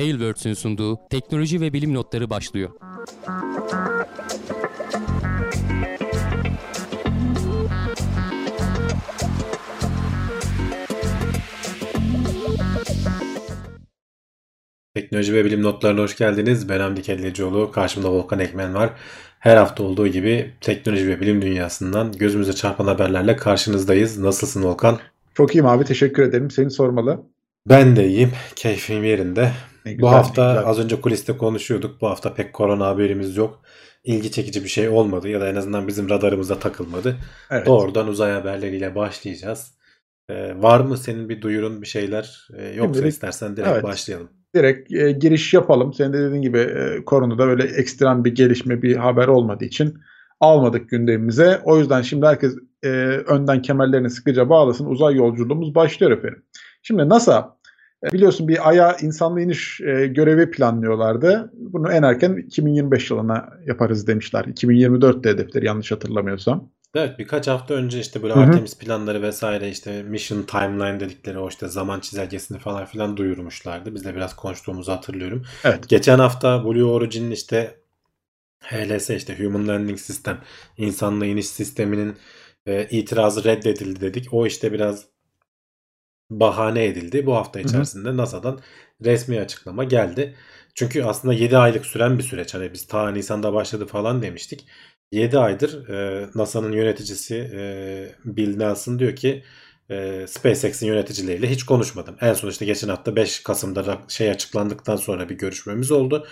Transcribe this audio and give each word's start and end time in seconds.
Tailwords'ün 0.00 0.54
sunduğu 0.54 0.98
teknoloji 1.10 1.60
ve 1.60 1.72
bilim 1.72 1.94
notları 1.94 2.30
başlıyor. 2.30 2.70
Teknoloji 14.94 15.34
ve 15.34 15.44
bilim 15.44 15.62
notlarına 15.62 16.00
hoş 16.00 16.16
geldiniz. 16.16 16.68
Ben 16.68 16.80
Hamdi 16.80 17.02
Kellecioğlu. 17.02 17.72
Karşımda 17.72 18.10
Volkan 18.10 18.38
Ekmen 18.38 18.74
var. 18.74 18.90
Her 19.38 19.56
hafta 19.56 19.82
olduğu 19.82 20.08
gibi 20.08 20.50
teknoloji 20.60 21.08
ve 21.08 21.20
bilim 21.20 21.42
dünyasından 21.42 22.12
gözümüze 22.12 22.52
çarpan 22.52 22.86
haberlerle 22.86 23.36
karşınızdayız. 23.36 24.18
Nasılsın 24.18 24.62
Volkan? 24.62 24.98
Çok 25.34 25.54
iyiyim 25.54 25.66
abi. 25.66 25.84
Teşekkür 25.84 26.22
ederim. 26.22 26.50
Seni 26.50 26.70
sormalı. 26.70 27.22
Ben 27.66 27.96
de 27.96 28.08
iyiyim. 28.08 28.32
Keyfim 28.56 29.04
yerinde. 29.04 29.52
Güzel, 29.84 30.00
bu 30.00 30.10
hafta 30.10 30.42
az 30.66 30.78
önce 30.78 31.00
kuliste 31.00 31.36
konuşuyorduk. 31.36 32.00
Bu 32.00 32.08
hafta 32.08 32.34
pek 32.34 32.52
korona 32.52 32.86
haberimiz 32.86 33.36
yok. 33.36 33.62
İlgi 34.04 34.32
çekici 34.32 34.64
bir 34.64 34.68
şey 34.68 34.88
olmadı 34.88 35.28
ya 35.28 35.40
da 35.40 35.48
en 35.48 35.54
azından 35.54 35.88
bizim 35.88 36.10
radarımıza 36.10 36.58
takılmadı. 36.58 37.16
Evet. 37.50 37.66
Doğrudan 37.66 38.08
uzay 38.08 38.32
haberleriyle 38.32 38.94
başlayacağız. 38.94 39.74
Ee, 40.28 40.62
var 40.62 40.80
mı 40.80 40.98
senin 40.98 41.28
bir 41.28 41.42
duyurun 41.42 41.82
bir 41.82 41.86
şeyler? 41.86 42.48
Ee, 42.56 42.66
yoksa 42.66 42.94
Şimdilik, 42.94 43.12
istersen 43.12 43.56
direkt 43.56 43.68
evet. 43.72 43.82
başlayalım 43.82 44.30
direkt 44.54 44.92
e, 44.92 45.12
giriş 45.12 45.54
yapalım. 45.54 45.92
Senin 45.92 46.12
de 46.12 46.18
dediğin 46.18 46.42
gibi 46.42 46.58
e, 46.58 47.04
koronada 47.04 47.46
böyle 47.46 47.64
ekstrem 47.64 48.24
bir 48.24 48.34
gelişme 48.34 48.82
bir 48.82 48.96
haber 48.96 49.28
olmadığı 49.28 49.64
için 49.64 49.98
almadık 50.40 50.88
gündemimize. 50.88 51.60
O 51.64 51.78
yüzden 51.78 52.02
şimdi 52.02 52.26
herkes 52.26 52.56
e, 52.82 52.88
önden 53.26 53.62
kemerlerini 53.62 54.10
sıkıca 54.10 54.48
bağlasın. 54.48 54.86
Uzay 54.86 55.14
yolculuğumuz 55.14 55.74
başlıyor 55.74 56.12
efendim. 56.12 56.42
Şimdi 56.82 57.08
NASA 57.08 57.56
biliyorsun 58.12 58.48
bir 58.48 58.68
Ay'a 58.68 58.96
insanlı 58.96 59.40
iniş 59.40 59.80
e, 59.80 60.06
görevi 60.06 60.50
planlıyorlardı. 60.50 61.50
Bunu 61.54 61.92
en 61.92 62.02
erken 62.02 62.36
2025 62.36 63.10
yılına 63.10 63.48
yaparız 63.66 64.06
demişler. 64.06 64.44
2024'te 64.44 65.30
hedefleri 65.30 65.66
yanlış 65.66 65.92
hatırlamıyorsam. 65.92 66.70
Evet 66.94 67.18
birkaç 67.18 67.48
hafta 67.48 67.74
önce 67.74 68.00
işte 68.00 68.22
böyle 68.22 68.34
Hı-hı. 68.34 68.42
Artemis 68.42 68.78
planları 68.78 69.22
vesaire 69.22 69.68
işte 69.68 70.02
mission 70.02 70.42
timeline 70.42 71.00
dedikleri 71.00 71.38
o 71.38 71.48
işte 71.48 71.68
zaman 71.68 72.00
çizelgesini 72.00 72.58
falan 72.58 72.84
filan 72.84 73.16
duyurmuşlardı. 73.16 73.94
Biz 73.94 74.04
de 74.04 74.14
biraz 74.14 74.36
konuştuğumuzu 74.36 74.92
hatırlıyorum. 74.92 75.42
Evet. 75.64 75.88
Geçen 75.88 76.18
hafta 76.18 76.64
Blue 76.64 76.84
Origin'in 76.84 77.30
işte 77.30 77.80
HLS 78.60 79.10
işte 79.10 79.44
Human 79.44 79.68
Landing 79.68 79.98
System 79.98 80.38
insanla 80.76 81.26
iniş 81.26 81.46
sisteminin 81.46 82.16
e, 82.66 82.86
itirazı 82.90 83.44
reddedildi 83.44 84.00
dedik. 84.00 84.28
O 84.34 84.46
işte 84.46 84.72
biraz 84.72 85.04
bahane 86.30 86.84
edildi. 86.84 87.26
Bu 87.26 87.36
hafta 87.36 87.60
içerisinde 87.60 88.08
Hı-hı. 88.08 88.16
NASA'dan 88.16 88.60
resmi 89.04 89.40
açıklama 89.40 89.84
geldi. 89.84 90.34
Çünkü 90.74 91.02
aslında 91.02 91.34
7 91.34 91.56
aylık 91.56 91.86
süren 91.86 92.18
bir 92.18 92.22
süreç. 92.22 92.54
Hani 92.54 92.72
biz 92.72 92.86
ta 92.86 93.10
Nisan'da 93.10 93.52
başladı 93.54 93.86
falan 93.86 94.22
demiştik. 94.22 94.66
7 95.12 95.38
aydır 95.38 95.88
e, 95.88 96.28
NASA'nın 96.34 96.72
yöneticisi 96.72 97.50
e, 97.54 97.60
Bill 98.24 98.56
Nelson 98.56 98.98
diyor 98.98 99.16
ki 99.16 99.44
e, 99.90 100.26
SpaceX'in 100.28 100.86
yöneticileriyle 100.86 101.50
hiç 101.50 101.62
konuşmadım. 101.62 102.16
En 102.20 102.32
son 102.32 102.48
işte 102.48 102.64
geçen 102.64 102.88
hafta 102.88 103.16
5 103.16 103.42
Kasım'da 103.42 103.98
şey 104.08 104.30
açıklandıktan 104.30 104.96
sonra 104.96 105.28
bir 105.28 105.38
görüşmemiz 105.38 105.92
oldu. 105.92 106.26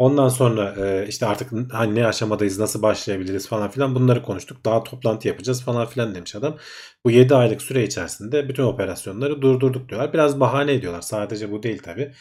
Ondan 0.00 0.28
sonra 0.28 0.74
e, 0.86 1.06
işte 1.08 1.26
artık 1.26 1.52
hani 1.72 1.94
ne 1.94 2.06
aşamadayız, 2.06 2.58
nasıl 2.58 2.82
başlayabiliriz 2.82 3.48
falan 3.48 3.70
filan 3.70 3.94
bunları 3.94 4.22
konuştuk. 4.22 4.64
Daha 4.64 4.82
toplantı 4.82 5.28
yapacağız 5.28 5.64
falan 5.64 5.86
filan 5.86 6.14
demiş 6.14 6.34
adam. 6.34 6.56
Bu 7.04 7.10
7 7.10 7.34
aylık 7.34 7.62
süre 7.62 7.84
içerisinde 7.84 8.48
bütün 8.48 8.62
operasyonları 8.62 9.42
durdurduk 9.42 9.88
diyorlar. 9.88 10.12
Biraz 10.12 10.40
bahane 10.40 10.72
ediyorlar. 10.72 11.00
Sadece 11.00 11.52
bu 11.52 11.62
değil 11.62 11.82
tabii. 11.82 12.12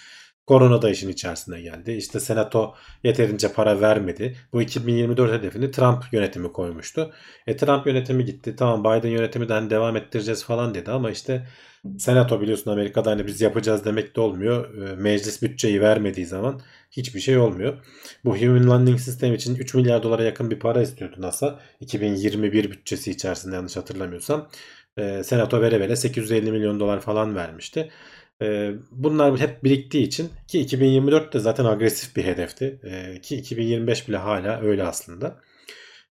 Korona 0.47 0.81
da 0.81 0.89
işin 0.89 1.09
içerisine 1.09 1.61
geldi. 1.61 1.91
İşte 1.91 2.19
senato 2.19 2.75
yeterince 3.03 3.53
para 3.53 3.81
vermedi. 3.81 4.38
Bu 4.53 4.61
2024 4.61 5.31
hedefini 5.31 5.72
Trump 5.72 6.03
yönetimi 6.12 6.51
koymuştu. 6.51 7.12
E 7.47 7.57
Trump 7.57 7.88
yönetimi 7.88 8.25
gitti. 8.25 8.56
Tamam 8.56 8.84
Biden 8.84 9.09
yönetiminden 9.09 9.69
devam 9.69 9.95
ettireceğiz 9.95 10.44
falan 10.44 10.73
dedi 10.73 10.91
ama 10.91 11.12
işte 11.12 11.47
senato 11.97 12.41
biliyorsun 12.41 12.72
Amerika'da 12.72 13.12
hani 13.12 13.28
biz 13.28 13.41
yapacağız 13.41 13.85
demek 13.85 14.16
de 14.16 14.22
olmuyor. 14.22 14.78
E, 14.78 14.95
meclis 14.95 15.41
bütçeyi 15.41 15.81
vermediği 15.81 16.25
zaman 16.25 16.62
hiçbir 16.91 17.19
şey 17.19 17.38
olmuyor. 17.38 17.85
Bu 18.25 18.38
Human 18.38 18.69
Landing 18.69 19.00
System 19.00 19.34
için 19.34 19.56
3 19.56 19.73
milyar 19.73 20.03
dolara 20.03 20.23
yakın 20.23 20.51
bir 20.51 20.59
para 20.59 20.81
istiyordu 20.81 21.16
NASA. 21.19 21.59
2021 21.79 22.72
bütçesi 22.72 23.12
içerisinde 23.12 23.56
yanlış 23.56 23.78
hatırlamıyorsam. 23.78 24.50
E, 24.97 25.23
senato 25.23 25.62
vere 25.62 25.79
vere 25.79 25.95
850 25.95 26.51
milyon 26.51 26.79
dolar 26.79 27.00
falan 27.00 27.35
vermişti. 27.35 27.89
Ee, 28.41 28.72
bunlar 28.91 29.39
hep 29.39 29.63
biriktiği 29.63 30.03
için 30.03 30.29
ki 30.47 30.59
2024 30.59 31.34
de 31.34 31.39
zaten 31.39 31.66
agresif 31.66 32.16
bir 32.16 32.23
hedefti. 32.25 32.79
Ee, 32.84 33.22
ki 33.22 33.35
2025 33.35 34.07
bile 34.07 34.18
hala 34.18 34.62
öyle 34.62 34.84
aslında. 34.84 35.39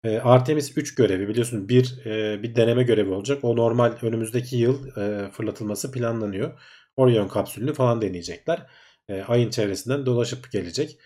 Ee, 0.05 0.19
Artemis 0.19 0.79
3 0.79 0.95
görevi 0.95 1.29
biliyorsun 1.29 1.69
bir 1.69 2.07
e, 2.07 2.43
bir 2.43 2.57
deneme 2.57 2.83
görevi 2.83 3.11
olacak. 3.11 3.45
O 3.45 3.57
normal 3.57 3.93
önümüzdeki 4.03 4.57
yıl 4.57 4.97
e, 4.97 5.31
fırlatılması 5.31 5.93
planlanıyor. 5.93 6.61
Orion 6.97 7.29
kapsülünü 7.29 7.75
falan 7.75 8.03
deneyecekler. 8.03 8.67
Ayın 9.29 9.51
çevresinden 9.51 10.07
dolaşıp 10.07 10.53
gelecek. 10.53 10.99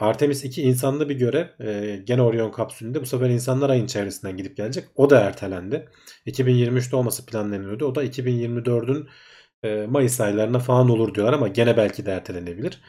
Artemis 0.00 0.44
2 0.44 0.62
insanlı 0.62 1.08
bir 1.08 1.14
görev. 1.14 1.46
Gene 2.04 2.22
Orion 2.22 2.50
kapsülünde 2.52 3.00
bu 3.00 3.06
sefer 3.06 3.30
insanlar 3.30 3.70
ayın 3.70 3.86
çevresinden 3.86 4.36
gidip 4.36 4.56
gelecek. 4.56 4.84
O 4.94 5.10
da 5.10 5.20
ertelendi. 5.20 5.88
2023'te 6.26 6.96
olması 6.96 7.26
planlanıyordu. 7.26 7.86
O 7.86 7.94
da 7.94 8.04
2024'ün 8.04 9.08
e, 9.62 9.86
Mayıs 9.86 10.20
aylarına 10.20 10.58
falan 10.58 10.90
olur 10.90 11.14
diyorlar 11.14 11.32
ama 11.32 11.48
gene 11.48 11.76
belki 11.76 12.06
de 12.06 12.10
ertelenebilir. 12.12 12.80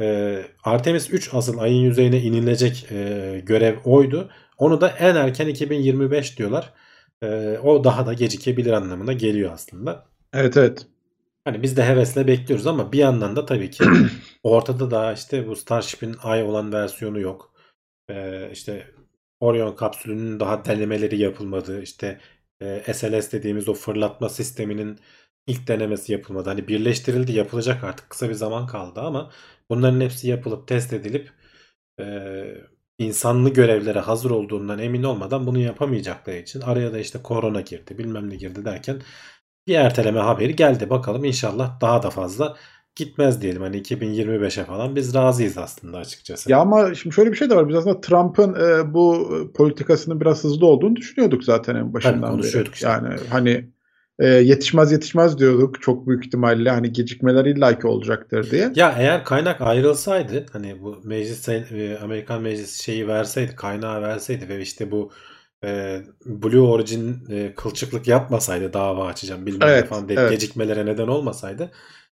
E, 0.00 0.38
Artemis 0.64 1.10
3 1.10 1.34
asıl 1.34 1.58
ayın 1.58 1.82
yüzeyine 1.82 2.20
inilecek 2.20 2.86
e, 2.92 3.40
görev 3.46 3.76
oydu. 3.84 4.30
Onu 4.56 4.80
da 4.80 4.88
en 4.88 5.14
erken 5.14 5.48
2025 5.48 6.38
diyorlar. 6.38 6.72
o 7.62 7.84
daha 7.84 8.06
da 8.06 8.12
gecikebilir 8.12 8.72
anlamına 8.72 9.12
geliyor 9.12 9.52
aslında. 9.52 10.06
Evet 10.32 10.56
evet. 10.56 10.86
Hani 11.44 11.62
biz 11.62 11.76
de 11.76 11.84
hevesle 11.84 12.26
bekliyoruz 12.26 12.66
ama 12.66 12.92
bir 12.92 12.98
yandan 12.98 13.36
da 13.36 13.46
tabii 13.46 13.70
ki 13.70 13.84
ortada 14.42 14.90
da 14.90 15.12
işte 15.12 15.48
bu 15.48 15.56
Starship'in 15.56 16.16
ay 16.22 16.42
olan 16.42 16.72
versiyonu 16.72 17.20
yok. 17.20 17.52
Ee, 18.10 18.50
işte 18.52 18.86
Orion 19.40 19.76
kapsülünün 19.76 20.40
daha 20.40 20.64
denemeleri 20.64 21.18
yapılmadı. 21.18 21.82
İşte 21.82 22.20
e, 22.60 22.94
SLS 22.94 23.32
dediğimiz 23.32 23.68
o 23.68 23.74
fırlatma 23.74 24.28
sisteminin 24.28 24.98
ilk 25.46 25.68
denemesi 25.68 26.12
yapılmadı. 26.12 26.48
Hani 26.48 26.68
birleştirildi 26.68 27.32
yapılacak 27.32 27.84
artık 27.84 28.10
kısa 28.10 28.28
bir 28.28 28.34
zaman 28.34 28.66
kaldı 28.66 29.00
ama 29.00 29.32
bunların 29.70 30.00
hepsi 30.00 30.28
yapılıp 30.28 30.68
test 30.68 30.92
edilip 30.92 31.30
e, 32.00 32.04
insanlı 32.98 33.50
görevlere 33.50 34.00
hazır 34.00 34.30
olduğundan 34.30 34.78
emin 34.78 35.02
olmadan 35.02 35.46
bunu 35.46 35.58
yapamayacakları 35.58 36.36
için 36.36 36.60
araya 36.60 36.92
da 36.92 36.98
işte 36.98 37.18
korona 37.22 37.60
girdi 37.60 37.98
bilmem 37.98 38.30
ne 38.30 38.36
girdi 38.36 38.64
derken 38.64 39.02
bir 39.66 39.74
erteleme 39.74 40.20
haberi 40.20 40.56
geldi. 40.56 40.90
Bakalım 40.90 41.24
inşallah 41.24 41.80
daha 41.80 42.02
da 42.02 42.10
fazla 42.10 42.56
gitmez 42.96 43.42
diyelim. 43.42 43.62
Hani 43.62 43.76
2025'e 43.82 44.64
falan 44.64 44.96
biz 44.96 45.14
razıyız 45.14 45.58
aslında 45.58 45.98
açıkçası. 45.98 46.50
Ya 46.50 46.58
ama 46.58 46.94
şimdi 46.94 47.14
şöyle 47.14 47.32
bir 47.32 47.36
şey 47.36 47.50
de 47.50 47.56
var. 47.56 47.68
Biz 47.68 47.76
aslında 47.76 48.00
Trump'ın 48.00 48.54
e, 48.54 48.94
bu 48.94 49.28
politikasının 49.54 50.20
biraz 50.20 50.44
hızlı 50.44 50.66
olduğunu 50.66 50.96
düşünüyorduk 50.96 51.44
zaten 51.44 51.74
en 51.76 51.94
başından 51.94 52.20
Tabii, 52.20 52.30
konuşuyorduk 52.30 52.72
beri. 52.72 52.74
Işte. 52.74 52.88
Yani 52.88 53.16
hani 53.30 53.70
e, 54.18 54.26
yetişmez 54.26 54.92
yetişmez 54.92 55.38
diyorduk 55.38 55.82
çok 55.82 56.06
büyük 56.08 56.26
ihtimalle 56.26 56.70
hani 56.70 56.92
gecikmeler 56.92 57.44
illaki 57.44 57.86
olacaktır 57.86 58.50
diye. 58.50 58.72
Ya 58.74 58.94
eğer 58.98 59.24
kaynak 59.24 59.60
ayrılsaydı 59.60 60.46
hani 60.52 60.82
bu 60.82 61.00
meclis 61.04 61.48
e, 61.48 61.98
Amerikan 62.02 62.42
meclisi 62.42 62.82
şeyi 62.82 63.08
verseydi 63.08 63.56
kaynağı 63.56 64.02
verseydi 64.02 64.48
ve 64.48 64.60
işte 64.60 64.90
bu 64.90 65.10
e, 65.64 66.00
Blue 66.26 66.60
Origin 66.60 67.16
e, 67.30 67.54
kılçıklık 67.54 68.08
yapmasaydı 68.08 68.72
dava 68.72 69.06
açacağım 69.06 69.46
bilmem 69.46 69.68
evet, 69.68 69.88
falan 69.88 70.06
evet. 70.08 70.30
gecikmelere 70.30 70.86
neden 70.86 71.08
olmasaydı 71.08 71.70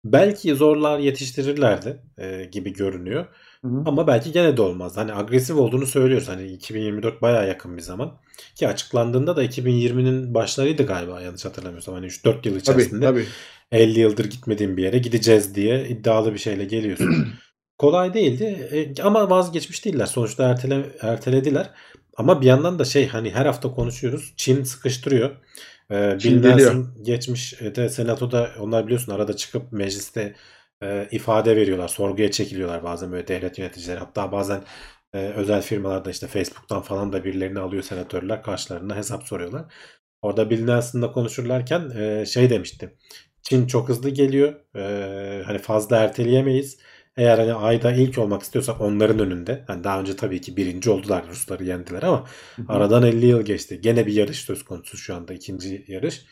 belki 0.04 0.54
zorlar 0.54 0.98
yetiştirirlerdi 0.98 2.02
e, 2.18 2.44
gibi 2.44 2.72
görünüyor. 2.72 3.26
Hı 3.64 3.68
hı. 3.68 3.82
Ama 3.86 4.06
belki 4.06 4.32
gene 4.32 4.56
de 4.56 4.62
olmaz. 4.62 4.96
Hani 4.96 5.14
agresif 5.14 5.56
olduğunu 5.56 5.86
söylüyoruz. 5.86 6.28
Hani 6.28 6.46
2024 6.46 7.22
baya 7.22 7.44
yakın 7.44 7.76
bir 7.76 7.82
zaman. 7.82 8.18
Ki 8.54 8.68
açıklandığında 8.68 9.36
da 9.36 9.44
2020'nin 9.44 10.34
başlarıydı 10.34 10.86
galiba 10.86 11.20
yanlış 11.20 11.44
hatırlamıyorsam. 11.44 11.94
Hani 11.94 12.06
3-4 12.06 12.48
yıl 12.48 12.56
içerisinde 12.56 13.06
tabii, 13.06 13.24
tabii. 13.70 13.82
50 13.82 14.00
yıldır 14.00 14.24
gitmediğim 14.24 14.76
bir 14.76 14.82
yere 14.82 14.98
gideceğiz 14.98 15.54
diye 15.54 15.88
iddialı 15.88 16.34
bir 16.34 16.38
şeyle 16.38 16.64
geliyorsun. 16.64 17.28
Kolay 17.78 18.14
değildi 18.14 18.68
e, 18.72 19.02
ama 19.02 19.30
vazgeçmiş 19.30 19.84
değiller. 19.84 20.06
Sonuçta 20.06 20.48
ertele, 20.48 20.86
ertelediler. 21.00 21.70
Ama 22.16 22.40
bir 22.40 22.46
yandan 22.46 22.78
da 22.78 22.84
şey 22.84 23.08
hani 23.08 23.30
her 23.30 23.46
hafta 23.46 23.70
konuşuyoruz. 23.70 24.32
Çin 24.36 24.62
sıkıştırıyor. 24.62 25.30
Ee, 25.90 26.18
Bill 26.24 26.40
Nelson 26.40 26.94
geçmiş 27.02 27.62
e, 27.62 27.74
de 27.74 27.88
senatoda 27.88 28.50
onlar 28.60 28.84
biliyorsun 28.84 29.12
arada 29.12 29.36
çıkıp 29.36 29.72
mecliste 29.72 30.34
e, 30.82 31.08
ifade 31.10 31.56
veriyorlar. 31.56 31.88
Sorguya 31.88 32.30
çekiliyorlar 32.30 32.82
bazen 32.84 33.12
böyle 33.12 33.28
devlet 33.28 33.58
yöneticileri. 33.58 33.98
Hatta 33.98 34.32
bazen 34.32 34.62
e, 35.12 35.18
özel 35.18 35.62
firmalarda 35.62 36.10
işte 36.10 36.26
Facebook'tan 36.26 36.82
falan 36.82 37.12
da 37.12 37.24
birilerini 37.24 37.58
alıyor 37.58 37.82
senatörler 37.82 38.42
karşılarında 38.42 38.96
hesap 38.96 39.24
soruyorlar. 39.24 39.64
Orada 40.22 40.50
Bill 40.50 40.64
Nelson'la 40.64 41.12
konuşurlarken 41.12 41.90
e, 41.90 42.26
şey 42.26 42.50
demişti. 42.50 42.96
Çin 43.42 43.66
çok 43.66 43.88
hızlı 43.88 44.10
geliyor. 44.10 44.54
E, 44.76 45.42
hani 45.46 45.58
fazla 45.58 45.96
erteleyemeyiz. 45.96 46.78
Eğer 47.16 47.38
hani 47.38 47.54
ayda 47.54 47.92
ilk 47.92 48.18
olmak 48.18 48.42
istiyorsak 48.42 48.80
onların 48.80 49.18
önünde. 49.18 49.64
Yani 49.68 49.84
daha 49.84 50.00
önce 50.00 50.16
tabii 50.16 50.40
ki 50.40 50.56
birinci 50.56 50.90
oldular. 50.90 51.24
Rusları 51.28 51.64
yendiler 51.64 52.02
ama 52.02 52.26
aradan 52.68 53.02
50 53.02 53.26
yıl 53.26 53.42
geçti. 53.42 53.80
Gene 53.80 54.06
bir 54.06 54.12
yarış 54.12 54.38
söz 54.40 54.64
konusu 54.64 54.96
şu 54.96 55.14
anda 55.14 55.34
ikinci 55.34 55.84
yarış. 55.88 56.26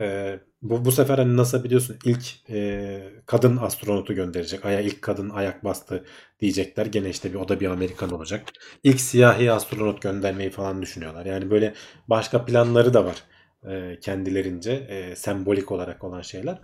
Ee, 0.00 0.40
bu, 0.70 0.84
bu 0.84 0.92
sefer 0.92 1.18
hani 1.18 1.36
NASA 1.36 1.64
biliyorsun 1.64 1.96
ilk 2.04 2.50
e, 2.50 3.02
kadın 3.26 3.56
astronotu 3.56 4.14
gönderecek. 4.14 4.64
Aya 4.64 4.80
ilk 4.80 5.02
kadın 5.02 5.30
ayak 5.30 5.64
bastı 5.64 6.04
diyecekler. 6.40 6.86
Gene 6.86 7.10
işte 7.10 7.30
bir 7.32 7.38
o 7.38 7.48
da 7.48 7.60
bir 7.60 7.66
Amerikan 7.66 8.10
olacak. 8.12 8.52
İlk 8.84 9.00
siyahi 9.00 9.52
astronot 9.52 10.02
göndermeyi 10.02 10.50
falan 10.50 10.82
düşünüyorlar. 10.82 11.26
Yani 11.26 11.50
böyle 11.50 11.74
başka 12.08 12.44
planları 12.44 12.94
da 12.94 13.04
var 13.04 13.22
e, 13.68 14.00
kendilerince 14.00 14.72
e, 14.72 15.16
sembolik 15.16 15.72
olarak 15.72 16.04
olan 16.04 16.22
şeyler. 16.22 16.58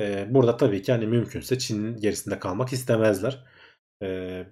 E, 0.00 0.26
burada 0.34 0.56
tabii 0.56 0.82
ki 0.82 0.92
hani 0.92 1.06
mümkünse 1.06 1.58
Çin'in 1.58 1.96
gerisinde 1.96 2.38
kalmak 2.38 2.72
istemezler. 2.72 3.44
E, 4.02 4.46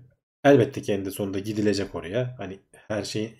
elbette 0.44 0.82
ki 0.82 1.04
sonunda 1.10 1.38
gidilecek 1.38 1.94
oraya. 1.94 2.34
Hani 2.38 2.60
her 2.90 3.04
şey 3.04 3.38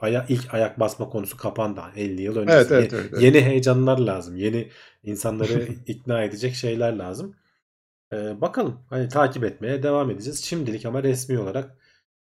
aya, 0.00 0.26
ilk 0.28 0.54
ayak 0.54 0.80
basma 0.80 1.08
konusu 1.08 1.36
kapandı 1.36 1.80
50 1.96 2.22
yıl 2.22 2.36
öncesi. 2.36 2.56
Evet, 2.56 2.72
evet, 2.72 2.92
evet, 2.92 3.10
evet. 3.12 3.22
Yeni 3.22 3.40
heyecanlar 3.40 3.98
lazım. 3.98 4.36
Yeni 4.36 4.68
insanları 5.02 5.68
ikna 5.86 6.22
edecek 6.22 6.54
şeyler 6.54 6.92
lazım. 6.92 7.34
Ee, 8.12 8.40
bakalım. 8.40 8.80
Hani 8.90 9.08
takip 9.08 9.44
etmeye 9.44 9.82
devam 9.82 10.10
edeceğiz. 10.10 10.44
Şimdilik 10.44 10.86
ama 10.86 11.02
resmi 11.02 11.38
olarak 11.38 11.76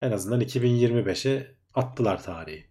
en 0.03 0.11
azından 0.11 0.41
2025'e 0.41 1.47
attılar 1.75 2.23
tarihi. 2.23 2.65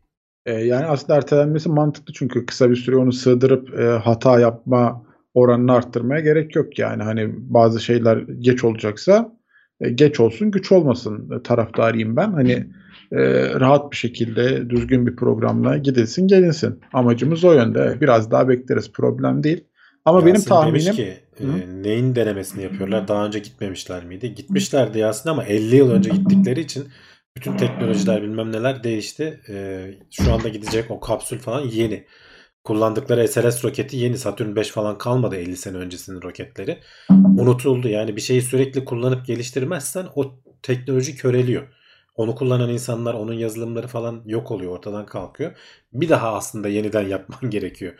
Ee, 0.45 0.53
yani 0.53 0.85
aslında 0.85 1.15
ertelenmesi 1.15 1.69
mantıklı 1.69 2.13
çünkü 2.13 2.45
kısa 2.45 2.69
bir 2.69 2.75
süre 2.75 2.95
onu 2.95 3.11
sığdırıp 3.11 3.79
e, 3.79 3.83
hata 3.83 4.39
yapma 4.39 5.05
oranını 5.33 5.73
arttırmaya 5.73 6.21
gerek 6.21 6.55
yok 6.55 6.79
yani. 6.79 7.03
Hani 7.03 7.29
bazı 7.35 7.79
şeyler 7.79 8.17
geç 8.17 8.63
olacaksa 8.63 9.37
e, 9.81 9.89
geç 9.89 10.19
olsun 10.19 10.51
güç 10.51 10.71
olmasın 10.71 11.41
taraftarıyım 11.43 12.15
ben. 12.15 12.31
Hani 12.31 12.67
e, 13.13 13.49
rahat 13.59 13.91
bir 13.91 13.97
şekilde 13.97 14.69
düzgün 14.69 15.07
bir 15.07 15.15
programla 15.15 15.77
gidilsin 15.77 16.27
gelinsin. 16.27 16.79
Amacımız 16.93 17.43
o 17.43 17.53
yönde. 17.53 17.97
Biraz 18.01 18.31
daha 18.31 18.49
bekleriz 18.49 18.91
problem 18.91 19.43
değil. 19.43 19.63
Ama 20.05 20.19
Yasin 20.19 20.33
benim 20.33 20.45
tahminim 20.45 20.85
demiş 20.85 20.95
ki 20.95 21.17
e, 21.39 21.45
neyin 21.83 22.15
denemesini 22.15 22.63
yapıyorlar? 22.63 23.07
Daha 23.07 23.25
önce 23.25 23.39
gitmemişler 23.39 24.05
miydi? 24.05 24.35
Gitmişlerdi 24.35 24.99
Yasin 24.99 25.29
ama 25.29 25.43
50 25.43 25.75
yıl 25.75 25.91
önce 25.91 26.09
gittikleri 26.09 26.59
için 26.59 26.87
bütün 27.37 27.57
teknolojiler 27.57 28.23
bilmem 28.23 28.51
neler 28.51 28.83
değişti. 28.83 29.41
E, 29.49 29.85
şu 30.11 30.33
anda 30.33 30.49
gidecek 30.49 30.91
o 30.91 30.99
kapsül 30.99 31.39
falan 31.39 31.61
yeni. 31.61 32.05
Kullandıkları 32.63 33.27
SLS 33.27 33.65
roketi 33.65 33.97
yeni 33.97 34.17
Satürn 34.17 34.55
5 34.55 34.69
falan 34.69 34.97
kalmadı 34.97 35.35
50 35.35 35.57
sene 35.57 35.77
öncesinin 35.77 36.21
roketleri. 36.21 36.79
Unutuldu. 37.37 37.87
Yani 37.87 38.15
bir 38.15 38.21
şeyi 38.21 38.41
sürekli 38.41 38.85
kullanıp 38.85 39.25
geliştirmezsen 39.25 40.05
o 40.15 40.39
teknoloji 40.61 41.15
köreliyor. 41.15 41.67
Onu 42.15 42.35
kullanan 42.35 42.69
insanlar, 42.69 43.13
onun 43.13 43.33
yazılımları 43.33 43.87
falan 43.87 44.21
yok 44.25 44.51
oluyor, 44.51 44.71
ortadan 44.71 45.05
kalkıyor. 45.05 45.51
Bir 45.93 46.09
daha 46.09 46.33
aslında 46.33 46.67
yeniden 46.67 47.07
yapman 47.07 47.49
gerekiyor. 47.49 47.93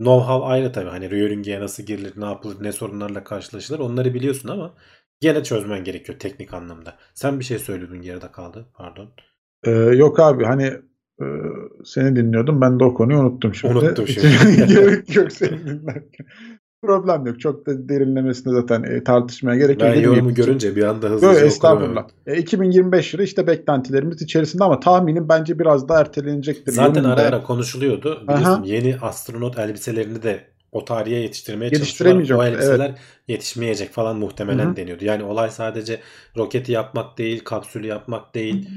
Know-how 0.00 0.44
ayrı 0.44 0.72
tabii. 0.72 0.90
Hani 0.90 1.10
Röhringer'e 1.10 1.60
nasıl 1.60 1.82
girilir, 1.82 2.12
ne 2.16 2.24
yapılır, 2.24 2.64
ne 2.64 2.72
sorunlarla 2.72 3.24
karşılaşılır 3.24 3.78
onları 3.78 4.14
biliyorsun 4.14 4.48
ama 4.48 4.74
gene 5.20 5.44
çözmen 5.44 5.84
gerekiyor 5.84 6.18
teknik 6.18 6.54
anlamda. 6.54 6.96
Sen 7.14 7.40
bir 7.40 7.44
şey 7.44 7.58
söylüyordun 7.58 8.02
geride 8.02 8.32
kaldı. 8.32 8.66
Pardon. 8.74 9.10
Ee, 9.66 9.70
yok 9.70 10.20
abi 10.20 10.44
hani 10.44 10.64
e, 11.20 11.24
seni 11.84 12.16
dinliyordum. 12.16 12.60
Ben 12.60 12.80
de 12.80 12.84
o 12.84 12.94
konuyu 12.94 13.18
unuttum 13.18 13.54
şimdi. 13.54 13.78
Unuttum 13.78 14.08
şimdi. 14.08 14.66
Gerek 14.74 15.16
yok 15.16 15.32
seni 15.32 15.66
dinlerken. 15.66 16.26
Problem 16.86 17.26
yok. 17.26 17.40
Çok 17.40 17.66
da 17.66 17.88
derinlemesine 17.88 18.52
zaten 18.52 18.82
e, 18.82 19.04
tartışmaya 19.04 19.56
gerek 19.58 19.82
yok. 19.82 19.90
Ben 19.94 20.00
yorumu 20.00 20.34
görünce 20.34 20.76
bir 20.76 20.82
anda 20.82 21.06
Yok 21.08 21.14
hızlıca 21.22 21.46
estağfurullah. 21.46 22.04
E, 22.26 22.36
2025 22.36 23.14
yılı 23.14 23.22
işte 23.24 23.46
beklentilerimiz 23.46 24.22
içerisinde 24.22 24.64
ama 24.64 24.80
tahminim 24.80 25.28
bence 25.28 25.58
biraz 25.58 25.88
daha 25.88 26.00
ertelenecektir. 26.00 26.72
Zaten 26.72 27.02
Yönünde- 27.02 27.12
ara 27.14 27.22
ara 27.22 27.42
konuşuluyordu. 27.42 28.22
Biliyorsun 28.22 28.44
Aha. 28.46 28.62
yeni 28.64 28.96
astronot 28.96 29.58
elbiselerini 29.58 30.22
de 30.22 30.40
o 30.72 30.84
tarihe 30.84 31.16
yetiştirmeye 31.16 31.70
çalışıyorlar. 31.70 32.36
O 32.36 32.44
elbiseler 32.44 32.94
yetişmeyecek 33.28 33.92
falan 33.92 34.16
muhtemelen 34.16 34.66
Hı 34.66 34.70
hı. 34.70 34.76
deniyordu. 34.76 35.04
Yani 35.04 35.22
olay 35.24 35.50
sadece 35.50 36.00
roketi 36.36 36.72
yapmak 36.72 37.18
değil, 37.18 37.44
kapsülü 37.44 37.86
yapmak 37.86 38.34
değil. 38.34 38.68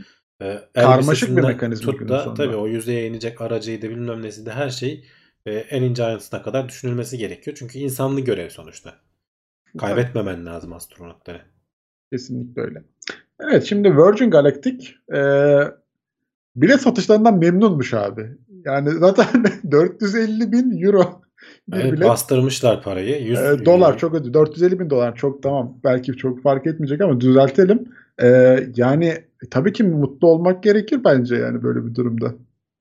Ee, 0.42 0.60
Karmaşık 0.76 1.38
bir 1.38 1.44
mekanizma 1.44 1.92
Tut 1.92 2.10
da 2.10 2.34
tabii 2.34 2.56
o 2.56 2.68
yüzeye 2.68 3.08
inecek 3.08 3.42
aracıydı 3.42 3.90
bilmem 3.90 4.22
nesiydi 4.22 4.52
her 4.52 4.70
şey 4.70 5.06
e, 5.48 5.52
en 5.54 5.82
ince 5.84 6.04
ayrıntısına 6.04 6.42
kadar 6.42 6.70
düşünülmesi 6.70 7.18
gerekiyor. 7.18 7.58
Çünkü 7.60 7.80
insanlı 7.80 8.22
görev 8.22 8.50
sonuçta. 8.50 8.94
Kaybetmemen 9.78 10.46
lazım 10.46 10.74
astronotları. 10.74 11.42
Kesinlikle 12.12 12.62
öyle. 12.62 12.84
Evet 13.40 13.64
şimdi 13.64 13.98
Virgin 13.98 14.30
Galactic 14.32 14.88
e, 15.16 15.20
bilet 16.56 16.82
satışlarından 16.82 17.38
memnunmuş 17.38 17.94
abi. 17.94 18.32
Yani 18.66 18.90
zaten 18.92 19.28
450 19.72 20.52
bin 20.52 20.84
euro 20.84 21.22
bir 21.68 21.78
Evet, 21.78 21.92
bilet. 21.94 22.08
bastırmışlar 22.08 22.84
parayı. 22.84 23.24
100, 23.24 23.40
E, 23.40 23.66
dolar 23.66 23.98
çok 23.98 24.14
ödü. 24.16 24.34
450 24.34 24.80
bin 24.80 24.90
dolar 24.90 25.16
çok 25.16 25.44
tamam. 25.44 25.80
Belki 25.84 26.14
çok 26.14 26.42
fark 26.44 26.68
etmeyecek 26.68 27.02
ama 27.02 27.22
düzeltelim. 27.22 27.90
E, 28.22 28.28
yani 28.76 29.06
e, 29.08 29.50
tabii 29.52 29.74
ki 29.74 29.84
mutlu 29.84 30.28
olmak 30.28 30.64
gerekir 30.64 31.04
bence 31.04 31.36
yani 31.36 31.64
böyle 31.64 31.86
bir 31.86 31.96
durumda. 31.96 32.34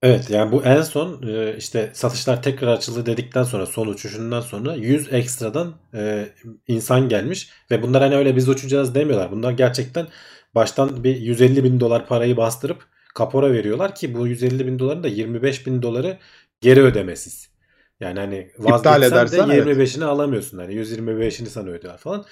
Evet 0.07 0.31
yani 0.31 0.53
bu 0.53 0.65
en 0.65 0.83
son 0.83 1.23
e, 1.29 1.57
işte 1.57 1.91
satışlar 1.95 2.43
tekrar 2.43 2.69
açıldı 2.69 3.07
dedikten 3.07 3.43
sonra 3.43 3.67
son 3.67 3.87
uçuşundan 3.87 4.41
sonra 4.41 4.75
100 4.75 5.13
ekstradan 5.13 5.75
e, 5.95 6.29
insan 6.69 7.09
gelmiş 7.09 7.51
ve 7.71 7.83
bunlar 7.83 8.03
hani 8.03 8.17
öyle 8.17 8.37
biz 8.37 8.49
uçacağız 8.49 8.95
demiyorlar. 8.95 9.31
Bunlar 9.33 9.53
gerçekten 9.53 10.07
baştan 10.55 11.05
bir 11.05 11.17
150 11.17 11.65
bin 11.65 11.81
dolar 11.81 12.07
parayı 12.07 12.37
bastırıp 12.37 12.83
kapora 13.15 13.53
veriyorlar 13.53 13.95
ki 13.95 14.15
bu 14.15 14.27
150 14.27 14.67
bin 14.67 14.79
doların 14.79 15.03
da 15.03 15.09
25 15.09 15.67
bin 15.67 15.83
doları 15.83 16.19
geri 16.61 16.83
ödemesiz. 16.83 17.49
Yani 18.01 18.21
hani 18.21 18.51
vazgeçsen 18.59 19.31
de 19.33 19.55
evet. 19.55 19.67
25'ini 19.67 20.05
alamıyorsun. 20.05 20.59
Hani 20.59 20.75
125'ini 20.75 21.47
sana 21.47 21.71
ödüyorlar 21.71 21.99
falan. 21.99 22.25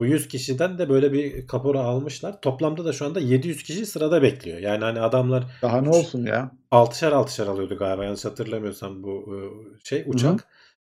Bu 0.00 0.06
100 0.06 0.28
kişiden 0.28 0.78
de 0.78 0.88
böyle 0.88 1.12
bir 1.12 1.46
kapora 1.46 1.80
almışlar. 1.80 2.40
Toplamda 2.40 2.84
da 2.84 2.92
şu 2.92 3.06
anda 3.06 3.20
700 3.20 3.62
kişi 3.62 3.86
sırada 3.86 4.22
bekliyor. 4.22 4.58
Yani 4.58 4.84
hani 4.84 5.00
adamlar 5.00 5.44
Daha 5.62 5.80
ne 5.80 5.88
olsun 5.88 6.26
ya. 6.26 6.50
altışar 6.70 7.12
altışar 7.12 7.46
alıyordu 7.46 7.76
galiba 7.78 8.04
yanlış 8.04 8.24
hatırlamıyorsam 8.24 9.02
bu 9.02 9.34
e, 9.34 9.38
şey 9.84 10.04
uçak. 10.06 10.48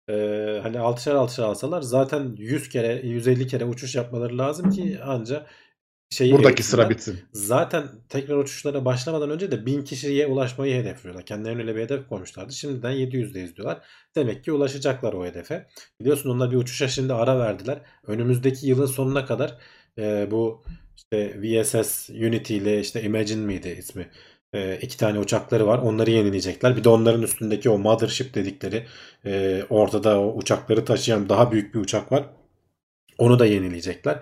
Ee, 0.09 0.59
hani 0.63 0.79
altışar 0.79 1.15
altışar 1.15 1.43
alsalar 1.43 1.81
zaten 1.81 2.35
100 2.37 2.69
kere 2.69 3.01
150 3.03 3.47
kere 3.47 3.65
uçuş 3.65 3.95
yapmaları 3.95 4.37
lazım 4.37 4.69
ki 4.69 4.99
anca 5.03 5.45
şeyi 6.09 6.33
Buradaki 6.33 6.63
sıra 6.63 6.89
bitsin. 6.89 7.19
Zaten 7.31 7.87
tekrar 8.09 8.37
uçuşlara 8.37 8.85
başlamadan 8.85 9.29
önce 9.29 9.51
de 9.51 9.65
1000 9.65 9.83
kişiye 9.83 10.27
ulaşmayı 10.27 10.75
hedefliyorlar. 10.75 11.25
Kendilerine 11.25 11.61
öyle 11.61 11.75
bir 11.75 11.81
hedef 11.81 12.09
koymuşlardı. 12.09 12.53
Şimdiden 12.53 12.91
700'deyiz 12.91 13.55
diyorlar. 13.55 13.81
Demek 14.15 14.43
ki 14.43 14.51
ulaşacaklar 14.51 15.13
o 15.13 15.25
hedefe. 15.25 15.67
Biliyorsun 16.01 16.29
onlar 16.29 16.51
bir 16.51 16.57
uçuşa 16.57 16.87
şimdi 16.87 17.13
ara 17.13 17.39
verdiler. 17.39 17.81
Önümüzdeki 18.07 18.67
yılın 18.67 18.85
sonuna 18.85 19.25
kadar 19.25 19.57
e, 19.97 20.27
bu 20.31 20.63
işte 20.95 21.41
VSS 21.41 22.09
Unity 22.09 22.57
ile 22.57 22.79
işte 22.79 23.01
Imagine 23.01 23.45
miydi 23.45 23.75
ismi? 23.79 24.09
E, 24.53 24.77
iki 24.81 24.97
tane 24.97 25.19
uçakları 25.19 25.67
var. 25.67 25.77
Onları 25.77 26.11
yenileyecekler. 26.11 26.77
Bir 26.77 26.83
de 26.83 26.89
onların 26.89 27.21
üstündeki 27.21 27.69
o 27.69 27.77
Mothership 27.77 28.33
dedikleri 28.33 28.85
e, 29.25 29.63
ortada 29.69 30.19
o 30.21 30.33
uçakları 30.37 30.85
taşıyan 30.85 31.29
daha 31.29 31.51
büyük 31.51 31.75
bir 31.75 31.79
uçak 31.79 32.11
var. 32.11 32.25
Onu 33.17 33.39
da 33.39 33.45
yenileyecekler. 33.45 34.19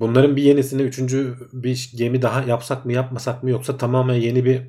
Bunların 0.00 0.36
bir 0.36 0.42
yenisini 0.42 0.82
üçüncü 0.82 1.36
bir 1.52 1.92
gemi 1.96 2.22
daha 2.22 2.42
yapsak 2.42 2.84
mı 2.86 2.92
yapmasak 2.92 3.42
mı 3.42 3.50
yoksa 3.50 3.76
tamamen 3.76 4.14
yeni 4.14 4.44
bir 4.44 4.62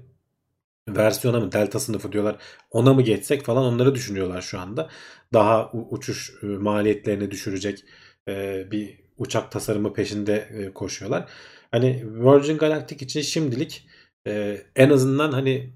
versiyona 0.89 1.39
mı 1.39 1.51
delta 1.51 1.79
sınıfı 1.79 2.11
diyorlar 2.11 2.35
ona 2.71 2.93
mı 2.93 3.01
geçsek 3.01 3.43
falan 3.43 3.63
onları 3.63 3.95
düşünüyorlar 3.95 4.41
şu 4.41 4.59
anda. 4.59 4.89
Daha 5.33 5.71
uçuş 5.71 6.33
e, 6.43 6.45
maliyetlerini 6.45 7.31
düşürecek 7.31 7.83
e, 8.27 8.65
bir 8.71 8.99
uçak 9.17 9.51
tasarımı 9.51 9.93
peşinde 9.93 10.49
e, 10.53 10.73
koşuyorlar. 10.73 11.29
Hani 11.71 12.03
Virgin 12.05 12.57
Galactic 12.57 13.05
için 13.05 13.21
şimdilik 13.21 13.87
en 14.75 14.89
azından 14.89 15.31
hani 15.31 15.73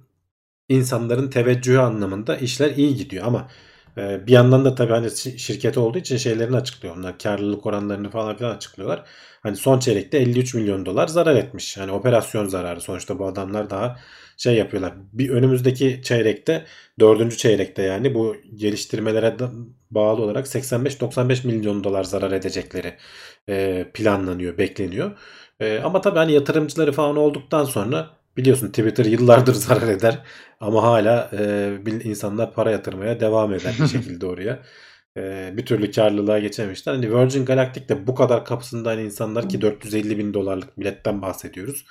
insanların 0.69 1.29
teveccühü 1.29 1.77
anlamında 1.77 2.37
işler 2.37 2.71
iyi 2.71 2.95
gidiyor 2.95 3.25
ama 3.27 3.49
bir 3.97 4.31
yandan 4.31 4.65
da 4.65 4.75
tabii 4.75 4.93
hani 4.93 5.07
şi- 5.07 5.37
şirket 5.37 5.77
olduğu 5.77 5.97
için 5.97 6.17
şeylerini 6.17 6.55
açıklıyor. 6.55 6.97
Onlar 6.97 7.19
karlılık 7.19 7.65
oranlarını 7.65 8.09
falan 8.09 8.37
filan 8.37 8.55
açıklıyorlar. 8.55 9.03
Hani 9.43 9.55
son 9.55 9.79
çeyrekte 9.79 10.17
53 10.17 10.53
milyon 10.53 10.85
dolar 10.85 11.07
zarar 11.07 11.35
etmiş. 11.35 11.77
Hani 11.77 11.91
operasyon 11.91 12.45
zararı. 12.47 12.81
Sonuçta 12.81 13.19
bu 13.19 13.27
adamlar 13.27 13.69
daha 13.69 13.99
şey 14.37 14.55
yapıyorlar. 14.55 14.93
Bir 15.13 15.29
önümüzdeki 15.29 16.01
çeyrekte, 16.03 16.65
dördüncü 16.99 17.37
çeyrekte 17.37 17.81
yani 17.83 18.13
bu 18.15 18.35
geliştirmelere 18.55 19.35
bağlı 19.91 20.21
olarak 20.21 20.47
85-95 20.47 21.47
milyon 21.47 21.83
dolar 21.83 22.03
zarar 22.03 22.31
edecekleri 22.31 22.97
e, 23.49 23.85
planlanıyor, 23.93 24.57
bekleniyor. 24.57 25.17
E, 25.59 25.79
ama 25.79 26.01
tabii 26.01 26.17
hani 26.19 26.31
yatırımcıları 26.31 26.91
falan 26.91 27.17
olduktan 27.17 27.63
sonra 27.63 28.09
biliyorsun 28.37 28.67
Twitter 28.67 29.05
yıllardır 29.05 29.53
zarar 29.65 29.87
eder 29.87 30.23
ama 30.59 30.83
hala 30.83 31.31
e, 31.33 31.77
insanlar 32.03 32.53
para 32.53 32.71
yatırmaya 32.71 33.19
devam 33.19 33.53
eder 33.53 33.75
bir 33.81 33.87
şekilde 33.91 34.25
oraya. 34.25 34.63
e, 35.17 35.53
bir 35.57 35.65
türlü 35.65 35.91
karlılığa 35.91 36.39
geçememişler. 36.39 36.93
Hani 36.93 37.15
Virgin 37.15 37.45
Galactic 37.45 37.89
de 37.89 38.07
bu 38.07 38.15
kadar 38.15 38.45
kapısında 38.45 38.89
hani 38.89 39.03
insanlar 39.03 39.49
ki 39.49 39.61
450 39.61 40.17
bin 40.17 40.33
dolarlık 40.33 40.79
biletten 40.79 41.21
bahsediyoruz. 41.21 41.85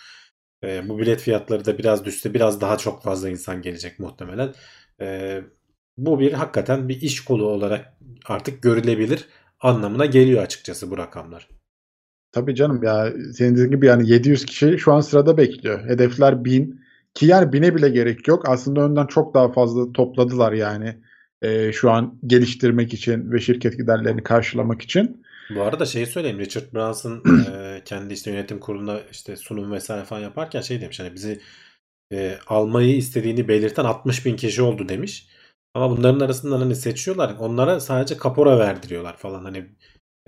E, 0.65 0.89
bu 0.89 0.99
bilet 0.99 1.21
fiyatları 1.21 1.65
da 1.65 1.79
biraz 1.79 2.05
düşse 2.05 2.35
biraz 2.35 2.61
daha 2.61 2.79
çok 2.79 3.03
fazla 3.03 3.29
insan 3.31 3.63
gelecek 3.63 3.99
muhtemelen. 3.99 4.55
E, 5.01 5.41
bu 5.99 6.21
bir 6.21 6.33
hakikaten 6.33 6.89
bir 6.89 7.03
iş 7.03 7.25
kolu 7.25 7.47
olarak 7.47 7.95
artık 8.27 8.63
görülebilir 8.63 9.29
anlamına 9.61 10.07
geliyor 10.07 10.43
açıkçası 10.43 10.91
bu 10.91 10.99
rakamlar. 10.99 11.49
Tabii 12.35 12.55
canım 12.55 12.83
ya 12.83 13.13
senin 13.35 13.55
dediğin 13.55 13.71
gibi 13.71 13.87
yani 13.87 14.11
700 14.11 14.47
kişi 14.47 14.79
şu 14.79 14.93
an 14.93 15.01
sırada 15.01 15.37
bekliyor. 15.37 15.89
Hedefler 15.89 16.45
1000 16.45 16.81
ki 17.15 17.27
yani 17.27 17.53
1000'e 17.53 17.75
bile 17.75 17.89
gerek 17.89 18.29
yok. 18.29 18.49
Aslında 18.49 18.81
önden 18.81 19.07
çok 19.07 19.35
daha 19.35 19.53
fazla 19.53 19.93
topladılar 19.93 20.53
yani 20.53 20.97
e, 21.43 21.73
şu 21.73 21.91
an 21.91 22.19
geliştirmek 22.27 22.95
için 22.95 23.33
ve 23.33 23.41
şirket 23.41 23.79
giderlerini 23.79 24.23
karşılamak 24.23 24.83
için. 24.83 25.25
Bu 25.55 25.63
arada 25.63 25.87
şeyi 25.87 26.07
söyleyeyim 26.07 26.39
Richard 26.39 26.75
Branson 26.75 27.23
e, 27.53 27.83
kendi 27.85 28.15
işte 28.15 28.31
yönetim 28.31 28.61
kurulunda 28.61 29.01
işte 29.13 29.37
sunum 29.37 29.73
vesaire 29.73 30.05
falan 30.05 30.21
yaparken 30.21 30.61
şey 30.61 30.81
demiş 30.81 31.01
hani 31.01 31.15
bizi 31.15 31.41
e, 32.13 32.39
almayı 32.47 32.97
istediğini 32.97 33.49
belirten 33.49 33.85
60 33.85 34.27
bin 34.27 34.37
kişi 34.37 34.63
oldu 34.63 34.89
demiş. 34.89 35.29
Ama 35.75 35.91
bunların 35.91 36.21
arasından 36.21 36.59
hani 36.59 36.77
seçiyorlar. 36.77 37.37
Onlara 37.39 37.81
sadece 37.81 38.17
kapora 38.17 38.59
verdiriyorlar 38.59 39.17
falan. 39.17 39.45
Hani 39.45 39.67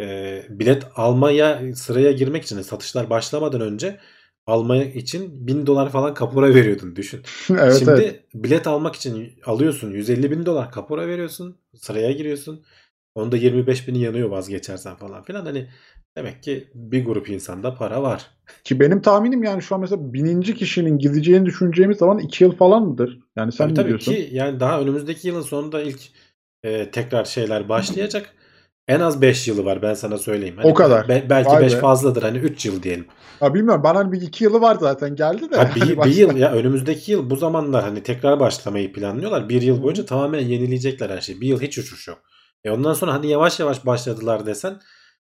e, 0.00 0.42
bilet 0.48 0.86
almaya 0.96 1.74
sıraya 1.74 2.12
girmek 2.12 2.44
için 2.44 2.62
satışlar 2.62 3.10
başlamadan 3.10 3.60
önce 3.60 3.98
almaya 4.46 4.84
için 4.84 5.46
1000 5.46 5.66
dolar 5.66 5.90
falan 5.90 6.14
kapora 6.14 6.54
veriyordun 6.54 6.96
düşün. 6.96 7.20
evet, 7.50 7.76
Şimdi 7.78 7.90
evet. 7.90 8.24
bilet 8.34 8.66
almak 8.66 8.94
için 8.94 9.32
alıyorsun 9.44 9.90
150 9.90 10.30
bin 10.30 10.46
dolar 10.46 10.72
kapora 10.72 11.08
veriyorsun 11.08 11.58
sıraya 11.74 12.12
giriyorsun. 12.12 12.64
Onda 13.14 13.36
25 13.36 13.88
bini 13.88 13.98
yanıyor 13.98 14.28
vazgeçersen 14.28 14.96
falan 14.96 15.22
filan. 15.22 15.44
Hani 15.44 15.68
demek 16.16 16.42
ki 16.42 16.68
bir 16.74 17.04
grup 17.04 17.30
insanda 17.30 17.74
para 17.74 18.02
var. 18.02 18.30
Ki 18.64 18.80
benim 18.80 19.02
tahminim 19.02 19.44
yani 19.44 19.62
şu 19.62 19.74
an 19.74 19.80
mesela 19.80 20.12
bininci 20.12 20.54
kişinin 20.54 20.98
gideceğini 20.98 21.46
düşüneceğimiz 21.46 21.98
zaman 21.98 22.18
2 22.18 22.44
yıl 22.44 22.52
falan 22.56 22.82
mıdır? 22.82 23.18
Yani 23.36 23.52
sen 23.52 23.64
tabii, 23.64 23.72
ne 23.72 23.74
tabii 23.74 23.88
diyorsun? 23.88 24.12
ki 24.12 24.28
yani 24.32 24.60
daha 24.60 24.80
önümüzdeki 24.80 25.28
yılın 25.28 25.42
sonunda 25.42 25.82
ilk 25.82 26.00
e, 26.62 26.90
tekrar 26.90 27.24
şeyler 27.24 27.68
başlayacak. 27.68 28.34
En 28.88 29.00
az 29.00 29.22
5 29.22 29.48
yılı 29.48 29.64
var 29.64 29.82
ben 29.82 29.94
sana 29.94 30.18
söyleyeyim. 30.18 30.56
Hani 30.56 30.66
O 30.70 30.74
kadar. 30.74 31.08
be- 31.08 31.26
belki 31.30 31.50
Vay 31.50 31.62
5 31.62 31.74
be. 31.74 31.78
fazladır 31.78 32.22
hani 32.22 32.38
3 32.38 32.66
yıl 32.66 32.82
diyelim. 32.82 33.06
Ya 33.40 33.54
bilmiyorum 33.54 33.82
bana 33.84 33.98
hani 33.98 34.12
bir 34.12 34.20
iki 34.20 34.44
yılı 34.44 34.60
var 34.60 34.76
zaten 34.80 35.16
geldi 35.16 35.50
de. 35.50 35.56
Ha, 35.56 35.70
bir, 35.76 35.80
Hani 35.96 36.10
bir 36.10 36.16
yıl 36.16 36.36
ya 36.36 36.52
önümüzdeki 36.52 37.12
yıl 37.12 37.30
bu 37.30 37.36
zamanlar 37.36 37.82
hani 37.84 38.02
tekrar 38.02 38.40
başlamayı 38.40 38.92
planlıyorlar. 38.92 39.48
Bir 39.48 39.62
yıl 39.62 39.82
boyunca 39.82 40.04
tamamen 40.06 40.40
yenileyecekler 40.40 41.10
her 41.10 41.20
şeyi. 41.20 41.40
Bir 41.40 41.46
yıl 41.46 41.60
hiç 41.60 41.78
uçuş 41.78 42.08
yok. 42.08 42.18
E 42.64 42.70
ondan 42.70 42.92
sonra 42.92 43.12
hani 43.14 43.26
yavaş 43.30 43.60
yavaş 43.60 43.86
başladılar 43.86 44.46
desen 44.46 44.80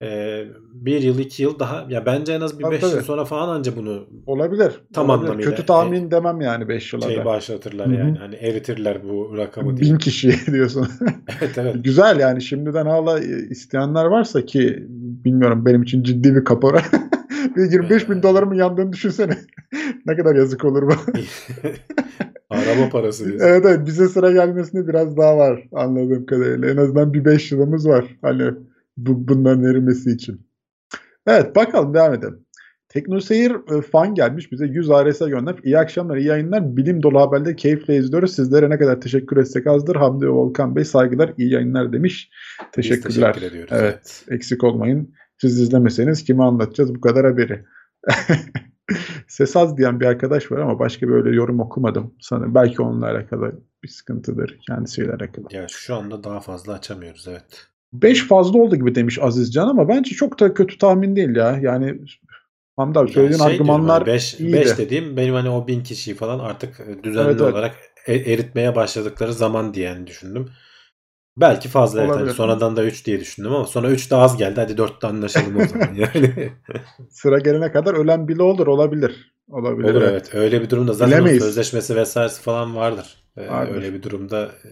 e, 0.02 0.42
bir 0.74 1.02
yıl 1.02 1.18
iki 1.18 1.42
yıl 1.42 1.58
daha 1.58 1.86
ya 1.88 2.06
bence 2.06 2.32
en 2.32 2.40
az 2.40 2.58
bir 2.58 2.64
Tabii, 2.64 2.74
5 2.74 2.82
yıl 2.82 2.90
tabii. 2.90 3.02
sonra 3.02 3.24
falan 3.24 3.48
anca 3.56 3.76
bunu 3.76 4.06
Olabilir. 4.26 4.72
Tam 4.92 5.10
olabilir. 5.10 5.28
anlamıyla. 5.28 5.50
Kötü 5.50 5.66
tahmin 5.66 6.10
demem 6.10 6.40
yani 6.40 6.68
5 6.68 6.92
yıla 6.92 7.06
şey 7.06 7.24
başlatırlar 7.24 7.86
Hı 7.86 7.90
hı. 7.90 7.94
yani. 7.94 8.18
Hani 8.18 8.34
eritirler 8.34 8.98
bu 9.08 9.36
rakamı 9.36 9.76
diye. 9.76 9.92
Bin 9.92 9.98
kişi 9.98 10.46
diyorsun. 10.52 10.88
Evet 11.40 11.58
evet. 11.58 11.76
Güzel 11.84 12.20
yani 12.20 12.42
şimdiden 12.42 12.86
hala 12.86 13.20
isteyenler 13.50 14.04
varsa 14.04 14.44
ki 14.46 14.86
bilmiyorum 15.24 15.66
benim 15.66 15.82
için 15.82 16.02
ciddi 16.02 16.34
bir 16.34 16.44
kapora. 16.44 16.82
bir 17.56 17.72
25 17.72 18.10
bin 18.10 18.18
Ee. 18.18 18.22
dolarımın 18.22 18.54
yandığını 18.54 18.92
düşünsene. 18.92 19.36
ne 20.06 20.16
kadar 20.16 20.34
yazık 20.36 20.64
olur 20.64 20.82
bu. 20.82 20.92
Araba 22.50 22.88
parası 22.92 23.24
diyorsun. 23.26 23.46
evet 23.46 23.64
evet 23.66 23.86
bize 23.86 24.08
sıra 24.08 24.32
gelmesine 24.32 24.88
biraz 24.88 25.16
daha 25.16 25.38
var 25.38 25.68
anladığım 25.72 26.26
kadarıyla. 26.26 26.70
En 26.70 26.76
azından 26.76 27.12
bir 27.14 27.24
5 27.24 27.52
yılımız 27.52 27.88
var. 27.88 28.04
Hani 28.22 28.50
bu, 28.96 29.28
bunların 29.28 29.64
erimesi 29.64 30.10
için. 30.10 30.46
Evet 31.26 31.56
bakalım 31.56 31.94
devam 31.94 32.14
edelim. 32.14 32.46
Teknoseyir 32.88 33.52
e, 33.52 33.82
fan 33.82 34.14
gelmiş 34.14 34.52
bize 34.52 34.66
100 34.66 34.90
ARS 34.90 35.18
göndermiş. 35.18 35.64
İyi 35.64 35.78
akşamlar, 35.78 36.16
iyi 36.16 36.26
yayınlar. 36.26 36.76
Bilim 36.76 37.02
dolu 37.02 37.20
haberleri 37.20 37.56
keyifle 37.56 37.96
izliyoruz. 37.96 38.34
Sizlere 38.34 38.70
ne 38.70 38.78
kadar 38.78 39.00
teşekkür 39.00 39.36
etsek 39.36 39.66
azdır. 39.66 39.96
Hamdi 39.96 40.28
Volkan 40.28 40.76
Bey 40.76 40.84
saygılar, 40.84 41.32
iyi 41.38 41.52
yayınlar 41.52 41.92
demiş. 41.92 42.30
Biz 42.60 42.66
Teşekkürler. 42.72 43.32
teşekkür 43.32 43.52
ediyoruz. 43.52 43.72
Evet, 43.76 44.24
eksik 44.28 44.64
olmayın. 44.64 45.14
Siz 45.40 45.60
izlemeseniz 45.60 46.24
kime 46.24 46.44
anlatacağız 46.44 46.94
bu 46.94 47.00
kadar 47.00 47.26
haberi? 47.26 47.64
Ses 49.28 49.56
az 49.56 49.76
diyen 49.76 50.00
bir 50.00 50.06
arkadaş 50.06 50.52
var 50.52 50.58
ama 50.58 50.78
başka 50.78 51.08
böyle 51.08 51.36
yorum 51.36 51.60
okumadım. 51.60 52.14
Sanırım 52.20 52.54
belki 52.54 52.82
onunla 52.82 53.06
alakalı 53.06 53.60
bir 53.82 53.88
sıkıntıdır 53.88 54.58
kendisiyle 54.66 55.12
alakalı. 55.12 55.46
Ya 55.50 55.66
şu 55.68 55.94
anda 55.94 56.24
daha 56.24 56.40
fazla 56.40 56.72
açamıyoruz 56.72 57.28
evet. 57.28 57.66
5 57.92 58.26
fazla 58.28 58.58
oldu 58.58 58.76
gibi 58.76 58.94
demiş 58.94 59.18
Azizcan 59.22 59.68
ama 59.68 59.88
bence 59.88 60.10
çok 60.16 60.40
da 60.40 60.54
kötü 60.54 60.78
tahmin 60.78 61.16
değil 61.16 61.36
ya. 61.36 61.58
Yani 61.62 61.98
Hamdi 62.76 62.98
abi 62.98 63.12
söylediğin 63.12 63.38
şey 63.42 63.52
argümanlar 63.52 64.06
5 64.06 64.34
iyiydi. 64.40 64.52
5 64.52 64.78
dediğim 64.78 65.16
benim 65.16 65.34
hani 65.34 65.50
o 65.50 65.66
bin 65.66 65.82
kişiyi 65.82 66.14
falan 66.14 66.38
artık 66.38 66.80
e, 66.80 67.04
düzenli 67.04 67.26
Evet, 67.30 67.40
evet. 67.40 67.52
olarak 67.52 67.74
e- 68.06 68.32
eritmeye 68.32 68.76
başladıkları 68.76 69.32
zaman 69.32 69.74
diye 69.74 69.86
yani 69.86 70.06
düşündüm. 70.06 70.50
Belki 71.36 71.68
fazla 71.68 72.02
evet. 72.02 72.16
Hani 72.16 72.30
sonradan 72.30 72.76
da 72.76 72.84
3 72.84 73.06
diye 73.06 73.20
düşündüm 73.20 73.52
ama 73.54 73.64
sonra 73.64 73.90
3 73.90 74.10
de 74.10 74.16
az 74.16 74.36
geldi. 74.36 74.60
Hadi 74.60 74.72
4'te 74.72 75.06
anlaşalım 75.06 75.56
o 75.56 75.66
zaman. 75.66 75.88
Yani 75.94 76.52
Sıra 77.10 77.38
gelene 77.38 77.72
kadar 77.72 77.94
ölen 77.94 78.28
bile 78.28 78.42
olur 78.42 78.66
olabilir. 78.66 79.32
Olabilir. 79.48 79.88
olur 79.94 80.02
evet. 80.02 80.34
Öyle 80.34 80.62
bir 80.62 80.70
durumda 80.70 80.92
zaten 80.92 81.12
Bilemeyiz. 81.14 81.42
sözleşmesi 81.42 81.96
vesairesi 81.96 82.42
falan 82.42 82.76
vardır. 82.76 83.16
Ee, 83.36 83.48
Vardır. 83.48 83.74
öyle 83.74 83.92
bir 83.94 84.02
durumda 84.02 84.44
e, 84.44 84.68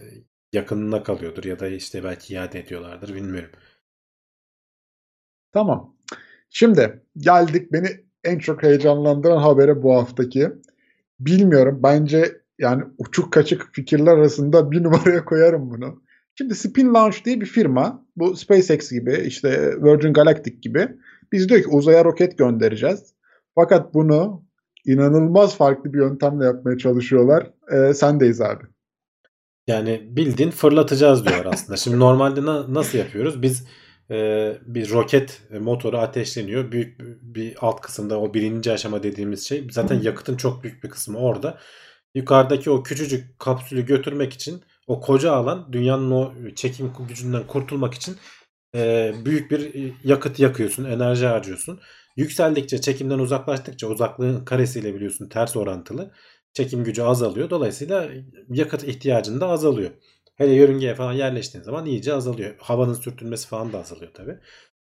yakınına 0.55 1.03
kalıyordur 1.03 1.43
ya 1.43 1.59
da 1.59 1.67
işte 1.67 2.03
belki 2.03 2.33
iade 2.33 2.59
ediyorlardır 2.59 3.15
bilmiyorum. 3.15 3.49
Tamam. 5.53 5.95
Şimdi 6.49 7.03
geldik 7.17 7.73
beni 7.73 7.87
en 8.23 8.39
çok 8.39 8.63
heyecanlandıran 8.63 9.37
habere 9.37 9.83
bu 9.83 9.95
haftaki. 9.95 10.51
Bilmiyorum 11.19 11.79
bence 11.83 12.41
yani 12.59 12.83
uçuk 12.97 13.33
kaçık 13.33 13.69
fikirler 13.73 14.13
arasında 14.13 14.71
bir 14.71 14.83
numaraya 14.83 15.25
koyarım 15.25 15.69
bunu. 15.69 16.01
Şimdi 16.35 16.55
Spin 16.55 16.93
Launch 16.93 17.25
diye 17.25 17.41
bir 17.41 17.45
firma 17.45 18.05
bu 18.15 18.35
SpaceX 18.35 18.91
gibi 18.91 19.23
işte 19.25 19.49
Virgin 19.83 20.13
Galactic 20.13 20.57
gibi 20.61 20.89
biz 21.31 21.49
diyor 21.49 21.61
ki 21.61 21.67
uzaya 21.67 22.05
roket 22.05 22.37
göndereceğiz. 22.37 23.13
Fakat 23.55 23.93
bunu 23.93 24.43
inanılmaz 24.85 25.57
farklı 25.57 25.93
bir 25.93 25.99
yöntemle 25.99 26.45
yapmaya 26.45 26.77
çalışıyorlar. 26.77 27.51
Ee, 27.71 27.93
sendeyiz 27.93 28.41
abi. 28.41 28.63
Yani 29.67 30.01
bildiğin 30.09 30.51
fırlatacağız 30.51 31.25
diyor 31.25 31.45
aslında. 31.45 31.77
Şimdi 31.77 31.99
normalde 31.99 32.45
na- 32.45 32.73
nasıl 32.73 32.97
yapıyoruz? 32.97 33.41
Biz 33.41 33.67
e, 34.11 34.17
bir 34.65 34.89
roket 34.91 35.41
motoru 35.59 35.97
ateşleniyor. 35.97 36.71
Büyük 36.71 36.99
bir 37.21 37.55
alt 37.61 37.81
kısımda 37.81 38.19
o 38.19 38.33
birinci 38.33 38.71
aşama 38.71 39.03
dediğimiz 39.03 39.47
şey. 39.47 39.67
Zaten 39.71 40.01
yakıtın 40.01 40.37
çok 40.37 40.63
büyük 40.63 40.83
bir 40.83 40.89
kısmı 40.89 41.17
orada. 41.17 41.57
Yukarıdaki 42.15 42.69
o 42.69 42.83
küçücük 42.83 43.39
kapsülü 43.39 43.85
götürmek 43.85 44.33
için 44.33 44.61
o 44.87 45.01
koca 45.01 45.31
alan 45.31 45.73
dünyanın 45.73 46.11
o 46.11 46.33
çekim 46.55 46.93
gücünden 47.09 47.47
kurtulmak 47.47 47.93
için 47.93 48.17
e, 48.75 49.13
büyük 49.25 49.51
bir 49.51 49.93
yakıt 50.03 50.39
yakıyorsun, 50.39 50.85
enerji 50.85 51.25
harcıyorsun. 51.25 51.79
Yükseldikçe, 52.17 52.81
çekimden 52.81 53.19
uzaklaştıkça 53.19 53.87
uzaklığın 53.87 54.45
karesiyle 54.45 54.95
biliyorsun 54.95 55.29
ters 55.29 55.55
orantılı. 55.57 56.11
Çekim 56.55 56.83
gücü 56.83 57.01
azalıyor. 57.01 57.49
Dolayısıyla 57.49 58.09
yakıt 58.49 58.83
ihtiyacın 58.83 59.41
da 59.41 59.47
azalıyor. 59.47 59.91
Hele 60.35 60.53
yörüngeye 60.53 60.95
falan 60.95 61.13
yerleştiğin 61.13 61.63
zaman 61.63 61.85
iyice 61.85 62.13
azalıyor. 62.13 62.55
Havanın 62.59 62.93
sürtünmesi 62.93 63.47
falan 63.47 63.73
da 63.73 63.79
azalıyor 63.79 64.11
tabii. 64.13 64.37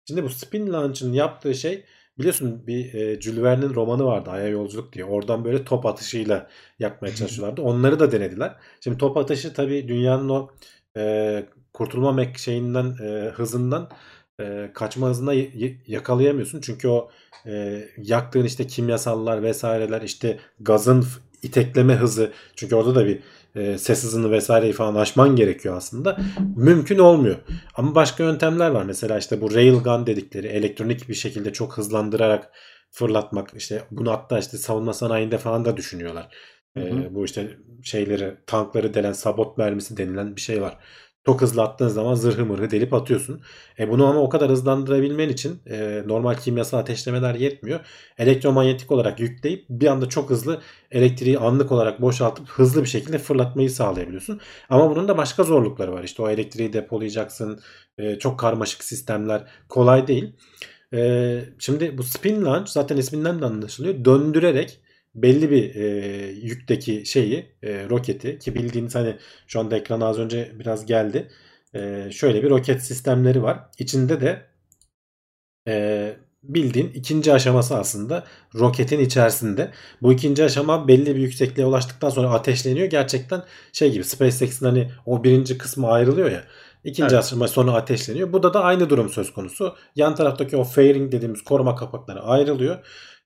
Şimdi 0.08 0.24
bu 0.24 0.30
Spin 0.30 0.74
Launch'ın 0.74 1.14
yaptığı 1.14 1.56
şey 1.56 1.86
biliyorsun 2.20 2.68
bir 2.68 2.94
e, 2.94 3.22
Jules 3.22 3.44
Verne'in 3.44 3.74
romanı 3.74 4.06
vardı 4.06 4.30
Ay'a 4.30 4.48
Yolculuk 4.48 4.94
diye. 4.94 5.06
Oradan 5.06 5.46
böyle 5.46 5.66
top 5.66 5.86
atışıyla 5.86 6.50
yapmaya 6.80 7.16
çalışıyorlardı. 7.16 7.62
Onları 7.62 8.00
da 8.00 8.12
denediler. 8.12 8.56
Şimdi 8.82 8.98
top 8.98 9.18
atışı 9.18 9.54
tabii 9.54 9.88
dünyanın 9.88 10.30
o 10.30 10.50
e, 10.98 11.46
kurtulma 11.74 12.12
mek 12.12 12.38
şeyinden 12.38 12.96
e, 13.04 13.30
hızından 13.30 13.90
e, 14.42 14.72
kaçma 14.74 15.08
hızına 15.10 15.34
yakalayamıyorsun. 15.88 16.62
Çünkü 16.62 16.88
o 16.88 17.10
e, 17.46 17.84
yaktığın 17.98 18.46
işte 18.46 18.68
kimyasallar 18.68 19.44
vesaireler 19.44 20.02
işte 20.02 20.40
gazın 20.60 21.06
itekleme 21.44 21.96
hızı 21.96 22.32
çünkü 22.56 22.76
orada 22.76 22.96
da 22.96 23.06
bir 23.06 23.20
e, 23.56 23.78
ses 23.78 24.04
hızını 24.04 24.32
vesaireyi 24.32 24.74
falan 24.74 24.96
aşman 24.96 25.36
gerekiyor 25.36 25.78
aslında. 25.78 26.18
Mümkün 26.56 27.00
olmuyor. 27.00 27.36
Ama 27.76 27.96
başka 27.96 28.24
yöntemler 28.24 28.70
var. 28.70 28.84
Mesela 28.84 29.18
işte 29.18 29.42
bu 29.42 29.54
railgun 29.56 30.08
dedikleri 30.08 30.48
elektronik 30.48 31.10
bir 31.10 31.14
şekilde 31.14 31.54
çok 31.54 31.78
hızlandırarak 31.78 32.52
fırlatmak. 32.92 33.50
işte 33.56 33.84
bunu 33.92 34.12
hatta 34.12 34.40
işte 34.40 34.58
savunma 34.58 34.94
sanayinde 34.94 35.38
falan 35.38 35.66
da 35.66 35.78
düşünüyorlar. 35.78 36.36
E, 36.76 36.82
Hı 36.82 36.86
hı. 36.86 37.16
bu 37.16 37.26
işte 37.26 37.58
şeyleri 37.84 38.36
tankları 38.48 38.94
delen 38.94 39.14
sabot 39.14 39.58
mermisi 39.58 39.98
denilen 39.98 40.36
bir 40.36 40.42
şey 40.42 40.62
var. 40.62 40.78
Çok 41.26 41.42
hızlı 41.42 41.62
attığın 41.62 41.88
zaman 41.88 42.16
zırhı 42.16 42.46
mırhı 42.46 42.72
delip 42.72 42.94
atıyorsun. 42.94 43.42
E 43.80 43.90
bunu 43.90 44.06
ama 44.08 44.20
o 44.22 44.30
kadar 44.30 44.50
hızlandırabilmen 44.50 45.30
için 45.30 45.60
e, 45.70 46.04
normal 46.06 46.36
kimyasal 46.36 46.78
ateşlemeler 46.78 47.36
yetmiyor. 47.36 47.80
Elektromanyetik 48.18 48.92
olarak 48.92 49.20
yükleyip 49.20 49.66
bir 49.70 49.88
anda 49.88 50.10
çok 50.10 50.30
hızlı 50.30 50.62
elektriği 50.92 51.40
anlık 51.40 51.72
olarak 51.72 52.02
boşaltıp 52.02 52.50
hızlı 52.50 52.82
bir 52.84 52.90
şekilde 52.90 53.18
fırlatmayı 53.18 53.72
sağlayabiliyorsun. 53.72 54.40
Ama 54.70 54.90
bunun 54.90 55.08
da 55.08 55.18
başka 55.18 55.44
zorlukları 55.44 55.94
var. 55.94 56.04
İşte 56.04 56.22
o 56.22 56.30
elektriği 56.30 56.74
depolayacaksın. 56.74 57.60
E, 57.98 58.20
çok 58.20 58.40
karmaşık 58.40 58.84
sistemler 58.84 59.48
kolay 59.70 60.08
değil. 60.08 60.36
E, 60.94 61.40
şimdi 61.60 61.98
bu 61.98 62.04
spin 62.04 62.46
launch 62.46 62.70
zaten 62.70 62.98
isminden 62.98 63.42
de 63.42 63.46
anlaşılıyor. 63.46 64.06
Döndürerek 64.06 64.80
belli 65.16 65.52
bir 65.52 65.76
e, 65.76 65.86
yükteki 66.32 67.06
şeyi 67.06 67.46
e, 67.64 67.90
roketi 67.90 68.40
ki 68.40 68.56
bildiğiniz 68.56 68.96
hani 68.96 69.18
şu 69.48 69.60
anda 69.60 69.78
ekrana 69.78 70.08
az 70.08 70.20
önce 70.20 70.52
biraz 70.60 70.86
geldi. 70.86 71.28
E, 71.76 72.10
şöyle 72.12 72.44
bir 72.44 72.50
roket 72.50 72.82
sistemleri 72.84 73.44
var. 73.44 73.60
İçinde 73.80 74.22
de 74.22 74.46
e, 75.68 76.16
bildiğin 76.44 76.92
ikinci 76.94 77.34
aşaması 77.34 77.78
aslında 77.78 78.24
roketin 78.56 79.00
içerisinde. 79.00 79.72
Bu 80.02 80.14
ikinci 80.14 80.44
aşama 80.44 80.88
belli 80.88 81.16
bir 81.16 81.22
yüksekliğe 81.22 81.68
ulaştıktan 81.68 82.10
sonra 82.10 82.30
ateşleniyor. 82.30 82.88
Gerçekten 82.88 83.44
şey 83.74 83.92
gibi 83.92 84.04
SpaceX'in 84.04 84.66
hani 84.66 84.92
o 85.06 85.24
birinci 85.24 85.58
kısmı 85.58 85.92
ayrılıyor 85.92 86.32
ya. 86.32 86.44
İkinci 86.84 87.16
evet. 87.16 87.26
aşama 87.26 87.48
sonra 87.48 87.74
ateşleniyor. 87.74 88.34
Burada 88.34 88.54
da 88.54 88.64
aynı 88.64 88.90
durum 88.90 89.10
söz 89.10 89.34
konusu. 89.34 89.76
Yan 89.96 90.16
taraftaki 90.16 90.58
o 90.58 90.64
fairing 90.64 91.12
dediğimiz 91.12 91.42
koruma 91.42 91.76
kapakları 91.76 92.22
ayrılıyor. 92.22 92.78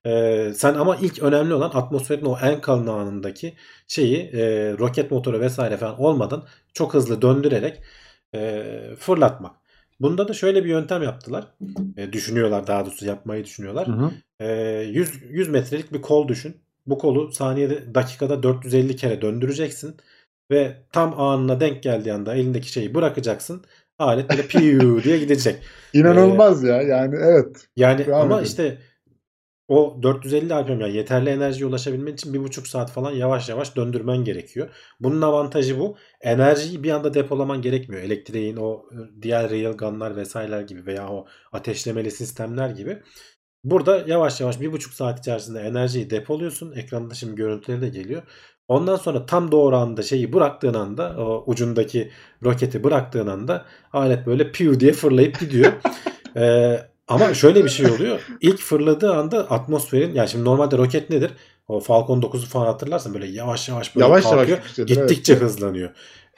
Ee, 0.06 0.52
sen 0.56 0.74
ama 0.74 0.96
ilk 0.96 1.20
önemli 1.20 1.54
olan 1.54 1.72
atmosferin 1.74 2.26
o 2.26 2.38
en 2.44 2.62
kalın 2.62 2.88
anındaki 2.88 3.54
şeyi 3.88 4.18
e, 4.18 4.74
roket 4.78 5.12
motoru 5.12 5.40
vesaire 5.40 5.78
falan 5.78 6.02
olmadan 6.02 6.44
çok 6.74 6.94
hızlı 6.94 7.22
döndürerek 7.22 7.82
e, 8.36 8.64
fırlatmak. 9.00 9.56
Bunda 10.00 10.28
da 10.28 10.34
şöyle 10.34 10.64
bir 10.64 10.70
yöntem 10.70 11.04
yaptılar. 11.04 11.48
E, 11.98 12.14
düşünüyorlar 12.14 12.68
daha 12.68 12.86
doğrusu 12.86 13.06
yapmayı 13.06 13.46
düşünüyorlar. 13.46 13.88
Hı 13.88 13.92
hı. 13.92 14.12
E, 14.40 14.82
100, 14.82 15.22
100 15.30 15.50
metrelik 15.50 15.94
bir 15.94 16.02
kol 16.02 16.28
düşün. 16.28 16.58
Bu 16.88 16.98
kolu 16.98 17.32
saniyede 17.32 17.96
dakikada 17.96 18.44
450 18.44 18.96
kere 18.96 19.22
döndüreceksin. 19.22 19.96
Ve 20.52 20.78
tam 20.92 21.20
anına 21.20 21.60
denk 21.60 21.84
geldiği 21.84 22.14
anda 22.14 22.36
elindeki 22.36 22.72
şeyi 22.72 22.96
bırakacaksın. 22.96 23.64
Alet 24.00 24.30
böyle 24.30 24.48
piyu 24.48 25.04
diye 25.04 25.18
gidecek. 25.18 25.64
İnanılmaz 25.94 26.64
ee, 26.64 26.68
ya 26.68 26.82
yani 26.82 27.16
evet. 27.16 27.68
Yani 27.76 28.14
ama 28.14 28.38
edin. 28.38 28.46
işte 28.46 28.78
o 29.68 30.00
450 30.04 30.50
RPM 30.50 30.82
yani 30.82 30.96
yeterli 30.96 31.30
enerjiye 31.30 31.66
ulaşabilmen 31.66 32.14
için 32.14 32.34
bir 32.34 32.40
buçuk 32.40 32.68
saat 32.68 32.92
falan 32.92 33.12
yavaş 33.12 33.50
yavaş 33.50 33.76
döndürmen 33.76 34.18
gerekiyor. 34.24 34.70
Bunun 35.00 35.22
avantajı 35.22 35.80
bu. 35.80 35.98
Enerjiyi 36.22 36.84
bir 36.84 36.92
anda 36.92 37.14
depolaman 37.14 37.62
gerekmiyor. 37.62 38.02
Elektriğin 38.04 38.58
o 38.58 38.86
diğer 39.22 39.50
railgunlar 39.50 40.16
vesaireler 40.16 40.62
gibi 40.62 40.86
veya 40.86 41.10
o 41.10 41.26
ateşlemeli 41.52 42.12
sistemler 42.12 42.70
gibi. 42.70 43.04
Burada 43.64 44.04
yavaş 44.08 44.42
yavaş 44.42 44.62
bir 44.62 44.72
buçuk 44.72 44.94
saat 44.94 45.20
içerisinde 45.20 45.60
enerjiyi 45.60 46.10
depoluyorsun. 46.10 46.72
Ekranda 46.72 47.14
şimdi 47.14 47.36
görüntüleri 47.36 47.82
de 47.82 47.90
geliyor. 47.90 48.24
Ondan 48.68 48.96
sonra 48.96 49.26
tam 49.26 49.52
doğru 49.52 49.76
anda 49.76 50.02
şeyi 50.04 50.34
bıraktığın 50.34 50.74
anda 50.74 51.16
o 51.18 51.44
ucundaki 51.48 52.12
roketi 52.44 52.84
bıraktığın 52.84 53.28
anda 53.28 53.66
alet 53.94 54.28
böyle 54.28 54.52
piu 54.52 54.80
diye 54.80 54.94
fırlayıp 54.94 55.40
gidiyor. 55.40 55.74
ee, 56.38 56.80
ama 57.08 57.34
şöyle 57.34 57.64
bir 57.64 57.70
şey 57.70 57.92
oluyor. 57.92 58.20
İlk 58.42 58.60
fırladığı 58.60 59.14
anda 59.14 59.52
atmosferin 59.52 60.16
yani 60.16 60.30
şimdi 60.30 60.46
normalde 60.46 60.78
roket 60.78 61.10
nedir? 61.10 61.32
O 61.68 61.80
Falcon 61.80 62.22
9'u 62.22 62.46
falan 62.46 62.66
hatırlarsın 62.66 63.14
böyle 63.14 63.28
yavaş 63.28 63.70
yavaş 63.70 63.96
böyle 63.96 64.06
yavaş 64.06 64.24
kalkıyor. 64.24 64.58
Yavaş 64.78 64.90
gittikçe 64.90 65.34
evet. 65.34 65.44
hızlanıyor. 65.44 65.90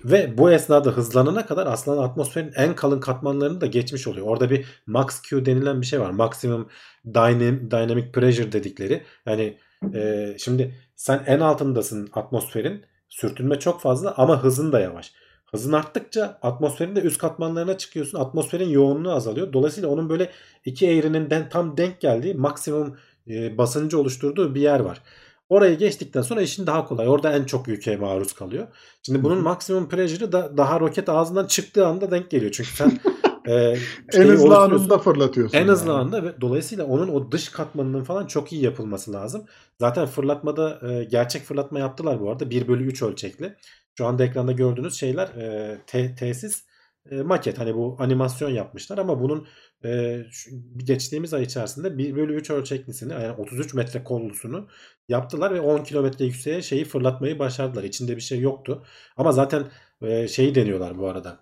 Ve 0.05 0.38
bu 0.38 0.51
esnada 0.51 0.89
hızlanana 0.89 1.45
kadar 1.45 1.67
aslında 1.67 2.01
atmosferin 2.01 2.51
en 2.55 2.75
kalın 2.75 2.99
katmanlarını 2.99 3.61
da 3.61 3.65
geçmiş 3.65 4.07
oluyor. 4.07 4.27
Orada 4.27 4.49
bir 4.49 4.65
max 4.88 5.21
Q 5.21 5.45
denilen 5.45 5.81
bir 5.81 5.85
şey 5.85 6.01
var. 6.01 6.09
Maximum 6.09 6.69
dynamic 7.05 8.11
pressure 8.11 8.51
dedikleri. 8.51 9.03
Yani 9.25 9.57
e, 9.93 10.35
şimdi 10.38 10.75
sen 10.95 11.23
en 11.27 11.39
altındasın 11.39 12.09
atmosferin. 12.13 12.85
Sürtünme 13.09 13.59
çok 13.59 13.81
fazla 13.81 14.13
ama 14.17 14.43
hızın 14.43 14.71
da 14.71 14.79
yavaş. 14.79 15.13
Hızın 15.51 15.73
arttıkça 15.73 16.39
atmosferin 16.41 16.95
de 16.95 17.01
üst 17.01 17.17
katmanlarına 17.17 17.77
çıkıyorsun. 17.77 18.19
Atmosferin 18.19 18.69
yoğunluğu 18.69 19.11
azalıyor. 19.11 19.53
Dolayısıyla 19.53 19.89
onun 19.89 20.09
böyle 20.09 20.31
iki 20.65 20.87
eğrinin 20.87 21.29
den, 21.29 21.49
tam 21.49 21.77
denk 21.77 22.01
geldiği 22.01 22.33
maksimum 22.33 22.97
e, 23.27 23.57
basıncı 23.57 23.99
oluşturduğu 23.99 24.55
bir 24.55 24.62
yer 24.62 24.79
var. 24.79 25.01
Orayı 25.49 25.77
geçtikten 25.77 26.21
sonra 26.21 26.41
işin 26.41 26.67
daha 26.67 26.85
kolay. 26.85 27.07
Orada 27.07 27.33
en 27.33 27.43
çok 27.43 27.67
yüke 27.67 27.97
maruz 27.97 28.33
kalıyor. 28.33 28.67
Şimdi 29.03 29.23
bunun 29.23 29.43
maksimum 29.43 29.89
pressure'ı 29.89 30.31
da 30.31 30.57
daha 30.57 30.79
roket 30.79 31.09
ağzından 31.09 31.47
çıktığı 31.47 31.88
anda 31.88 32.12
denk 32.12 32.29
geliyor. 32.29 32.51
Çünkü 32.51 32.69
sen 32.75 32.99
e, 33.47 33.53
en 34.13 34.27
hızlı 34.27 34.57
anında 34.57 34.97
fırlatıyorsun. 34.97 35.57
En 35.57 35.67
hızlı 35.67 35.89
yani. 35.89 35.99
anında 35.99 36.23
ve 36.23 36.41
dolayısıyla 36.41 36.85
onun 36.85 37.07
o 37.07 37.31
dış 37.31 37.49
katmanının 37.49 38.03
falan 38.03 38.25
çok 38.25 38.53
iyi 38.53 38.63
yapılması 38.63 39.13
lazım. 39.13 39.43
Zaten 39.79 40.05
fırlatmada 40.05 40.79
e, 40.89 41.03
gerçek 41.03 41.43
fırlatma 41.43 41.79
yaptılar 41.79 42.21
bu 42.21 42.31
arada. 42.31 42.49
1 42.49 42.67
bölü 42.67 42.85
3 42.85 43.01
ölçekli. 43.01 43.55
Şu 43.97 44.06
anda 44.06 44.25
ekranda 44.25 44.52
gördüğünüz 44.52 44.93
şeyler 44.93 45.28
e, 45.28 45.78
te, 45.88 46.15
tesis 46.15 46.63
e, 47.12 47.15
maket. 47.15 47.60
Hani 47.60 47.75
bu 47.75 47.95
animasyon 47.99 48.49
yapmışlar 48.49 48.97
ama 48.97 49.21
bunun 49.21 49.47
e, 49.86 50.23
şu, 50.32 50.52
geçtiğimiz 50.78 51.34
ay 51.34 51.43
içerisinde 51.43 51.97
1 51.97 52.15
bölü 52.15 52.36
3 52.36 52.49
ölçeklisini 52.49 53.13
yani 53.13 53.32
33 53.32 53.73
metre 53.73 54.04
kollusunu 54.04 54.67
yaptılar 55.08 55.54
ve 55.54 55.62
10 55.62 55.84
kilometre 55.84 56.25
yükseğe 56.25 56.62
şeyi 56.62 56.86
fırlatmayı 56.86 57.39
başardılar. 57.39 57.84
İçinde 57.84 58.15
bir 58.15 58.21
şey 58.21 58.39
yoktu. 58.39 58.84
Ama 59.17 59.32
zaten 59.32 59.71
e, 60.02 60.28
şeyi 60.28 60.56
deniyorlar 60.56 60.97
bu 60.97 61.08
arada. 61.08 61.39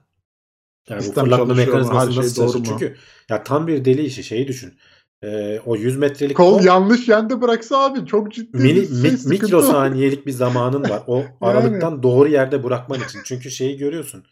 Yani 0.90 1.02
Sistem 1.02 1.26
bu 1.26 1.30
fırlatma 1.30 1.54
mekanizması 1.54 2.14
şey 2.14 2.24
nasıl 2.24 2.36
çalışıyor? 2.36 2.66
Çünkü 2.66 2.96
ya 3.30 3.44
tam 3.44 3.68
bir 3.68 3.86
deli 3.86 4.02
işi 4.06 4.24
şeyi 4.24 4.48
düşün. 4.48 4.78
Ee, 5.24 5.60
o 5.66 5.76
100 5.76 5.98
metrelik 5.98 6.38
kol, 6.38 6.58
kol 6.58 6.66
yanlış 6.66 7.10
yerde 7.10 7.42
bıraksa 7.42 7.78
abi 7.78 8.06
çok 8.06 8.32
ciddi 8.34 8.58
mini, 8.58 8.76
bir 8.76 8.88
şey, 8.88 9.12
mi, 9.12 9.18
mikrosaniyelik 9.26 10.26
bir 10.26 10.32
zamanın 10.32 10.90
var. 10.90 11.04
O 11.08 11.24
aralıktan 11.42 11.92
yani. 11.92 12.04
doğru 12.04 12.30
yerde 12.30 12.64
bırakman 12.64 13.00
için. 13.00 13.20
Çünkü 13.26 13.52
şeyi 13.52 13.78
görüyorsun. 13.78 14.24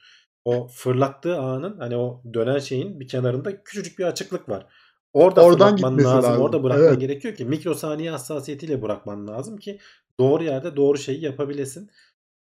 O 0.45 0.67
fırlattığı 0.67 1.37
anın 1.37 1.77
hani 1.79 1.97
o 1.97 2.21
dönen 2.33 2.59
şeyin 2.59 2.99
bir 2.99 3.07
kenarında 3.07 3.63
küçücük 3.63 3.99
bir 3.99 4.03
açıklık 4.03 4.49
var. 4.49 4.67
Orada 5.13 5.45
Oradan 5.45 5.77
fırlatman 5.77 5.97
lazım. 5.97 6.23
lazım. 6.23 6.41
Orada 6.41 6.63
bırakman 6.63 6.87
evet. 6.87 6.99
gerekiyor 6.99 7.35
ki 7.35 7.45
mikrosaniye 7.45 8.11
hassasiyetiyle 8.11 8.81
bırakman 8.81 9.27
lazım 9.27 9.57
ki 9.57 9.79
doğru 10.19 10.43
yerde 10.43 10.75
doğru 10.75 10.97
şeyi 10.97 11.23
yapabilesin. 11.23 11.89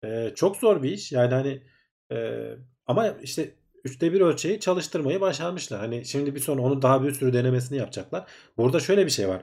Ee, 0.06 0.32
çok 0.36 0.58
zor 0.58 0.84
bir 0.84 0.92
iş. 0.92 1.12
Yani 1.12 1.34
hani 1.34 1.64
e, 2.12 2.48
ama 2.88 3.08
işte 3.08 3.56
üçte 3.86 4.14
bir 4.14 4.22
ölçeği 4.22 4.60
çalıştırmayı 4.60 5.22
başarmışlar. 5.22 5.80
Hani 5.80 6.06
şimdi 6.06 6.36
bir 6.36 6.40
sonra 6.40 6.62
onu 6.62 6.82
daha 6.82 7.04
bir 7.04 7.12
sürü 7.14 7.34
denemesini 7.34 7.78
yapacaklar. 7.78 8.26
Burada 8.58 8.80
şöyle 8.80 9.06
bir 9.06 9.12
şey 9.12 9.28
var. 9.28 9.42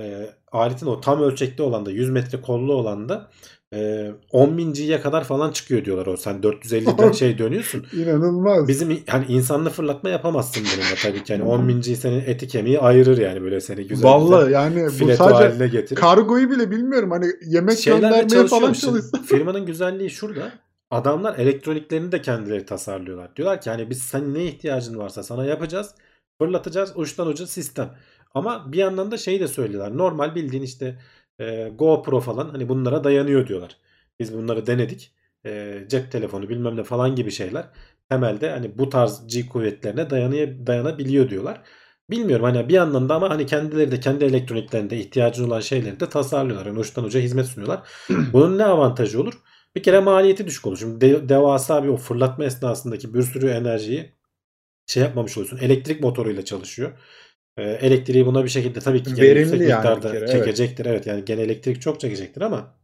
E, 0.00 0.30
aletin 0.52 0.86
o 0.86 1.00
tam 1.00 1.22
ölçekte 1.22 1.62
olan 1.62 1.86
da 1.86 1.90
100 1.90 2.10
metre 2.10 2.40
kollu 2.40 2.72
olan 2.74 3.08
da 3.08 3.30
e, 3.74 4.10
10 4.32 4.58
bin 4.58 4.72
G'ye 4.72 5.00
kadar 5.00 5.24
falan 5.24 5.50
çıkıyor 5.52 5.84
diyorlar 5.84 6.06
o. 6.06 6.16
Sen 6.16 6.40
450'den 6.40 7.12
şey 7.12 7.38
dönüyorsun. 7.38 7.86
İnanılmaz. 7.92 8.68
Bizim 8.68 9.02
hani 9.08 9.26
insanlı 9.28 9.70
fırlatma 9.70 10.10
yapamazsın 10.10 10.62
bununla 10.62 10.94
tabii 11.02 11.24
ki. 11.24 11.32
Yani 11.32 11.42
10 11.44 11.68
bin 11.68 11.80
G 11.80 11.96
senin 11.96 12.20
eti 12.20 12.48
kemiği 12.48 12.80
ayırır 12.80 13.18
yani 13.18 13.42
böyle 13.42 13.60
seni 13.60 13.86
güzel 13.86 14.10
Vallahi 14.10 14.44
güzel 14.44 14.52
yani 14.52 14.86
bu 15.00 15.16
sadece 15.16 15.66
getirir. 15.68 16.00
kargoyu 16.00 16.50
bile 16.50 16.70
bilmiyorum. 16.70 17.10
Hani 17.10 17.26
yemek 17.46 17.78
Şeylerle 17.78 18.20
göndermeye 18.20 18.46
falan 18.46 18.72
çalışsa. 18.72 19.22
Firmanın 19.22 19.66
güzelliği 19.66 20.10
şurada 20.10 20.52
adamlar 20.90 21.38
elektroniklerini 21.38 22.12
de 22.12 22.22
kendileri 22.22 22.64
tasarlıyorlar. 22.64 23.36
Diyorlar 23.36 23.60
ki 23.60 23.70
hani 23.70 23.90
biz 23.90 24.02
sen 24.02 24.34
ne 24.34 24.44
ihtiyacın 24.44 24.98
varsa 24.98 25.22
sana 25.22 25.44
yapacağız. 25.44 25.94
Fırlatacağız 26.38 26.92
uçtan 26.96 27.26
uca 27.28 27.46
sistem. 27.46 27.98
Ama 28.34 28.72
bir 28.72 28.78
yandan 28.78 29.10
da 29.10 29.16
şey 29.18 29.40
de 29.40 29.48
söylüyorlar. 29.48 29.98
Normal 29.98 30.34
bildiğin 30.34 30.62
işte 30.62 30.98
e, 31.38 31.68
GoPro 31.68 32.20
falan 32.20 32.48
hani 32.48 32.68
bunlara 32.68 33.04
dayanıyor 33.04 33.46
diyorlar. 33.46 33.76
Biz 34.20 34.34
bunları 34.34 34.66
denedik. 34.66 35.12
E, 35.46 35.84
cep 35.88 36.12
telefonu 36.12 36.48
bilmem 36.48 36.76
ne 36.76 36.84
falan 36.84 37.16
gibi 37.16 37.30
şeyler. 37.30 37.64
Temelde 38.08 38.50
hani 38.50 38.78
bu 38.78 38.88
tarz 38.90 39.26
G 39.26 39.48
kuvvetlerine 39.48 40.10
dayanıyor, 40.10 40.66
dayanabiliyor 40.66 41.30
diyorlar. 41.30 41.62
Bilmiyorum 42.10 42.44
hani 42.44 42.68
bir 42.68 42.74
yandan 42.74 43.08
da 43.08 43.14
ama 43.14 43.30
hani 43.30 43.46
kendileri 43.46 43.90
de 43.90 44.00
kendi 44.00 44.24
elektroniklerinde 44.24 44.98
ihtiyacı 44.98 45.46
olan 45.46 45.60
şeyleri 45.60 46.00
de 46.00 46.08
tasarlıyorlar. 46.08 46.66
Yani 46.66 46.78
uçtan 46.78 47.04
uca 47.04 47.20
hizmet 47.20 47.46
sunuyorlar. 47.46 47.88
Bunun 48.32 48.58
ne 48.58 48.64
avantajı 48.64 49.20
olur? 49.20 49.34
Bir 49.76 49.82
kere 49.82 50.00
maliyeti 50.00 50.46
düşük 50.46 50.66
olur. 50.66 50.76
Şimdi 50.76 51.00
de, 51.00 51.28
devasa 51.28 51.84
bir 51.84 51.88
o 51.88 51.96
fırlatma 51.96 52.44
esnasındaki 52.44 53.14
bir 53.14 53.22
sürü 53.22 53.48
enerjiyi 53.48 54.12
şey 54.86 55.02
yapmamış 55.02 55.38
oluyorsun. 55.38 55.58
Elektrik 55.58 56.00
motoruyla 56.00 56.44
çalışıyor. 56.44 56.92
Ee, 57.56 57.62
elektriği 57.62 58.26
buna 58.26 58.44
bir 58.44 58.48
şekilde 58.48 58.80
tabii 58.80 59.02
ki 59.02 59.22
Verimli 59.22 59.38
yüksek 59.38 59.60
yani 59.60 59.76
miktarda 59.76 60.12
kere, 60.12 60.26
çekecektir. 60.26 60.86
Evet. 60.86 60.94
evet 60.94 61.06
yani 61.06 61.24
gene 61.24 61.42
elektrik 61.42 61.82
çok 61.82 62.00
çekecektir 62.00 62.40
ama 62.40 62.74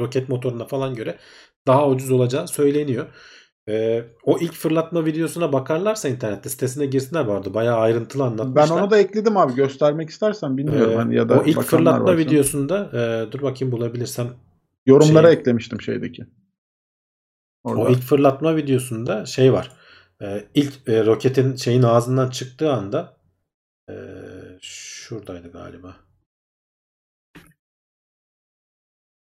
roket 0.00 0.28
motoruna 0.28 0.64
falan 0.64 0.94
göre 0.94 1.18
daha 1.66 1.88
ucuz 1.88 2.10
olacağı 2.10 2.48
söyleniyor. 2.48 3.06
Ee, 3.68 4.04
o 4.24 4.38
ilk 4.38 4.52
fırlatma 4.52 5.04
videosuna 5.04 5.52
bakarlarsa 5.52 6.08
internette 6.08 6.48
sitesine 6.48 6.86
girsinler 6.86 7.26
arada. 7.26 7.54
Bayağı 7.54 7.76
ayrıntılı 7.76 8.24
anlatmışlar. 8.24 8.76
Ben 8.76 8.82
onu 8.82 8.90
da 8.90 8.98
ekledim 8.98 9.36
abi. 9.36 9.54
Göstermek 9.54 10.10
istersen 10.10 10.56
bilmiyorum. 10.56 10.92
Ee, 10.92 10.96
hani 10.96 11.14
ya 11.14 11.28
da 11.28 11.40
o 11.40 11.44
ilk 11.44 11.62
fırlatma 11.62 12.04
varsa. 12.04 12.18
videosunda 12.18 12.90
e, 12.94 13.32
dur 13.32 13.42
bakayım 13.42 13.72
bulabilirsem 13.72 14.28
Yorumlara 14.86 15.26
şey, 15.32 15.40
eklemiştim 15.40 15.80
şeydeki. 15.80 16.26
Orada. 17.64 17.80
O 17.80 17.90
ilk 17.90 18.02
fırlatma 18.02 18.56
videosunda 18.56 19.26
şey 19.26 19.52
var. 19.52 19.72
e, 20.22 20.44
ilk 20.54 20.88
e, 20.88 21.06
roketin 21.06 21.56
şeyin 21.56 21.82
ağzından 21.82 22.30
çıktığı 22.30 22.72
anda 22.72 23.16
e, 23.90 23.94
şuradaydı 24.60 25.52
galiba. 25.52 25.96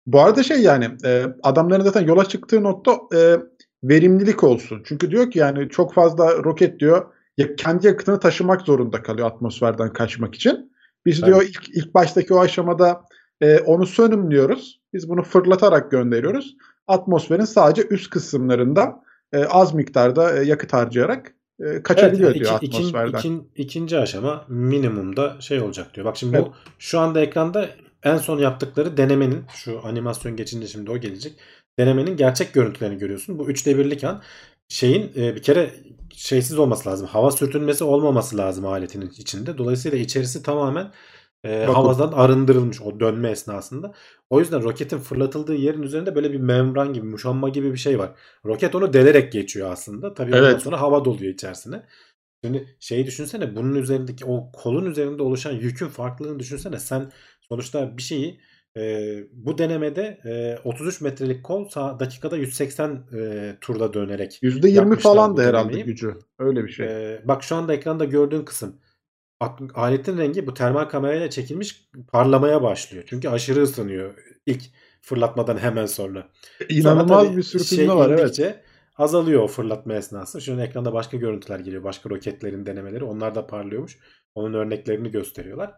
Bu 0.07 0.21
arada 0.21 0.43
şey 0.43 0.63
yani 0.63 0.97
e, 1.05 1.27
adamların 1.43 1.85
zaten 1.85 2.07
yola 2.07 2.25
çıktığı 2.25 2.63
nokta 2.63 2.99
e, 3.15 3.37
verimlilik 3.85 4.45
olsun. 4.45 4.83
Çünkü 4.85 5.11
diyor 5.11 5.31
ki 5.31 5.39
yani 5.39 5.69
çok 5.69 5.95
fazla 5.95 6.45
roket 6.45 6.81
diyor 6.81 7.13
ya 7.37 7.57
kendi 7.57 7.87
yakıtını 7.87 8.21
taşımak 8.21 8.61
zorunda 8.61 9.03
kalıyor 9.03 9.27
atmosferden 9.27 9.93
kaçmak 9.93 10.35
için. 10.35 10.73
Biz 11.07 11.19
evet. 11.19 11.27
diyor 11.27 11.43
ilk, 11.43 11.69
ilk 11.69 11.95
baştaki 11.95 12.35
o 12.35 12.41
aşamada 12.41 13.03
e, 13.41 13.59
onu 13.59 13.87
sönümlüyoruz. 13.87 14.81
Biz 14.97 15.09
bunu 15.09 15.23
fırlatarak 15.23 15.91
gönderiyoruz. 15.91 16.57
Atmosferin 16.89 17.45
sadece 17.45 17.89
üst 17.89 18.11
kısımlarında 18.11 19.03
e, 19.33 19.45
az 19.45 19.75
miktarda 19.75 20.39
e, 20.39 20.45
yakıt 20.45 20.73
harcayarak 20.73 21.35
e, 21.61 21.83
kaçabiliyor 21.83 22.31
evet, 22.31 22.41
diyor 22.41 22.59
iki, 22.63 22.77
atmosferden. 22.77 23.19
Ikin, 23.19 23.39
ikin, 23.39 23.51
ikinci 23.55 23.99
aşama 23.99 24.45
minimumda 24.49 25.41
şey 25.41 25.61
olacak 25.61 25.95
diyor. 25.95 26.07
Bak 26.07 26.17
şimdi 26.17 26.37
evet. 26.37 26.47
bu 26.47 26.53
şu 26.79 27.01
anda 27.01 27.21
ekranda 27.21 27.69
en 28.03 28.17
son 28.17 28.39
yaptıkları 28.39 28.97
denemenin 28.97 29.45
şu 29.55 29.81
animasyon 29.85 30.37
geçince 30.37 30.67
şimdi 30.67 30.91
o 30.91 30.99
gelecek. 30.99 31.33
Denemenin 31.79 32.17
gerçek 32.17 32.55
görüntülerini 32.55 32.99
görüyorsun. 32.99 33.39
Bu 33.39 33.51
3'te 33.51 33.79
birlik 33.79 34.05
an 34.05 34.23
şeyin 34.69 35.13
e, 35.17 35.35
bir 35.35 35.43
kere 35.43 35.71
şeysiz 36.15 36.59
olması 36.59 36.89
lazım. 36.89 37.07
Hava 37.07 37.31
sürtünmesi 37.31 37.85
olmaması 37.85 38.37
lazım 38.37 38.67
aletinin 38.67 39.11
içinde. 39.11 39.59
Dolayısıyla 39.59 39.99
içerisi 39.99 40.43
tamamen 40.43 40.93
e, 41.45 41.65
havadan 41.65 42.13
arındırılmış 42.13 42.83
o 42.83 43.01
dönme 43.01 43.31
esnasında. 43.31 43.93
O 44.31 44.41
yüzden 44.41 44.63
roketin 44.63 44.99
fırlatıldığı 44.99 45.55
yerin 45.55 45.83
üzerinde 45.83 46.15
böyle 46.15 46.33
bir 46.33 46.41
membran 46.41 46.93
gibi, 46.93 47.07
muşamba 47.07 47.49
gibi 47.49 47.73
bir 47.73 47.79
şey 47.79 47.99
var. 47.99 48.11
Roket 48.45 48.75
onu 48.75 48.93
delerek 48.93 49.33
geçiyor 49.33 49.71
aslında. 49.71 50.15
Tabii 50.15 50.31
evet. 50.35 50.43
ondan 50.43 50.59
sonra 50.59 50.81
hava 50.81 51.05
doluyor 51.05 51.35
içerisine. 51.35 51.83
Şimdi 52.45 52.77
şeyi 52.81 53.07
düşünsene 53.07 53.57
bunun 53.57 53.75
üzerindeki 53.75 54.25
o 54.25 54.53
kolun 54.53 54.87
üzerinde 54.87 55.23
oluşan 55.23 55.53
yükün 55.53 55.89
farklılığını 55.89 56.39
düşünsene. 56.39 56.79
Sen 56.79 57.13
sonuçta 57.49 57.97
bir 57.97 58.03
şeyi 58.03 58.41
e, 58.77 59.15
bu 59.33 59.59
denemede 59.59 60.21
e, 60.25 60.59
33 60.69 61.01
metrelik 61.01 61.45
kol 61.45 61.71
dakikada 61.75 62.37
180 62.37 63.07
e, 63.13 63.57
turda 63.61 63.93
dönerek 63.93 64.39
%20 64.43 64.97
falan 64.97 65.37
da 65.37 65.43
herhalde 65.43 65.81
gücü. 65.81 66.19
Öyle 66.39 66.65
bir 66.65 66.71
şey. 66.71 66.87
E, 66.87 67.23
bak 67.25 67.45
şu 67.45 67.57
anda 67.57 67.75
ekranda 67.75 68.05
gördüğün 68.05 68.45
kısım 68.45 68.81
aletin 69.75 70.19
rengi 70.19 70.47
bu 70.47 70.55
termal 70.55 70.85
kamerayla 70.85 71.31
çekilmiş 71.31 71.89
parlamaya 72.13 72.63
başlıyor. 72.63 73.05
Çünkü 73.07 73.29
aşırı 73.29 73.63
ısınıyor 73.63 74.15
ilk 74.47 74.63
fırlatmadan 75.03 75.59
hemen 75.59 75.87
sonra. 75.87 76.29
İnanılmaz 76.69 77.37
bir 77.37 77.43
sürtünme 77.43 77.87
şey 77.87 77.89
var 77.89 78.11
evet. 78.11 78.61
Azalıyor 78.99 79.43
o 79.43 79.47
fırlatma 79.47 79.95
esnası. 79.95 80.41
Şu 80.41 80.53
an 80.53 80.59
ekranda 80.59 80.93
başka 80.93 81.17
görüntüler 81.17 81.59
geliyor. 81.59 81.85
Başka 81.85 82.11
roketlerin 82.11 82.67
denemeleri. 82.67 83.05
Onlar 83.05 83.35
da 83.35 83.47
parlıyormuş. 83.47 83.99
Onun 84.35 84.55
örneklerini 84.55 85.11
gösteriyorlar. 85.11 85.75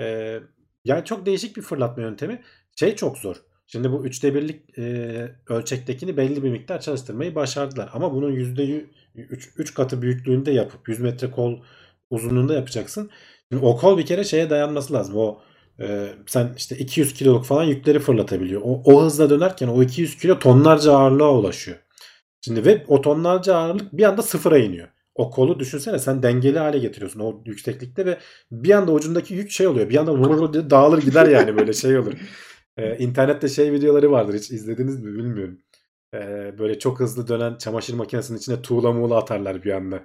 Ee, 0.00 0.40
yani 0.84 1.04
çok 1.04 1.26
değişik 1.26 1.56
bir 1.56 1.62
fırlatma 1.62 2.02
yöntemi. 2.02 2.42
Şey 2.76 2.96
çok 2.96 3.18
zor. 3.18 3.36
Şimdi 3.66 3.92
bu 3.92 4.06
üçte 4.06 4.34
birlik 4.34 4.78
e, 4.78 5.36
ölçektekini 5.48 6.16
belli 6.16 6.42
bir 6.42 6.50
miktar 6.50 6.80
çalıştırmayı 6.80 7.34
başardılar. 7.34 7.90
Ama 7.92 8.14
bunun 8.14 8.30
yüzde 8.30 8.84
3 9.14 9.74
katı 9.74 10.02
büyüklüğünde 10.02 10.50
yapıp 10.50 10.88
100 10.88 11.00
metre 11.00 11.30
kol 11.30 11.60
uzunluğunda 12.10 12.54
yapacaksın. 12.54 13.10
Şimdi 13.52 13.66
o 13.66 13.76
kol 13.76 13.98
bir 13.98 14.06
kere 14.06 14.24
şeye 14.24 14.50
dayanması 14.50 14.92
lazım. 14.92 15.16
O 15.16 15.40
e, 15.80 16.08
sen 16.26 16.54
işte 16.56 16.76
200 16.78 17.14
kiloluk 17.14 17.44
falan 17.44 17.64
yükleri 17.64 17.98
fırlatabiliyor. 17.98 18.60
O, 18.64 18.82
o 18.84 19.04
hızla 19.04 19.30
dönerken 19.30 19.68
o 19.68 19.82
200 19.82 20.18
kilo 20.18 20.38
tonlarca 20.38 20.92
ağırlığa 20.92 21.32
ulaşıyor. 21.34 21.78
Şimdi 22.44 22.64
ve 22.64 22.84
o 22.88 23.00
tonlarca 23.00 23.56
ağırlık 23.56 23.92
bir 23.92 24.04
anda 24.04 24.22
sıfıra 24.22 24.58
iniyor. 24.58 24.88
O 25.14 25.30
kolu 25.30 25.58
düşünsene 25.58 25.98
sen 25.98 26.22
dengeli 26.22 26.58
hale 26.58 26.78
getiriyorsun 26.78 27.20
o 27.20 27.42
yükseklikte 27.46 28.06
ve 28.06 28.18
bir 28.50 28.70
anda 28.70 28.92
ucundaki 28.92 29.34
yük 29.34 29.50
şey 29.50 29.66
oluyor. 29.66 29.88
Bir 29.88 29.96
anda 29.96 30.14
vurur 30.14 30.52
diye 30.52 30.70
dağılır 30.70 31.02
gider 31.02 31.26
yani 31.26 31.56
böyle 31.56 31.72
şey 31.72 31.98
olur. 31.98 32.12
Ee, 32.76 32.98
internette 32.98 33.48
şey 33.48 33.72
videoları 33.72 34.10
vardır 34.10 34.34
hiç 34.34 34.50
izlediniz 34.50 35.00
mi 35.02 35.14
bilmiyorum. 35.18 35.58
Ee, 36.14 36.54
böyle 36.58 36.78
çok 36.78 37.00
hızlı 37.00 37.28
dönen 37.28 37.58
çamaşır 37.58 37.94
makinesinin 37.94 38.38
içine 38.38 38.62
tuğla 38.62 38.92
muğla 38.92 39.16
atarlar 39.18 39.64
bir 39.64 39.70
anda. 39.72 40.04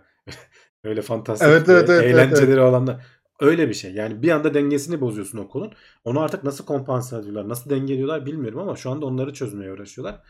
Öyle 0.85 1.01
fantastik 1.01 1.47
evet, 1.47 1.69
evet, 1.69 1.89
evet, 1.89 2.03
eğlenceleri 2.03 2.45
evet, 2.45 2.57
evet. 2.57 2.69
olanlar. 2.69 3.05
Öyle 3.39 3.69
bir 3.69 3.73
şey. 3.73 3.93
Yani 3.93 4.21
bir 4.21 4.31
anda 4.31 4.53
dengesini 4.53 5.01
bozuyorsun 5.01 5.37
o 5.37 5.47
kolun. 5.47 5.73
Onu 6.03 6.19
artık 6.19 6.43
nasıl 6.43 6.65
kompanse 6.65 7.17
ediyorlar, 7.17 7.49
nasıl 7.49 7.69
dengeliyorlar 7.69 8.25
bilmiyorum 8.25 8.59
ama 8.59 8.75
şu 8.75 8.89
anda 8.89 9.05
onları 9.05 9.33
çözmeye 9.33 9.71
uğraşıyorlar. 9.71 10.21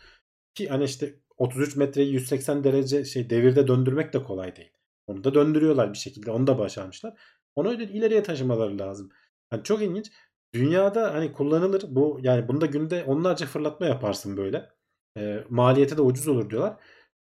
Ki 0.56 0.68
hani 0.68 0.84
işte 0.84 1.20
33 1.38 1.76
metreyi 1.76 2.14
180 2.14 2.64
derece 2.64 3.06
şey 3.06 3.30
devirde 3.30 3.68
döndürmek 3.68 4.14
de 4.14 4.24
kolay 4.24 4.56
değil. 4.56 4.72
Onu 5.08 5.24
da 5.24 5.34
döndürüyorlar 5.34 5.94
bir 5.94 5.98
şekilde. 5.98 6.32
Onu 6.32 6.48
da 6.48 6.60
başarmışlar. 6.60 7.14
Onu 7.56 7.70
öyle 7.70 7.84
ileriye 7.84 8.24
taşımaları 8.24 8.80
lazım. 8.80 9.10
Yani 9.54 9.64
çok 9.64 9.82
ilginç. 9.82 10.12
Dünyada 10.54 11.14
hani 11.14 11.34
kullanılır 11.34 11.84
bu 11.88 12.20
yani 12.22 12.48
bunda 12.48 12.66
günde 12.66 13.04
onlarca 13.04 13.46
fırlatma 13.46 13.86
yaparsın 13.86 14.38
böyle. 14.38 14.70
E, 15.18 15.44
maliyeti 15.50 15.98
de 15.98 16.02
ucuz 16.02 16.28
olur 16.28 16.50
diyorlar. 16.50 16.78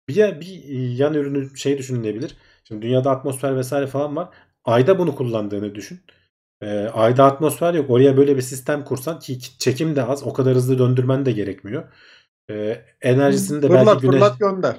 Bir, 0.09 0.41
bir 0.41 0.65
yan 0.99 1.15
ürünü 1.15 1.57
şey 1.57 1.79
düşünülebilir. 1.79 2.37
Şimdi 2.65 2.83
dünyada 2.83 3.11
atmosfer 3.11 3.57
vesaire 3.57 3.87
falan 3.87 4.17
var. 4.17 4.29
Ayda 4.65 4.99
bunu 4.99 5.15
kullandığını 5.15 5.75
düşün. 5.75 6.01
E, 6.61 6.67
ayda 6.79 7.25
atmosfer 7.25 7.75
yok. 7.75 7.91
Oraya 7.91 8.17
böyle 8.17 8.37
bir 8.37 8.43
sistem 8.43 8.85
kursan 8.85 9.19
ki 9.19 9.59
çekim 9.59 9.97
de 9.97 10.03
az. 10.03 10.23
O 10.23 10.33
kadar 10.33 10.55
hızlı 10.55 10.79
döndürmen 10.79 11.27
de 11.27 11.33
gerekmiyor. 11.33 11.93
E, 12.51 12.85
enerjisini 13.01 13.63
de 13.63 13.67
fırlat, 13.67 13.87
belki 13.87 14.01
güneş 14.01 14.15
fırlat 14.15 14.39
gönder. 14.39 14.77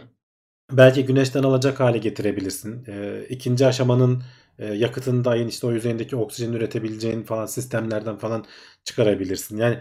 Belki 0.72 1.06
güneşten 1.06 1.44
alacak 1.44 1.80
hale 1.80 1.98
getirebilirsin. 1.98 2.86
E, 2.88 3.26
ikinci 3.30 3.68
aşamanın 3.68 4.24
e, 4.60 4.66
yakıtını 4.66 5.26
da 5.26 5.36
işte 5.36 5.68
o 5.68 5.72
yüzeyindeki 5.72 6.16
oksijen 6.16 6.54
üretebileceğin 6.54 7.24
falan 7.24 7.46
sistemlerden 7.46 8.18
falan 8.18 8.46
çıkarabilirsin. 8.84 9.58
Yani 9.58 9.80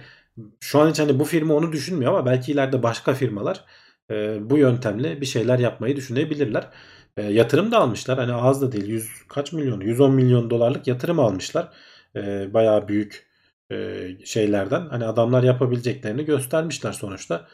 şu 0.60 0.80
an 0.80 0.90
hiç 0.90 0.98
hani 0.98 1.18
bu 1.18 1.24
firma 1.24 1.54
onu 1.54 1.72
düşünmüyor 1.72 2.12
ama 2.12 2.26
belki 2.26 2.52
ileride 2.52 2.82
başka 2.82 3.14
firmalar 3.14 3.64
e, 4.10 4.38
bu 4.50 4.58
yöntemle 4.58 5.20
bir 5.20 5.26
şeyler 5.26 5.58
yapmayı 5.58 5.96
düşünebilirler. 5.96 6.68
E, 7.16 7.22
yatırım 7.22 7.72
da 7.72 7.78
almışlar. 7.78 8.18
Hani 8.18 8.32
az 8.32 8.62
da 8.62 8.72
değil. 8.72 8.86
100 8.86 9.10
kaç 9.28 9.52
milyon? 9.52 9.80
110 9.80 10.14
milyon 10.14 10.50
dolarlık 10.50 10.86
yatırım 10.86 11.20
almışlar. 11.20 11.68
E, 12.16 12.54
bayağı 12.54 12.88
büyük 12.88 13.26
e, 13.72 14.08
şeylerden. 14.24 14.86
Hani 14.86 15.04
adamlar 15.04 15.42
yapabileceklerini 15.42 16.24
göstermişler 16.24 16.92
sonuçta. 16.92 17.48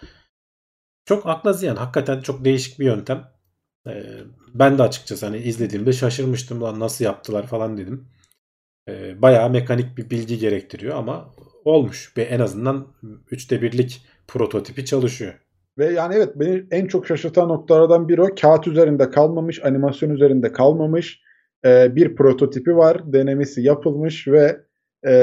Çok 1.04 1.26
akla 1.26 1.52
ziyan. 1.52 1.76
Hakikaten 1.76 2.20
çok 2.20 2.44
değişik 2.44 2.80
bir 2.80 2.84
yöntem. 2.84 3.30
Ee, 3.86 4.04
ben 4.54 4.78
de 4.78 4.82
açıkçası 4.82 5.26
hani 5.26 5.38
izlediğimde 5.38 5.92
şaşırmıştım. 5.92 6.62
Lan 6.62 6.80
nasıl 6.80 7.04
yaptılar 7.04 7.46
falan 7.46 7.78
dedim. 7.78 8.08
Ee, 8.88 9.22
bayağı 9.22 9.50
mekanik 9.50 9.98
bir 9.98 10.10
bilgi 10.10 10.38
gerektiriyor 10.38 10.96
ama 10.96 11.34
olmuş. 11.64 12.12
Ve 12.16 12.22
en 12.22 12.40
azından 12.40 12.86
üçte 13.30 13.62
birlik 13.62 14.06
prototipi 14.28 14.84
çalışıyor. 14.84 15.34
Ve 15.78 15.86
yani 15.92 16.14
evet 16.14 16.28
beni 16.36 16.64
en 16.70 16.86
çok 16.86 17.06
şaşırtan 17.06 17.48
noktalardan 17.48 18.08
biri 18.08 18.22
o. 18.22 18.28
Kağıt 18.40 18.66
üzerinde 18.66 19.10
kalmamış, 19.10 19.64
animasyon 19.64 20.10
üzerinde 20.10 20.52
kalmamış. 20.52 21.20
Ee, 21.64 21.96
bir 21.96 22.16
prototipi 22.16 22.76
var. 22.76 23.12
Denemesi 23.12 23.62
yapılmış 23.62 24.28
ve 24.28 24.60
e, 25.06 25.14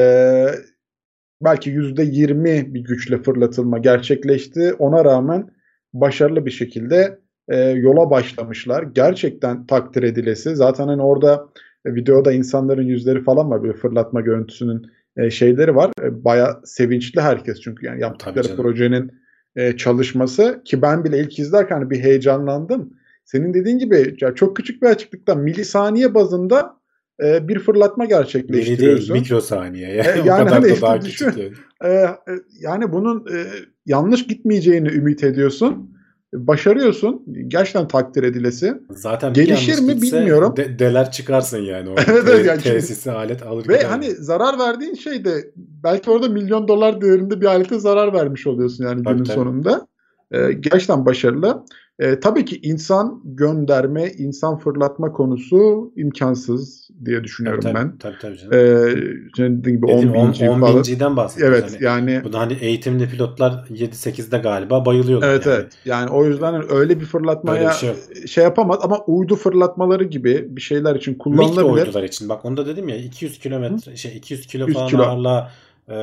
belki 1.41 1.71
%20 1.71 2.73
bir 2.73 2.79
güçle 2.79 3.17
fırlatılma 3.17 3.77
gerçekleşti. 3.77 4.73
Ona 4.73 5.05
rağmen 5.05 5.49
başarılı 5.93 6.45
bir 6.45 6.51
şekilde 6.51 7.19
e, 7.49 7.59
yola 7.59 8.09
başlamışlar. 8.09 8.83
Gerçekten 8.83 9.65
takdir 9.65 10.03
edilesi. 10.03 10.55
Zaten 10.55 10.87
hani 10.87 11.01
orada 11.01 11.47
e, 11.85 11.95
videoda 11.95 12.31
insanların 12.31 12.85
yüzleri 12.87 13.23
falan 13.23 13.49
var. 13.49 13.63
Böyle 13.63 13.73
fırlatma 13.73 14.21
görüntüsünün 14.21 14.91
e, 15.17 15.29
şeyleri 15.29 15.75
var. 15.75 15.91
E, 16.03 16.23
Baya 16.23 16.61
sevinçli 16.65 17.21
herkes 17.21 17.61
çünkü 17.61 17.85
yani 17.85 18.01
yaptıkları 18.01 18.55
projenin 18.55 19.24
e, 19.55 19.77
çalışması 19.77 20.61
ki 20.65 20.81
ben 20.81 21.03
bile 21.03 21.19
ilk 21.19 21.39
izlerken 21.39 21.89
bir 21.89 21.99
heyecanlandım. 21.99 22.93
Senin 23.25 23.53
dediğin 23.53 23.79
gibi 23.79 24.17
ya 24.21 24.35
çok 24.35 24.57
küçük 24.57 24.81
bir 24.81 24.87
açıklıkta 24.87 25.35
milisaniye 25.35 26.13
bazında 26.13 26.77
e, 27.23 27.47
bir 27.47 27.59
fırlatma 27.59 28.05
gerçekleştiriyorsun. 28.05 29.13
Değil, 29.13 29.21
mikrosaniye. 29.21 29.89
Yani, 29.95 30.07
e, 30.07 30.23
yani 30.25 30.49
hani 30.49 30.77
da 30.77 30.81
daha 30.81 31.01
düşün, 31.01 31.29
küçük. 31.29 31.57
E, 31.83 31.89
e, 31.89 32.17
yani 32.59 32.91
bunun 32.91 33.19
e, 33.19 33.45
yanlış 33.85 34.27
gitmeyeceğini 34.27 34.87
ümit 34.87 35.23
ediyorsun. 35.23 35.94
Başarıyorsun. 36.33 37.23
Gerçekten 37.47 37.87
takdir 37.87 38.23
edilesi. 38.23 38.81
Zaten 38.89 39.33
gelişir 39.33 39.81
mi 39.81 40.01
bilmiyorum. 40.01 40.53
De, 40.57 40.79
deler 40.79 41.11
çıkarsın 41.11 41.61
yani 41.61 41.89
o 41.89 41.95
evet, 42.07 42.45
yani 42.45 42.61
tesisi 42.61 43.11
alet 43.11 43.43
alır. 43.43 43.67
Ve 43.67 43.75
gider. 43.75 43.89
hani 43.89 44.11
zarar 44.11 44.59
verdiğin 44.59 44.93
şey 44.93 45.25
de 45.25 45.51
belki 45.55 46.11
orada 46.11 46.29
milyon 46.29 46.67
dolar 46.67 47.01
değerinde 47.01 47.41
bir 47.41 47.45
alete 47.45 47.79
zarar 47.79 48.13
vermiş 48.13 48.47
oluyorsun 48.47 48.83
yani 48.83 49.03
tabii, 49.03 49.13
günün 49.13 49.23
tabii. 49.23 49.35
sonunda. 49.35 49.87
Ee, 50.31 50.51
gerçekten 50.51 51.05
başarılı. 51.05 51.65
E, 51.99 52.19
tabii 52.19 52.45
ki 52.45 52.59
insan 52.63 53.21
gönderme, 53.25 54.07
insan 54.17 54.57
fırlatma 54.57 55.11
konusu 55.11 55.91
imkansız 55.95 56.89
diye 57.05 57.23
düşünüyorum 57.23 57.61
tabii, 57.61 57.73
ben. 57.75 57.97
Tabii 57.97 58.15
tabii 58.21 58.37
canım. 58.37 58.53
E, 58.53 58.57
dediğim 59.37 59.61
gibi 59.77 59.85
10 59.85 59.97
Dediğim 59.97 60.13
bin 60.13 60.19
10, 60.19 60.31
G 60.33 60.49
10 60.49 60.59
falan. 60.59 60.77
binciden 60.77 61.17
bahsediyoruz. 61.17 61.57
Evet 61.59 61.71
Hani 61.73 61.83
yani 61.83 62.21
bu 62.23 62.33
da 62.33 62.39
hani 62.39 62.53
eğitimli 62.53 63.09
pilotlar 63.09 63.51
7-8'de 63.69 64.37
galiba 64.37 64.85
bayılıyorlar. 64.85 65.29
evet 65.29 65.45
yani. 65.45 65.55
evet 65.55 65.71
yani 65.85 66.09
o 66.09 66.25
yüzden 66.25 66.53
hani 66.53 66.65
öyle 66.69 66.99
bir 66.99 67.05
fırlatmaya 67.05 67.59
Öyle 67.59 67.69
bir 67.69 67.73
şey 67.75 67.89
şey, 68.27 68.43
yok. 68.43 68.49
yapamaz 68.49 68.79
ama 68.81 68.99
uydu 69.05 69.35
fırlatmaları 69.35 70.03
gibi 70.03 70.47
bir 70.49 70.61
şeyler 70.61 70.95
için 70.95 71.11
Mikro 71.13 71.23
kullanılabilir. 71.23 71.85
uydular 71.87 72.03
için. 72.03 72.29
Bak 72.29 72.45
onu 72.45 72.57
da 72.57 72.65
dedim 72.65 72.89
ya 72.89 72.97
200 72.97 73.39
kilometre 73.39 73.95
şey 73.95 74.17
200 74.17 74.47
kilo 74.47 74.67
100 74.67 74.73
falan 74.75 74.87
kilo. 74.89 75.01
ağırlığa 75.03 75.51
e, 75.89 75.95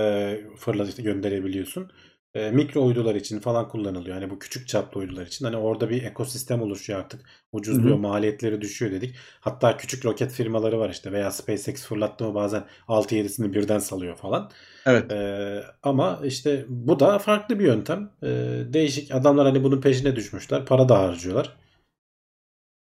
fırlatıp 0.57 1.05
gönderebiliyorsun. 1.05 1.87
E, 2.35 2.51
mikro 2.51 2.85
uydular 2.85 3.15
için 3.15 3.41
falan 3.41 3.69
kullanılıyor. 3.69 4.15
Hani 4.17 4.31
bu 4.31 4.39
küçük 4.39 4.69
çaplı 4.69 5.01
uydular 5.01 5.27
için. 5.27 5.45
Hani 5.45 5.57
orada 5.57 5.91
bir 5.91 6.03
ekosistem 6.03 6.63
oluşuyor 6.63 6.99
artık. 6.99 7.21
Ucuzluyor, 7.53 7.95
Hı 7.95 7.99
hı. 7.99 8.03
maliyetleri 8.03 8.61
düşüyor 8.61 8.93
dedik. 8.93 9.15
Hatta 9.41 9.77
küçük 9.77 10.05
roket 10.05 10.33
firmaları 10.33 10.79
var 10.79 10.91
işte 10.91 11.13
veya 11.13 11.31
SpaceX 11.31 11.85
fırlattı 11.87 12.25
mı 12.25 12.35
bazen 12.35 12.65
6-7'sini 12.89 13.53
birden 13.53 13.79
salıyor 13.79 14.17
falan. 14.17 14.51
Evet. 14.87 15.13
E, 15.13 15.63
ama 15.83 16.21
işte 16.25 16.65
bu 16.69 17.01
da 17.01 17.19
farklı 17.19 17.59
bir 17.59 17.65
yöntem. 17.65 18.11
E, 18.23 18.29
değişik 18.73 19.15
adamlar 19.15 19.47
hani 19.47 19.65
bunun 19.65 19.81
peşine 19.81 20.17
düşmüşler. 20.17 20.67
Para 20.67 20.89
da 20.89 20.99
harcıyorlar. 20.99 21.57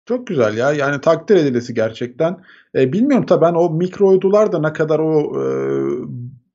Çok 0.07 0.27
güzel 0.27 0.57
ya. 0.57 0.73
Yani 0.73 1.01
takdir 1.01 1.37
edilesi 1.37 1.75
gerçekten. 1.75 2.45
E, 2.75 2.93
bilmiyorum 2.93 3.27
tabii 3.27 3.43
ben 3.43 3.55
o 3.55 3.71
mikro 3.71 4.09
uydular 4.09 4.53
da 4.53 4.59
ne 4.61 4.73
kadar 4.73 4.99
o 4.99 5.43
e, 5.43 5.45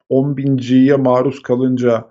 10 0.09 0.37
bin 0.37 0.57
G'ye 0.57 0.95
maruz 0.95 1.41
kalınca 1.41 2.09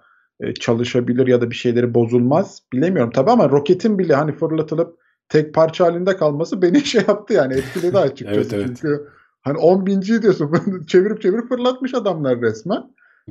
çalışabilir 0.61 1.27
ya 1.27 1.41
da 1.41 1.51
bir 1.51 1.57
şeyleri 1.57 1.95
bozulmaz. 1.95 2.63
Bilemiyorum 2.73 3.13
tabii 3.15 3.31
ama 3.31 3.51
roketin 3.51 3.99
bile 3.99 4.15
hani 4.15 4.33
fırlatılıp 4.33 4.99
tek 5.29 5.55
parça 5.55 5.85
halinde 5.85 6.17
kalması 6.17 6.63
beni 6.63 6.81
şey 6.85 7.03
yaptı 7.09 7.35
yani 7.35 7.55
etkiledi 7.55 7.99
açıkçası. 7.99 8.35
Evet, 8.41 8.53
evet. 8.53 8.67
Çünkü 8.67 9.09
hani 9.43 9.59
10 9.59 9.87
bin 9.87 10.01
G 10.01 10.23
diyorsun 10.23 10.53
çevirip 10.87 11.23
çevirip 11.23 11.49
fırlatmış 11.49 11.95
adamlar 11.95 12.41
resmen. 12.41 12.83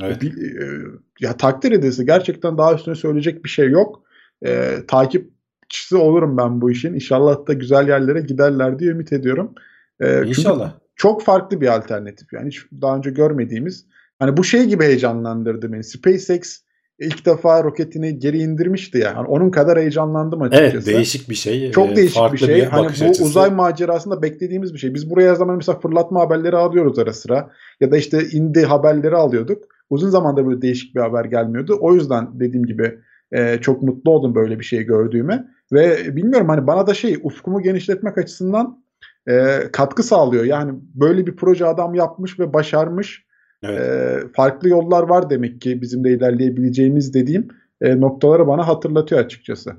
Evet. 0.01 0.21
Bir- 0.21 0.61
e, 0.61 0.81
ya 1.19 1.37
takdir 1.37 1.71
edilesi 1.71 2.05
gerçekten 2.05 2.57
daha 2.57 2.73
üstüne 2.73 2.95
söyleyecek 2.95 3.43
bir 3.43 3.49
şey 3.49 3.69
yok. 3.69 4.03
E, 4.45 4.75
takipçisi 4.87 5.95
olurum 5.95 6.37
ben 6.37 6.61
bu 6.61 6.71
işin. 6.71 6.93
İnşallah 6.93 7.47
da 7.47 7.53
güzel 7.53 7.87
yerlere 7.87 8.21
giderler 8.21 8.79
diye 8.79 8.91
ümit 8.91 9.13
ediyorum. 9.13 9.53
E, 9.99 10.25
İnşallah. 10.27 10.73
çok 10.95 11.23
farklı 11.23 11.61
bir 11.61 11.75
alternatif. 11.75 12.33
Yani 12.33 12.47
hiç 12.47 12.65
daha 12.81 12.97
önce 12.97 13.09
görmediğimiz. 13.09 13.85
Hani 14.19 14.37
bu 14.37 14.43
şey 14.43 14.65
gibi 14.65 14.83
heyecanlandırdı 14.83 15.73
beni. 15.73 15.83
SpaceX 15.83 16.61
ilk 16.99 17.25
defa 17.25 17.63
roketini 17.63 18.19
geri 18.19 18.37
indirmişti 18.37 18.97
ya. 18.97 19.15
Hani 19.15 19.27
onun 19.27 19.49
kadar 19.49 19.79
heyecanlandım 19.79 20.41
açıkçası. 20.41 20.75
Evet 20.75 20.85
değişik 20.85 21.29
bir 21.29 21.35
şey. 21.35 21.71
Çok 21.71 21.91
Ee, 21.91 21.95
değişik 21.95 22.33
bir 22.33 22.37
şey. 22.37 22.65
hani 22.65 22.85
bakış 22.85 23.01
bu 23.01 23.05
açısı. 23.05 23.23
uzay 23.25 23.51
macerasında 23.51 24.21
beklediğimiz 24.21 24.73
bir 24.73 24.79
şey. 24.79 24.93
Biz 24.93 25.09
buraya 25.09 25.29
her 25.29 25.35
zaman 25.35 25.55
mesela 25.55 25.79
fırlatma 25.79 26.19
haberleri 26.19 26.55
alıyoruz 26.55 26.99
ara 26.99 27.13
sıra. 27.13 27.49
Ya 27.79 27.91
da 27.91 27.97
işte 27.97 28.19
indi 28.31 28.63
haberleri 28.65 29.15
alıyorduk. 29.15 29.63
Uzun 29.89 30.09
zamandır 30.09 30.45
böyle 30.47 30.61
değişik 30.61 30.95
bir 30.95 30.99
haber 31.01 31.25
gelmiyordu. 31.25 31.77
O 31.81 31.93
yüzden 31.93 32.27
dediğim 32.39 32.65
gibi 32.65 32.97
e, 33.31 33.57
çok 33.61 33.81
mutlu 33.81 34.11
oldum 34.11 34.35
böyle 34.35 34.59
bir 34.59 34.63
şey 34.65 34.83
gördüğüme. 34.83 35.45
Ve 35.71 36.15
bilmiyorum 36.15 36.49
hani 36.49 36.67
bana 36.67 36.87
da 36.87 36.93
şey 36.93 37.17
ufkumu 37.23 37.61
genişletmek 37.61 38.17
açısından 38.17 38.83
e, 39.29 39.59
katkı 39.71 40.03
sağlıyor. 40.03 40.43
Yani 40.43 40.71
böyle 40.93 41.27
bir 41.27 41.35
proje 41.35 41.65
adam 41.65 41.95
yapmış 41.95 42.39
ve 42.39 42.53
başarmış. 42.53 43.24
Evet. 43.69 44.25
E, 44.25 44.33
farklı 44.35 44.69
yollar 44.69 45.03
var 45.03 45.29
demek 45.29 45.61
ki 45.61 45.81
bizim 45.81 46.03
de 46.03 46.13
ilerleyebileceğimiz 46.13 47.13
dediğim 47.13 47.47
e, 47.81 47.99
noktaları 48.01 48.47
bana 48.47 48.67
hatırlatıyor 48.67 49.21
açıkçası. 49.21 49.75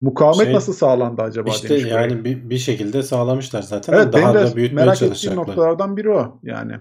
Mukavemet 0.00 0.44
Şey, 0.46 0.54
nasıl 0.54 0.72
sağlandı 0.72 1.22
acaba 1.22 1.50
İşte 1.50 1.68
demiş 1.68 1.84
buraya. 1.84 2.00
yani 2.00 2.24
bir, 2.24 2.50
bir 2.50 2.58
şekilde 2.58 3.02
sağlamışlar 3.02 3.62
zaten. 3.62 3.92
Evet 3.92 4.12
Daha 4.12 4.34
da 4.34 4.56
büyütmeye 4.56 4.84
merak 4.86 5.02
ettiğim 5.02 5.36
noktalardan 5.36 5.96
biri 5.96 6.10
o. 6.10 6.40
Yani 6.42 6.72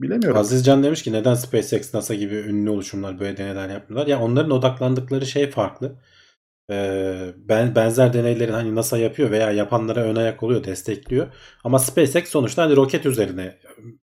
bilemiyorum. 0.00 0.38
Aziz 0.38 0.64
Can 0.64 0.82
demiş 0.82 1.02
ki 1.02 1.12
neden 1.12 1.34
SpaceX, 1.34 1.94
NASA 1.94 2.14
gibi 2.14 2.34
ünlü 2.34 2.70
oluşumlar 2.70 3.20
böyle 3.20 3.36
deneyler 3.36 3.68
yapmıyorlar? 3.68 4.06
Ya 4.06 4.20
onların 4.20 4.50
odaklandıkları 4.50 5.26
şey 5.26 5.50
farklı. 5.50 5.96
Ee, 6.70 7.34
ben 7.36 7.74
benzer 7.74 8.12
deneylerin 8.12 8.52
hani 8.52 8.74
NASA 8.74 8.98
yapıyor 8.98 9.30
veya 9.30 9.50
yapanlara 9.50 10.00
ön 10.00 10.16
ayak 10.16 10.42
oluyor, 10.42 10.64
destekliyor. 10.64 11.26
Ama 11.64 11.78
SpaceX 11.78 12.28
sonuçta 12.28 12.62
hani 12.62 12.76
roket 12.76 13.06
üzerine 13.06 13.58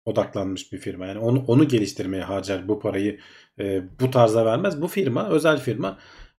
odaklanmış 0.07 0.73
bir 0.73 0.77
firma. 0.77 1.05
Yani 1.05 1.19
onu 1.19 1.43
onu 1.47 1.67
geliştirmeye 1.67 2.23
harcar 2.23 2.67
bu 2.67 2.79
parayı 2.79 3.19
e, 3.59 3.81
bu 3.99 4.11
tarza 4.11 4.45
vermez. 4.45 4.81
Bu 4.81 4.87
firma, 4.87 5.29
özel 5.29 5.59
firma 5.59 5.97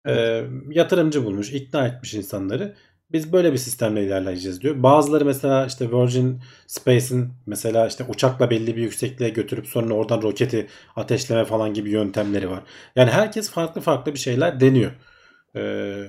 e, 0.09 0.45
yatırımcı 0.71 1.25
bulmuş, 1.25 1.53
ikna 1.53 1.87
etmiş 1.87 2.15
insanları. 2.15 2.75
Biz 3.13 3.33
böyle 3.33 3.53
bir 3.53 3.59
sistemle 3.59 4.05
ilerleyeceğiz 4.05 4.61
diyor. 4.61 4.83
Bazıları 4.83 5.25
mesela 5.25 5.67
işte 5.67 5.91
Virgin 5.91 6.41
Space'in 6.67 7.29
mesela 7.47 7.87
işte 7.87 8.05
uçakla 8.09 8.51
belli 8.51 8.77
bir 8.77 8.83
yüksekliğe 8.83 9.31
götürüp 9.31 9.67
sonra 9.67 9.95
oradan 9.95 10.23
roketi 10.23 10.67
ateşleme 10.97 11.45
falan 11.45 11.75
gibi 11.75 11.91
yöntemleri 11.91 12.51
var. 12.51 12.63
Yani 12.97 13.11
herkes 13.11 13.51
farklı 13.51 13.81
farklı 13.81 14.15
bir 14.15 14.19
şeyler 14.19 14.61
deniyor. 14.61 14.93
Ee, 15.55 15.61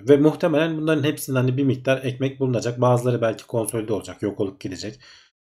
ve 0.10 0.18
muhtemelen 0.18 0.78
bunların 0.78 1.04
hepsinden 1.04 1.40
hani 1.40 1.58
bir 1.58 1.64
miktar 1.64 2.04
ekmek 2.04 2.40
bulunacak. 2.40 2.82
Bazıları 2.82 3.22
belki 3.22 3.48
konsolide 3.48 3.94
olacak, 3.94 4.22
yok 4.22 4.40
olup 4.40 4.60
gidecek. 4.62 5.00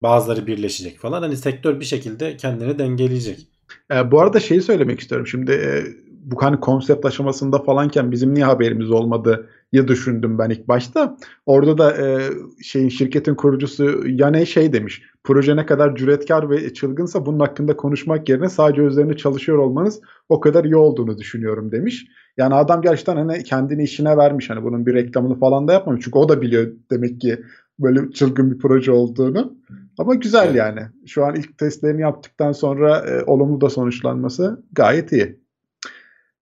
Bazıları 0.01 0.47
birleşecek 0.47 0.99
falan. 0.99 1.21
Hani 1.21 1.37
sektör 1.37 1.79
bir 1.79 1.85
şekilde 1.85 2.37
kendini 2.37 2.79
dengeleyecek. 2.79 3.47
E, 3.93 4.11
bu 4.11 4.21
arada 4.21 4.39
şeyi 4.39 4.61
söylemek 4.61 4.99
istiyorum. 4.99 5.27
Şimdi 5.27 5.51
e, 5.51 5.83
bu 6.23 6.43
hani 6.43 6.59
konsept 6.59 7.05
aşamasında 7.05 7.59
falanken 7.59 8.11
bizim 8.11 8.33
niye 8.33 8.45
haberimiz 8.45 8.91
olmadı 8.91 9.49
ya 9.71 9.87
düşündüm 9.87 10.37
ben 10.37 10.49
ilk 10.49 10.67
başta. 10.67 11.17
Orada 11.45 11.77
da 11.77 11.97
e, 11.97 12.29
şeyin 12.63 12.89
şirketin 12.89 13.35
kurucusu 13.35 14.07
Yane 14.07 14.45
şey 14.45 14.73
demiş. 14.73 15.01
Proje 15.23 15.55
ne 15.55 15.65
kadar 15.65 15.95
cüretkar 15.95 16.49
ve 16.49 16.73
çılgınsa 16.73 17.25
bunun 17.25 17.39
hakkında 17.39 17.77
konuşmak 17.77 18.29
yerine 18.29 18.49
sadece 18.49 18.81
üzerine 18.81 19.17
çalışıyor 19.17 19.57
olmanız 19.57 20.01
o 20.29 20.39
kadar 20.39 20.65
iyi 20.65 20.75
olduğunu 20.75 21.17
düşünüyorum 21.17 21.71
demiş. 21.71 22.05
Yani 22.37 22.53
adam 22.53 22.81
gerçekten 22.81 23.15
hani 23.15 23.43
kendini 23.43 23.83
işine 23.83 24.17
vermiş. 24.17 24.49
Hani 24.49 24.63
bunun 24.63 24.85
bir 24.85 24.93
reklamını 24.93 25.39
falan 25.39 25.67
da 25.67 25.73
yapmamış. 25.73 26.05
Çünkü 26.05 26.17
o 26.19 26.29
da 26.29 26.41
biliyor 26.41 26.67
demek 26.91 27.21
ki 27.21 27.39
böyle 27.79 28.11
çılgın 28.11 28.51
bir 28.51 28.57
proje 28.57 28.91
olduğunu. 28.91 29.53
Ama 30.01 30.15
güzel 30.15 30.45
Evet. 30.45 30.55
yani. 30.55 30.81
Şu 31.07 31.25
an 31.25 31.35
ilk 31.35 31.57
testlerini 31.57 32.01
yaptıktan 32.01 32.51
sonra 32.51 32.97
e, 32.97 33.23
olumlu 33.23 33.61
da 33.61 33.69
sonuçlanması 33.69 34.63
gayet 34.71 35.11
iyi. 35.11 35.39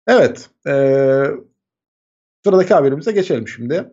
Evet. 0.07 0.51
E, 0.67 0.73
sıradaki 2.45 2.75
haberimize 2.75 3.13
geçelim 3.13 3.49
şimdi. 3.49 3.93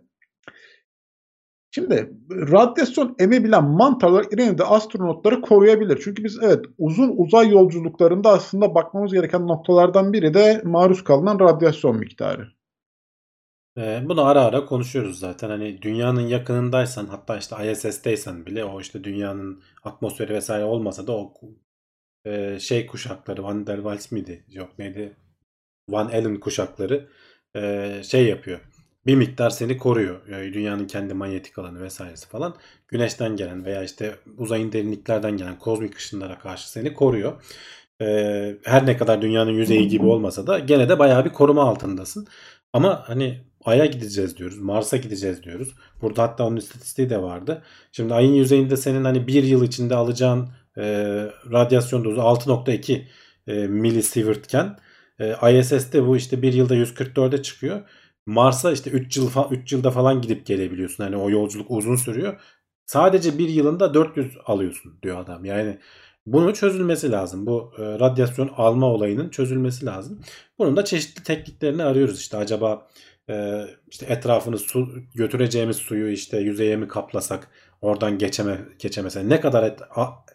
Şimdi 1.72 2.12
radyasyon 2.32 3.16
emebilen 3.20 3.64
mantarlar 3.64 4.26
yine 4.32 4.58
de 4.58 4.64
astronotları 4.64 5.42
koruyabilir. 5.42 6.02
Çünkü 6.04 6.24
biz 6.24 6.40
evet 6.42 6.66
uzun 6.78 7.14
uzay 7.18 7.50
yolculuklarında 7.50 8.30
aslında 8.30 8.76
bakmamız 8.76 9.14
gereken 9.14 9.48
noktalardan 9.48 10.14
biri 10.14 10.34
de 10.34 10.62
maruz 10.66 11.04
kalınan 11.04 11.40
radyasyon 11.40 11.98
miktarı. 11.98 12.48
Ee, 13.78 14.02
bunu 14.06 14.26
ara 14.26 14.42
ara 14.42 14.66
konuşuyoruz 14.66 15.20
zaten. 15.20 15.50
Hani 15.50 15.82
dünyanın 15.82 16.22
yakınındaysan 16.28 17.06
hatta 17.08 17.38
işte 17.38 17.72
ISS'teysen 17.72 18.46
bile 18.46 18.66
o 18.66 18.82
işte 18.82 19.04
dünyanın 19.04 19.64
atmosferi 19.84 20.34
vesaire 20.34 20.64
olmasa 20.64 21.08
da 21.08 21.12
o 21.18 21.34
e, 22.26 22.60
şey 22.60 22.88
kuşakları 22.88 23.44
Van 23.44 23.68
der 23.68 23.76
Waals 23.76 24.12
miydi? 24.12 24.46
Yok 24.50 24.80
neydi? 24.80 25.16
Van 25.90 26.06
Allen 26.06 26.40
kuşakları 26.40 27.10
e, 27.56 28.02
şey 28.04 28.26
yapıyor. 28.28 28.60
Bir 29.06 29.16
miktar 29.16 29.50
seni 29.50 29.78
koruyor. 29.78 30.28
Yani 30.28 30.54
dünyanın 30.54 30.88
kendi 30.88 31.14
manyetik 31.14 31.60
alanı 31.60 31.82
vesairesi 31.82 32.28
falan. 32.28 32.56
Güneşten 32.88 33.36
gelen 33.36 33.66
veya 33.66 33.84
işte 33.84 34.16
uzayın 34.38 34.72
derinliklerden 34.72 35.38
gelen 35.38 35.60
kozmik 35.60 35.98
ışınlara 35.98 36.40
karşı 36.40 36.72
seni 36.72 36.94
koruyor. 36.94 37.44
Ee, 38.02 38.58
her 38.64 38.86
ne 38.86 38.98
kadar 38.98 39.22
dünyanın 39.22 39.52
yüzeyi 39.52 39.88
gibi 39.88 40.06
olmasa 40.06 40.48
da 40.48 40.60
gene 40.60 40.90
de 40.90 41.00
bayağı 41.00 41.26
bir 41.26 41.30
koruma 41.30 41.64
altındasın. 41.64 42.28
Ama 42.74 43.04
hani 43.10 43.42
Ay'a 43.66 43.86
gideceğiz 43.86 44.38
diyoruz. 44.38 44.60
Mars'a 44.60 44.98
gideceğiz 44.98 45.44
diyoruz. 45.44 45.76
Burada 46.02 46.24
hatta 46.24 46.44
onun 46.44 46.58
istatistiği 46.58 47.10
de 47.10 47.22
vardı. 47.22 47.64
Şimdi 47.92 48.14
Ay'ın 48.14 48.34
yüzeyinde 48.34 48.78
senin 48.78 49.04
hani 49.04 49.28
bir 49.28 49.44
yıl 49.44 49.64
içinde 49.64 49.96
alacağın 49.96 50.50
e, 50.78 50.84
radyasyon 51.52 52.06
dozu 52.06 52.22
6.2 52.22 53.02
e, 53.48 53.68
millisievertken 53.68 54.78
e, 55.20 55.60
ISS'te 55.60 56.08
bu 56.08 56.18
işte 56.18 56.42
bir 56.42 56.54
yılda 56.54 56.76
144'e 56.76 57.42
çıkıyor. 57.42 57.82
Mars'a 58.26 58.72
işte 58.72 58.90
3 58.90 59.18
yıl 59.18 59.32
3 59.52 59.72
yılda 59.72 59.92
falan 59.92 60.22
gidip 60.22 60.46
gelebiliyorsun. 60.46 61.04
Hani 61.04 61.18
o 61.18 61.30
yolculuk 61.30 61.72
uzun 61.72 61.96
sürüyor. 61.96 62.42
Sadece 62.86 63.38
bir 63.38 63.50
yılında 63.50 63.94
400 63.94 64.38
alıyorsun 64.46 65.00
diyor 65.04 65.20
adam. 65.20 65.46
Yani 65.46 65.78
bunun 66.26 66.54
çözülmesi 66.54 67.12
lazım. 67.12 67.46
Bu 67.46 67.74
e, 67.78 67.82
radyasyon 67.82 68.48
alma 68.58 68.88
olayının 68.88 69.30
çözülmesi 69.30 69.86
lazım. 69.86 70.22
Bunun 70.60 70.78
da 70.78 70.86
çeşitli 70.86 71.24
tekniklerini 71.24 71.84
arıyoruz. 71.84 72.20
İşte 72.20 72.38
acaba 72.38 72.88
e, 73.30 73.66
işte 73.92 74.06
etrafını 74.06 74.58
su 74.58 74.90
götüreceğimiz 75.16 75.78
suyu 75.78 76.12
işte 76.12 76.38
yüzeye 76.38 76.76
mi 76.76 76.88
kaplasak 76.88 77.48
oradan 77.82 78.18
geçeme 78.18 78.60
geçemese 78.80 79.30
ne 79.30 79.42
kadar 79.42 79.64
et, 79.64 79.80
a- 79.96 80.26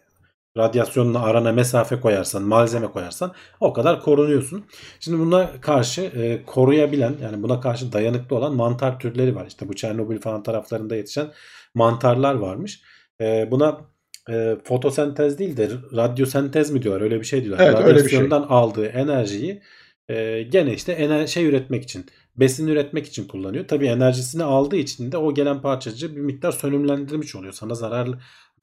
radyasyonla 0.57 1.23
arana 1.23 1.51
mesafe 1.51 1.99
koyarsan, 1.99 2.43
malzeme 2.43 2.87
koyarsan 2.87 3.33
o 3.59 3.73
kadar 3.73 4.01
korunuyorsun. 4.01 4.65
Şimdi 4.99 5.19
buna 5.19 5.61
karşı 5.61 6.01
e, 6.01 6.45
koruyabilen 6.45 7.15
yani 7.23 7.43
buna 7.43 7.59
karşı 7.61 7.91
dayanıklı 7.91 8.35
olan 8.35 8.55
mantar 8.55 8.99
türleri 8.99 9.35
var. 9.35 9.45
İşte 9.47 9.67
bu 9.67 9.75
Çernobil 9.75 10.19
falan 10.19 10.43
taraflarında 10.43 10.95
yetişen 10.95 11.31
mantarlar 11.75 12.33
varmış. 12.35 12.81
E, 13.21 13.47
buna 13.51 13.81
e, 14.29 14.57
fotosentez 14.63 15.39
değil 15.39 15.57
de 15.57 15.69
radyosentez 15.95 16.71
mi 16.71 16.81
diyorlar 16.81 17.01
öyle 17.01 17.19
bir 17.19 17.25
şey 17.25 17.43
diyorlar. 17.43 17.65
Evet, 17.67 17.79
öyle 17.79 18.03
bir 18.03 18.09
şey. 18.09 18.19
Radyasyondan 18.19 18.47
aldığı 18.49 18.85
enerjiyi 18.85 19.61
e, 20.09 20.43
gene 20.43 20.73
işte 20.73 20.91
ener 20.91 21.27
şey 21.27 21.45
üretmek 21.45 21.83
için 21.83 22.05
besin 22.37 22.67
üretmek 22.67 23.07
için 23.07 23.27
kullanıyor. 23.27 23.67
Tabii 23.67 23.87
enerjisini 23.87 24.43
aldığı 24.43 24.75
için 24.75 25.11
de 25.11 25.17
o 25.17 25.33
gelen 25.33 25.61
parçacığı 25.61 26.15
bir 26.15 26.21
miktar 26.21 26.51
sönümlendirmiş 26.51 27.35
oluyor. 27.35 27.53
Sana 27.53 27.75
zarar 27.75 28.09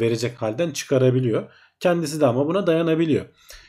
verecek 0.00 0.42
halden 0.42 0.70
çıkarabiliyor. 0.70 1.52
Kendisi 1.80 2.20
de 2.20 2.26
ama 2.26 2.46
buna 2.46 2.66
dayanabiliyor. 2.66 3.26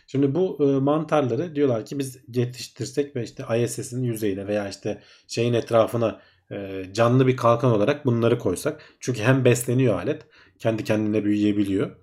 Şimdi 0.08 0.36
bu 0.36 0.58
e, 0.62 0.80
mantarları 0.80 1.56
diyorlar 1.56 1.86
ki 1.86 2.00
biz 2.00 2.18
yetiştirsek 2.28 3.16
ve 3.16 3.24
işte 3.24 3.44
ISS'in 3.64 4.04
yüzeyine 4.04 4.48
veya 4.48 4.70
işte 4.70 5.02
şeyin 5.28 5.54
etrafına 5.54 6.22
e, 6.52 6.84
canlı 6.94 7.28
bir 7.28 7.38
kalkan 7.38 7.72
olarak 7.72 8.06
bunları 8.06 8.40
koysak. 8.40 8.82
Çünkü 9.00 9.22
hem 9.22 9.46
besleniyor 9.46 10.00
alet, 10.00 10.26
kendi 10.60 10.84
kendine 10.84 11.24
büyüyebiliyor. 11.24 11.96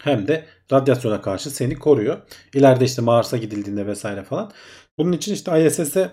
Hem 0.00 0.28
de 0.28 0.46
radyasyona 0.72 1.20
karşı 1.20 1.50
seni 1.50 1.78
koruyor. 1.78 2.18
İleride 2.54 2.84
işte 2.84 3.02
Mars'a 3.02 3.36
gidildiğinde 3.36 3.86
vesaire 3.86 4.24
falan. 4.24 4.52
Bunun 4.98 5.12
için 5.12 5.34
işte 5.34 5.66
ISS'e 5.66 6.12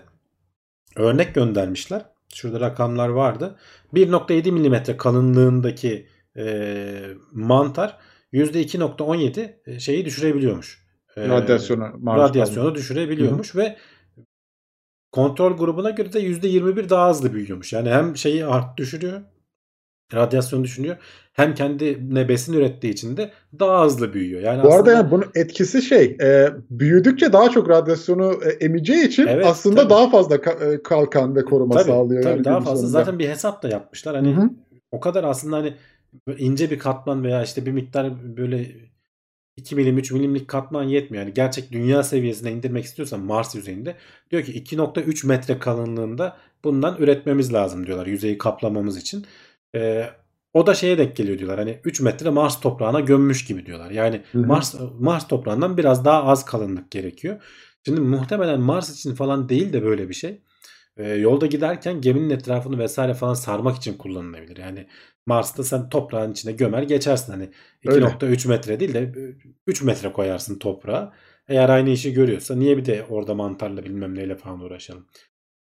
örnek 0.96 1.34
göndermişler. 1.34 2.04
Şurada 2.34 2.60
rakamlar 2.60 3.08
vardı. 3.08 3.56
1.7 3.94 4.50
mm 4.50 4.96
kalınlığındaki 4.96 6.06
e, 6.36 7.04
mantar 7.32 7.98
%2.17 8.32 9.54
e, 9.66 9.80
şeyi 9.80 10.04
düşürebiliyormuş. 10.04 10.86
E, 11.16 11.28
radyasyonu, 11.28 11.82
radyasyonu 12.06 12.74
düşürebiliyormuş 12.74 13.54
Hı-hı. 13.54 13.62
ve 13.62 13.76
kontrol 15.12 15.56
grubuna 15.56 15.90
göre 15.90 16.12
de 16.12 16.20
%21 16.20 16.90
daha 16.90 17.10
hızlı 17.10 17.32
büyüyormuş. 17.34 17.72
Yani 17.72 17.90
hem 17.90 18.16
şeyi 18.16 18.46
art 18.46 18.76
düşürüyor, 18.76 19.20
radyasyonu 20.14 20.64
düşünüyor. 20.64 20.96
Hem 21.32 21.54
kendine 21.54 22.28
besin 22.28 22.52
ürettiği 22.52 22.92
için 22.92 23.16
de 23.16 23.30
daha 23.58 23.84
hızlı 23.84 24.14
büyüyor. 24.14 24.42
Yani 24.42 24.62
Bu 24.62 24.68
aslında... 24.68 24.76
arada 24.76 24.92
yani 24.92 25.10
bunun 25.10 25.24
etkisi 25.34 25.82
şey, 25.82 26.16
e, 26.20 26.50
büyüdükçe 26.70 27.32
daha 27.32 27.50
çok 27.50 27.68
radyasyonu 27.68 28.40
e, 28.44 28.64
emeceği 28.64 29.06
için 29.06 29.26
evet, 29.26 29.46
aslında 29.46 29.80
tabii. 29.80 29.90
daha 29.90 30.10
fazla 30.10 30.36
ka- 30.36 30.74
e, 30.74 30.82
kalkan 30.82 31.36
ve 31.36 31.44
koruma 31.44 31.74
tabii, 31.74 31.84
sağlıyor. 31.84 32.22
Tabii 32.22 32.32
yani 32.32 32.44
daha 32.44 32.60
fazla. 32.60 32.76
Sonunda. 32.76 32.98
Zaten 32.98 33.18
bir 33.18 33.28
hesap 33.28 33.62
da 33.62 33.68
yapmışlar. 33.68 34.16
Hani 34.16 34.36
Hı-hı. 34.36 34.50
o 34.90 35.00
kadar 35.00 35.24
aslında 35.24 35.56
hani 35.56 35.74
ince 36.38 36.70
bir 36.70 36.78
katman 36.78 37.24
veya 37.24 37.42
işte 37.42 37.66
bir 37.66 37.72
miktar 37.72 38.36
böyle 38.36 38.66
2 39.56 39.76
milim 39.76 39.98
3 39.98 40.12
milimlik 40.12 40.48
katman 40.48 40.82
yetmiyor. 40.82 41.24
Yani 41.24 41.34
gerçek 41.34 41.72
dünya 41.72 42.02
seviyesine 42.02 42.52
indirmek 42.52 42.84
istiyorsan 42.84 43.20
Mars 43.20 43.54
yüzeyinde 43.54 43.96
diyor 44.30 44.42
ki 44.42 44.52
2.3 44.52 45.26
metre 45.26 45.58
kalınlığında 45.58 46.36
bundan 46.64 46.96
üretmemiz 46.98 47.52
lazım 47.52 47.86
diyorlar 47.86 48.06
yüzeyi 48.06 48.38
kaplamamız 48.38 48.96
için. 48.96 49.26
Ee, 49.74 50.10
o 50.52 50.66
da 50.66 50.74
şeye 50.74 50.98
denk 50.98 51.16
geliyor 51.16 51.38
diyorlar. 51.38 51.58
Hani 51.58 51.80
3 51.84 52.00
metre 52.00 52.30
Mars 52.30 52.60
toprağına 52.60 53.00
gömmüş 53.00 53.44
gibi 53.44 53.66
diyorlar. 53.66 53.90
Yani 53.90 54.22
Hı-hı. 54.32 54.46
Mars 54.46 54.74
Mars 54.98 55.28
toprağından 55.28 55.76
biraz 55.76 56.04
daha 56.04 56.24
az 56.24 56.44
kalınlık 56.44 56.90
gerekiyor. 56.90 57.42
Şimdi 57.86 58.00
muhtemelen 58.00 58.60
Mars 58.60 58.90
için 58.90 59.14
falan 59.14 59.48
değil 59.48 59.72
de 59.72 59.82
böyle 59.82 60.08
bir 60.08 60.14
şey. 60.14 60.42
Ee, 60.96 61.08
yolda 61.08 61.46
giderken 61.46 62.00
geminin 62.00 62.30
etrafını 62.30 62.78
vesaire 62.78 63.14
falan 63.14 63.34
sarmak 63.34 63.76
için 63.76 63.98
kullanılabilir. 63.98 64.56
Yani 64.56 64.86
Mars'ta 65.26 65.64
sen 65.64 65.88
toprağın 65.88 66.32
içine 66.32 66.52
gömer 66.52 66.82
geçersin. 66.82 67.32
Hani 67.32 67.50
2.3 67.84 68.48
metre 68.48 68.80
değil 68.80 68.94
de 68.94 69.14
3 69.66 69.82
metre 69.82 70.12
koyarsın 70.12 70.58
toprağa. 70.58 71.12
Eğer 71.48 71.68
aynı 71.68 71.90
işi 71.90 72.12
görüyorsa 72.12 72.56
niye 72.56 72.76
bir 72.76 72.84
de 72.84 73.06
orada 73.08 73.34
mantarla 73.34 73.84
bilmem 73.84 74.14
neyle 74.14 74.36
falan 74.36 74.60
uğraşalım. 74.60 75.06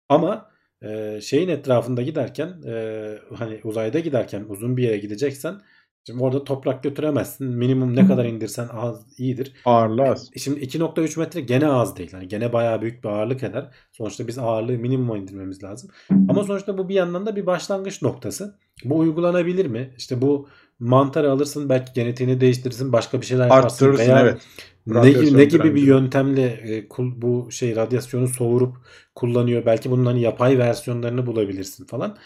Ama 0.09 0.51
e, 0.83 1.21
şeyin 1.21 1.49
etrafında 1.49 2.03
giderken 2.03 2.63
e, 2.67 3.15
hani 3.35 3.61
uzayda 3.65 3.99
giderken 3.99 4.45
uzun 4.49 4.77
bir 4.77 4.83
yere 4.83 4.99
gideceksen 4.99 5.61
Şimdi 6.07 6.23
orada 6.23 6.45
toprak 6.45 6.83
götüremezsin. 6.83 7.47
Minimum 7.47 7.97
ne 7.97 8.07
kadar 8.07 8.25
indirsen 8.25 8.69
az 8.73 9.07
iyidir. 9.19 9.53
Ağırlığı 9.65 10.03
az. 10.03 10.31
Şimdi 10.37 10.61
2.3 10.61 11.19
metre 11.19 11.41
gene 11.41 11.67
az 11.67 11.97
değil. 11.97 12.11
Yani 12.13 12.29
gene 12.29 12.53
bayağı 12.53 12.83
büyük 12.83 13.05
bir 13.05 13.09
ağırlık 13.09 13.43
eder. 13.43 13.71
Sonuçta 13.93 14.29
biz 14.29 14.39
ağırlığı 14.39 14.73
minimuma 14.73 15.19
indirmemiz 15.19 15.63
lazım. 15.63 15.91
Ama 16.29 16.45
sonuçta 16.45 16.79
bu 16.79 16.89
bir 16.89 16.95
yandan 16.95 17.27
da 17.27 17.37
bir 17.37 17.47
başlangıç 17.47 18.03
noktası. 18.03 18.59
Bu 18.85 18.99
uygulanabilir 18.99 19.67
mi? 19.67 19.95
İşte 19.99 20.23
bu 20.23 20.49
mantarı 20.79 21.31
alırsın 21.31 21.69
belki 21.69 21.93
genetiğini 21.93 22.41
değiştirirsin 22.41 22.93
başka 22.93 23.21
bir 23.21 23.27
şeyler 23.27 23.45
yaparsın. 23.45 23.99
Veya 23.99 24.21
evet. 24.21 24.41
Ne, 24.87 25.39
ne 25.39 25.45
gibi 25.45 25.75
bir 25.75 25.83
yöntemle 25.83 26.45
e, 26.45 26.89
bu 26.99 27.51
şey 27.51 27.77
radyasyonu 27.77 28.29
soğurup 28.29 28.77
kullanıyor. 29.15 29.67
Belki 29.67 29.91
bunun 29.91 30.07
hani 30.07 30.21
yapay 30.21 30.59
versiyonlarını 30.59 31.27
bulabilirsin 31.27 31.87
falan. 31.87 32.19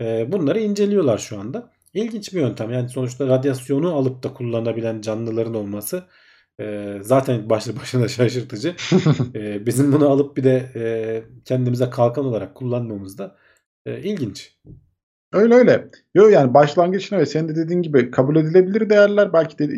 E, 0.00 0.32
bunları 0.32 0.60
inceliyorlar 0.60 1.18
şu 1.18 1.38
anda. 1.40 1.70
İlginç 1.94 2.34
bir 2.34 2.40
yöntem. 2.40 2.70
Yani 2.70 2.88
sonuçta 2.88 3.26
radyasyonu 3.26 3.94
alıp 3.94 4.22
da 4.22 4.34
kullanabilen 4.34 5.00
canlıların 5.00 5.54
olması 5.54 6.04
e, 6.60 6.98
zaten 7.02 7.50
başlı 7.50 7.76
başına 7.80 8.08
şaşırtıcı. 8.08 8.74
e, 9.34 9.66
bizim 9.66 9.92
bunu 9.92 10.08
alıp 10.08 10.36
bir 10.36 10.44
de 10.44 10.72
e, 10.76 10.84
kendimize 11.44 11.90
kalkan 11.90 12.24
olarak 12.24 12.54
kullanmamız 12.54 13.18
da 13.18 13.36
e, 13.86 14.00
ilginç. 14.02 14.56
Öyle 15.32 15.54
öyle. 15.54 15.88
Yok 16.14 16.32
yani 16.32 16.54
başlangıçına 16.54 17.18
ve 17.18 17.26
senin 17.26 17.48
de 17.48 17.56
dediğin 17.56 17.82
gibi 17.82 18.10
kabul 18.10 18.36
edilebilir 18.36 18.90
değerler. 18.90 19.32
Belki 19.32 19.58
de 19.58 19.68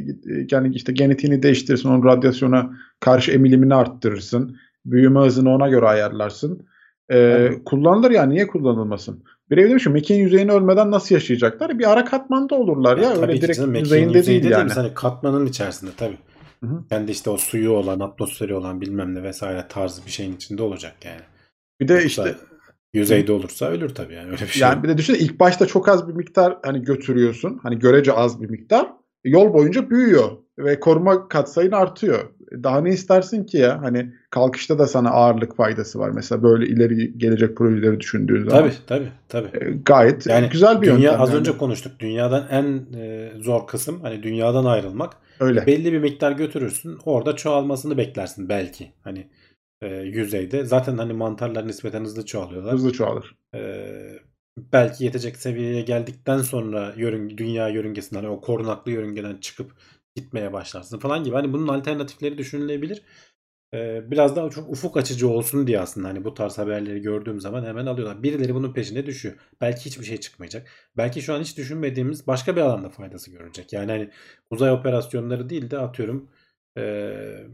yani 0.51 0.75
işte 0.75 0.93
genetiğini 0.93 1.43
değiştirirsin, 1.43 1.89
onun 1.89 2.05
radyasyona 2.05 2.71
karşı 3.01 3.33
emilimini 3.33 3.75
arttırırsın. 3.75 4.57
Büyüme 4.87 5.21
hızını 5.21 5.51
ona 5.51 5.69
göre 5.69 5.87
ayarlarsın. 5.87 6.67
Ee, 7.13 7.51
kullanılır 7.65 8.11
yani 8.11 8.35
niye 8.35 8.47
kullanılmasın? 8.47 9.25
Bir 9.51 9.59
evde 9.59 9.79
şu 9.79 9.91
mekiğin 9.91 10.21
yüzeyini 10.21 10.53
ölmeden 10.53 10.91
nasıl 10.91 11.15
yaşayacaklar? 11.15 11.79
Bir 11.79 11.93
ara 11.93 12.05
katmanda 12.05 12.55
olurlar 12.55 12.99
ya. 12.99 13.11
ya 13.11 13.17
Öyle 13.17 13.41
direkt 13.41 13.59
canım, 13.59 13.75
yüzeyinde 13.75 14.27
değil 14.27 14.45
yani. 14.45 14.73
Hani 14.73 14.95
katmanın 14.95 15.47
içerisinde 15.47 15.91
tabii. 15.97 16.19
Hı-hı. 16.65 16.85
Kendi 16.89 17.13
işte 17.13 17.31
o 17.31 17.37
suyu 17.37 17.71
olan, 17.71 18.01
atmosferi 18.01 18.55
olan 18.55 18.81
bilmem 18.81 19.15
ne 19.15 19.23
vesaire 19.23 19.65
tarzı 19.69 20.07
bir 20.07 20.11
şeyin 20.11 20.37
içinde 20.37 20.63
olacak 20.63 20.95
yani. 21.05 21.21
Bir 21.81 21.89
de 21.89 21.93
Yoksa 21.93 22.07
işte 22.07 22.37
yüzeyde 22.93 23.33
olursa 23.33 23.67
ölür 23.67 23.89
tabii 23.89 24.15
yani 24.15 24.27
öyle 24.27 24.43
bir 24.43 24.47
şey. 24.47 24.63
Yani 24.63 24.83
bir 24.83 24.89
de 24.89 24.99
düşün 24.99 25.15
ilk 25.15 25.41
başta 25.41 25.67
çok 25.67 25.89
az 25.89 26.09
bir 26.09 26.13
miktar 26.13 26.59
hani 26.65 26.83
götürüyorsun. 26.83 27.61
Hani 27.63 27.79
görece 27.79 28.13
az 28.13 28.43
bir 28.43 28.51
miktar. 28.51 28.87
Yol 29.25 29.55
boyunca 29.55 29.91
büyüyor 29.91 30.29
ve 30.59 30.81
koruma 30.81 31.29
katsayın 31.29 31.73
artıyor. 31.73 32.19
Daha 32.63 32.81
ne 32.81 32.91
istersin 32.91 33.45
ki 33.45 33.57
ya? 33.57 33.83
Hani 33.83 34.13
kalkışta 34.31 34.79
da 34.79 34.87
sana 34.87 35.11
ağırlık 35.11 35.57
faydası 35.57 35.99
var. 35.99 36.11
Mesela 36.11 36.43
böyle 36.43 36.67
ileri 36.67 37.19
gelecek 37.19 37.57
projeleri 37.57 38.01
düşündüğün 38.01 38.49
zaman. 38.49 38.63
Tabii 38.63 38.75
tabii. 38.87 39.09
tabii. 39.29 39.65
E, 39.65 39.71
gayet 39.85 40.27
yani 40.27 40.49
güzel 40.49 40.83
bir 40.83 40.87
dünya, 40.87 40.99
yöntem. 40.99 41.21
Az 41.21 41.29
yani. 41.29 41.39
önce 41.39 41.57
konuştuk. 41.57 41.93
Dünyadan 42.01 42.47
en 42.51 42.87
e, 42.99 43.33
zor 43.41 43.67
kısım 43.67 44.01
hani 44.01 44.23
dünyadan 44.23 44.65
ayrılmak. 44.65 45.17
Öyle. 45.41 45.67
Belli 45.67 45.93
bir 45.93 45.99
miktar 45.99 46.33
götürürsün. 46.33 46.99
Orada 47.05 47.37
çoğalmasını 47.37 47.99
beklersin 47.99 48.49
belki. 48.49 48.93
Hani 49.05 49.27
e, 49.83 49.87
yüzeyde. 49.97 50.65
Zaten 50.65 50.99
hani 50.99 51.13
mantarlar 51.13 51.69
nispeten 51.69 52.05
hızlı 52.05 52.27
çoğalıyorlar. 52.27 52.75
Hızlı 52.75 52.93
çoğalır. 52.93 53.37
E, 53.55 53.61
belki 54.73 55.05
yetecek 55.05 55.37
seviyeye 55.37 55.83
geldikten 55.83 56.39
sonra 56.39 56.95
yörünge, 56.97 57.39
dünya 57.39 57.69
yörüngesinden 57.69 58.23
hani 58.23 58.33
o 58.33 58.41
korunaklı 58.41 58.93
yörüngeden 58.93 59.37
çıkıp 59.37 59.73
gitmeye 60.17 60.53
başlarsın 60.53 60.99
falan 60.99 61.25
gibi. 61.25 61.35
Hani 61.35 61.53
bunun 61.53 61.69
alternatifleri 61.69 62.39
düşünülebilir. 62.39 63.03
Ee, 63.75 64.11
biraz 64.11 64.37
daha 64.37 64.51
çok 64.51 64.71
ufuk 64.71 64.97
açıcı 64.97 65.29
olsun 65.29 65.67
diye 65.67 65.81
aslında 65.81 66.09
hani 66.09 66.25
bu 66.25 66.35
tarz 66.35 66.59
haberleri 66.59 67.01
gördüğüm 67.03 67.41
zaman 67.41 67.65
hemen 67.65 67.87
alıyorlar. 67.87 68.23
Birileri 68.23 68.55
bunun 68.55 68.73
peşine 68.73 69.07
düşüyor. 69.07 69.35
Belki 69.61 69.87
hiçbir 69.87 70.05
şey 70.05 70.17
çıkmayacak. 70.21 70.71
Belki 70.97 71.23
şu 71.23 71.35
an 71.35 71.41
hiç 71.41 71.57
düşünmediğimiz 71.59 72.27
başka 72.27 72.57
bir 72.57 72.61
alanda 72.61 72.91
faydası 72.91 73.31
görecek. 73.31 73.73
Yani 73.73 73.93
hani 73.93 74.11
uzay 74.51 74.73
operasyonları 74.73 75.51
değil 75.51 75.71
de 75.71 75.79
atıyorum 75.79 76.31
ee, 76.79 77.47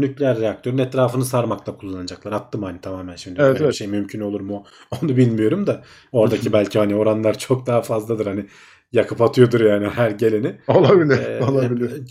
nükleer 0.00 0.40
reaktörün 0.40 0.78
etrafını 0.78 1.24
sarmakta 1.24 1.76
kullanacaklar. 1.76 2.32
Attım 2.32 2.62
hani 2.62 2.80
tamamen 2.80 3.16
şimdi. 3.16 3.40
Evet, 3.40 3.48
Böyle 3.48 3.64
evet. 3.64 3.72
bir 3.72 3.76
şey 3.76 3.86
mümkün 3.86 4.20
olur 4.20 4.40
mu 4.40 4.64
onu 5.02 5.16
bilmiyorum 5.16 5.66
da. 5.66 5.82
Oradaki 6.12 6.52
belki 6.52 6.78
hani 6.78 6.94
oranlar 6.94 7.38
çok 7.38 7.66
daha 7.66 7.82
fazladır. 7.82 8.26
Hani 8.26 8.46
yakıp 8.92 9.20
atıyordur 9.20 9.60
yani 9.60 9.88
her 9.88 10.10
geleni. 10.10 10.56
Olabilir. 10.68 11.18
Ee, 11.18 11.44
olabilir. 11.44 12.02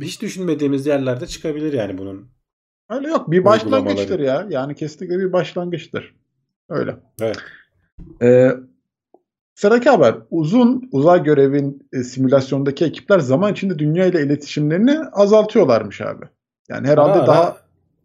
Hiç 0.00 0.22
düşünmediğimiz 0.22 0.86
yerlerde 0.86 1.26
çıkabilir 1.26 1.72
yani 1.72 1.98
bunun. 1.98 2.28
Öyle 2.90 3.08
yok. 3.08 3.30
Bir 3.30 3.44
başlangıçtır 3.44 4.20
ya. 4.20 4.46
Yani 4.50 4.74
kesinlikle 4.74 5.18
bir 5.18 5.32
başlangıçtır. 5.32 6.14
Öyle. 6.68 6.96
Evet. 7.20 7.38
Ee, 8.22 8.50
sıradaki 9.54 9.90
haber. 9.90 10.14
Uzun 10.30 10.88
uzay 10.92 11.22
görevin 11.22 11.88
e, 11.92 12.02
simülasyondaki 12.02 12.84
ekipler 12.84 13.18
zaman 13.18 13.52
içinde 13.52 13.78
dünya 13.78 14.06
ile 14.06 14.22
iletişimlerini 14.22 14.98
azaltıyorlarmış 14.98 16.00
abi. 16.00 16.24
Yani 16.68 16.88
herhalde 16.88 17.18
ara 17.18 17.26
daha 17.26 17.42
ara, 17.42 17.56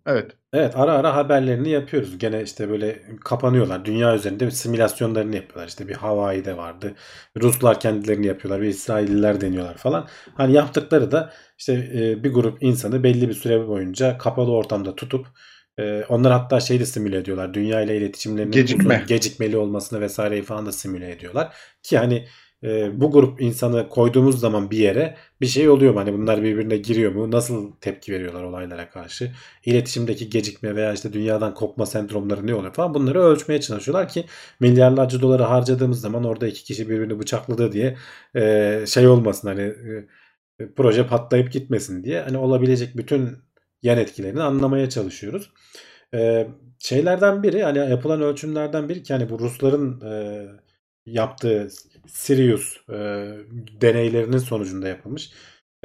evet. 0.05 0.31
Evet 0.53 0.73
ara 0.75 0.93
ara 0.93 1.15
haberlerini 1.15 1.69
yapıyoruz. 1.69 2.17
Gene 2.17 2.43
işte 2.43 2.69
böyle 2.69 3.01
kapanıyorlar. 3.25 3.85
Dünya 3.85 4.15
üzerinde 4.15 4.51
simülasyonlarını 4.51 5.35
yapıyorlar. 5.35 5.67
İşte 5.67 5.87
bir 5.87 5.95
Hawaii'de 5.95 6.57
vardı. 6.57 6.95
Ruslar 7.41 7.79
kendilerini 7.79 8.25
yapıyorlar. 8.27 8.61
Bir 8.61 8.67
İsrailliler 8.67 9.41
deniyorlar 9.41 9.77
falan. 9.77 10.07
Hani 10.35 10.53
yaptıkları 10.53 11.11
da 11.11 11.33
işte 11.57 11.73
e, 11.73 12.23
bir 12.23 12.33
grup 12.33 12.63
insanı 12.63 13.03
belli 13.03 13.29
bir 13.29 13.33
süre 13.33 13.67
boyunca 13.67 14.17
kapalı 14.17 14.51
ortamda 14.51 14.95
tutup 14.95 15.27
e, 15.79 16.03
onlar 16.09 16.31
hatta 16.31 16.59
şey 16.59 16.79
de 16.79 16.85
simüle 16.85 17.17
ediyorlar. 17.17 17.53
Dünya 17.53 17.81
ile 17.81 17.97
iletişimlerinin 17.97 18.51
Gecikme. 18.51 18.95
uzun, 18.95 19.07
gecikmeli 19.07 19.57
olmasını 19.57 20.01
vesaireyi 20.01 20.43
falan 20.43 20.65
da 20.65 20.71
simüle 20.71 21.11
ediyorlar. 21.11 21.55
Ki 21.83 21.97
hani 21.97 22.27
e, 22.63 23.01
bu 23.01 23.11
grup 23.11 23.41
insanı 23.41 23.89
koyduğumuz 23.89 24.39
zaman 24.39 24.71
bir 24.71 24.77
yere 24.77 25.17
bir 25.41 25.47
şey 25.47 25.69
oluyor 25.69 25.93
mu? 25.93 25.99
Hani 25.99 26.13
bunlar 26.13 26.43
birbirine 26.43 26.77
giriyor 26.77 27.11
mu? 27.11 27.31
Nasıl 27.31 27.71
tepki 27.81 28.11
veriyorlar 28.13 28.43
olaylara 28.43 28.89
karşı? 28.89 29.31
İletişimdeki 29.65 30.29
gecikme 30.29 30.75
veya 30.75 30.93
işte 30.93 31.13
dünyadan 31.13 31.53
kopma 31.53 31.85
sendromları 31.85 32.47
ne 32.47 32.55
oluyor 32.55 32.73
falan 32.73 32.93
bunları 32.93 33.21
ölçmeye 33.21 33.61
çalışıyorlar 33.61 34.09
ki 34.09 34.25
milyarlarca 34.59 35.21
doları 35.21 35.43
harcadığımız 35.43 36.01
zaman 36.01 36.23
orada 36.23 36.47
iki 36.47 36.63
kişi 36.63 36.89
birbirini 36.89 37.19
bıçakladı 37.19 37.71
diye 37.71 37.97
e, 38.35 38.83
şey 38.87 39.07
olmasın 39.07 39.47
hani 39.47 39.61
e, 40.59 40.73
proje 40.75 41.07
patlayıp 41.07 41.51
gitmesin 41.51 42.03
diye 42.03 42.21
hani 42.21 42.37
olabilecek 42.37 42.97
bütün 42.97 43.37
yan 43.83 43.97
etkilerini 43.97 44.41
anlamaya 44.43 44.89
çalışıyoruz. 44.89 45.51
E, 46.13 46.47
şeylerden 46.79 47.43
biri 47.43 47.63
hani 47.63 47.77
yapılan 47.77 48.21
ölçümlerden 48.21 48.89
biri 48.89 49.03
ki 49.03 49.13
hani 49.13 49.29
bu 49.29 49.39
Rusların 49.39 50.01
e, 50.01 50.45
yaptığı 51.05 51.69
Sirius 52.11 52.77
e, 52.89 52.93
deneylerinin 53.81 54.37
sonucunda 54.37 54.87
yapılmış. 54.87 55.31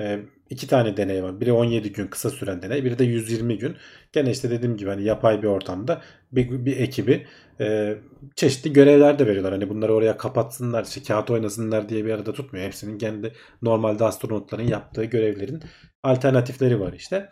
E, 0.00 0.20
iki 0.50 0.66
tane 0.66 0.96
deney 0.96 1.22
var. 1.22 1.40
Biri 1.40 1.52
17 1.52 1.92
gün 1.92 2.06
kısa 2.06 2.30
süren 2.30 2.62
deney. 2.62 2.84
Biri 2.84 2.98
de 2.98 3.04
120 3.04 3.58
gün. 3.58 3.76
Gene 4.12 4.30
işte 4.30 4.50
dediğim 4.50 4.76
gibi 4.76 4.90
hani 4.90 5.04
yapay 5.04 5.42
bir 5.42 5.48
ortamda 5.48 6.02
bir, 6.36 6.64
bir 6.64 6.76
ekibi 6.76 7.26
e, 7.60 7.94
çeşitli 8.36 8.72
görevler 8.72 9.18
de 9.18 9.26
veriyorlar. 9.26 9.52
Hani 9.52 9.68
bunları 9.68 9.94
oraya 9.94 10.16
kapatsınlar, 10.16 10.84
işte 10.84 11.02
kağıt 11.02 11.30
oynasınlar 11.30 11.88
diye 11.88 12.04
bir 12.04 12.10
arada 12.10 12.32
tutmuyor. 12.32 12.66
Hepsinin 12.66 12.98
kendi 12.98 13.32
normalde 13.62 14.04
astronotların 14.04 14.68
yaptığı 14.68 15.04
görevlerin 15.04 15.62
alternatifleri 16.02 16.80
var 16.80 16.92
işte. 16.92 17.30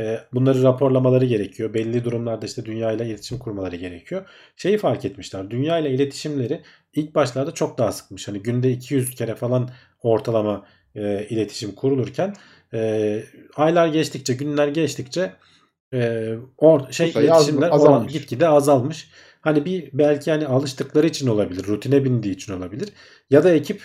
E, 0.00 0.20
bunları 0.32 0.62
raporlamaları 0.62 1.24
gerekiyor. 1.24 1.74
Belli 1.74 2.04
durumlarda 2.04 2.46
işte 2.46 2.64
dünya 2.64 2.92
ile 2.92 3.06
iletişim 3.06 3.38
kurmaları 3.38 3.76
gerekiyor. 3.76 4.26
Şeyi 4.56 4.78
fark 4.78 5.04
etmişler. 5.04 5.50
Dünya 5.50 5.78
ile 5.78 5.90
iletişimleri 5.90 6.62
ilk 6.94 7.14
başlarda 7.14 7.54
çok 7.54 7.78
daha 7.78 7.92
sıkmış. 7.92 8.28
Hani 8.28 8.42
günde 8.42 8.70
200 8.70 9.14
kere 9.14 9.34
falan 9.34 9.70
ortalama 10.02 10.66
e, 10.94 11.26
iletişim 11.30 11.74
kurulurken 11.74 12.34
e, 12.74 13.22
aylar 13.56 13.88
geçtikçe, 13.88 14.34
günler 14.34 14.68
geçtikçe 14.68 15.32
e, 15.96 16.34
or, 16.58 16.92
şey 16.92 17.12
sayı 17.12 17.26
iletişimler 17.26 17.70
az- 17.70 17.74
azalmış. 17.74 18.12
gitgide 18.12 18.48
azalmış. 18.48 19.10
Hani 19.40 19.64
bir 19.64 19.90
belki 19.92 20.30
hani 20.30 20.46
alıştıkları 20.46 21.06
için 21.06 21.26
olabilir, 21.28 21.66
rutine 21.66 22.04
bindiği 22.04 22.34
için 22.34 22.52
olabilir. 22.52 22.92
Ya 23.30 23.44
da 23.44 23.50
ekip 23.50 23.82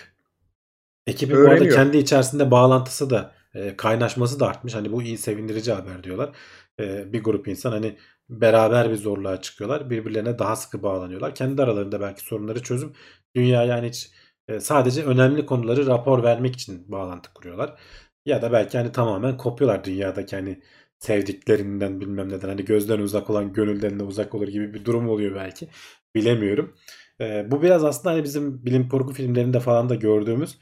ekibin 1.06 1.34
Öğreniyor. 1.34 1.74
kendi 1.76 1.98
içerisinde 1.98 2.50
bağlantısı 2.50 3.10
da 3.10 3.32
e, 3.54 3.76
kaynaşması 3.76 4.40
da 4.40 4.48
artmış. 4.48 4.74
Hani 4.74 4.92
bu 4.92 5.02
iyi 5.02 5.18
sevindirici 5.18 5.72
haber 5.72 6.04
diyorlar. 6.04 6.30
E, 6.80 7.12
bir 7.12 7.22
grup 7.24 7.48
insan 7.48 7.72
hani 7.72 7.96
beraber 8.30 8.90
bir 8.90 8.96
zorluğa 8.96 9.40
çıkıyorlar. 9.40 9.90
Birbirlerine 9.90 10.38
daha 10.38 10.56
sıkı 10.56 10.82
bağlanıyorlar. 10.82 11.34
Kendi 11.34 11.62
aralarında 11.62 12.00
belki 12.00 12.20
sorunları 12.22 12.62
çözüp 12.62 12.96
dünya 13.36 13.64
yani 13.64 13.88
hiç 13.88 14.10
e, 14.48 14.60
sadece 14.60 15.04
önemli 15.04 15.46
konuları 15.46 15.86
rapor 15.86 16.22
vermek 16.22 16.54
için 16.54 16.92
bağlantı 16.92 17.34
kuruyorlar. 17.34 17.80
Ya 18.26 18.42
da 18.42 18.52
belki 18.52 18.78
hani 18.78 18.92
tamamen 18.92 19.36
kopuyorlar 19.36 19.84
dünyadaki 19.84 20.36
hani 20.36 20.62
sevdiklerinden 21.02 22.00
bilmem 22.00 22.28
neden 22.28 22.48
hani 22.48 22.64
gözden 22.64 22.98
uzak 22.98 23.30
olan 23.30 23.52
gönülden 23.52 24.00
de 24.00 24.04
uzak 24.04 24.34
olur 24.34 24.48
gibi 24.48 24.74
bir 24.74 24.84
durum 24.84 25.08
oluyor 25.08 25.34
belki. 25.34 25.68
Bilemiyorum. 26.14 26.74
E, 27.20 27.50
bu 27.50 27.62
biraz 27.62 27.84
aslında 27.84 28.14
hani 28.14 28.24
bizim 28.24 28.66
bilim 28.66 28.88
kurgu 28.88 29.12
filmlerinde 29.12 29.60
falan 29.60 29.88
da 29.88 29.94
gördüğümüz 29.94 30.58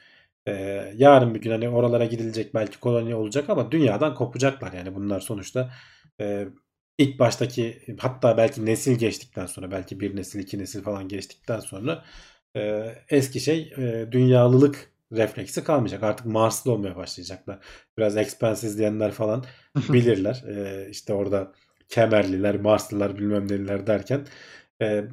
e, 0.46 0.52
yarın 0.96 1.34
bir 1.34 1.40
gün 1.40 1.50
hani 1.50 1.68
oralara 1.68 2.04
gidilecek 2.04 2.54
belki 2.54 2.80
koloni 2.80 3.14
olacak 3.14 3.50
ama 3.50 3.72
dünyadan 3.72 4.14
kopacaklar 4.14 4.72
yani 4.72 4.94
bunlar 4.94 5.20
sonuçta 5.20 5.70
e, 6.20 6.48
ilk 6.98 7.18
baştaki 7.18 7.82
hatta 7.98 8.36
belki 8.36 8.66
nesil 8.66 8.98
geçtikten 8.98 9.46
sonra 9.46 9.70
belki 9.70 10.00
bir 10.00 10.16
nesil 10.16 10.40
iki 10.40 10.58
nesil 10.58 10.82
falan 10.82 11.08
geçtikten 11.08 11.60
sonra 11.60 12.04
e, 12.56 12.92
eski 13.08 13.40
şey 13.40 13.74
e, 13.78 14.12
dünyalılık 14.12 14.90
refleksi 15.12 15.64
kalmayacak. 15.64 16.02
Artık 16.02 16.26
Marslı 16.26 16.72
olmaya 16.72 16.96
başlayacaklar. 16.96 17.58
Biraz 17.98 18.16
Expanse 18.16 18.66
izleyenler 18.66 19.10
falan 19.12 19.44
bilirler. 19.88 20.44
E, 20.48 20.86
işte 20.90 21.14
orada 21.14 21.52
Kemerliler, 21.88 22.60
Marslılar 22.60 23.18
bilmem 23.18 23.44
neliler 23.48 23.86
derken 23.86 24.20
e, 24.82 25.04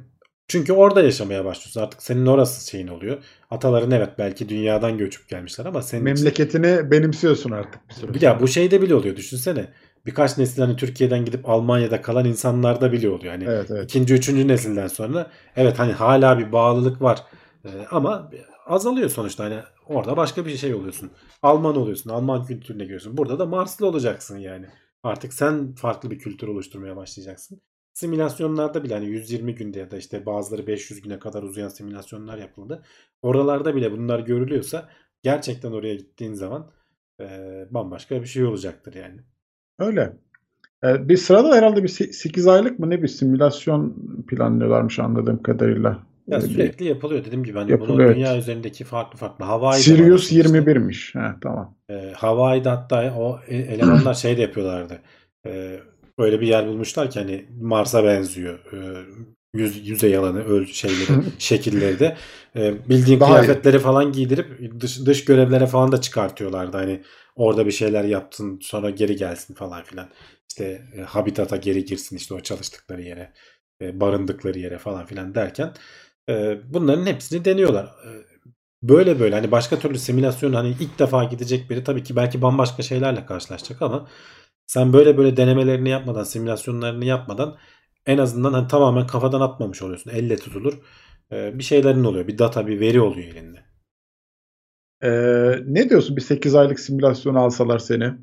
çünkü 0.48 0.72
orada 0.72 1.02
yaşamaya 1.02 1.44
başlıyorsun. 1.44 1.80
Artık 1.80 2.02
senin 2.02 2.26
orası 2.26 2.70
şeyin 2.70 2.88
oluyor. 2.88 3.18
Ataların 3.50 3.90
evet 3.90 4.08
belki 4.18 4.48
dünyadan 4.48 4.98
göçüp 4.98 5.28
gelmişler 5.28 5.66
ama 5.66 5.82
senin 5.82 6.06
için- 6.06 6.24
Memleketini 6.24 6.90
benimsiyorsun 6.90 7.50
artık 7.50 7.88
bir 7.88 7.94
süre. 7.94 8.14
bir 8.14 8.20
ya 8.20 8.40
bu 8.40 8.48
şeyde 8.48 8.82
bile 8.82 8.94
oluyor 8.94 9.16
düşünsene. 9.16 9.68
Birkaç 10.06 10.38
nesil 10.38 10.62
hani 10.62 10.76
Türkiye'den 10.76 11.24
gidip 11.24 11.48
Almanya'da 11.48 12.02
kalan 12.02 12.24
insanlarda 12.24 12.92
bile 12.92 13.10
oluyor. 13.10 13.32
Hani 13.32 13.44
Evet 13.44 13.70
evet. 13.70 13.84
ikinci, 13.84 14.14
üçüncü 14.14 14.48
nesilden 14.48 14.86
sonra 14.88 15.30
evet 15.56 15.78
hani 15.78 15.92
hala 15.92 16.38
bir 16.38 16.52
bağlılık 16.52 17.02
var. 17.02 17.22
Ee, 17.64 17.68
ama 17.90 18.30
azalıyor 18.68 19.10
sonuçta 19.10 19.44
hani 19.44 19.60
orada 19.86 20.16
başka 20.16 20.46
bir 20.46 20.56
şey 20.56 20.74
oluyorsun. 20.74 21.10
Alman 21.42 21.76
oluyorsun. 21.76 22.10
Alman 22.10 22.44
kültürüne 22.44 22.82
giriyorsun. 22.82 23.16
Burada 23.16 23.38
da 23.38 23.46
Marslı 23.46 23.86
olacaksın 23.86 24.38
yani. 24.38 24.66
Artık 25.02 25.32
sen 25.32 25.74
farklı 25.74 26.10
bir 26.10 26.18
kültür 26.18 26.48
oluşturmaya 26.48 26.96
başlayacaksın. 26.96 27.60
Simülasyonlarda 27.94 28.84
bile 28.84 28.94
hani 28.94 29.06
120 29.06 29.54
günde 29.54 29.78
ya 29.78 29.90
da 29.90 29.96
işte 29.96 30.26
bazıları 30.26 30.66
500 30.66 31.00
güne 31.00 31.18
kadar 31.18 31.42
uzayan 31.42 31.68
simülasyonlar 31.68 32.38
yapıldı. 32.38 32.82
Oralarda 33.22 33.74
bile 33.74 33.92
bunlar 33.92 34.20
görülüyorsa 34.20 34.88
gerçekten 35.22 35.72
oraya 35.72 35.94
gittiğin 35.94 36.34
zaman 36.34 36.70
e, 37.20 37.24
bambaşka 37.70 38.22
bir 38.22 38.26
şey 38.26 38.44
olacaktır 38.44 38.94
yani. 38.94 39.20
Öyle. 39.78 40.16
Ee, 40.84 41.08
bir 41.08 41.16
sırada 41.16 41.56
herhalde 41.56 41.82
bir 41.82 41.88
8 41.88 42.46
aylık 42.46 42.78
mı 42.78 42.90
ne 42.90 43.02
bir 43.02 43.08
simülasyon 43.08 43.96
planlıyorlarmış 44.28 44.98
anladığım 44.98 45.42
kadarıyla. 45.42 46.07
Ya 46.28 46.38
Öyle 46.38 46.48
sürekli 46.48 46.84
yapılıyor 46.84 47.24
dediğim 47.24 47.44
gibi 47.44 47.58
hani 47.58 47.70
Yapılıyor, 47.70 47.98
bunu 47.98 48.02
evet. 48.02 48.16
dünya 48.16 48.36
üzerindeki 48.38 48.84
farklı 48.84 49.18
farklı 49.18 49.44
Hawaii'de 49.44 49.82
Sirius 49.82 50.32
var 50.32 50.36
işte. 50.36 50.36
21'miş. 50.36 51.18
Ha, 51.18 51.36
tamam. 51.42 51.76
E, 51.90 52.12
Hawaii'de 52.16 52.68
hatta 52.68 53.14
o 53.18 53.40
e- 53.48 53.56
elemanlar 53.56 54.14
şey 54.14 54.36
de 54.36 54.42
yapıyorlardı. 54.42 55.02
E, 55.46 55.80
böyle 56.18 56.40
bir 56.40 56.46
yer 56.46 56.66
bulmuşlar 56.66 57.10
ki 57.10 57.18
hani 57.18 57.46
Mars'a 57.60 58.04
benziyor. 58.04 58.58
E, 58.72 58.78
yüz, 59.54 59.88
yüzey 59.88 60.16
alanı, 60.16 60.44
öl 60.44 60.66
şeyleri, 60.66 61.22
şekilleri 61.38 61.98
de. 61.98 62.16
E, 62.56 62.88
bildiğin 62.88 63.20
Daha 63.20 63.30
iyi. 63.30 63.40
kıyafetleri 63.40 63.78
falan 63.78 64.12
giydirip 64.12 64.80
dış, 64.80 65.06
dış 65.06 65.24
görevlere 65.24 65.66
falan 65.66 65.92
da 65.92 66.00
çıkartıyorlardı. 66.00 66.76
Hani 66.76 67.02
orada 67.36 67.66
bir 67.66 67.72
şeyler 67.72 68.04
yaptın 68.04 68.58
sonra 68.62 68.90
geri 68.90 69.16
gelsin 69.16 69.54
falan 69.54 69.82
filan. 69.82 70.08
İşte 70.48 70.82
e, 70.96 71.00
habitata 71.00 71.56
geri 71.56 71.84
girsin 71.84 72.16
işte 72.16 72.34
o 72.34 72.40
çalıştıkları 72.40 73.02
yere, 73.02 73.32
e, 73.82 74.00
barındıkları 74.00 74.58
yere 74.58 74.78
falan 74.78 75.06
filan 75.06 75.34
derken 75.34 75.72
e, 76.28 76.58
bunların 76.74 77.06
hepsini 77.06 77.44
deniyorlar. 77.44 77.84
E, 77.84 78.10
böyle 78.82 79.20
böyle 79.20 79.34
hani 79.34 79.50
başka 79.50 79.78
türlü 79.78 79.98
simülasyon 79.98 80.52
hani 80.52 80.68
ilk 80.80 80.98
defa 80.98 81.24
gidecek 81.24 81.70
biri 81.70 81.84
tabii 81.84 82.02
ki 82.02 82.16
belki 82.16 82.42
bambaşka 82.42 82.82
şeylerle 82.82 83.26
karşılaşacak 83.26 83.82
ama 83.82 84.08
sen 84.66 84.92
böyle 84.92 85.16
böyle 85.18 85.36
denemelerini 85.36 85.88
yapmadan, 85.88 86.24
simülasyonlarını 86.24 87.04
yapmadan 87.04 87.58
en 88.06 88.18
azından 88.18 88.52
hani 88.52 88.68
tamamen 88.68 89.06
kafadan 89.06 89.40
atmamış 89.40 89.82
oluyorsun. 89.82 90.10
Elle 90.10 90.36
tutulur. 90.36 90.78
E, 91.32 91.58
bir 91.58 91.64
şeylerin 91.64 92.04
oluyor. 92.04 92.28
Bir 92.28 92.38
data, 92.38 92.66
bir 92.66 92.80
veri 92.80 93.00
oluyor 93.00 93.28
elinde. 93.28 93.68
Ee, 95.02 95.10
ne 95.66 95.90
diyorsun 95.90 96.16
bir 96.16 96.20
8 96.20 96.54
aylık 96.54 96.80
simülasyon 96.80 97.34
alsalar 97.34 97.78
seni? 97.78 98.14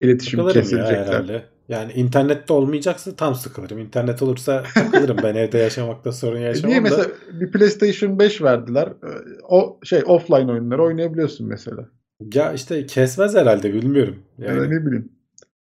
İletişim 0.00 0.40
Sıkılırım 0.40 0.56
ya 0.56 0.62
kesilecekler. 0.62 1.51
Yani 1.68 1.92
internette 1.92 2.52
olmayacaksa 2.52 3.16
tam 3.16 3.34
sıkılırım. 3.34 3.78
İnternet 3.78 4.22
olursa 4.22 4.62
takılırım. 4.74 5.16
ben 5.22 5.34
evde 5.34 5.58
yaşamakta 5.58 6.12
sorun 6.12 6.38
yaşamam 6.40 6.70
Niye 6.70 6.78
da. 6.78 6.82
mesela 6.82 7.06
bir 7.32 7.50
PlayStation 7.52 8.18
5 8.18 8.42
verdiler. 8.42 8.88
O 9.48 9.78
şey 9.84 10.02
offline 10.06 10.52
oyunları 10.52 10.82
oynayabiliyorsun 10.82 11.48
mesela. 11.48 11.88
Ya 12.34 12.52
işte 12.52 12.86
kesmez 12.86 13.34
herhalde 13.34 13.74
bilmiyorum. 13.74 14.18
Ya 14.38 14.46
Yani. 14.48 14.60
da 14.60 14.64
ne 14.66 14.86
bileyim. 14.86 15.12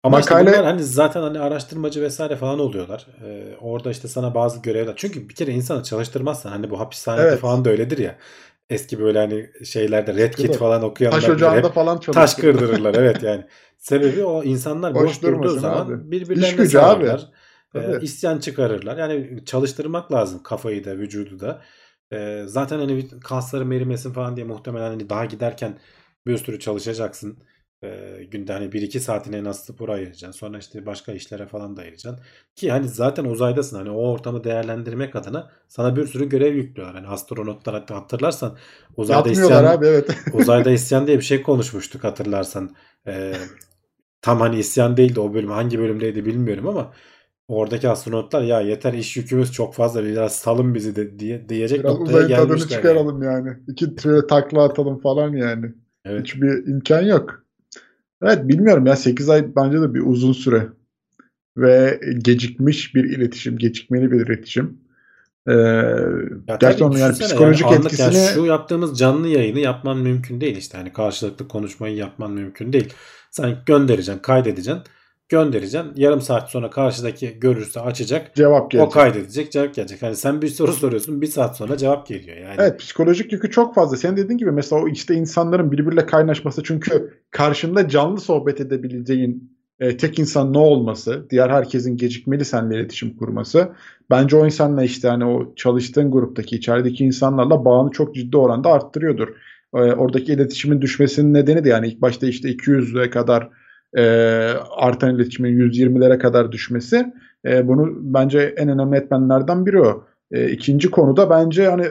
Ama 0.02 0.20
işte 0.20 0.34
Makale- 0.34 0.46
bunlar 0.46 0.64
hani 0.64 0.82
zaten 0.84 1.22
hani 1.22 1.38
araştırmacı 1.38 2.02
vesaire 2.02 2.36
falan 2.36 2.58
oluyorlar. 2.58 3.06
Ee, 3.24 3.54
orada 3.60 3.90
işte 3.90 4.08
sana 4.08 4.34
bazı 4.34 4.62
görevler. 4.62 4.92
Çünkü 4.96 5.28
bir 5.28 5.34
kere 5.34 5.50
insanı 5.50 5.82
çalıştırmazsan 5.82 6.50
hani 6.50 6.70
bu 6.70 6.80
hapishanede 6.80 7.26
Evet. 7.28 7.38
falan 7.38 7.64
da 7.64 7.70
öyledir 7.70 7.98
ya. 7.98 8.16
Eski 8.70 9.00
böyle 9.00 9.18
hani 9.18 9.50
şeylerde 9.64 10.14
Red 10.14 10.34
Kit 10.34 10.56
falan 10.56 10.82
okuyanlar 10.82 11.20
Taş 11.20 11.30
ocağında 11.30 11.68
hep 11.68 11.74
falan 11.74 12.00
taş 12.00 12.14
çalışıyor. 12.14 12.58
kırdırırlar 12.58 12.94
evet 12.94 13.22
yani. 13.22 13.44
Sebebi 13.78 14.24
o 14.24 14.42
insanlar 14.42 14.94
boş, 14.94 15.22
durduğu 15.22 15.58
zaman 15.58 15.86
abi. 15.86 16.10
birbirlerine 16.10 16.66
sararlar. 16.66 17.28
Tabii. 17.72 18.04
isyan 18.04 18.38
çıkarırlar. 18.38 18.96
Yani 18.96 19.44
çalıştırmak 19.44 20.12
lazım 20.12 20.42
kafayı 20.42 20.84
da 20.84 20.98
vücudu 20.98 21.40
da. 21.40 21.62
Ee, 22.12 22.42
zaten 22.46 22.78
hani 22.78 23.08
kasları 23.20 23.66
merimesin 23.66 24.12
falan 24.12 24.36
diye 24.36 24.46
muhtemelen 24.46 24.90
hani 24.90 25.10
daha 25.10 25.24
giderken 25.24 25.78
bir 26.26 26.36
sürü 26.36 26.58
çalışacaksın. 26.58 27.38
E, 27.82 28.24
günde 28.30 28.52
hani 28.52 28.72
1-2 28.72 29.00
saatini 29.00 29.36
en 29.36 29.44
az 29.44 29.64
spora 29.64 29.92
ayıracaksın. 29.92 30.38
Sonra 30.38 30.58
işte 30.58 30.86
başka 30.86 31.12
işlere 31.12 31.46
falan 31.46 31.76
da 31.76 31.80
ayıracaksın. 31.80 32.24
Ki 32.56 32.70
hani 32.70 32.88
zaten 32.88 33.24
uzaydasın. 33.24 33.76
Hani 33.76 33.90
o 33.90 34.10
ortamı 34.10 34.44
değerlendirmek 34.44 35.16
adına 35.16 35.50
sana 35.68 35.96
bir 35.96 36.06
sürü 36.06 36.28
görev 36.28 36.54
yüklüyorlar. 36.54 36.96
Hani 36.96 37.06
astronotlar 37.06 37.74
hatta 37.74 37.96
hatırlarsan 37.96 38.56
uzayda 38.96 39.28
isyan, 39.28 39.64
abi 39.64 39.86
evet. 39.86 40.16
uzayda 40.32 40.70
isyan 40.70 41.06
diye 41.06 41.16
bir 41.18 41.22
şey 41.22 41.42
konuşmuştuk 41.42 42.04
hatırlarsan. 42.04 42.76
E, 43.06 43.32
tam 44.22 44.40
hani 44.40 44.58
isyan 44.58 44.96
değildi 44.96 45.20
o 45.20 45.34
bölüm. 45.34 45.50
Hangi 45.50 45.78
bölümdeydi 45.78 46.26
bilmiyorum 46.26 46.66
ama 46.68 46.92
oradaki 47.48 47.88
astronotlar 47.88 48.42
ya 48.42 48.60
yeter 48.60 48.92
iş 48.92 49.16
yükümüz 49.16 49.52
çok 49.52 49.74
fazla 49.74 50.04
biraz 50.04 50.36
salın 50.36 50.74
bizi 50.74 50.96
de 50.96 51.18
diye 51.18 51.48
diyecek 51.48 51.84
Biraz 51.84 51.98
noktaya 51.98 52.18
uzayın 52.18 52.28
tadını 52.28 52.58
gelmişler. 52.58 52.58
yani. 52.58 52.70
çıkaralım 52.70 53.22
yani. 53.22 53.56
İki 53.68 53.96
tüye 53.96 54.26
takla 54.26 54.64
atalım 54.64 55.00
falan 55.00 55.32
yani. 55.32 55.66
Evet. 56.04 56.24
Hiçbir 56.24 56.66
imkan 56.66 57.02
yok. 57.02 57.44
Evet 58.22 58.48
bilmiyorum 58.48 58.86
ya 58.86 58.96
8 58.96 59.28
ay 59.30 59.56
bence 59.56 59.80
de 59.80 59.94
bir 59.94 60.00
uzun 60.06 60.32
süre. 60.32 60.68
Ve 61.56 62.00
gecikmiş 62.18 62.94
bir 62.94 63.04
iletişim, 63.04 63.58
gecikmeli 63.58 64.12
bir 64.12 64.26
iletişim. 64.26 64.78
Ee, 65.48 65.52
Ya 66.48 66.58
tabii 66.60 66.84
onun 66.84 66.98
yani 66.98 67.18
psikolojik 67.18 67.66
yani 67.66 67.76
anlık 67.76 67.98
yani 67.98 68.16
etkisini 68.16 68.34
şu 68.34 68.44
yaptığımız 68.44 68.98
canlı 68.98 69.28
yayını 69.28 69.58
yapman 69.58 69.98
mümkün 69.98 70.40
değil 70.40 70.56
işte. 70.56 70.78
Hani 70.78 70.92
karşılıklı 70.92 71.48
konuşmayı 71.48 71.96
yapman 71.96 72.32
mümkün 72.32 72.72
değil. 72.72 72.92
Sen 73.30 73.56
göndereceksin, 73.66 74.22
kaydedeceksin, 74.22 74.82
göndereceksin. 75.30 75.92
Yarım 75.96 76.20
saat 76.20 76.50
sonra 76.50 76.70
karşıdaki 76.70 77.40
görürse 77.40 77.80
açacak. 77.80 78.34
cevap 78.34 78.64
O 78.64 78.68
gelecek. 78.68 78.92
kaydedecek, 78.92 79.52
cevap 79.52 79.74
gelecek. 79.74 80.02
Hani 80.02 80.16
sen 80.16 80.42
bir 80.42 80.48
soru 80.48 80.72
soruyorsun, 80.72 81.20
bir 81.20 81.26
saat 81.26 81.56
sonra 81.56 81.76
cevap 81.76 82.06
geliyor 82.06 82.36
yani. 82.36 82.56
Evet 82.58 82.80
psikolojik 82.80 83.32
yükü 83.32 83.50
çok 83.50 83.74
fazla. 83.74 83.96
Senin 83.96 84.16
dediğin 84.16 84.38
gibi 84.38 84.52
mesela 84.52 84.82
o 84.82 84.88
işte 84.88 85.14
insanların 85.14 85.72
birbiriyle 85.72 86.06
kaynaşması 86.06 86.62
çünkü 86.62 87.14
karşında 87.30 87.88
canlı 87.88 88.20
sohbet 88.20 88.60
edebileceğin 88.60 89.60
e, 89.80 89.96
tek 89.96 90.18
insan 90.18 90.52
ne 90.52 90.58
olması, 90.58 91.26
diğer 91.30 91.50
herkesin 91.50 91.96
gecikmeli 91.96 92.44
seninle 92.44 92.76
iletişim 92.76 93.16
kurması. 93.16 93.72
Bence 94.10 94.36
o 94.36 94.44
insanla 94.46 94.84
işte 94.84 95.08
hani 95.08 95.24
o 95.24 95.54
çalıştığın 95.56 96.10
gruptaki, 96.10 96.56
içerideki 96.56 97.04
insanlarla 97.04 97.64
bağını 97.64 97.90
çok 97.90 98.14
ciddi 98.14 98.36
oranda 98.36 98.72
arttırıyordur. 98.72 99.28
E, 99.74 99.78
oradaki 99.78 100.32
iletişimin 100.32 100.80
düşmesinin 100.80 101.34
nedeni 101.34 101.64
de 101.64 101.68
yani 101.68 101.88
ilk 101.88 102.02
başta 102.02 102.26
işte 102.26 102.48
200'e 102.48 103.10
kadar 103.10 103.48
e, 103.96 104.02
artan 104.76 105.14
iletişimin 105.14 105.58
120'lere 105.58 106.18
kadar 106.18 106.52
düşmesi. 106.52 107.12
E, 107.44 107.68
bunu 107.68 107.88
bence 108.00 108.54
en 108.56 108.68
önemli 108.68 108.96
etmenlerden 108.96 109.66
biri 109.66 109.80
o. 109.80 110.04
E, 110.32 110.50
ikinci 110.50 110.90
konuda 110.90 111.30
bence 111.30 111.68
hani 111.68 111.86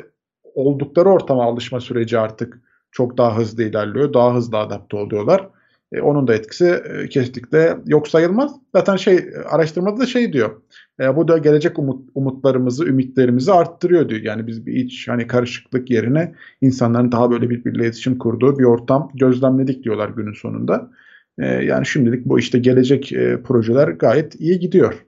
oldukları 0.55 1.09
ortama 1.09 1.43
alışma 1.43 1.79
süreci 1.79 2.19
artık 2.19 2.61
çok 2.91 3.17
daha 3.17 3.37
hızlı 3.37 3.63
ilerliyor. 3.63 4.13
Daha 4.13 4.35
hızlı 4.35 4.57
adapte 4.57 4.97
oluyorlar. 4.97 5.49
E, 5.91 6.01
onun 6.01 6.27
da 6.27 6.35
etkisi 6.35 6.65
e, 6.65 7.09
kesinlikle 7.09 7.77
yok 7.85 8.07
sayılmaz. 8.07 8.55
Zaten 8.75 8.95
şey 8.95 9.19
araştırmada 9.49 9.99
da 9.99 10.05
şey 10.05 10.33
diyor. 10.33 10.61
E, 10.99 11.15
bu 11.15 11.27
da 11.27 11.37
gelecek 11.37 11.79
umut, 11.79 12.09
umutlarımızı, 12.15 12.85
ümitlerimizi 12.85 13.51
arttırıyor 13.51 14.09
diyor. 14.09 14.21
Yani 14.21 14.47
biz 14.47 14.65
bir 14.65 14.73
iç 14.73 15.07
hani 15.07 15.27
karışıklık 15.27 15.89
yerine 15.89 16.35
insanların 16.61 17.11
daha 17.11 17.31
böyle 17.31 17.49
birbiriyle 17.49 17.83
iletişim 17.83 18.17
kurduğu 18.17 18.59
bir 18.59 18.63
ortam 18.63 19.11
gözlemledik 19.13 19.83
diyorlar 19.83 20.09
günün 20.09 20.33
sonunda. 20.33 20.89
E, 21.39 21.45
yani 21.45 21.85
şimdilik 21.85 22.25
bu 22.25 22.39
işte 22.39 22.59
gelecek 22.59 23.13
e, 23.13 23.41
projeler 23.43 23.87
gayet 23.87 24.35
iyi 24.35 24.59
gidiyor. 24.59 25.05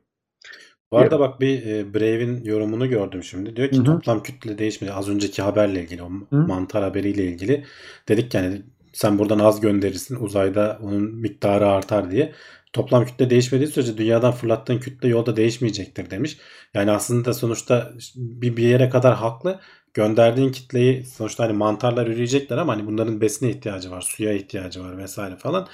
Bu 0.92 0.98
arada 0.98 1.20
bak 1.20 1.42
bir 1.42 1.66
e, 1.66 1.94
Brave'in 1.94 2.44
yorumunu 2.44 2.90
gördüm 2.90 3.24
şimdi. 3.24 3.56
Diyor 3.56 3.70
ki 3.70 3.78
Hı 3.78 3.82
hı. 3.82 3.86
toplam 3.86 4.24
kütle 4.24 4.58
değişmedi. 4.58 4.94
Az 4.94 5.10
önceki 5.10 5.42
haberle 5.42 5.84
ilgili, 5.84 6.04
o 6.04 6.10
Hı. 6.30 6.36
mantar 6.36 6.84
haberiyle 6.84 7.26
ilgili. 7.26 7.66
Dedik 8.08 8.34
yani 8.34 8.62
sen 8.94 9.20
buradan 9.20 9.40
az 9.40 9.62
gönderirsin. 9.62 10.16
Uzayda 10.16 10.80
onun 10.82 11.16
miktarı 11.16 11.68
artar 11.68 12.12
diye. 12.12 12.32
Toplam 12.74 13.06
kütle 13.06 13.30
değişmediği 13.30 13.68
sürece 13.68 13.98
dünyadan 13.98 14.32
fırlattığın 14.32 14.80
kütle 14.80 15.08
yolda 15.08 15.36
değişmeyecektir 15.36 16.10
demiş. 16.10 16.38
Yani 16.74 16.92
aslında 16.92 17.34
sonuçta 17.34 17.92
bir, 18.16 18.58
bir 18.58 18.64
yere 18.64 18.90
kadar 18.90 19.16
haklı. 19.16 19.60
Gönderdiğin 19.94 20.52
kitleyi 20.52 21.04
sonuçta 21.06 21.44
hani 21.44 21.54
mantarlar 21.54 22.08
üreyecekler 22.08 22.58
ama 22.58 22.74
hani 22.74 22.88
bunların 22.88 23.22
besine 23.22 23.50
ihtiyacı 23.50 23.92
var, 23.92 24.02
suya 24.02 24.34
ihtiyacı 24.34 24.84
var 24.84 24.98
vesaire 24.98 25.36
falan. 25.36 25.68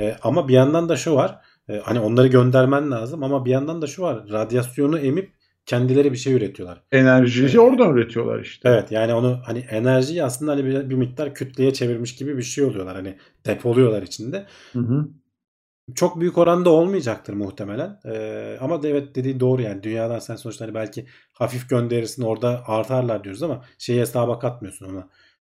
E, 0.00 0.16
ama 0.22 0.48
bir 0.48 0.54
yandan 0.54 0.88
da 0.88 0.96
şu 0.96 1.14
var. 1.14 1.38
E, 1.68 1.76
hani 1.78 2.00
onları 2.00 2.28
göndermen 2.28 2.90
lazım 2.90 3.22
ama 3.22 3.44
bir 3.44 3.50
yandan 3.50 3.82
da 3.82 3.86
şu 3.86 4.02
var. 4.02 4.30
Radyasyonu 4.30 4.98
emip 4.98 5.32
kendileri 5.66 6.12
bir 6.12 6.18
şey 6.18 6.34
üretiyorlar. 6.34 6.82
Enerjiyi 6.92 7.46
Evet. 7.46 7.58
oradan 7.58 7.96
üretiyorlar 7.96 8.40
işte. 8.40 8.68
Evet 8.68 8.92
yani 8.92 9.14
onu 9.14 9.40
hani 9.44 9.58
enerjiyi 9.58 10.24
aslında 10.24 10.52
hani 10.52 10.64
bir, 10.64 10.90
bir 10.90 10.94
miktar 10.94 11.34
kütleye 11.34 11.72
çevirmiş 11.72 12.16
gibi 12.16 12.36
bir 12.36 12.42
şey 12.42 12.64
oluyorlar. 12.64 12.96
Hani 12.96 13.16
depoluyorlar 13.46 14.02
içinde. 14.02 14.46
Hı 14.72 14.78
hı. 14.78 15.08
Çok 15.94 16.20
büyük 16.20 16.38
oranda 16.38 16.70
olmayacaktır 16.70 17.32
muhtemelen. 17.32 18.00
Ee, 18.04 18.58
ama 18.60 18.80
evet 18.84 19.14
dediği 19.14 19.40
doğru 19.40 19.62
yani 19.62 19.82
dünyadan 19.82 20.18
sen 20.18 20.36
sonuçta 20.36 20.64
hani 20.64 20.74
belki 20.74 21.06
hafif 21.32 21.68
gönderirsin 21.68 22.22
orada 22.22 22.62
artarlar 22.66 23.24
diyoruz 23.24 23.42
ama 23.42 23.64
şeyi 23.78 24.00
hesaba 24.00 24.38
katmıyorsun 24.38 24.86
ona. 24.94 25.08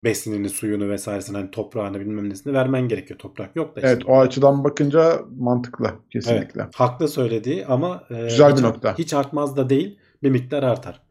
Besinini, 0.04 0.48
suyunu 0.48 0.88
vesairesini 0.88 1.36
hani 1.36 1.50
toprağını 1.50 2.00
bilmem 2.00 2.30
nesini 2.30 2.52
vermen 2.52 2.88
gerekiyor. 2.88 3.18
Toprak 3.18 3.56
yok 3.56 3.76
da 3.76 3.80
Evet 3.80 3.98
işte. 3.98 4.12
o 4.12 4.18
açıdan 4.20 4.64
bakınca 4.64 5.20
mantıklı 5.38 5.90
kesinlikle. 6.10 6.62
Evet, 6.62 6.74
haklı 6.74 7.08
söylediği 7.08 7.66
ama 7.66 8.04
e, 8.10 8.22
Güzel 8.24 8.50
hiç, 8.52 8.58
bir 8.58 8.62
nokta. 8.62 8.98
hiç 8.98 9.14
artmaz 9.14 9.56
da 9.56 9.70
değil 9.70 9.98
bir 10.22 10.30
miktar 10.30 10.62
artar. 10.62 11.02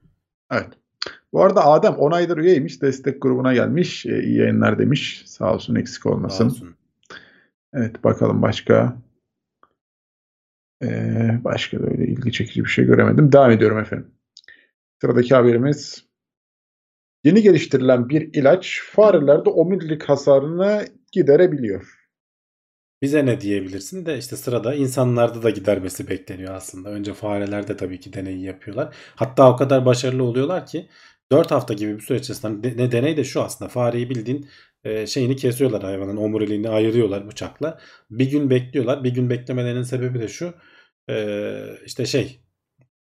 Evet. 0.51 0.67
Bu 1.33 1.43
arada 1.43 1.65
Adem 1.65 1.93
10 1.93 2.11
aydır 2.11 2.37
üyeymiş. 2.37 2.81
Destek 2.81 3.21
grubuna 3.21 3.53
gelmiş. 3.53 4.05
E, 4.05 4.23
iyi 4.23 4.37
yayınlar 4.37 4.79
demiş. 4.79 5.23
Sağ 5.25 5.53
olsun 5.53 5.75
eksik 5.75 6.03
Sağ 6.03 6.09
olmasın. 6.09 6.45
olsun. 6.45 6.75
Evet 7.73 8.03
bakalım 8.03 8.41
başka. 8.41 8.97
Ee, 10.83 11.39
başka 11.43 11.79
da 11.79 11.87
öyle 11.87 12.07
ilgi 12.07 12.31
çekici 12.31 12.63
bir 12.63 12.69
şey 12.69 12.85
göremedim. 12.85 13.31
Devam 13.31 13.51
ediyorum 13.51 13.79
efendim. 13.79 14.07
Sıradaki 15.01 15.35
haberimiz. 15.35 16.05
Yeni 17.23 17.41
geliştirilen 17.41 18.09
bir 18.09 18.33
ilaç 18.33 18.81
farelerde 18.83 19.49
omurilik 19.49 20.03
hasarını 20.03 20.85
giderebiliyor. 21.11 22.01
Bize 23.01 23.25
ne 23.25 23.41
diyebilirsin 23.41 24.05
de 24.05 24.17
işte 24.17 24.35
sırada 24.35 24.73
insanlarda 24.73 25.43
da 25.43 25.49
gidermesi 25.49 26.07
bekleniyor 26.07 26.53
aslında. 26.53 26.89
Önce 26.89 27.13
farelerde 27.13 27.77
tabii 27.77 27.99
ki 27.99 28.13
deneyi 28.13 28.43
yapıyorlar. 28.43 28.95
Hatta 29.15 29.53
o 29.53 29.55
kadar 29.55 29.85
başarılı 29.85 30.23
oluyorlar 30.23 30.65
ki 30.65 30.87
4 31.31 31.51
hafta 31.51 31.73
gibi 31.73 31.95
bir 31.95 32.01
süre 32.01 32.17
içerisinde 32.17 32.77
ne 32.77 32.91
deney 32.91 33.17
de 33.17 33.23
şu 33.23 33.41
aslında 33.41 33.69
fareyi 33.69 34.09
bildiğin 34.09 34.49
e, 34.83 35.07
şeyini 35.07 35.35
kesiyorlar 35.35 35.83
hayvanın 35.83 36.17
omuriliğini 36.17 36.69
ayırıyorlar 36.69 37.27
bıçakla. 37.27 37.79
Bir 38.09 38.31
gün 38.31 38.49
bekliyorlar. 38.49 39.03
Bir 39.03 39.13
gün 39.13 39.29
beklemelerinin 39.29 39.83
sebebi 39.83 40.19
de 40.19 40.27
şu 40.27 40.53
e, 41.09 41.55
işte 41.85 42.05
şey 42.05 42.41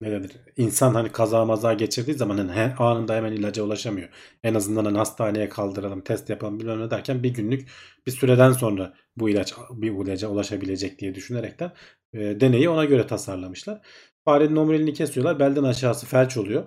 ne 0.01 0.11
denir? 0.11 0.33
İnsan 0.57 0.95
hani 0.95 1.13
kaza 1.13 1.45
maza 1.45 1.73
geçirdiği 1.75 2.15
zaman 2.15 2.39
hani 2.39 2.53
he- 2.53 2.75
anında 2.79 3.15
hemen 3.15 3.33
ilaca 3.33 3.63
ulaşamıyor. 3.63 4.09
En 4.45 4.55
azından 4.55 4.85
hani 4.85 4.99
hastaneye 4.99 5.49
kaldıralım, 5.49 6.01
test 6.01 6.31
yapalım 6.31 6.61
bilmem 6.61 6.81
ne 6.81 6.91
derken 6.91 7.23
bir 7.23 7.31
günlük 7.35 7.69
bir 8.07 8.13
süreden 8.13 8.53
sonra 8.53 8.95
bu 9.17 9.31
ilaç 9.31 9.55
bir 9.71 9.93
ilaca 10.07 10.29
ulaşabilecek 10.29 10.99
diye 10.99 11.15
düşünerekten 11.15 11.73
e, 12.13 12.19
deneyi 12.41 12.69
ona 12.69 12.85
göre 12.85 13.07
tasarlamışlar. 13.07 13.81
Farenin 14.25 14.57
omuriliğini 14.57 14.93
kesiyorlar. 14.95 15.39
Belden 15.41 15.63
aşağısı 15.65 16.07
felç 16.07 16.37
oluyor. 16.37 16.65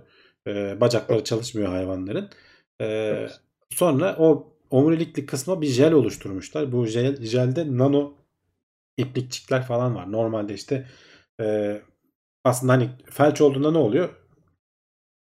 E, 0.48 0.82
bacakları 0.82 1.24
çalışmıyor 1.24 1.70
hayvanların. 1.70 2.30
E, 2.82 3.28
Sonra 3.70 4.16
o 4.20 4.54
omurilikli 4.70 5.26
kısma 5.26 5.62
bir 5.62 5.68
jel 5.68 5.94
oluşturmuşlar. 5.94 6.72
Bu 6.72 6.86
jel, 6.86 7.22
jelde 7.26 7.78
nano 7.78 8.14
iplikçikler 8.98 9.64
falan 9.68 9.96
var. 9.96 10.12
Normalde 10.12 10.54
işte 10.54 10.88
e, 11.42 11.82
aslında 12.44 12.74
hani 12.74 12.90
felç 13.12 13.42
olduğunda 13.42 13.72
ne 13.72 13.78
oluyor? 13.78 14.10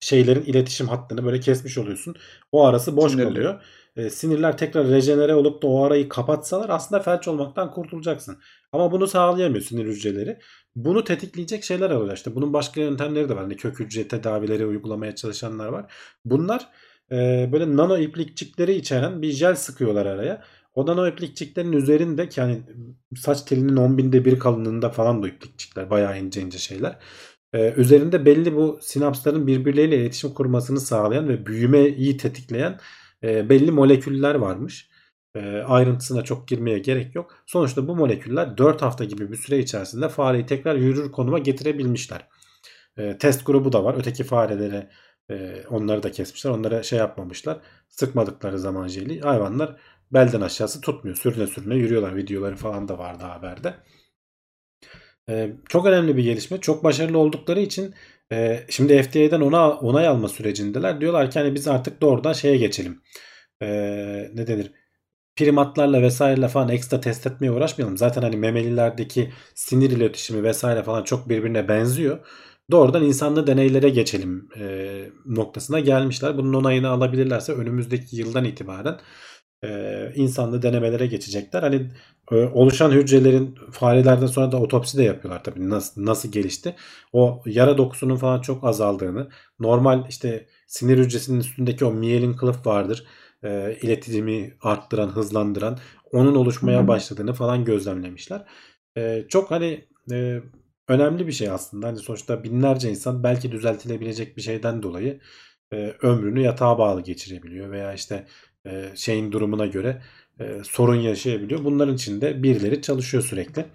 Şeylerin 0.02 0.42
iletişim 0.42 0.88
hattını 0.88 1.26
böyle 1.26 1.40
kesmiş 1.40 1.78
oluyorsun. 1.78 2.16
O 2.52 2.66
arası 2.66 2.98
boş 2.98 3.12
Sinirli. 3.12 3.28
kalıyor. 3.28 3.62
E, 3.96 4.10
sinirler 4.10 4.58
tekrar 4.58 4.88
rejenere 4.88 5.36
olup 5.36 5.62
da 5.64 5.68
o 5.68 5.84
arayı 5.84 6.10
kapatsalar 6.10 6.70
aslında 6.70 7.02
felç 7.02 7.28
olmaktan 7.28 7.72
kurtulacaksın. 7.72 8.38
Ama 8.72 8.92
bunu 8.92 9.08
sağlayamıyor 9.08 9.62
sinir 9.64 9.86
hücreleri. 9.86 10.40
Bunu 10.76 11.04
tetikleyecek 11.04 11.64
şeyler 11.64 11.86
arıyorlar. 11.86 12.16
İşte 12.16 12.36
bunun 12.36 12.54
başka 12.54 12.82
yöntemleri 12.82 13.30
de 13.30 13.36
var. 13.36 13.42
Hani 13.44 13.56
kök 13.58 13.80
hücre 13.80 14.08
tedavileri 14.08 14.66
uygulamaya 14.66 15.16
çalışanlar 15.16 15.68
var. 15.68 15.94
Bunlar 16.26 16.70
e, 17.12 17.50
böyle 17.52 17.76
nano 17.78 17.98
iplikçikleri 17.98 18.76
içeren 18.76 19.22
bir 19.22 19.32
jel 19.32 19.56
sıkıyorlar 19.56 20.06
araya. 20.06 20.44
O 20.74 20.86
nano 20.86 21.08
iplikçiklerin 21.08 21.72
üzerinde 21.72 22.30
ki 22.30 22.42
hani 22.42 22.62
saç 23.16 23.42
telinin 23.42 23.76
10 23.76 23.98
binde 23.98 24.26
bir 24.26 24.40
kalınlığında 24.40 24.90
falan 24.90 25.24
da 25.24 25.28
iplikçikler. 25.28 25.90
Bayağı 25.90 26.20
ince 26.20 26.42
ince 26.42 26.58
şeyler. 26.58 27.00
Ee, 27.54 27.74
üzerinde 27.78 28.26
belli 28.26 28.56
bu 28.56 28.80
sinapsların 28.82 29.48
birbirleriyle 29.48 29.98
iletişim 29.98 30.34
kurmasını 30.34 30.80
sağlayan 30.80 31.28
ve 31.30 31.46
büyümeyi 31.46 32.18
tetikleyen 32.18 32.80
e, 33.24 33.50
belli 33.50 33.72
moleküller 33.72 34.36
varmış. 34.36 34.90
E, 35.36 35.40
ayrıntısına 35.58 36.24
çok 36.24 36.48
girmeye 36.48 36.80
gerek 36.80 37.16
yok. 37.16 37.36
Sonuçta 37.46 37.88
bu 37.88 37.96
moleküller 37.96 38.58
4 38.58 38.82
hafta 38.82 39.04
gibi 39.04 39.32
bir 39.32 39.38
süre 39.38 39.60
içerisinde 39.60 40.10
fareyi 40.10 40.46
tekrar 40.46 40.76
yürür 40.76 41.12
konuma 41.12 41.40
getirebilmişler. 41.40 42.28
E, 42.98 43.18
test 43.18 43.46
grubu 43.46 43.74
da 43.74 43.84
var. 43.84 43.96
Öteki 43.98 44.24
farelere 44.24 44.90
e, 45.32 45.64
onları 45.70 46.04
da 46.04 46.12
kesmişler. 46.12 46.52
Onlara 46.52 46.84
şey 46.84 47.00
yapmamışlar. 47.00 47.62
Sıkmadıkları 47.90 48.60
zaman 48.60 48.88
jeli. 48.88 49.22
Hayvanlar 49.22 49.76
belden 50.14 50.42
aşağısı 50.42 50.82
tutmuyor. 50.82 51.18
Sürüne 51.18 51.48
sürüne 51.48 51.76
yürüyorlar. 51.76 52.16
Videoları 52.16 52.56
falan 52.56 52.88
da 52.88 52.98
vardı 52.98 53.24
haberde. 53.24 53.74
Ee, 55.30 55.52
çok 55.70 55.86
önemli 55.86 56.18
bir 56.18 56.24
gelişme. 56.24 56.62
Çok 56.62 56.84
başarılı 56.84 57.18
oldukları 57.18 57.60
için 57.60 57.96
e, 58.32 58.66
şimdi 58.70 59.04
FDA'den 59.04 59.42
ona 59.42 59.72
onay 59.72 60.08
alma 60.08 60.28
sürecindeler. 60.30 61.02
Diyorlar 61.02 61.32
ki 61.32 61.40
hani 61.40 61.56
biz 61.56 61.68
artık 61.68 62.02
doğrudan 62.02 62.34
şeye 62.34 62.58
geçelim. 62.58 63.02
Ee, 63.62 64.32
ne 64.34 64.48
denir? 64.48 64.72
primatlarla 65.40 66.02
vesaireyle 66.02 66.48
falan 66.48 66.70
ekstra 66.70 67.02
test 67.02 67.28
etmeye 67.28 67.52
uğraşmayalım. 67.52 67.98
Zaten 67.98 68.22
hani 68.22 68.38
memelilerdeki 68.38 69.34
sinir 69.56 69.92
iletişimi 69.92 70.44
vesaire 70.44 70.84
falan 70.84 71.04
çok 71.04 71.30
birbirine 71.30 71.68
benziyor. 71.68 72.20
Doğrudan 72.72 73.04
insanlı 73.04 73.48
deneylere 73.48 73.90
geçelim 73.90 74.50
e, 74.60 74.90
noktasına 75.26 75.80
gelmişler. 75.80 76.38
Bunun 76.38 76.54
onayını 76.54 76.90
alabilirlerse 76.90 77.54
önümüzdeki 77.54 78.16
yıldan 78.16 78.46
itibaren 78.46 79.00
e, 79.64 80.12
insanlı 80.16 80.62
denemelere 80.62 81.08
geçecekler. 81.08 81.64
Hani 81.64 81.90
e, 82.32 82.36
oluşan 82.36 82.92
hücrelerin 82.92 83.56
farelerden 83.72 84.28
sonra 84.28 84.52
da 84.52 84.58
otopsi 84.58 84.98
de 84.98 85.04
yapıyorlar 85.04 85.44
tabii 85.44 85.70
nasıl 85.70 86.06
nasıl 86.06 86.32
gelişti. 86.32 86.76
O 87.14 87.44
yara 87.46 87.78
dokusunun 87.78 88.16
falan 88.16 88.42
çok 88.42 88.64
azaldığını, 88.64 89.30
normal 89.60 90.06
işte 90.10 90.48
sinir 90.68 90.98
hücresinin 90.98 91.40
üstündeki 91.40 91.86
o 91.86 91.92
miyelin 91.92 92.34
kılıf 92.34 92.68
vardır 92.68 93.06
e, 93.44 93.78
iletişimi 93.82 94.58
arttıran, 94.62 95.10
hızlandıran 95.10 95.80
onun 96.12 96.36
oluşmaya 96.36 96.88
başladığını 96.88 97.34
falan 97.34 97.66
gözlemlemişler. 97.66 98.46
E, 98.98 99.26
çok 99.30 99.52
hani 99.52 99.88
e, 100.12 100.42
önemli 100.88 101.28
bir 101.28 101.32
şey 101.32 101.50
aslında. 101.50 101.88
Hani 101.88 101.98
sonuçta 101.98 102.44
binlerce 102.44 102.90
insan 102.90 103.24
belki 103.24 103.52
düzeltilebilecek 103.52 104.38
bir 104.38 104.42
şeyden 104.42 104.84
dolayı 104.84 105.20
e, 105.74 105.94
ömrünü 106.02 106.42
yatağa 106.42 106.78
bağlı 106.78 107.02
geçirebiliyor 107.02 107.72
veya 107.72 107.94
işte 107.94 108.28
e, 108.66 108.86
şeyin 108.96 109.32
durumuna 109.32 109.66
göre 109.66 110.02
e, 110.40 110.62
sorun 110.64 110.96
yaşayabiliyor. 110.96 111.64
Bunların 111.64 111.96
içinde 111.96 112.44
birileri 112.44 112.82
çalışıyor 112.82 113.24
sürekli. 113.24 113.66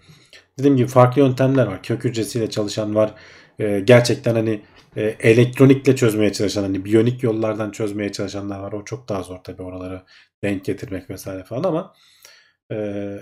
Dediğim 0.59 0.77
gibi 0.77 0.87
farklı 0.87 1.21
yöntemler 1.23 1.67
var. 1.67 1.83
Kök 1.83 2.05
hücresiyle 2.05 2.51
çalışan 2.51 2.95
var. 2.95 3.15
E, 3.59 3.81
gerçekten 3.81 4.35
hani 4.35 4.63
elektronikle 4.97 5.97
çözmeye 5.97 6.33
çalışan 6.33 6.63
hani 6.63 6.85
biyonik 6.85 7.23
yollardan 7.23 7.71
çözmeye 7.71 8.13
çalışanlar 8.13 8.61
var. 8.61 8.73
O 8.73 8.85
çok 8.85 9.09
daha 9.09 9.23
zor 9.23 9.39
tabii 9.39 9.63
oraları 9.63 10.03
denk 10.45 10.65
getirmek 10.65 11.11
vesaire 11.11 11.45
falan 11.45 11.65
ama 11.65 11.95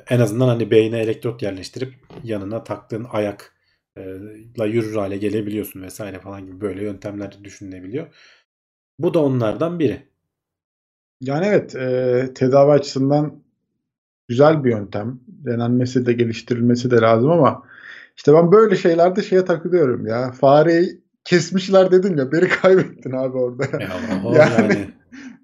en 0.08 0.20
azından 0.20 0.48
hani 0.48 0.70
beyne 0.70 0.98
elektrot 0.98 1.42
yerleştirip 1.42 1.94
yanına 2.24 2.64
taktığın 2.64 3.06
ayakla 3.10 4.66
yürür 4.66 4.96
hale 4.96 5.16
gelebiliyorsun 5.16 5.82
vesaire 5.82 6.18
falan 6.18 6.46
gibi 6.46 6.60
böyle 6.60 6.84
yöntemler 6.84 7.44
düşünülebiliyor. 7.44 8.14
Bu 8.98 9.14
da 9.14 9.18
onlardan 9.18 9.78
biri. 9.78 10.11
Yani 11.22 11.46
evet 11.46 11.76
e, 11.76 12.28
tedavi 12.34 12.70
açısından 12.70 13.34
güzel 14.28 14.64
bir 14.64 14.70
yöntem. 14.70 15.20
Denenmesi 15.26 16.06
de 16.06 16.12
geliştirilmesi 16.12 16.90
de 16.90 16.96
lazım 16.96 17.30
ama 17.30 17.62
işte 18.16 18.34
ben 18.34 18.52
böyle 18.52 18.76
şeylerde 18.76 19.22
şeye 19.22 19.44
takılıyorum 19.44 20.06
ya. 20.06 20.32
Fareyi 20.32 21.02
kesmişler 21.24 21.90
dedin 21.90 22.16
ya 22.16 22.32
beni 22.32 22.48
kaybettin 22.62 23.12
abi 23.12 23.38
orada. 23.38 23.64
Ya, 23.64 23.80
yani, 24.24 24.34
yani 24.34 24.88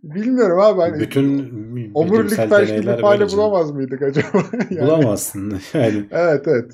bilmiyorum 0.02 0.60
abi 0.60 0.80
hani 0.80 1.00
bütün 1.00 1.50
omurilik 1.94 2.36
felçli 2.36 3.00
fare 3.00 3.28
bulamaz 3.28 3.70
mıydık 3.70 4.02
acaba? 4.02 4.42
yani, 4.70 4.86
Bulamazsın 4.86 5.60
yani. 5.74 6.04
evet 6.10 6.48
evet. 6.48 6.72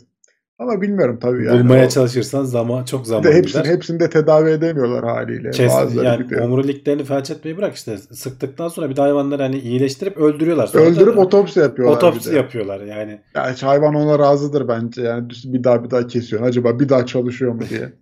Ama 0.58 0.80
bilmiyorum 0.80 1.18
tabii 1.22 1.44
yani. 1.44 1.60
Bulmaya 1.60 1.86
o, 1.86 1.88
çalışırsan 1.88 2.44
zaman 2.44 2.84
çok 2.84 3.06
zaman 3.06 3.24
de 3.24 3.34
hepsini, 3.34 3.62
gider. 3.62 3.74
Hepsini 3.74 4.00
de 4.00 4.10
tedavi 4.10 4.50
edemiyorlar 4.50 5.04
haliyle. 5.04 5.50
Kes, 5.50 5.72
yani 6.02 6.22
gidiyor. 6.22 6.40
omuriliklerini 6.40 7.04
felç 7.04 7.30
etmeyi 7.30 7.56
bırak 7.56 7.74
işte 7.74 7.98
sıktıktan 7.98 8.68
sonra 8.68 8.90
bir 8.90 8.96
de 8.96 9.00
hayvanları 9.00 9.42
hani 9.42 9.58
iyileştirip 9.58 10.16
öldürüyorlar. 10.16 10.66
Sonra 10.66 10.84
Öldürüp 10.84 11.16
da, 11.16 11.20
otopsi 11.20 11.60
yapıyorlar. 11.60 11.96
Otopsi 11.96 12.34
yapıyorlar 12.34 12.80
yani. 12.80 13.20
Yani 13.34 13.56
hayvan 13.60 13.94
ona 13.94 14.18
razıdır 14.18 14.68
bence 14.68 15.02
yani 15.02 15.28
bir 15.44 15.64
daha 15.64 15.84
bir 15.84 15.90
daha 15.90 16.06
kesiyor. 16.06 16.42
Acaba 16.42 16.80
bir 16.80 16.88
daha 16.88 17.06
çalışıyor 17.06 17.52
mu 17.52 17.62
diye. 17.70 17.92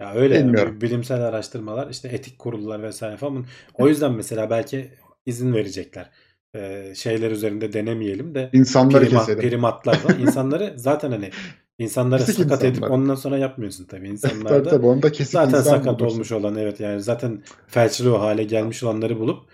Ya 0.00 0.14
öyle 0.14 0.36
yani, 0.38 0.80
bilimsel 0.80 1.22
araştırmalar 1.22 1.90
işte 1.90 2.08
etik 2.08 2.38
kurullar 2.38 2.82
vesaire 2.82 3.16
falan. 3.16 3.44
O 3.74 3.88
yüzden 3.88 4.12
mesela 4.12 4.50
belki 4.50 4.90
izin 5.26 5.54
verecekler. 5.54 6.10
Ee, 6.56 6.92
şeyler 6.96 7.30
üzerinde 7.30 7.72
denemeyelim 7.72 8.34
de 8.34 8.50
insanları 8.52 9.04
prima, 9.04 9.20
keselim. 9.20 9.40
primatlarla 9.40 10.14
insanları 10.20 10.74
zaten 10.76 11.10
hani 11.10 11.30
insanları 11.80 12.24
Kesik 12.24 12.34
sakat 12.34 12.64
insanlar. 12.64 12.72
edip 12.72 12.90
ondan 12.90 13.14
sonra 13.14 13.38
yapmıyorsun 13.38 13.84
tabii 13.84 14.08
insanlarda. 14.10 14.48
tabii 14.48 14.68
tabii 14.68 14.86
onu 14.86 15.02
da 15.02 15.12
kesik 15.12 15.42
zaten 15.42 15.48
insan 15.48 15.62
sakat 15.62 16.00
bulursun. 16.00 16.04
olmuş 16.04 16.32
olan 16.32 16.56
evet 16.56 16.80
yani 16.80 17.02
zaten 17.02 17.42
felçli 17.66 18.10
o 18.10 18.20
hale 18.20 18.44
gelmiş 18.44 18.82
olanları 18.82 19.20
bulup 19.20 19.44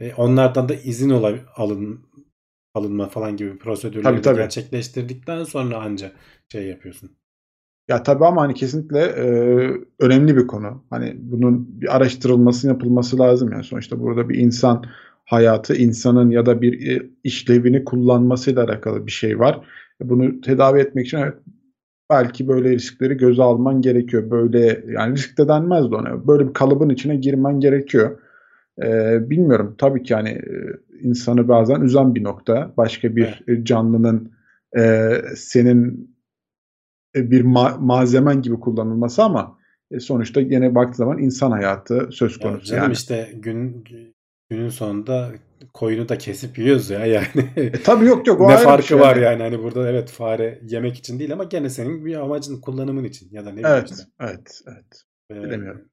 e, 0.00 0.14
onlardan 0.14 0.68
da 0.68 0.74
izin 0.74 1.10
ola, 1.10 1.34
alın 1.56 2.00
alınma 2.74 3.08
falan 3.08 3.36
gibi 3.36 3.58
prosedürleri 3.58 4.20
tabii, 4.22 4.22
tabii. 4.22 4.36
gerçekleştirdikten 4.36 5.44
sonra 5.44 5.76
anca 5.78 6.12
şey 6.52 6.66
yapıyorsun. 6.66 7.10
Ya 7.88 8.02
tabii 8.02 8.24
ama 8.26 8.42
hani 8.42 8.54
kesinlikle 8.54 9.00
e, 9.00 9.24
önemli 10.00 10.36
bir 10.36 10.46
konu. 10.46 10.84
Hani 10.90 11.16
bunun 11.18 11.80
bir 11.80 11.96
araştırılması 11.96 12.68
yapılması 12.68 13.18
lazım 13.18 13.52
yani 13.52 13.64
sonuçta 13.64 14.00
burada 14.00 14.28
bir 14.28 14.38
insan 14.38 14.84
hayatı, 15.24 15.76
insanın 15.76 16.30
ya 16.30 16.46
da 16.46 16.60
bir 16.62 16.96
e, 16.96 17.10
işlevini 17.24 17.84
kullanmasıyla 17.84 18.64
alakalı 18.64 19.06
bir 19.06 19.12
şey 19.12 19.38
var. 19.38 19.66
Bunu 20.00 20.40
tedavi 20.40 20.80
etmek 20.80 21.06
için 21.06 21.18
evet, 21.18 21.34
belki 22.10 22.48
böyle 22.48 22.70
riskleri 22.70 23.16
göze 23.16 23.42
alman 23.42 23.82
gerekiyor. 23.82 24.30
Böyle 24.30 24.84
yani 24.88 25.14
risk 25.14 25.38
de 25.38 25.48
denmez 25.48 25.90
de 25.90 25.94
ona. 25.94 26.26
Böyle 26.26 26.48
bir 26.48 26.52
kalıbın 26.52 26.88
içine 26.88 27.16
girmen 27.16 27.60
gerekiyor. 27.60 28.18
Ee, 28.84 29.30
bilmiyorum 29.30 29.74
tabii 29.78 30.02
ki 30.02 30.12
yani 30.12 30.28
e, 30.28 30.52
insanı 31.00 31.48
bazen 31.48 31.80
üzen 31.80 32.14
bir 32.14 32.24
nokta. 32.24 32.72
Başka 32.76 33.16
bir 33.16 33.44
evet. 33.48 33.66
canlının 33.66 34.32
e, 34.78 35.10
senin 35.36 36.10
e, 37.16 37.30
bir 37.30 37.44
ma- 37.44 37.80
malzemen 37.80 38.42
gibi 38.42 38.60
kullanılması 38.60 39.22
ama 39.22 39.58
e, 39.90 40.00
sonuçta 40.00 40.40
yine 40.40 40.74
baktığı 40.74 40.96
zaman 40.96 41.18
insan 41.18 41.50
hayatı 41.50 42.08
söz 42.10 42.38
konusu. 42.38 42.58
Ya 42.58 42.64
canım 42.64 42.82
yani. 42.82 42.92
işte 42.92 43.32
gün 43.34 43.84
günün 44.50 44.68
sonunda 44.68 45.32
koyunu 45.72 46.08
da 46.08 46.18
kesip 46.18 46.58
yiyoruz 46.58 46.90
ya 46.90 47.06
yani. 47.06 47.50
E, 47.56 47.72
tabii 47.72 48.06
yok 48.06 48.26
yok. 48.26 48.40
O 48.40 48.48
ne 48.50 48.56
farkı 48.56 48.86
şey 48.86 49.00
var 49.00 49.16
yani. 49.16 49.42
Hani 49.42 49.62
burada 49.62 49.90
evet 49.90 50.10
fare 50.10 50.60
yemek 50.62 50.96
için 50.96 51.18
değil 51.18 51.32
ama 51.32 51.44
gene 51.44 51.70
senin 51.70 52.04
bir 52.04 52.16
amacın 52.16 52.60
kullanımın 52.60 53.04
için 53.04 53.28
ya 53.32 53.44
da 53.46 53.52
ne 53.52 53.60
evet, 53.64 53.90
işte. 53.90 54.02
Evet 54.20 54.60
evet. 54.66 55.02
Ee, 55.30 55.42
Bilemiyorum. 55.42 55.88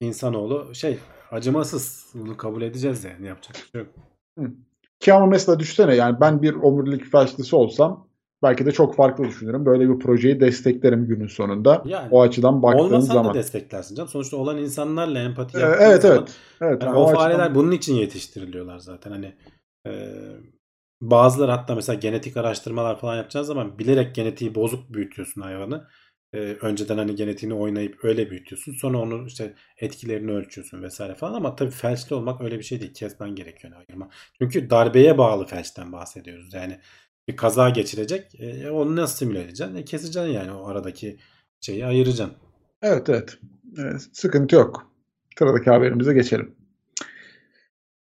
İnsanoğlu 0.00 0.74
şey 0.74 0.98
acımasız. 1.30 2.06
Bunu 2.14 2.36
kabul 2.36 2.62
edeceğiz 2.62 3.04
yani 3.04 3.26
yapacak 3.26 3.54
bir 3.54 3.70
şey 3.70 3.80
yok. 3.80 3.90
Hı. 4.38 4.52
Ki 5.00 5.12
ama 5.12 5.26
mesela 5.26 5.60
düşsene 5.60 5.94
yani 5.94 6.20
ben 6.20 6.42
bir 6.42 6.54
omurilik 6.54 7.04
felçlisi 7.04 7.56
olsam 7.56 8.08
belki 8.42 8.66
de 8.66 8.72
çok 8.72 8.96
farklı 8.96 9.24
düşünürüm. 9.24 9.66
Böyle 9.66 9.88
bir 9.88 9.98
projeyi 9.98 10.40
desteklerim 10.40 11.06
günün 11.06 11.26
sonunda. 11.26 11.82
Yani, 11.86 12.08
o 12.10 12.22
açıdan 12.22 12.62
baktığın 12.62 12.78
olmasan 12.78 13.14
zaman. 13.14 13.34
da 13.34 13.38
desteklersin 13.38 13.94
canım. 13.94 14.08
Sonuçta 14.08 14.36
olan 14.36 14.58
insanlarla 14.58 15.18
empati 15.18 15.58
ee, 15.58 15.60
yaptığın 15.60 15.84
evet, 15.84 16.02
zaman. 16.02 16.16
Evet, 16.16 16.30
evet. 16.60 16.82
Yani 16.82 16.96
o, 16.96 17.02
o 17.02 17.14
fareler 17.14 17.38
açıdan... 17.38 17.54
bunun 17.54 17.70
için 17.72 17.94
yetiştiriliyorlar 17.94 18.78
zaten. 18.78 19.10
Hani 19.10 19.34
e, 19.86 19.92
bazıları 21.00 21.50
hatta 21.50 21.74
mesela 21.74 21.98
genetik 21.98 22.36
araştırmalar 22.36 22.98
falan 22.98 23.16
yapacağın 23.16 23.44
zaman 23.44 23.78
bilerek 23.78 24.14
genetiği 24.14 24.54
bozuk 24.54 24.94
büyütüyorsun 24.94 25.40
hayvanı. 25.40 25.86
E, 26.34 26.38
önceden 26.38 26.98
hani 26.98 27.14
genetiğini 27.14 27.54
oynayıp 27.54 28.04
öyle 28.04 28.30
büyütüyorsun. 28.30 28.72
Sonra 28.72 28.98
onu 28.98 29.26
işte 29.26 29.54
etkilerini 29.78 30.32
ölçüyorsun 30.32 30.82
vesaire 30.82 31.14
falan 31.14 31.34
ama 31.34 31.56
tabii 31.56 31.70
felçli 31.70 32.16
olmak 32.16 32.40
öyle 32.40 32.58
bir 32.58 32.64
şey 32.64 32.80
değil. 32.80 32.94
Kesmen 32.94 33.34
gerekiyor 33.34 33.72
ayırma. 33.76 34.08
Çünkü 34.38 34.70
darbeye 34.70 35.18
bağlı 35.18 35.46
felçten 35.46 35.92
bahsediyoruz. 35.92 36.54
Yani 36.54 36.78
bir 37.28 37.36
kaza 37.36 37.70
geçirecek. 37.70 38.40
E, 38.40 38.70
onu 38.70 38.96
nasıl 38.96 39.16
simüle 39.16 39.40
edeceksin? 39.40 39.76
E, 39.76 39.84
keseceksin 39.84 40.32
yani 40.32 40.52
o 40.52 40.66
aradaki 40.66 41.18
şeyi 41.60 41.86
ayıracaksın. 41.86 42.36
Evet 42.82 43.08
evet. 43.08 43.38
E, 43.78 43.98
sıkıntı 44.12 44.56
yok. 44.56 44.92
Sıradaki 45.38 45.70
haberimize 45.70 46.14
geçelim. 46.14 46.54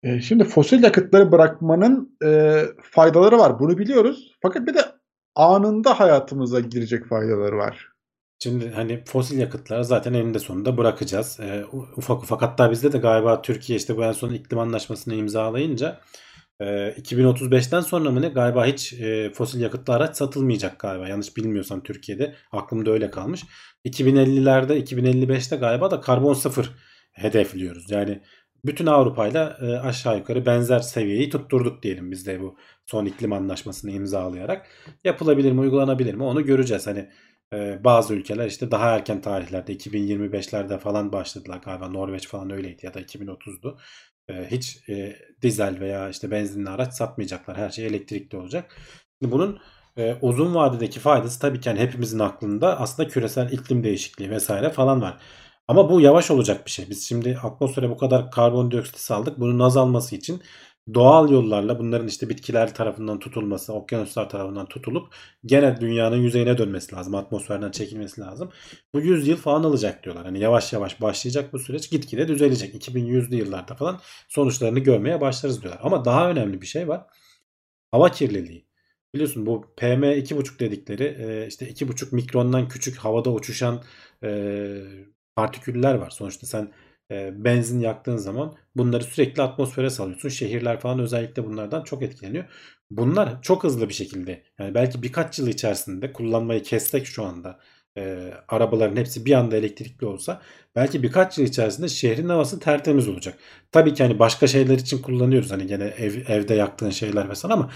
E, 0.02 0.20
şimdi 0.20 0.44
fosil 0.44 0.82
yakıtları 0.82 1.32
bırakmanın 1.32 2.16
e, 2.24 2.62
faydaları 2.82 3.38
var. 3.38 3.58
Bunu 3.58 3.78
biliyoruz. 3.78 4.32
Fakat 4.42 4.66
bir 4.66 4.74
de 4.74 4.80
anında 5.34 6.00
hayatımıza 6.00 6.60
girecek 6.60 7.06
faydaları 7.06 7.56
var. 7.56 7.92
Şimdi 8.38 8.70
hani 8.70 9.04
fosil 9.04 9.38
yakıtları 9.38 9.84
zaten 9.84 10.12
eninde 10.12 10.38
sonunda 10.38 10.78
bırakacağız. 10.78 11.40
E, 11.40 11.64
ufak 11.96 12.22
ufak 12.22 12.42
hatta 12.42 12.70
bizde 12.70 12.92
de 12.92 12.98
galiba 12.98 13.42
Türkiye 13.42 13.78
işte 13.78 13.96
bu 13.96 14.04
en 14.04 14.12
son 14.12 14.32
iklim 14.32 14.58
anlaşmasını 14.58 15.14
imzalayınca 15.14 16.00
2035'ten 17.00 17.78
ee, 17.78 17.82
sonra 17.82 18.10
mı 18.10 18.22
ne 18.22 18.28
galiba 18.28 18.66
hiç 18.66 18.92
e, 18.92 19.32
fosil 19.34 19.60
yakıtlı 19.60 19.94
araç 19.94 20.16
satılmayacak 20.16 20.78
galiba 20.78 21.08
yanlış 21.08 21.36
bilmiyorsam 21.36 21.82
Türkiye'de 21.82 22.34
aklımda 22.52 22.90
öyle 22.90 23.10
kalmış. 23.10 23.44
2050'lerde 23.84 24.84
2055'te 24.84 25.56
galiba 25.56 25.90
da 25.90 26.00
karbon 26.00 26.34
sıfır 26.34 26.70
hedefliyoruz. 27.12 27.90
Yani 27.90 28.22
bütün 28.64 28.86
Avrupa'yla 28.86 29.58
e, 29.60 29.76
aşağı 29.76 30.18
yukarı 30.18 30.46
benzer 30.46 30.78
seviyeyi 30.78 31.30
tutturduk 31.30 31.82
diyelim 31.82 32.10
biz 32.10 32.26
de 32.26 32.40
bu 32.40 32.56
son 32.86 33.06
iklim 33.06 33.32
anlaşmasını 33.32 33.90
imzalayarak. 33.90 34.66
Yapılabilir 35.04 35.52
mi 35.52 35.60
uygulanabilir 35.60 36.14
mi 36.14 36.22
onu 36.22 36.44
göreceğiz. 36.44 36.86
Hani 36.86 37.08
e, 37.52 37.84
bazı 37.84 38.14
ülkeler 38.14 38.46
işte 38.46 38.70
daha 38.70 38.94
erken 38.94 39.20
tarihlerde 39.20 39.76
2025'lerde 39.76 40.78
falan 40.78 41.12
başladılar 41.12 41.60
galiba 41.64 41.88
Norveç 41.88 42.28
falan 42.28 42.50
öyleydi 42.50 42.86
ya 42.86 42.94
da 42.94 43.00
2030'du. 43.00 43.78
Hiç 44.30 44.88
e, 44.88 45.16
dizel 45.42 45.80
veya 45.80 46.08
işte 46.08 46.30
benzinli 46.30 46.70
araç 46.70 46.94
satmayacaklar. 46.94 47.56
Her 47.56 47.70
şey 47.70 47.86
elektrikli 47.86 48.36
olacak. 48.36 48.76
Bunun 49.22 49.60
e, 49.96 50.14
uzun 50.20 50.54
vadedeki 50.54 51.00
faydası 51.00 51.40
tabii 51.40 51.60
ki 51.60 51.68
yani 51.68 51.80
hepimizin 51.80 52.18
aklında 52.18 52.80
aslında 52.80 53.08
küresel 53.08 53.52
iklim 53.52 53.84
değişikliği 53.84 54.30
vesaire 54.30 54.70
falan 54.70 55.02
var. 55.02 55.18
Ama 55.68 55.90
bu 55.90 56.00
yavaş 56.00 56.30
olacak 56.30 56.66
bir 56.66 56.70
şey. 56.70 56.90
Biz 56.90 57.08
şimdi 57.08 57.38
atmosfere 57.42 57.90
bu 57.90 57.96
kadar 57.98 58.30
karbondioksit 58.30 58.98
saldık. 58.98 59.40
Bunun 59.40 59.58
azalması 59.58 60.16
için 60.16 60.42
doğal 60.94 61.30
yollarla 61.30 61.78
bunların 61.78 62.08
işte 62.08 62.28
bitkiler 62.28 62.74
tarafından 62.74 63.18
tutulması, 63.18 63.72
okyanuslar 63.72 64.30
tarafından 64.30 64.66
tutulup 64.66 65.14
gene 65.46 65.80
dünyanın 65.80 66.16
yüzeyine 66.16 66.58
dönmesi 66.58 66.94
lazım. 66.94 67.14
Atmosferden 67.14 67.70
çekilmesi 67.70 68.20
lazım. 68.20 68.50
Bu 68.94 69.00
100 69.00 69.28
yıl 69.28 69.36
falan 69.36 69.64
alacak 69.64 70.04
diyorlar. 70.04 70.24
Hani 70.24 70.40
yavaş 70.40 70.72
yavaş 70.72 71.00
başlayacak 71.00 71.52
bu 71.52 71.58
süreç 71.58 71.90
gitgide 71.90 72.28
düzelecek. 72.28 72.74
2100'lü 72.74 73.34
yıllarda 73.34 73.74
falan 73.74 74.00
sonuçlarını 74.28 74.78
görmeye 74.78 75.20
başlarız 75.20 75.62
diyorlar. 75.62 75.80
Ama 75.82 76.04
daha 76.04 76.30
önemli 76.30 76.60
bir 76.62 76.66
şey 76.66 76.88
var. 76.88 77.06
Hava 77.90 78.10
kirliliği. 78.10 78.66
Biliyorsun 79.14 79.46
bu 79.46 79.74
PM2,5 79.76 80.58
dedikleri 80.58 81.46
işte 81.48 81.68
2,5 81.68 82.14
mikrondan 82.14 82.68
küçük 82.68 82.98
havada 82.98 83.30
uçuşan 83.32 83.82
partiküller 85.36 85.94
var. 85.94 86.10
Sonuçta 86.10 86.46
sen 86.46 86.62
e, 86.62 86.68
benzin 87.34 87.80
yaktığın 87.80 88.16
zaman 88.16 88.54
bunları 88.76 89.04
sürekli 89.04 89.42
atmosfere 89.42 89.90
salıyorsun. 89.90 90.28
Şehirler 90.28 90.80
falan 90.80 90.98
özellikle 90.98 91.44
bunlardan 91.46 91.82
çok 91.84 92.02
etkileniyor. 92.02 92.44
Bunlar 92.90 93.42
çok 93.42 93.64
hızlı 93.64 93.88
bir 93.88 93.94
şekilde 93.94 94.42
yani 94.58 94.74
belki 94.74 95.02
birkaç 95.02 95.38
yıl 95.38 95.46
içerisinde 95.48 96.12
kullanmayı 96.12 96.62
kessek 96.62 97.06
şu 97.06 97.24
anda 97.24 97.58
e, 97.98 98.32
arabaların 98.48 98.96
hepsi 98.96 99.26
bir 99.26 99.32
anda 99.32 99.56
elektrikli 99.56 100.06
olsa 100.06 100.42
belki 100.76 101.02
birkaç 101.02 101.38
yıl 101.38 101.46
içerisinde 101.46 101.88
şehrin 101.88 102.28
havası 102.28 102.60
tertemiz 102.60 103.08
olacak. 103.08 103.38
Tabii 103.72 103.94
ki 103.94 104.02
hani 104.02 104.18
başka 104.18 104.46
şeyler 104.46 104.78
için 104.78 105.02
kullanıyoruz 105.02 105.50
hani 105.50 105.66
gene 105.66 105.84
ev, 105.84 106.14
evde 106.28 106.54
yaktığın 106.54 106.90
şeyler 106.90 107.26
mesela 107.26 107.54
ama 107.54 107.70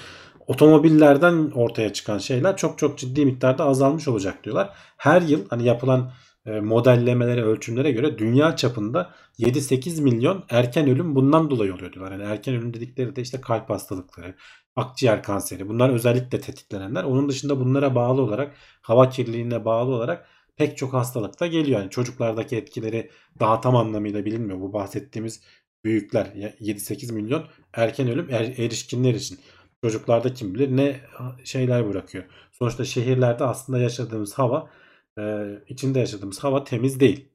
otomobillerden 0.46 1.50
ortaya 1.54 1.92
çıkan 1.92 2.18
şeyler 2.18 2.56
çok 2.56 2.78
çok 2.78 2.98
ciddi 2.98 3.26
miktarda 3.26 3.64
azalmış 3.64 4.08
olacak 4.08 4.44
diyorlar. 4.44 4.70
Her 4.96 5.22
yıl 5.22 5.48
hani 5.48 5.64
yapılan 5.64 6.12
modellemelere, 6.46 7.42
ölçümlere 7.42 7.92
göre 7.92 8.18
dünya 8.18 8.56
çapında 8.56 9.10
7-8 9.38 10.02
milyon 10.02 10.44
erken 10.50 10.88
ölüm 10.88 11.14
bundan 11.14 11.50
dolayı 11.50 11.74
oluyor 11.74 11.92
diyorlar. 11.92 12.12
Yani 12.12 12.22
erken 12.32 12.54
ölüm 12.54 12.74
dedikleri 12.74 13.16
de 13.16 13.22
işte 13.22 13.40
kalp 13.40 13.70
hastalıkları, 13.70 14.34
akciğer 14.76 15.22
kanseri 15.22 15.68
bunlar 15.68 15.90
özellikle 15.90 16.40
tetiklenenler. 16.40 17.04
Onun 17.04 17.28
dışında 17.28 17.60
bunlara 17.60 17.94
bağlı 17.94 18.22
olarak 18.22 18.56
hava 18.82 19.08
kirliliğine 19.08 19.64
bağlı 19.64 19.94
olarak 19.94 20.26
pek 20.56 20.76
çok 20.76 20.92
hastalık 20.92 21.40
da 21.40 21.46
geliyor. 21.46 21.80
Yani 21.80 21.90
çocuklardaki 21.90 22.56
etkileri 22.56 23.10
daha 23.40 23.60
tam 23.60 23.76
anlamıyla 23.76 24.24
bilinmiyor. 24.24 24.60
Bu 24.60 24.72
bahsettiğimiz 24.72 25.42
büyükler 25.84 26.26
7-8 26.60 27.12
milyon 27.12 27.44
erken 27.72 28.08
ölüm 28.08 28.28
er, 28.30 28.44
erişkinler 28.58 29.14
için. 29.14 29.38
Çocuklarda 29.84 30.34
kim 30.34 30.54
bilir 30.54 30.76
ne 30.76 31.00
şeyler 31.44 31.88
bırakıyor. 31.88 32.24
Sonuçta 32.52 32.84
şehirlerde 32.84 33.44
aslında 33.44 33.78
yaşadığımız 33.78 34.34
hava 34.34 34.70
e, 35.18 35.46
içinde 35.68 35.98
yaşadığımız 36.00 36.38
hava 36.44 36.64
temiz 36.64 37.00
değil. 37.00 37.28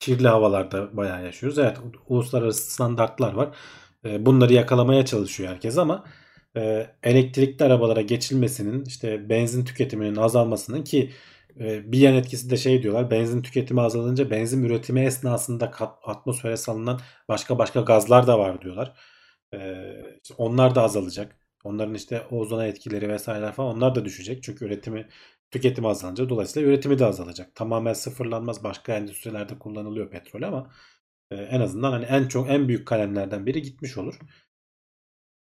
Kirli 0.00 0.28
havalarda 0.28 0.96
bayağı 0.96 1.24
yaşıyoruz. 1.24 1.58
Evet 1.58 1.78
uluslararası 2.08 2.72
standartlar 2.72 3.32
var. 3.32 3.56
Bunları 4.04 4.52
yakalamaya 4.52 5.04
çalışıyor 5.06 5.50
herkes 5.50 5.78
ama 5.78 6.04
elektrikli 7.02 7.62
arabalara 7.64 8.00
geçilmesinin 8.00 8.84
işte 8.84 9.28
benzin 9.28 9.64
tüketiminin 9.64 10.16
azalmasının 10.16 10.84
ki 10.84 11.12
bir 11.60 11.98
yan 11.98 12.14
etkisi 12.14 12.50
de 12.50 12.56
şey 12.56 12.82
diyorlar 12.82 13.10
benzin 13.10 13.42
tüketimi 13.42 13.80
azalınca 13.80 14.30
benzin 14.30 14.62
üretimi 14.64 15.00
esnasında 15.00 15.66
atmosfere 16.04 16.56
salınan 16.56 17.00
başka 17.28 17.58
başka 17.58 17.80
gazlar 17.80 18.26
da 18.26 18.38
var 18.38 18.62
diyorlar. 18.62 18.94
Onlar 20.38 20.74
da 20.74 20.82
azalacak. 20.82 21.36
Onların 21.64 21.94
işte 21.94 22.26
ozona 22.30 22.66
etkileri 22.66 23.08
vesaire 23.08 23.52
falan 23.52 23.76
onlar 23.76 23.94
da 23.94 24.04
düşecek. 24.04 24.42
Çünkü 24.42 24.64
üretimi 24.64 25.08
tüketimi 25.50 25.88
azalınca 25.88 26.28
dolayısıyla 26.28 26.68
üretimi 26.68 26.98
de 26.98 27.04
azalacak. 27.04 27.54
Tamamen 27.54 27.92
sıfırlanmaz. 27.92 28.64
Başka 28.64 28.96
endüstrilerde 28.96 29.58
kullanılıyor 29.58 30.10
petrol 30.10 30.42
ama 30.42 30.70
e, 31.30 31.36
en 31.36 31.60
azından 31.60 31.92
hani 31.92 32.04
en 32.04 32.28
çok 32.28 32.50
en 32.50 32.68
büyük 32.68 32.86
kalemlerden 32.88 33.46
biri 33.46 33.62
gitmiş 33.62 33.98
olur. 33.98 34.18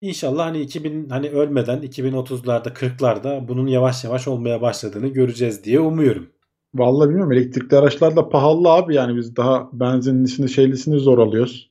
İnşallah 0.01 0.45
hani 0.45 0.61
2000 0.61 1.09
hani 1.09 1.29
ölmeden 1.29 1.83
2030'larda 1.83 2.73
40'larda 2.73 3.47
bunun 3.47 3.67
yavaş 3.67 4.03
yavaş 4.03 4.27
olmaya 4.27 4.61
başladığını 4.61 5.07
göreceğiz 5.07 5.63
diye 5.63 5.79
umuyorum. 5.79 6.29
Vallahi 6.75 7.09
bilmiyorum 7.09 7.31
elektrikli 7.31 7.75
araçlar 7.75 8.15
da 8.15 8.29
pahalı 8.29 8.69
abi 8.69 8.95
yani 8.95 9.17
biz 9.17 9.35
daha 9.35 9.69
benzinlisini 9.73 10.49
şeylisini 10.49 10.99
zor 10.99 11.19
alıyoruz. 11.19 11.66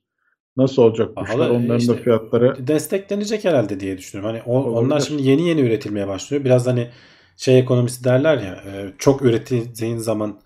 Nasıl 0.57 0.83
olacak 0.83 1.17
bu 1.17 1.25
işler? 1.25 1.51
Onların 1.51 1.79
işte, 1.79 1.93
da 1.93 1.97
fiyatları 1.97 2.67
desteklenecek 2.67 3.45
herhalde 3.45 3.81
diye 3.81 3.99
düşünüyorum. 3.99 4.35
Hani 4.35 4.57
o, 4.57 4.71
onlar 4.71 5.01
şimdi 5.01 5.23
yeni 5.23 5.49
yeni 5.49 5.61
üretilmeye 5.61 6.09
başlıyor. 6.09 6.45
Biraz 6.45 6.67
hani 6.67 6.89
şey 7.37 7.59
ekonomisi 7.59 8.05
derler 8.05 8.39
ya 8.39 8.53
e, 8.67 8.93
çok 8.99 9.23
üretildiğin 9.23 9.99
zaman 9.99 10.37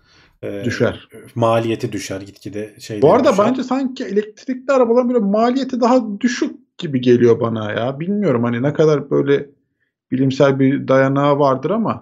e, 0.43 0.61
düşer. 0.65 1.07
Maliyeti 1.35 1.91
düşer 1.91 2.21
gitgide 2.21 2.75
şey. 2.79 3.01
Bu 3.01 3.13
arada 3.13 3.31
düşer. 3.31 3.45
bence 3.47 3.63
sanki 3.63 4.03
elektrikli 4.03 4.71
arabaların 4.71 5.09
böyle 5.09 5.25
maliyeti 5.25 5.81
daha 5.81 6.19
düşük 6.19 6.77
gibi 6.77 7.01
geliyor 7.01 7.39
bana 7.39 7.71
ya. 7.71 7.99
Bilmiyorum 7.99 8.43
hani 8.43 8.63
ne 8.63 8.73
kadar 8.73 9.09
böyle 9.09 9.49
bilimsel 10.11 10.59
bir 10.59 10.87
dayanağı 10.87 11.39
vardır 11.39 11.69
ama 11.69 12.01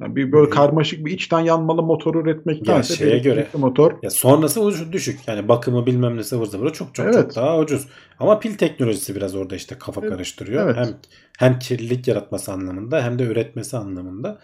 yani 0.00 0.16
bir 0.16 0.32
böyle 0.32 0.50
karmaşık 0.50 1.06
bir 1.06 1.12
içten 1.12 1.40
yanmalı 1.40 1.82
motor 1.82 2.14
üretmektense 2.14 2.92
ya 2.92 2.98
şeye 2.98 3.18
göre 3.18 3.48
motor. 3.54 3.92
Ya 4.02 4.10
sonrası 4.10 4.60
ucuz 4.60 4.92
düşük. 4.92 5.20
Yani 5.26 5.48
bakımı 5.48 5.86
bilmem 5.86 6.16
ne 6.16 6.24
sıvır 6.24 6.46
zıvırı 6.46 6.72
çok 6.72 6.94
çok 6.94 7.06
evet. 7.06 7.14
çok 7.14 7.36
daha 7.36 7.58
ucuz. 7.58 7.88
Ama 8.18 8.40
pil 8.40 8.54
teknolojisi 8.54 9.16
biraz 9.16 9.34
orada 9.34 9.56
işte 9.56 9.78
kafa 9.78 10.00
evet. 10.00 10.10
karıştırıyor. 10.10 10.64
Evet. 10.64 10.76
Hem 10.76 10.96
hem 11.38 11.58
kirlilik 11.58 12.08
yaratması 12.08 12.52
anlamında 12.52 13.04
hem 13.04 13.18
de 13.18 13.22
üretmesi 13.22 13.76
anlamında. 13.76 14.40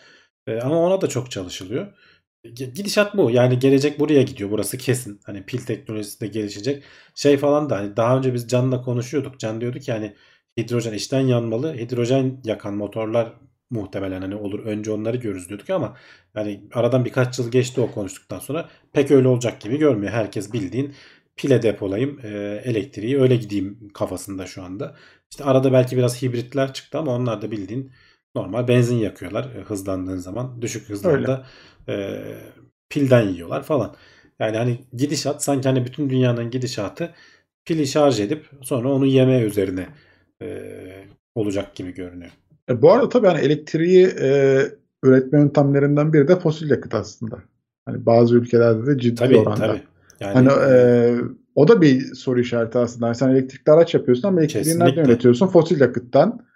Ee, 0.46 0.60
ama 0.60 0.78
ona 0.78 1.00
da 1.00 1.06
çok 1.06 1.30
çalışılıyor. 1.30 1.86
Gidişat 2.54 3.16
bu. 3.16 3.30
Yani 3.30 3.58
gelecek 3.58 4.00
buraya 4.00 4.22
gidiyor. 4.22 4.50
Burası 4.50 4.78
kesin. 4.78 5.20
Hani 5.26 5.46
pil 5.46 5.58
teknolojisi 5.58 6.20
de 6.20 6.26
gelişecek. 6.26 6.82
Şey 7.14 7.36
falan 7.36 7.70
da 7.70 7.76
hani 7.76 7.96
daha 7.96 8.18
önce 8.18 8.34
biz 8.34 8.48
Can'la 8.48 8.82
konuşuyorduk. 8.82 9.40
Can 9.40 9.60
diyordu 9.60 9.78
ki 9.78 9.92
hani 9.92 10.14
hidrojen 10.58 10.92
içten 10.92 11.20
yanmalı. 11.20 11.74
Hidrojen 11.74 12.40
yakan 12.44 12.74
motorlar 12.74 13.32
muhtemelen 13.70 14.20
hani 14.20 14.34
olur 14.34 14.64
önce 14.64 14.90
onları 14.92 15.16
görürüz 15.16 15.48
diyorduk 15.48 15.70
ama 15.70 15.96
yani 16.34 16.60
aradan 16.74 17.04
birkaç 17.04 17.38
yıl 17.38 17.50
geçti 17.50 17.80
o 17.80 17.90
konuştuktan 17.90 18.38
sonra 18.38 18.68
pek 18.92 19.10
öyle 19.10 19.28
olacak 19.28 19.60
gibi 19.60 19.78
görmüyor. 19.78 20.12
Herkes 20.12 20.52
bildiğin 20.52 20.94
pile 21.36 21.62
depolayayım 21.62 22.20
e, 22.22 22.28
elektriği 22.64 23.20
öyle 23.20 23.36
gideyim 23.36 23.88
kafasında 23.94 24.46
şu 24.46 24.62
anda. 24.62 24.96
İşte 25.30 25.44
arada 25.44 25.72
belki 25.72 25.96
biraz 25.96 26.22
hibritler 26.22 26.72
çıktı 26.72 26.98
ama 26.98 27.14
onlar 27.14 27.42
da 27.42 27.50
bildiğin 27.50 27.92
normal 28.34 28.68
benzin 28.68 28.96
yakıyorlar 28.96 29.44
e, 29.54 29.60
hızlandığın 29.60 30.18
zaman. 30.18 30.62
Düşük 30.62 30.88
hızlarda 30.88 31.46
e, 31.88 32.24
pilden 32.88 33.28
yiyorlar 33.28 33.62
falan. 33.62 33.96
Yani 34.38 34.56
hani 34.56 34.78
gidişat 34.92 35.44
sanki 35.44 35.68
hani 35.68 35.84
bütün 35.86 36.10
dünyanın 36.10 36.50
gidişatı 36.50 37.14
pili 37.64 37.86
şarj 37.86 38.20
edip 38.20 38.50
sonra 38.62 38.92
onu 38.92 39.06
yeme 39.06 39.40
üzerine 39.40 39.88
e, 40.42 40.62
olacak 41.34 41.74
gibi 41.74 41.94
görünüyor. 41.94 42.32
E, 42.70 42.82
bu 42.82 42.92
arada 42.92 43.08
tabii 43.08 43.26
hani 43.26 43.40
elektriği 43.40 44.06
e, 44.06 44.60
üretme 45.02 45.38
yöntemlerinden 45.38 46.12
biri 46.12 46.28
de 46.28 46.36
fosil 46.40 46.70
yakıt 46.70 46.94
aslında. 46.94 47.38
Hani 47.84 48.06
bazı 48.06 48.36
ülkelerde 48.36 48.86
de 48.86 48.98
ciddi 48.98 49.14
tabii, 49.14 49.36
oranda. 49.36 49.66
Tabii. 49.66 49.82
Yani, 50.20 50.34
hani 50.34 50.48
e, 50.72 51.14
o 51.54 51.68
da 51.68 51.80
bir 51.80 52.00
soru 52.00 52.40
işareti 52.40 52.78
aslında. 52.78 53.06
Yani 53.06 53.16
sen 53.16 53.28
elektrikli 53.28 53.70
araç 53.70 53.94
yapıyorsun 53.94 54.28
ama 54.28 54.40
elektriği 54.40 54.78
nereden 54.78 55.04
üretiyorsun? 55.04 55.46
Fosil 55.46 55.80
yakıttan. 55.80 56.46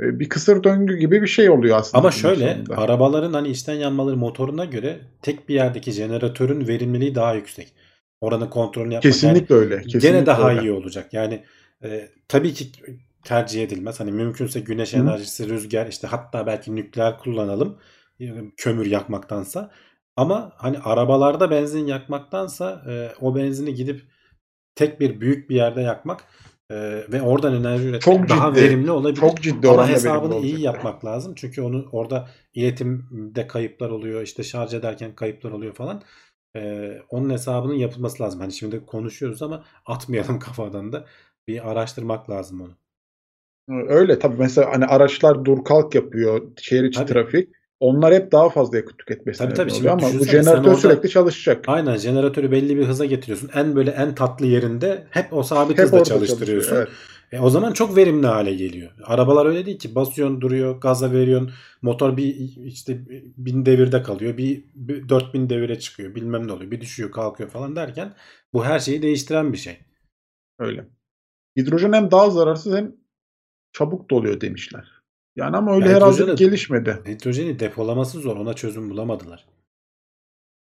E, 0.00 0.20
bir 0.20 0.28
kısır 0.28 0.64
döngü 0.64 0.96
gibi 0.96 1.22
bir 1.22 1.26
şey 1.26 1.50
oluyor 1.50 1.78
aslında. 1.78 1.98
Ama 1.98 2.10
şöyle 2.10 2.54
sonunda. 2.54 2.78
arabaların 2.78 3.32
hani 3.32 3.48
içten 3.48 3.74
yanmaları 3.74 4.16
motoruna 4.16 4.64
göre 4.64 4.98
tek 5.22 5.48
bir 5.48 5.54
yerdeki 5.54 5.92
jeneratörün 5.92 6.68
verimliliği 6.68 7.14
daha 7.14 7.34
yüksek. 7.34 7.72
Oranın 8.20 8.46
kontrolünü 8.46 8.94
yapmak 8.94 9.12
kesinlikle 9.12 9.54
yani 9.54 9.64
öyle. 9.64 9.82
Kesinlikle 9.82 10.08
gene 10.08 10.26
daha 10.26 10.50
öyle. 10.50 10.60
iyi 10.60 10.72
olacak. 10.72 11.12
Yani 11.12 11.44
e, 11.84 12.08
tabii 12.28 12.52
ki 12.52 12.66
tercih 13.28 13.62
edilmez. 13.62 14.00
Hani 14.00 14.12
mümkünse 14.12 14.60
güneş 14.60 14.92
Hı. 14.92 14.98
enerjisi, 14.98 15.48
rüzgar 15.48 15.86
işte 15.86 16.06
hatta 16.06 16.46
belki 16.46 16.76
nükleer 16.76 17.18
kullanalım 17.18 17.78
kömür 18.56 18.86
yakmaktansa. 18.86 19.70
Ama 20.16 20.52
hani 20.56 20.78
arabalarda 20.78 21.50
benzin 21.50 21.86
yakmaktansa 21.86 22.82
e, 22.88 23.12
o 23.20 23.36
benzini 23.36 23.74
gidip 23.74 24.02
tek 24.74 25.00
bir 25.00 25.20
büyük 25.20 25.50
bir 25.50 25.56
yerde 25.56 25.80
yakmak 25.80 26.24
e, 26.70 26.76
ve 27.12 27.22
oradan 27.22 27.54
enerji 27.54 27.84
üretmek 27.84 28.02
çok 28.02 28.28
daha 28.28 28.54
ciddi, 28.54 28.64
verimli 28.64 28.90
olabilir. 28.90 29.20
Çok 29.20 29.42
ciddi 29.42 29.68
Ama 29.68 29.88
hesabını 29.88 30.36
iyi 30.38 30.60
yapmak 30.60 31.04
lazım. 31.04 31.34
Çünkü 31.36 31.62
onu 31.62 31.88
orada 31.92 32.28
iletimde 32.54 33.46
kayıplar 33.46 33.90
oluyor. 33.90 34.22
işte 34.22 34.42
şarj 34.42 34.74
ederken 34.74 35.14
kayıplar 35.14 35.50
oluyor 35.50 35.74
falan. 35.74 36.02
E, 36.56 36.92
onun 37.08 37.30
hesabının 37.30 37.74
yapılması 37.74 38.22
lazım. 38.22 38.40
Hani 38.40 38.52
şimdi 38.52 38.86
konuşuyoruz 38.86 39.42
ama 39.42 39.64
atmayalım 39.86 40.38
kafadan 40.46 40.92
da 40.92 41.06
bir 41.48 41.70
araştırmak 41.70 42.30
lazım 42.30 42.60
onu. 42.60 42.87
Öyle 43.88 44.18
tabii 44.18 44.36
mesela 44.38 44.70
hani 44.72 44.84
araçlar 44.86 45.44
dur 45.44 45.64
kalk 45.64 45.94
yapıyor 45.94 46.42
şehir 46.56 46.84
içi 46.84 46.98
tabii. 46.98 47.12
trafik. 47.12 47.48
onlar 47.80 48.14
hep 48.14 48.32
daha 48.32 48.48
fazla 48.48 48.76
yakıt 48.76 48.98
tüketmesi 48.98 49.38
Tabii 49.38 49.54
tabii. 49.54 49.70
Şimdi 49.70 49.90
ama 49.90 50.02
bu 50.02 50.24
jeneratör 50.24 50.64
orada- 50.64 50.74
sürekli 50.74 51.08
çalışacak. 51.08 51.64
Aynen 51.66 51.96
jeneratörü 51.96 52.50
belli 52.50 52.76
bir 52.76 52.84
hıza 52.86 53.04
getiriyorsun. 53.04 53.50
En 53.54 53.76
böyle 53.76 53.90
en 53.90 54.14
tatlı 54.14 54.46
yerinde 54.46 55.06
hep 55.10 55.32
o 55.32 55.42
sabit 55.42 55.78
Hep 55.78 55.84
hızda 55.84 56.04
çalıştırıyorsun. 56.04 56.68
çalışıyor, 56.70 56.98
E, 57.32 57.40
o 57.40 57.50
zaman 57.50 57.72
çok 57.72 57.96
verimli 57.96 58.26
hale 58.26 58.54
geliyor. 58.54 58.90
Arabalar 59.04 59.46
öyle 59.46 59.66
değil 59.66 59.78
ki. 59.78 59.94
Basıyorsun 59.94 60.40
duruyor, 60.40 60.80
gaza 60.80 61.12
veriyorsun. 61.12 61.50
Motor 61.82 62.16
bir 62.16 62.34
işte 62.64 62.98
bin 63.36 63.66
devirde 63.66 64.02
kalıyor. 64.02 64.36
Bir, 64.36 64.64
bir 64.74 65.08
4000 65.08 65.50
devire 65.50 65.78
çıkıyor. 65.78 66.14
Bilmem 66.14 66.46
ne 66.48 66.52
oluyor. 66.52 66.70
Bir 66.70 66.80
düşüyor 66.80 67.10
kalkıyor 67.10 67.48
falan 67.50 67.76
derken 67.76 68.14
bu 68.52 68.64
her 68.64 68.78
şeyi 68.78 69.02
değiştiren 69.02 69.52
bir 69.52 69.58
şey. 69.58 69.78
Öyle. 70.58 70.84
Hidrojen 71.56 71.92
hem 71.92 72.10
daha 72.10 72.30
zararsız 72.30 72.76
hem 72.76 72.92
çabuk 73.72 74.10
doluyor 74.10 74.40
demişler. 74.40 75.02
Yani 75.36 75.56
ama 75.56 75.74
öyle 75.74 75.88
Ya 75.88 75.94
herhalde 75.96 76.34
gelişmedi. 76.34 76.98
Hidrojeni 77.08 77.58
depolaması 77.58 78.20
zor. 78.20 78.36
Ona 78.36 78.54
çözüm 78.54 78.90
bulamadılar. 78.90 79.44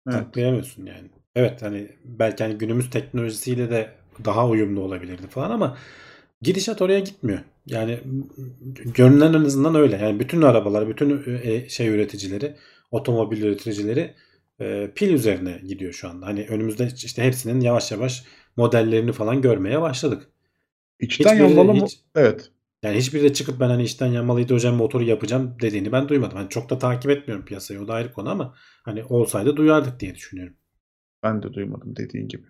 Evet. 0.07 0.19
Saklayamıyorsun 0.19 0.85
yani. 0.85 1.09
Evet 1.35 1.61
hani 1.61 1.89
belki 2.05 2.43
hani 2.43 2.57
günümüz 2.57 2.89
teknolojisiyle 2.89 3.69
de 3.69 3.91
daha 4.25 4.47
uyumlu 4.47 4.81
olabilirdi 4.81 5.27
falan 5.27 5.51
ama 5.51 5.77
gidişat 6.41 6.81
oraya 6.81 6.99
gitmiyor. 6.99 7.39
Yani 7.65 7.99
görünen 8.85 9.33
en 9.33 9.45
azından 9.45 9.75
öyle. 9.75 9.97
Yani 9.97 10.19
bütün 10.19 10.41
arabalar, 10.41 10.89
bütün 10.89 11.23
e, 11.43 11.69
şey 11.69 11.87
üreticileri, 11.87 12.55
otomobil 12.91 13.41
üreticileri 13.43 14.13
e, 14.61 14.91
pil 14.95 15.13
üzerine 15.13 15.61
gidiyor 15.67 15.93
şu 15.93 16.09
anda. 16.09 16.25
Hani 16.25 16.45
önümüzde 16.49 16.89
işte 16.95 17.23
hepsinin 17.23 17.59
yavaş 17.61 17.91
yavaş 17.91 18.23
modellerini 18.57 19.11
falan 19.11 19.41
görmeye 19.41 19.81
başladık. 19.81 20.27
İçten 20.99 21.35
yanmalı 21.35 21.73
mı? 21.73 21.85
hiç- 21.85 21.99
Evet. 22.15 22.51
Yani 22.83 22.97
hiçbiri 22.97 23.23
de 23.23 23.33
çıkıp 23.33 23.59
ben 23.59 23.69
hani 23.69 23.83
içten 23.83 24.07
yanmalı 24.07 24.39
hidrojen 24.39 24.73
motoru 24.73 25.03
yapacağım 25.03 25.55
dediğini 25.61 25.91
ben 25.91 26.09
duymadım. 26.09 26.37
Hani 26.37 26.49
çok 26.49 26.69
da 26.69 26.77
takip 26.77 27.11
etmiyorum 27.11 27.45
piyasayı. 27.45 27.81
O 27.81 27.87
da 27.87 27.93
ayrı 27.93 28.13
konu 28.13 28.29
ama 28.29 28.53
hani 28.85 29.03
olsaydı 29.03 29.57
duyardık 29.57 29.99
diye 29.99 30.15
düşünüyorum. 30.15 30.55
Ben 31.23 31.43
de 31.43 31.53
duymadım 31.53 31.95
dediğin 31.95 32.27
gibi. 32.27 32.43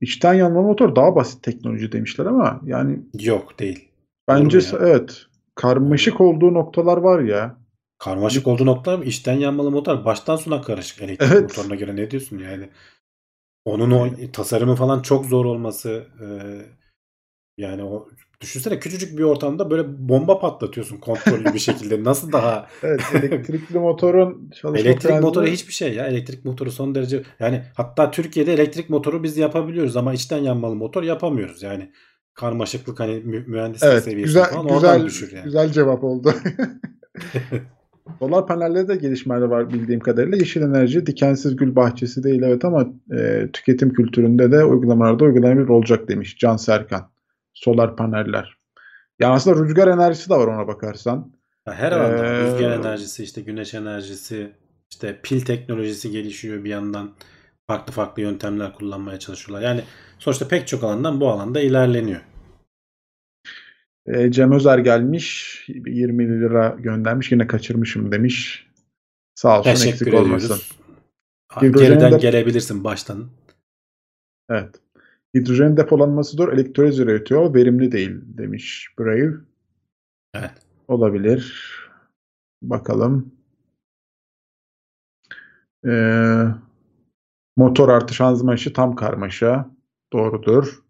İçten 0.00 0.34
yanmalı 0.34 0.66
motor 0.66 0.96
daha 0.96 1.16
basit 1.16 1.42
teknoloji 1.42 1.92
demişler 1.92 2.26
ama 2.26 2.60
yani 2.66 2.98
Yok 3.20 3.58
değil. 3.58 3.88
bence 4.28 4.60
evet 4.80 5.26
karmaşık 5.54 6.20
olduğu 6.20 6.54
noktalar 6.54 6.96
var 6.96 7.20
ya. 7.20 7.56
Karmaşık 7.98 8.46
olduğu 8.46 8.66
noktalar 8.66 8.98
mı? 8.98 9.04
İçten 9.04 9.34
yanmalı 9.34 9.70
motor 9.70 10.04
baştan 10.04 10.36
sona 10.36 10.62
karışık 10.62 11.02
elektrik 11.02 11.32
Evet. 11.32 11.42
motoruna 11.42 11.74
göre 11.74 11.96
ne 11.96 12.10
diyorsun 12.10 12.38
yani? 12.38 12.68
Onun 13.64 13.90
o 13.90 14.32
tasarımı 14.32 14.74
falan 14.74 15.02
çok 15.02 15.26
zor 15.26 15.44
olması 15.44 16.06
e, 16.20 16.26
yani 17.56 17.84
o 17.84 18.08
düşünsene 18.44 18.78
küçücük 18.78 19.18
bir 19.18 19.22
ortamda 19.22 19.70
böyle 19.70 20.08
bomba 20.08 20.38
patlatıyorsun 20.40 20.96
kontrollü 20.96 21.54
bir 21.54 21.58
şekilde. 21.58 22.04
Nasıl 22.04 22.32
daha 22.32 22.66
Evet 22.82 23.00
elektrikli 23.14 23.78
motorun 23.78 24.50
çalışma 24.60 24.78
Elektrik 24.88 25.10
prensibı- 25.12 25.22
motoru 25.22 25.46
hiçbir 25.46 25.72
şey 25.72 25.94
ya. 25.94 26.06
Elektrik 26.06 26.44
motoru 26.44 26.70
son 26.70 26.94
derece 26.94 27.22
yani 27.40 27.62
hatta 27.74 28.10
Türkiye'de 28.10 28.52
elektrik 28.54 28.90
motoru 28.90 29.22
biz 29.22 29.36
yapabiliyoruz 29.36 29.96
ama 29.96 30.14
içten 30.14 30.38
yanmalı 30.38 30.74
motor 30.74 31.02
yapamıyoruz. 31.02 31.62
Yani 31.62 31.90
karmaşıklık 32.34 33.00
hani 33.00 33.14
mü- 33.14 33.44
mühendislik 33.46 33.90
Evet 33.92 34.04
seviyesi 34.04 34.24
güzel 34.26 34.44
falan 34.44 34.64
oradan 34.64 34.96
güzel 34.96 35.06
düşür 35.06 35.32
yani. 35.32 35.44
güzel 35.44 35.72
cevap 35.72 36.04
oldu. 36.04 36.32
Solar 38.18 38.46
panellerde 38.46 38.88
de 38.88 38.96
gelişmeler 38.96 39.42
var 39.42 39.70
bildiğim 39.72 40.00
kadarıyla. 40.00 40.38
Yeşil 40.38 40.62
enerji 40.62 41.06
dikensiz 41.06 41.56
gül 41.56 41.76
bahçesi 41.76 42.22
değil 42.24 42.42
evet 42.42 42.64
ama 42.64 42.86
e, 43.18 43.48
tüketim 43.52 43.92
kültüründe 43.92 44.52
de 44.52 44.64
uygulamalarda 44.64 45.24
uygulanabilir 45.24 45.68
olacak 45.68 46.08
demiş 46.08 46.36
Can 46.38 46.56
Serkan. 46.56 47.13
Solar 47.64 47.96
paneller. 47.96 48.58
Yani 49.20 49.32
aslında 49.34 49.64
rüzgar 49.64 49.88
enerjisi 49.88 50.30
de 50.30 50.34
var 50.34 50.46
ona 50.46 50.66
bakarsan. 50.68 51.32
Ya 51.66 51.74
Her 51.74 51.92
alanda. 51.92 52.26
Ee, 52.26 52.44
rüzgar 52.44 52.70
enerjisi, 52.70 53.24
işte 53.24 53.40
güneş 53.40 53.74
enerjisi, 53.74 54.52
işte 54.90 55.20
pil 55.22 55.40
teknolojisi 55.40 56.10
gelişiyor 56.10 56.64
bir 56.64 56.70
yandan. 56.70 57.14
Farklı 57.66 57.92
farklı 57.92 58.22
yöntemler 58.22 58.74
kullanmaya 58.74 59.18
çalışıyorlar. 59.18 59.68
Yani 59.68 59.84
sonuçta 60.18 60.48
pek 60.48 60.68
çok 60.68 60.84
alandan 60.84 61.20
bu 61.20 61.28
alanda 61.28 61.60
ilerleniyor. 61.60 62.20
E, 64.06 64.32
Cem 64.32 64.52
Özer 64.52 64.78
gelmiş 64.78 65.64
20 65.68 66.28
lira 66.28 66.76
göndermiş 66.78 67.32
yine 67.32 67.46
kaçırmışım 67.46 68.12
demiş. 68.12 68.66
Sağ 69.34 69.58
olsun 69.58 69.70
Teşekkür 69.70 69.90
eksik 69.90 70.08
ediyoruz. 70.08 70.28
olmasın. 70.28 70.58
Geriden 71.60 72.12
de- 72.12 72.16
gelebilirsin 72.18 72.84
baştan. 72.84 73.30
Evet. 74.50 74.83
Hidrojen 75.34 75.76
depolanması 75.76 76.36
zor, 76.36 76.52
elektroliz 76.52 76.98
üretiyor, 76.98 77.54
verimli 77.54 77.92
değil 77.92 78.20
demiş 78.24 78.88
Brave. 78.98 79.34
Evet. 80.34 80.52
Olabilir. 80.88 81.74
Bakalım. 82.62 83.34
Ee, 85.86 86.44
motor 87.56 87.88
artı 87.88 88.14
şanzıman 88.14 88.56
işi 88.56 88.72
tam 88.72 88.96
karmaşa. 88.96 89.70
Doğrudur. 90.12 90.83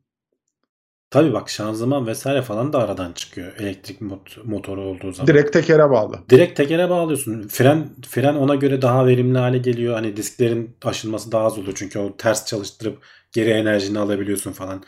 Tabii 1.14 1.32
bak 1.32 1.50
şanzıman 1.50 2.06
vesaire 2.06 2.42
falan 2.42 2.72
da 2.72 2.78
aradan 2.78 3.12
çıkıyor 3.12 3.56
elektrik 3.56 4.00
mot- 4.00 4.44
motoru 4.44 4.80
olduğu 4.80 5.12
zaman. 5.12 5.28
Direkt 5.28 5.52
tekere 5.52 5.90
bağlı. 5.90 6.20
Direkt 6.30 6.56
tekere 6.56 6.90
bağlıyorsun. 6.90 7.48
Fren 7.48 7.88
fren 8.08 8.34
ona 8.34 8.54
göre 8.54 8.82
daha 8.82 9.06
verimli 9.06 9.38
hale 9.38 9.58
geliyor. 9.58 9.94
Hani 9.94 10.16
disklerin 10.16 10.76
aşınması 10.84 11.32
daha 11.32 11.44
az 11.44 11.58
oluyor. 11.58 11.72
Çünkü 11.76 11.98
o 11.98 12.16
ters 12.16 12.46
çalıştırıp 12.46 13.04
geri 13.32 13.50
enerjini 13.50 13.98
alabiliyorsun 13.98 14.52
falan. 14.52 14.84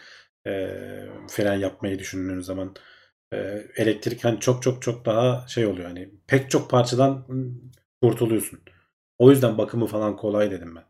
Ee, 0.47 0.71
fren 1.29 1.55
yapmayı 1.55 1.99
düşündüğün 1.99 2.41
zaman. 2.41 2.75
Ee, 3.33 3.63
elektrik 3.77 4.25
hani 4.25 4.41
çok 4.41 4.63
çok 4.63 4.83
çok 4.83 5.07
daha 5.07 5.47
şey 5.49 5.67
oluyor. 5.67 5.89
Hani 5.89 6.11
pek 6.27 6.51
çok 6.51 6.71
parçadan 6.71 7.27
kurtuluyorsun. 8.03 8.61
O 9.19 9.31
yüzden 9.31 9.59
bakımı 9.59 9.87
falan 9.87 10.17
kolay 10.17 10.51
dedim 10.51 10.77
ben. 10.77 10.85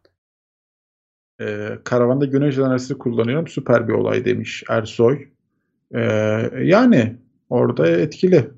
Ee, 1.41 1.79
karavanda 1.85 2.25
güneş 2.25 2.59
enerjisi 2.59 2.99
kullanıyorum. 2.99 3.49
Süper 3.49 3.89
bir 3.89 3.93
olay 3.93 4.25
demiş 4.25 4.65
Ersoy. 4.69 5.29
Ee, 5.95 6.01
yani 6.63 7.17
orada 7.51 7.89
etkili. 7.89 8.51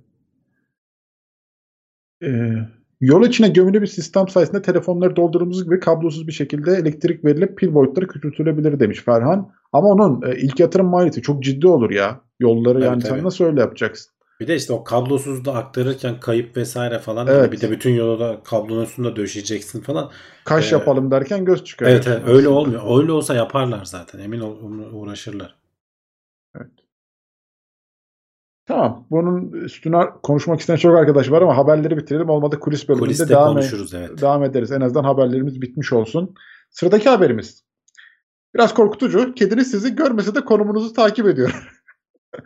Ee, 2.23 2.55
yol 3.01 3.27
içine 3.27 3.49
gömülü 3.49 3.83
bir 3.83 3.87
sistem 3.87 4.29
sayesinde 4.29 4.63
telefonları 4.63 5.17
doldurduğumuz 5.17 5.65
gibi 5.65 5.81
kablosuz 5.81 6.27
bir 6.27 6.33
şekilde 6.33 6.73
elektrik 6.73 7.25
verilip 7.25 7.59
pil 7.59 7.75
boyutları 7.75 8.09
küçültülebilir 8.09 8.81
demiş 8.81 9.03
Ferhan. 9.05 9.53
Ama 9.73 9.89
onun 9.89 10.23
e, 10.23 10.37
ilk 10.37 10.61
yatırım 10.61 10.87
maliyeti 10.87 11.23
çok 11.23 11.43
ciddi 11.43 11.67
olur 11.67 11.91
ya. 11.91 12.21
Yolları 12.41 12.75
Tabii, 12.75 12.85
yani 12.85 13.03
tabii. 13.03 13.19
sen 13.19 13.25
nasıl 13.25 13.45
öyle 13.45 13.61
yapacaksın? 13.61 14.18
Bir 14.41 14.49
de 14.49 14.57
işte 14.57 14.73
o 14.73 14.85
kablosuz 14.85 15.45
da 15.45 15.55
aktarırken 15.55 16.21
kayıp 16.21 16.57
vesaire 16.57 16.99
falan. 16.99 17.27
Evet. 17.27 17.43
Hani 17.43 17.53
bir 17.53 17.61
de 17.61 17.71
bütün 17.71 17.95
yolu 17.95 18.21
da 18.21 18.41
kablonun 18.45 18.85
üstünde 18.85 19.17
döşeyeceksin 19.17 19.81
falan. 19.81 20.11
Kaş 20.45 20.73
Ee, 20.73 20.77
yapalım 20.77 21.11
derken 21.11 21.45
göz 21.45 21.65
çıkıyor. 21.65 21.91
Evet, 21.91 22.07
evet 22.07 22.23
öyle 22.27 22.49
olmuyor. 22.49 23.01
Öyle 23.01 23.13
olsa 23.13 23.35
yaparlar 23.35 23.85
zaten. 23.85 24.19
Emin 24.19 24.41
ol 24.41 24.57
uğraşırlar. 24.93 25.59
Tamam. 28.67 29.07
Bunun 29.11 29.53
üstüne 29.53 30.05
konuşmak 30.23 30.61
isteyen 30.61 30.77
çok 30.77 30.97
arkadaş 30.97 31.31
var 31.31 31.43
ama 31.43 31.57
haberleri 31.57 31.97
bitirelim. 31.97 32.29
Olmadı 32.29 32.61
kulis 32.61 32.89
bölümünde 32.89 33.05
Kuliste 33.07 33.29
devam, 33.29 33.53
konuşuruz 33.53 33.95
evet. 33.95 34.21
devam 34.21 34.45
ederiz. 34.45 34.73
En 34.73 34.81
azından 34.81 35.05
haberlerimiz 35.05 35.61
bitmiş 35.63 35.93
olsun. 35.93 36.35
Sıradaki 36.71 37.09
haberimiz. 37.09 37.65
Biraz 38.55 38.75
korkutucu. 38.75 39.35
Kediniz 39.35 39.71
sizi 39.71 39.97
görmese 39.97 40.35
de 40.35 40.45
konumunuzu 40.45 40.93
takip 40.93 41.27
ediyor. 41.27 41.73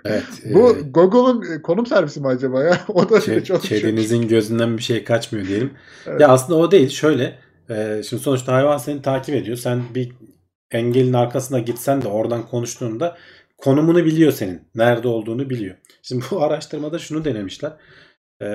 Evet. 0.05 0.25
Bu 0.45 0.77
e, 0.77 0.81
Google'un 0.81 1.53
e, 1.59 1.63
konum 1.63 1.87
servisi 1.87 2.21
mi 2.21 2.27
acaba 2.27 2.63
ya? 2.63 2.81
O 2.89 3.11
da 3.11 3.19
ke- 3.19 3.45
çalışıyor. 3.45 3.81
kedinizin 3.81 4.29
gözünden 4.29 4.79
bir 4.79 4.83
şey 4.83 5.05
kaçmıyor 5.05 5.47
diyelim. 5.49 5.75
Evet. 6.07 6.21
Ya 6.21 6.29
aslında 6.29 6.59
o 6.59 6.71
değil. 6.71 6.89
Şöyle 6.89 7.39
e, 7.71 8.03
şimdi 8.09 8.23
sonuçta 8.23 8.53
hayvan 8.53 8.79
seni 8.79 9.03
takip 9.03 9.35
ediyor. 9.35 9.57
Sen 9.57 9.83
bir 9.95 10.13
engelin 10.71 11.13
arkasına 11.13 11.59
gitsen 11.59 12.03
de 12.03 12.09
oradan 12.09 12.47
konuştuğunda 12.49 13.17
konumunu 13.59 14.05
biliyor 14.05 14.33
senin. 14.33 14.69
Nerede 14.75 15.09
olduğunu 15.09 15.51
biliyor. 15.51 15.77
Şimdi 16.03 16.25
bu 16.31 16.43
araştırmada 16.45 16.99
şunu 16.99 17.25
denemişler. 17.25 17.73
E, 18.43 18.49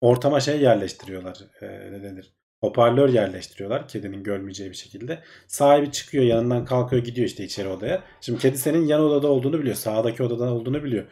ortama 0.00 0.40
şey 0.40 0.60
yerleştiriyorlar. 0.60 1.38
E, 1.60 1.66
ne 1.92 2.02
denir? 2.02 2.32
Hoparlör 2.66 3.08
yerleştiriyorlar 3.08 3.88
kedinin 3.88 4.22
görmeyeceği 4.22 4.70
bir 4.70 4.76
şekilde. 4.76 5.22
Sahibi 5.46 5.92
çıkıyor 5.92 6.24
yanından 6.24 6.64
kalkıyor 6.64 7.04
gidiyor 7.04 7.26
işte 7.26 7.44
içeri 7.44 7.68
odaya. 7.68 8.02
Şimdi 8.20 8.38
kedi 8.38 8.58
senin 8.58 8.86
yan 8.86 9.00
odada 9.00 9.28
olduğunu 9.28 9.58
biliyor. 9.58 9.76
Sağdaki 9.76 10.22
odada 10.22 10.54
olduğunu 10.54 10.84
biliyor. 10.84 11.04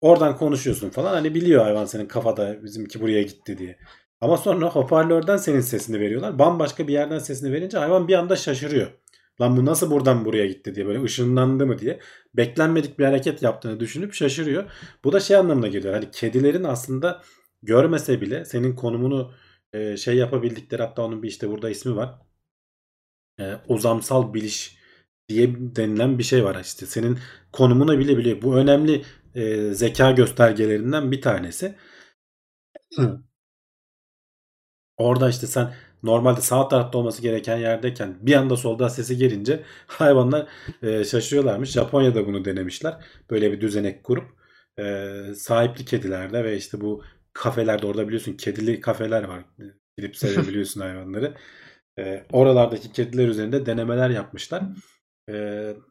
Oradan 0.00 0.36
konuşuyorsun 0.36 0.90
falan. 0.90 1.12
Hani 1.12 1.34
biliyor 1.34 1.64
hayvan 1.64 1.84
senin 1.84 2.06
kafada 2.06 2.64
bizimki 2.64 3.00
buraya 3.00 3.22
gitti 3.22 3.58
diye. 3.58 3.78
Ama 4.20 4.36
sonra 4.36 4.66
hoparlörden 4.66 5.36
senin 5.36 5.60
sesini 5.60 6.00
veriyorlar. 6.00 6.38
Bambaşka 6.38 6.88
bir 6.88 6.92
yerden 6.92 7.18
sesini 7.18 7.52
verince 7.52 7.78
hayvan 7.78 8.08
bir 8.08 8.14
anda 8.14 8.36
şaşırıyor. 8.36 8.86
Lan 9.40 9.56
bu 9.56 9.66
nasıl 9.66 9.90
buradan 9.90 10.24
buraya 10.24 10.46
gitti 10.46 10.74
diye 10.74 10.86
böyle 10.86 11.02
ışınlandı 11.02 11.66
mı 11.66 11.78
diye. 11.78 12.00
Beklenmedik 12.34 12.98
bir 12.98 13.04
hareket 13.04 13.42
yaptığını 13.42 13.80
düşünüp 13.80 14.14
şaşırıyor. 14.14 14.64
Bu 15.04 15.12
da 15.12 15.20
şey 15.20 15.36
anlamına 15.36 15.68
geliyor. 15.68 15.94
Hani 15.94 16.10
kedilerin 16.10 16.64
aslında 16.64 17.22
görmese 17.62 18.20
bile 18.20 18.44
senin 18.44 18.76
konumunu 18.76 19.32
e, 19.72 19.96
şey 19.96 20.16
yapabildikleri 20.16 20.82
hatta 20.82 21.02
onun 21.02 21.22
bir 21.22 21.28
işte 21.28 21.48
burada 21.50 21.70
ismi 21.70 21.96
var. 21.96 22.18
E, 23.40 23.56
uzamsal 23.68 24.34
biliş 24.34 24.76
diye 25.28 25.54
denilen 25.76 26.18
bir 26.18 26.22
şey 26.24 26.44
var 26.44 26.60
işte. 26.60 26.86
Senin 26.86 27.18
konumunu 27.52 27.98
bile 27.98 28.16
biliyor. 28.18 28.42
Bu 28.42 28.56
önemli 28.56 29.04
e, 29.34 29.74
zeka 29.74 30.10
göstergelerinden 30.10 31.12
bir 31.12 31.22
tanesi. 31.22 31.76
Orada 34.96 35.28
işte 35.30 35.46
sen 35.46 35.74
normalde 36.02 36.40
sağ 36.40 36.68
tarafta 36.68 36.98
olması 36.98 37.22
gereken 37.22 37.56
yerdeyken 37.56 38.18
bir 38.20 38.34
anda 38.34 38.56
solda 38.56 38.88
sesi 38.90 39.16
gelince 39.16 39.64
hayvanlar 39.86 40.48
e, 40.82 41.04
şaşırıyorlarmış. 41.04 41.70
Japonya'da 41.70 42.26
bunu 42.26 42.44
denemişler. 42.44 43.04
Böyle 43.30 43.52
bir 43.52 43.60
düzenek 43.60 44.04
kurup 44.04 44.24
e, 44.78 45.14
sahipli 45.36 45.84
kedilerde 45.84 46.44
ve 46.44 46.56
işte 46.56 46.80
bu 46.80 47.04
kafelerde 47.32 47.86
orada 47.86 48.06
biliyorsun 48.06 48.32
kedili 48.32 48.80
kafeler 48.80 49.24
var. 49.24 49.44
Gidip 49.96 50.16
sevebiliyorsun 50.16 50.80
hayvanları. 50.80 51.34
E, 51.98 52.26
oralardaki 52.32 52.92
kediler 52.92 53.28
üzerinde 53.28 53.66
denemeler 53.66 54.10
yapmışlar. 54.10 54.62
E, 55.30 55.34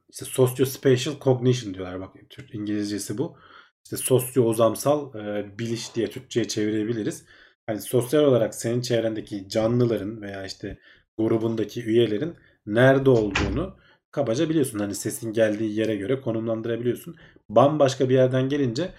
işte 0.10 0.26
socio-spatial 0.26 1.24
cognition 1.24 1.74
diyorlar. 1.74 2.02
Bak 2.02 2.16
Türk 2.30 2.56
İngilizcesi 2.56 3.18
bu. 3.18 3.38
İşte 3.84 3.98
sosyo-uzamsal 3.98 5.16
e, 5.16 5.60
biliş 5.60 5.96
diye 5.96 6.10
Türkçe'ye 6.10 6.48
çevirebiliriz. 6.48 7.26
Hani 7.68 7.82
sosyal 7.82 8.24
olarak 8.24 8.56
senin 8.56 8.82
çevrendeki 8.82 9.50
canlıların 9.50 10.22
veya 10.22 10.46
işte 10.46 10.80
grubundaki 11.18 11.84
üyelerin 11.84 12.36
nerede 12.66 13.10
olduğunu 13.10 13.78
kabaca 14.12 14.50
biliyorsun. 14.50 14.80
Hani 14.80 14.96
sesin 14.96 15.34
geldiği 15.34 15.80
yere 15.80 15.96
göre 15.96 16.22
konumlandırabiliyorsun. 16.22 17.16
Bambaşka 17.50 18.10
bir 18.10 18.14
yerden 18.14 18.50
gelince 18.50 18.92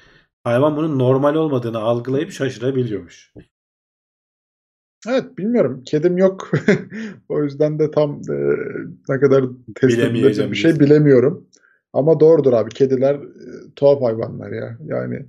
hayvan 0.44 0.76
bunun 0.76 0.98
normal 0.98 1.34
olmadığını 1.34 1.78
algılayıp 1.78 2.32
şaşırabiliyormuş. 2.32 3.32
Evet 5.08 5.38
bilmiyorum. 5.38 5.82
Kedim 5.86 6.18
yok. 6.18 6.50
o 7.28 7.42
yüzden 7.42 7.78
de 7.78 7.90
tam 7.90 8.20
e, 8.30 8.34
ne 9.08 9.20
kadar 9.20 9.44
test 9.74 9.98
edilebilir 9.98 10.50
bir 10.50 10.56
şey 10.56 10.80
bilemiyorum. 10.80 11.48
Ama 11.92 12.20
doğrudur 12.20 12.52
abi. 12.52 12.70
Kediler 12.70 13.14
e, 13.14 13.74
tuhaf 13.76 14.02
hayvanlar 14.02 14.52
ya. 14.52 14.78
Yani 14.84 15.26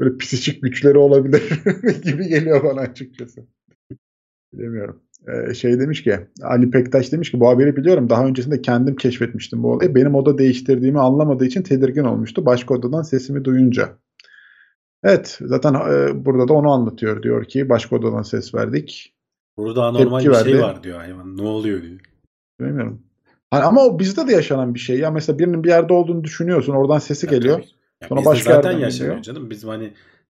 böyle 0.00 0.16
psikik 0.16 0.62
güçleri 0.62 0.98
olabilir 0.98 1.62
gibi 2.04 2.28
geliyor 2.28 2.64
bana 2.64 2.80
açıkçası. 2.80 3.46
Bilemiyorum. 4.52 5.02
Ee, 5.28 5.54
şey 5.54 5.80
demiş 5.80 6.02
ki 6.02 6.18
Ali 6.42 6.70
Pektaş 6.70 7.12
demiş 7.12 7.30
ki 7.30 7.40
bu 7.40 7.48
haberi 7.48 7.76
biliyorum. 7.76 8.10
Daha 8.10 8.26
öncesinde 8.26 8.62
kendim 8.62 8.96
keşfetmiştim 8.96 9.62
bu 9.62 9.72
olayı. 9.72 9.94
Benim 9.94 10.14
oda 10.14 10.38
değiştirdiğimi 10.38 11.00
anlamadığı 11.00 11.44
için 11.44 11.62
tedirgin 11.62 12.04
olmuştu. 12.04 12.46
Başka 12.46 12.74
odadan 12.74 13.02
sesimi 13.02 13.44
duyunca. 13.44 13.98
Evet 15.04 15.38
zaten 15.40 15.74
e, 15.74 16.24
burada 16.24 16.48
da 16.48 16.52
onu 16.52 16.70
anlatıyor. 16.70 17.22
Diyor 17.22 17.44
ki 17.44 17.68
başka 17.68 17.96
odadan 17.96 18.22
ses 18.22 18.54
verdik. 18.54 19.14
Burada 19.56 19.84
anormal 19.84 20.20
Tepki 20.20 20.30
bir 20.30 20.34
şey 20.34 20.44
verdi. 20.44 20.50
şey 20.50 20.62
var 20.62 20.82
diyor 20.82 20.98
hayvan. 20.98 21.36
Ne 21.36 21.42
oluyor 21.42 21.82
diyor. 21.82 22.00
Bilmiyorum. 22.60 23.02
Hani 23.50 23.64
ama 23.64 23.84
o 23.84 23.98
bizde 23.98 24.26
de 24.26 24.32
yaşanan 24.32 24.74
bir 24.74 24.80
şey. 24.80 24.98
Ya 24.98 25.10
mesela 25.10 25.38
birinin 25.38 25.64
bir 25.64 25.68
yerde 25.68 25.92
olduğunu 25.92 26.24
düşünüyorsun. 26.24 26.72
Oradan 26.72 26.98
sesi 26.98 27.26
ya 27.26 27.30
geliyor. 27.30 27.58
Ya 28.02 28.08
Sonra 28.08 28.24
başka 28.24 28.54
zaten 28.54 28.78
yaşanıyor 28.78 29.22
canım. 29.22 29.50
Bizim 29.50 29.68
hani 29.68 29.92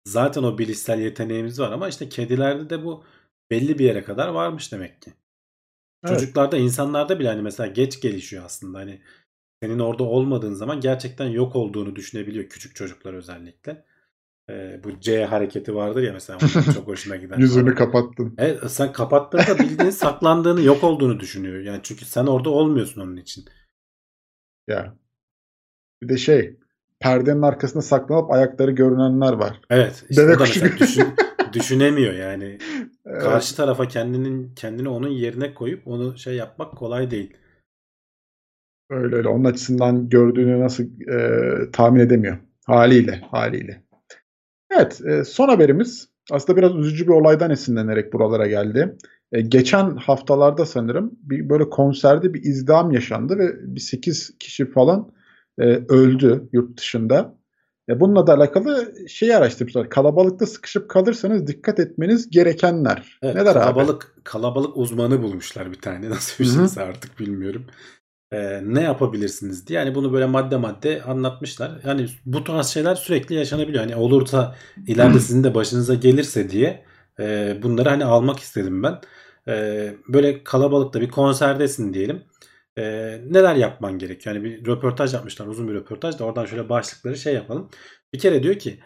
zaten 0.07 0.43
o 0.43 0.57
bilişsel 0.57 0.99
yeteneğimiz 0.99 1.59
var 1.59 1.71
ama 1.71 1.89
işte 1.89 2.09
kedilerde 2.09 2.69
de 2.69 2.85
bu 2.85 3.03
belli 3.51 3.79
bir 3.79 3.85
yere 3.85 4.03
kadar 4.03 4.27
varmış 4.27 4.71
demek 4.71 5.01
ki. 5.01 5.13
Evet. 6.03 6.19
Çocuklarda, 6.19 6.57
insanlarda 6.57 7.19
bile 7.19 7.27
hani 7.27 7.41
mesela 7.41 7.67
geç 7.67 8.01
gelişiyor 8.01 8.45
aslında. 8.45 8.77
Hani 8.77 9.01
senin 9.63 9.79
orada 9.79 10.03
olmadığın 10.03 10.53
zaman 10.53 10.81
gerçekten 10.81 11.27
yok 11.27 11.55
olduğunu 11.55 11.95
düşünebiliyor 11.95 12.49
küçük 12.49 12.75
çocuklar 12.75 13.13
özellikle. 13.13 13.85
Ee, 14.49 14.79
bu 14.83 14.99
C 14.99 15.25
hareketi 15.25 15.75
vardır 15.75 16.03
ya 16.03 16.13
mesela 16.13 16.39
çok 16.73 16.87
hoşuna 16.87 17.15
gider. 17.15 17.37
Yüzünü 17.37 17.75
kapattın. 17.75 18.35
Evet 18.37 18.71
sen 18.71 18.93
kapattığında 18.93 19.59
bildiğin 19.59 19.89
saklandığını 19.89 20.61
yok 20.61 20.83
olduğunu 20.83 21.19
düşünüyor. 21.19 21.61
Yani 21.61 21.79
çünkü 21.83 22.05
sen 22.05 22.25
orada 22.25 22.49
olmuyorsun 22.49 23.01
onun 23.01 23.17
için. 23.17 23.45
Ya. 24.67 24.95
Bir 26.01 26.09
de 26.09 26.17
şey 26.17 26.57
perdenin 26.99 27.41
arkasında 27.41 27.81
saklanıp 27.81 28.31
ayakları 28.31 28.71
görünenler 28.71 29.33
var. 29.33 29.61
Evet. 29.69 30.05
Işte 30.09 30.23
Deve 30.23 30.35
mesela 30.39 30.77
düşün, 30.79 31.07
düşünemiyor 31.53 32.13
yani. 32.13 32.57
Evet. 33.05 33.21
Karşı 33.23 33.55
tarafa 33.55 33.87
kendinin 33.87 34.55
kendini 34.55 34.89
onun 34.89 35.09
yerine 35.09 35.53
koyup 35.53 35.87
onu 35.87 36.17
şey 36.17 36.35
yapmak 36.35 36.77
kolay 36.77 37.11
değil. 37.11 37.33
Öyle 38.89 39.15
öyle. 39.15 39.27
Onun 39.27 39.43
açısından 39.43 40.09
gördüğünü 40.09 40.59
nasıl 40.59 40.83
e, 40.83 41.71
tahmin 41.71 41.99
edemiyor. 41.99 42.37
Haliyle, 42.65 43.21
haliyle. 43.31 43.83
Evet, 44.71 45.01
e, 45.05 45.23
son 45.23 45.49
haberimiz 45.49 46.09
aslında 46.31 46.57
biraz 46.57 46.75
üzücü 46.75 47.07
bir 47.07 47.11
olaydan 47.11 47.51
esinlenerek 47.51 48.13
buralara 48.13 48.47
geldi. 48.47 48.97
E, 49.31 49.41
geçen 49.41 49.95
haftalarda 49.95 50.65
sanırım 50.65 51.11
bir 51.21 51.49
böyle 51.49 51.69
konserde 51.69 52.33
bir 52.33 52.43
izdiham 52.43 52.91
yaşandı 52.91 53.37
ve 53.37 53.75
bir 53.75 53.79
8 53.79 54.37
kişi 54.39 54.71
falan 54.71 55.11
e, 55.59 55.63
öldü 55.89 56.49
yurt 56.53 56.77
dışında. 56.77 57.35
E, 57.89 57.99
bununla 57.99 58.27
da 58.27 58.33
alakalı 58.33 58.93
şeyi 59.07 59.35
araştırmışlar. 59.35 59.89
Kalabalıkta 59.89 60.45
sıkışıp 60.45 60.89
kalırsanız 60.89 61.47
dikkat 61.47 61.79
etmeniz 61.79 62.29
gerekenler. 62.29 63.19
Evet, 63.23 63.35
Neler 63.35 63.53
kalabalık, 63.53 64.03
abi? 64.03 64.23
Kalabalık 64.23 64.77
uzmanı 64.77 65.21
bulmuşlar 65.21 65.71
bir 65.71 65.81
tane. 65.81 66.09
Nasıl 66.09 66.43
bir 66.43 66.49
şeyse 66.49 66.81
artık 66.81 67.19
bilmiyorum. 67.19 67.65
Ee, 68.31 68.61
ne 68.63 68.81
yapabilirsiniz 68.81 69.67
diye. 69.67 69.79
Yani 69.79 69.95
bunu 69.95 70.13
böyle 70.13 70.25
madde 70.25 70.57
madde 70.57 71.03
anlatmışlar. 71.03 71.81
Yani 71.85 72.07
bu 72.25 72.43
tarz 72.43 72.67
şeyler 72.67 72.95
sürekli 72.95 73.35
yaşanabiliyor. 73.35 73.83
Hani 73.83 73.95
olursa 73.95 74.55
ileride 74.87 75.19
sizin 75.19 75.43
de 75.43 75.55
başınıza 75.55 75.93
gelirse 75.95 76.49
diye 76.49 76.85
e, 77.19 77.57
bunları 77.63 77.89
hani 77.89 78.05
almak 78.05 78.39
istedim 78.39 78.83
ben. 78.83 79.01
E, 79.47 79.95
böyle 80.07 80.43
kalabalıkta 80.43 81.01
bir 81.01 81.09
konserdesin 81.09 81.93
diyelim 81.93 82.23
e, 82.77 82.83
neler 83.29 83.55
yapman 83.55 83.97
gerekiyor? 83.99 84.35
Yani 84.35 84.45
bir 84.45 84.65
röportaj 84.67 85.13
yapmışlar 85.13 85.47
uzun 85.47 85.67
bir 85.67 85.73
röportaj 85.73 86.19
da 86.19 86.23
oradan 86.23 86.45
şöyle 86.45 86.69
başlıkları 86.69 87.17
şey 87.17 87.33
yapalım. 87.33 87.69
Bir 88.13 88.19
kere 88.19 88.43
diyor 88.43 88.55
ki 88.55 88.79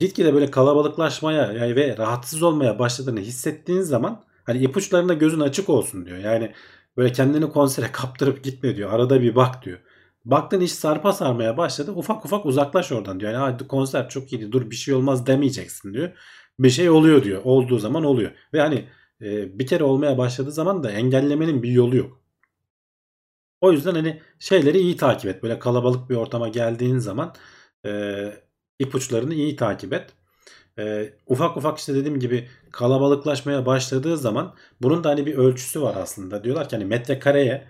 gitgide 0.00 0.34
böyle 0.34 0.50
kalabalıklaşmaya 0.50 1.52
yani 1.52 1.76
ve 1.76 1.96
rahatsız 1.98 2.42
olmaya 2.42 2.78
başladığını 2.78 3.20
hissettiğin 3.20 3.80
zaman 3.80 4.24
hani 4.44 4.58
ipuçlarında 4.58 5.14
gözün 5.14 5.40
açık 5.40 5.68
olsun 5.68 6.06
diyor. 6.06 6.18
Yani 6.18 6.52
böyle 6.98 7.12
kendini 7.12 7.50
konsere 7.50 7.92
kaptırıp 7.92 8.44
gitme 8.44 8.76
diyor. 8.76 8.92
Arada 8.92 9.22
bir 9.22 9.36
bak 9.36 9.64
diyor. 9.64 9.78
Baktın 10.24 10.60
iş 10.60 10.72
sarpa 10.72 11.12
sarmaya 11.12 11.56
başladı. 11.56 11.92
Ufak 11.92 12.24
ufak 12.24 12.46
uzaklaş 12.46 12.92
oradan 12.92 13.20
diyor. 13.20 13.32
Yani 13.32 13.42
hadi 13.42 13.68
konser 13.68 14.08
çok 14.08 14.32
iyiydi 14.32 14.52
dur 14.52 14.70
bir 14.70 14.76
şey 14.76 14.94
olmaz 14.94 15.26
demeyeceksin 15.26 15.94
diyor. 15.94 16.12
Bir 16.58 16.70
şey 16.70 16.90
oluyor 16.90 17.24
diyor. 17.24 17.42
Olduğu 17.44 17.78
zaman 17.78 18.04
oluyor. 18.04 18.32
Ve 18.54 18.60
hani 18.60 18.88
e, 19.22 19.58
bir 19.58 19.66
kere 19.66 19.84
olmaya 19.84 20.18
başladığı 20.18 20.52
zaman 20.52 20.84
da 20.84 20.90
engellemenin 20.90 21.62
bir 21.62 21.70
yolu 21.70 21.96
yok. 21.96 22.20
O 23.60 23.72
yüzden 23.72 23.94
hani 23.94 24.22
şeyleri 24.38 24.78
iyi 24.78 24.96
takip 24.96 25.30
et. 25.30 25.42
Böyle 25.42 25.58
kalabalık 25.58 26.10
bir 26.10 26.16
ortama 26.16 26.48
geldiğin 26.48 26.98
zaman 26.98 27.34
e, 27.86 28.32
ipuçlarını 28.78 29.34
iyi 29.34 29.56
takip 29.56 29.92
et. 29.92 30.10
E, 30.78 31.12
ufak 31.26 31.56
ufak 31.56 31.78
işte 31.78 31.94
dediğim 31.94 32.20
gibi 32.20 32.48
kalabalıklaşmaya 32.72 33.66
başladığı 33.66 34.16
zaman 34.16 34.54
bunun 34.82 35.04
da 35.04 35.08
hani 35.08 35.26
bir 35.26 35.34
ölçüsü 35.34 35.82
var 35.82 35.96
aslında. 35.96 36.44
Diyorlar 36.44 36.68
ki 36.68 36.76
hani 36.76 36.84
metrekareye 36.84 37.66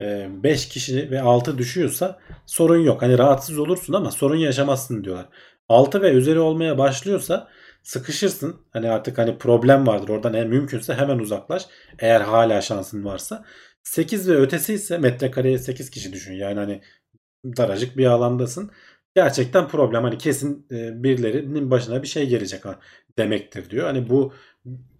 5 0.00 0.68
kişi 0.68 1.10
ve 1.10 1.20
6 1.20 1.58
düşüyorsa 1.58 2.18
sorun 2.46 2.78
yok. 2.78 3.02
Hani 3.02 3.18
rahatsız 3.18 3.58
olursun 3.58 3.92
ama 3.92 4.10
sorun 4.10 4.36
yaşamazsın 4.36 5.04
diyorlar. 5.04 5.28
6 5.68 6.02
ve 6.02 6.10
üzeri 6.10 6.38
olmaya 6.38 6.78
başlıyorsa 6.78 7.48
sıkışırsın. 7.82 8.56
Hani 8.70 8.90
artık 8.90 9.18
hani 9.18 9.38
problem 9.38 9.86
vardır. 9.86 10.08
Oradan 10.08 10.34
en 10.34 10.48
mümkünse 10.48 10.94
hemen 10.94 11.18
uzaklaş. 11.18 11.66
Eğer 11.98 12.20
hala 12.20 12.62
şansın 12.62 13.04
varsa. 13.04 13.44
8 13.82 14.28
ve 14.28 14.36
ötesi 14.36 14.74
ise 14.74 14.98
metrekareye 14.98 15.58
8 15.58 15.90
kişi 15.90 16.12
düşün. 16.12 16.34
Yani 16.34 16.58
hani 16.58 16.82
daracık 17.56 17.96
bir 17.96 18.06
alandasın. 18.06 18.70
Gerçekten 19.14 19.68
problem. 19.68 20.02
Hani 20.02 20.18
kesin 20.18 20.66
e, 20.70 21.02
birilerinin 21.02 21.70
başına 21.70 22.02
bir 22.02 22.08
şey 22.08 22.28
gelecek 22.28 22.62
demektir 23.18 23.70
diyor. 23.70 23.86
Hani 23.86 24.08
bu 24.10 24.32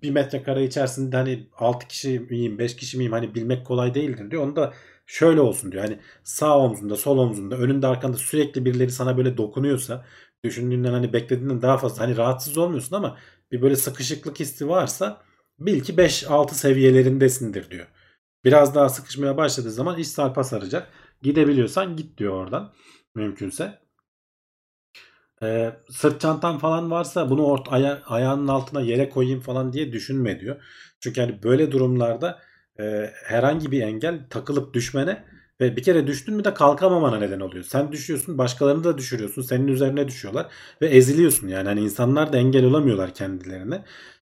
bir 0.02 0.10
metrekare 0.10 0.64
içerisinde 0.64 1.16
hani 1.16 1.48
6 1.58 1.88
kişi 1.88 2.20
miyim 2.20 2.58
5 2.58 2.76
kişi 2.76 2.98
miyim 2.98 3.12
hani 3.12 3.34
bilmek 3.34 3.66
kolay 3.66 3.94
değildir 3.94 4.30
diyor. 4.30 4.42
Onu 4.42 4.56
da 4.56 4.74
şöyle 5.06 5.40
olsun 5.40 5.72
diyor. 5.72 5.84
Hani 5.84 5.98
sağ 6.24 6.58
omzunda 6.58 6.96
sol 6.96 7.18
omzunda 7.18 7.56
önünde 7.56 7.86
arkanda 7.86 8.16
sürekli 8.16 8.64
birileri 8.64 8.90
sana 8.90 9.16
böyle 9.16 9.36
dokunuyorsa 9.36 10.04
düşündüğünden 10.44 10.92
hani 10.92 11.12
beklediğinden 11.12 11.62
daha 11.62 11.78
fazla 11.78 12.02
hani 12.02 12.16
rahatsız 12.16 12.58
olmuyorsun 12.58 12.96
ama 12.96 13.18
bir 13.52 13.62
böyle 13.62 13.76
sıkışıklık 13.76 14.40
hissi 14.40 14.68
varsa 14.68 15.22
bil 15.58 15.80
ki 15.80 15.94
5-6 15.94 16.54
seviyelerindesindir 16.54 17.70
diyor. 17.70 17.86
Biraz 18.44 18.74
daha 18.74 18.88
sıkışmaya 18.88 19.36
başladığı 19.36 19.70
zaman 19.70 19.98
iş 19.98 20.08
sarpa 20.08 20.44
saracak. 20.44 20.88
Gidebiliyorsan 21.22 21.96
git 21.96 22.18
diyor 22.18 22.32
oradan 22.34 22.72
mümkünse. 23.14 23.81
Ee, 25.42 25.72
sırt 25.90 26.20
çantan 26.20 26.58
falan 26.58 26.90
varsa 26.90 27.30
bunu 27.30 27.44
ort 27.44 27.72
aya 27.72 28.02
ayağının 28.06 28.48
altına 28.48 28.80
yere 28.80 29.08
koyayım 29.08 29.40
falan 29.40 29.72
diye 29.72 29.92
düşünme 29.92 30.40
diyor. 30.40 30.62
Çünkü 31.00 31.20
hani 31.20 31.42
böyle 31.42 31.72
durumlarda 31.72 32.38
e, 32.80 33.10
herhangi 33.24 33.70
bir 33.72 33.82
engel 33.82 34.20
takılıp 34.30 34.74
düşmene 34.74 35.24
ve 35.60 35.76
bir 35.76 35.82
kere 35.82 36.06
düştün 36.06 36.34
mü 36.36 36.44
de 36.44 36.54
kalkamamana 36.54 37.18
neden 37.18 37.40
oluyor. 37.40 37.64
Sen 37.64 37.92
düşüyorsun 37.92 38.38
başkalarını 38.38 38.84
da 38.84 38.98
düşürüyorsun. 38.98 39.42
Senin 39.42 39.68
üzerine 39.68 40.08
düşüyorlar 40.08 40.46
ve 40.82 40.86
eziliyorsun 40.88 41.48
yani. 41.48 41.68
Hani 41.68 41.80
insanlar 41.80 42.32
da 42.32 42.36
engel 42.36 42.64
olamıyorlar 42.64 43.14
kendilerine. 43.14 43.84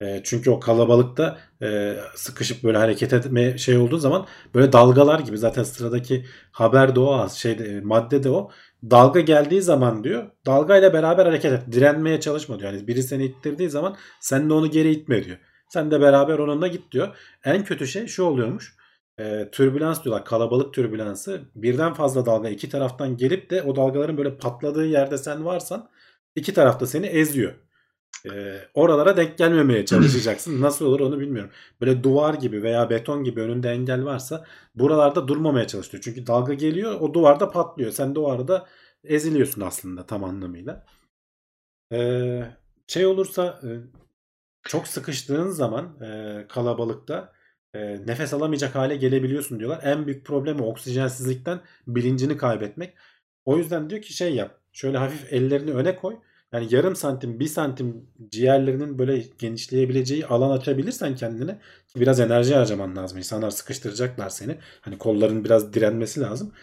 E, 0.01 0.21
çünkü 0.23 0.49
o 0.49 0.59
kalabalıkta 0.59 1.37
e, 1.61 1.95
sıkışıp 2.15 2.63
böyle 2.63 2.77
hareket 2.77 3.13
etme 3.13 3.57
şey 3.57 3.77
olduğu 3.77 3.97
zaman 3.97 4.27
böyle 4.55 4.73
dalgalar 4.73 5.19
gibi 5.19 5.37
zaten 5.37 5.63
sıradaki 5.63 6.25
haber 6.51 6.95
de 6.95 6.99
o 6.99 7.29
şey 7.29 7.51
e, 7.51 7.81
madde 7.81 8.23
de 8.23 8.29
o. 8.29 8.51
Dalga 8.83 9.19
geldiği 9.19 9.61
zaman 9.61 10.03
diyor 10.03 10.31
dalgayla 10.45 10.93
beraber 10.93 11.25
hareket 11.25 11.53
et. 11.53 11.61
Direnmeye 11.71 12.19
çalışma 12.19 12.59
diyor. 12.59 12.73
Yani 12.73 12.87
biri 12.87 13.03
seni 13.03 13.25
ittirdiği 13.25 13.69
zaman 13.69 13.95
sen 14.19 14.49
de 14.49 14.53
onu 14.53 14.71
geri 14.71 14.91
itme 14.91 15.25
diyor. 15.25 15.37
Sen 15.69 15.91
de 15.91 16.01
beraber 16.01 16.39
onunla 16.39 16.67
git 16.67 16.91
diyor. 16.91 17.17
En 17.43 17.63
kötü 17.63 17.87
şey 17.87 18.07
şu 18.07 18.23
oluyormuş. 18.23 18.75
E, 19.19 19.49
türbülans 19.51 20.03
diyorlar. 20.03 20.25
Kalabalık 20.25 20.73
türbülansı. 20.73 21.41
Birden 21.55 21.93
fazla 21.93 22.25
dalga 22.25 22.49
iki 22.49 22.69
taraftan 22.69 23.17
gelip 23.17 23.49
de 23.49 23.61
o 23.61 23.75
dalgaların 23.75 24.17
böyle 24.17 24.37
patladığı 24.37 24.85
yerde 24.85 25.17
sen 25.17 25.45
varsan 25.45 25.89
iki 26.35 26.53
tarafta 26.53 26.87
seni 26.87 27.05
eziyor. 27.05 27.53
E, 28.25 28.61
oralara 28.73 29.17
denk 29.17 29.37
gelmemeye 29.37 29.85
çalışacaksın. 29.85 30.61
Nasıl 30.61 30.85
olur 30.85 30.99
onu 30.99 31.19
bilmiyorum. 31.19 31.51
Böyle 31.81 32.03
duvar 32.03 32.33
gibi 32.33 32.63
veya 32.63 32.89
beton 32.89 33.23
gibi 33.23 33.41
önünde 33.41 33.69
engel 33.69 34.05
varsa 34.05 34.45
buralarda 34.75 35.27
durmamaya 35.27 35.67
çalışıyor. 35.67 36.03
Çünkü 36.03 36.27
dalga 36.27 36.53
geliyor 36.53 37.01
o 37.01 37.13
duvarda 37.13 37.49
patlıyor. 37.51 37.91
Sen 37.91 38.15
arada 38.15 38.67
eziliyorsun 39.03 39.61
aslında 39.61 40.05
tam 40.05 40.23
anlamıyla. 40.23 40.85
Ee, 41.93 42.41
şey 42.87 43.05
olursa 43.05 43.61
e, 43.63 43.69
çok 44.63 44.87
sıkıştığın 44.87 45.49
zaman 45.49 46.01
e, 46.01 46.45
kalabalıkta 46.49 47.33
e, 47.73 47.79
nefes 48.07 48.33
alamayacak 48.33 48.75
hale 48.75 48.95
gelebiliyorsun 48.95 49.59
diyorlar. 49.59 49.79
En 49.83 50.07
büyük 50.07 50.25
problemi 50.25 50.61
oksijensizlikten 50.61 51.61
bilincini 51.87 52.37
kaybetmek. 52.37 52.97
O 53.45 53.57
yüzden 53.57 53.89
diyor 53.89 54.01
ki 54.01 54.13
şey 54.13 54.35
yap. 54.35 54.61
Şöyle 54.73 54.97
hafif 54.97 55.33
ellerini 55.33 55.71
öne 55.71 55.95
koy. 55.95 56.15
Yani 56.53 56.67
yarım 56.75 56.95
santim, 56.95 57.39
bir 57.39 57.47
santim 57.47 58.09
ciğerlerinin 58.31 58.99
böyle 58.99 59.23
genişleyebileceği 59.39 60.25
alan 60.25 60.57
açabilirsen 60.57 61.15
kendine 61.15 61.59
biraz 61.95 62.19
enerji 62.19 62.55
harcaman 62.55 62.95
lazım. 62.95 63.17
İnsanlar 63.17 63.51
sıkıştıracaklar 63.51 64.29
seni. 64.29 64.57
Hani 64.81 64.97
kolların 64.97 65.43
biraz 65.45 65.73
direnmesi 65.73 66.21
lazım. 66.21 66.53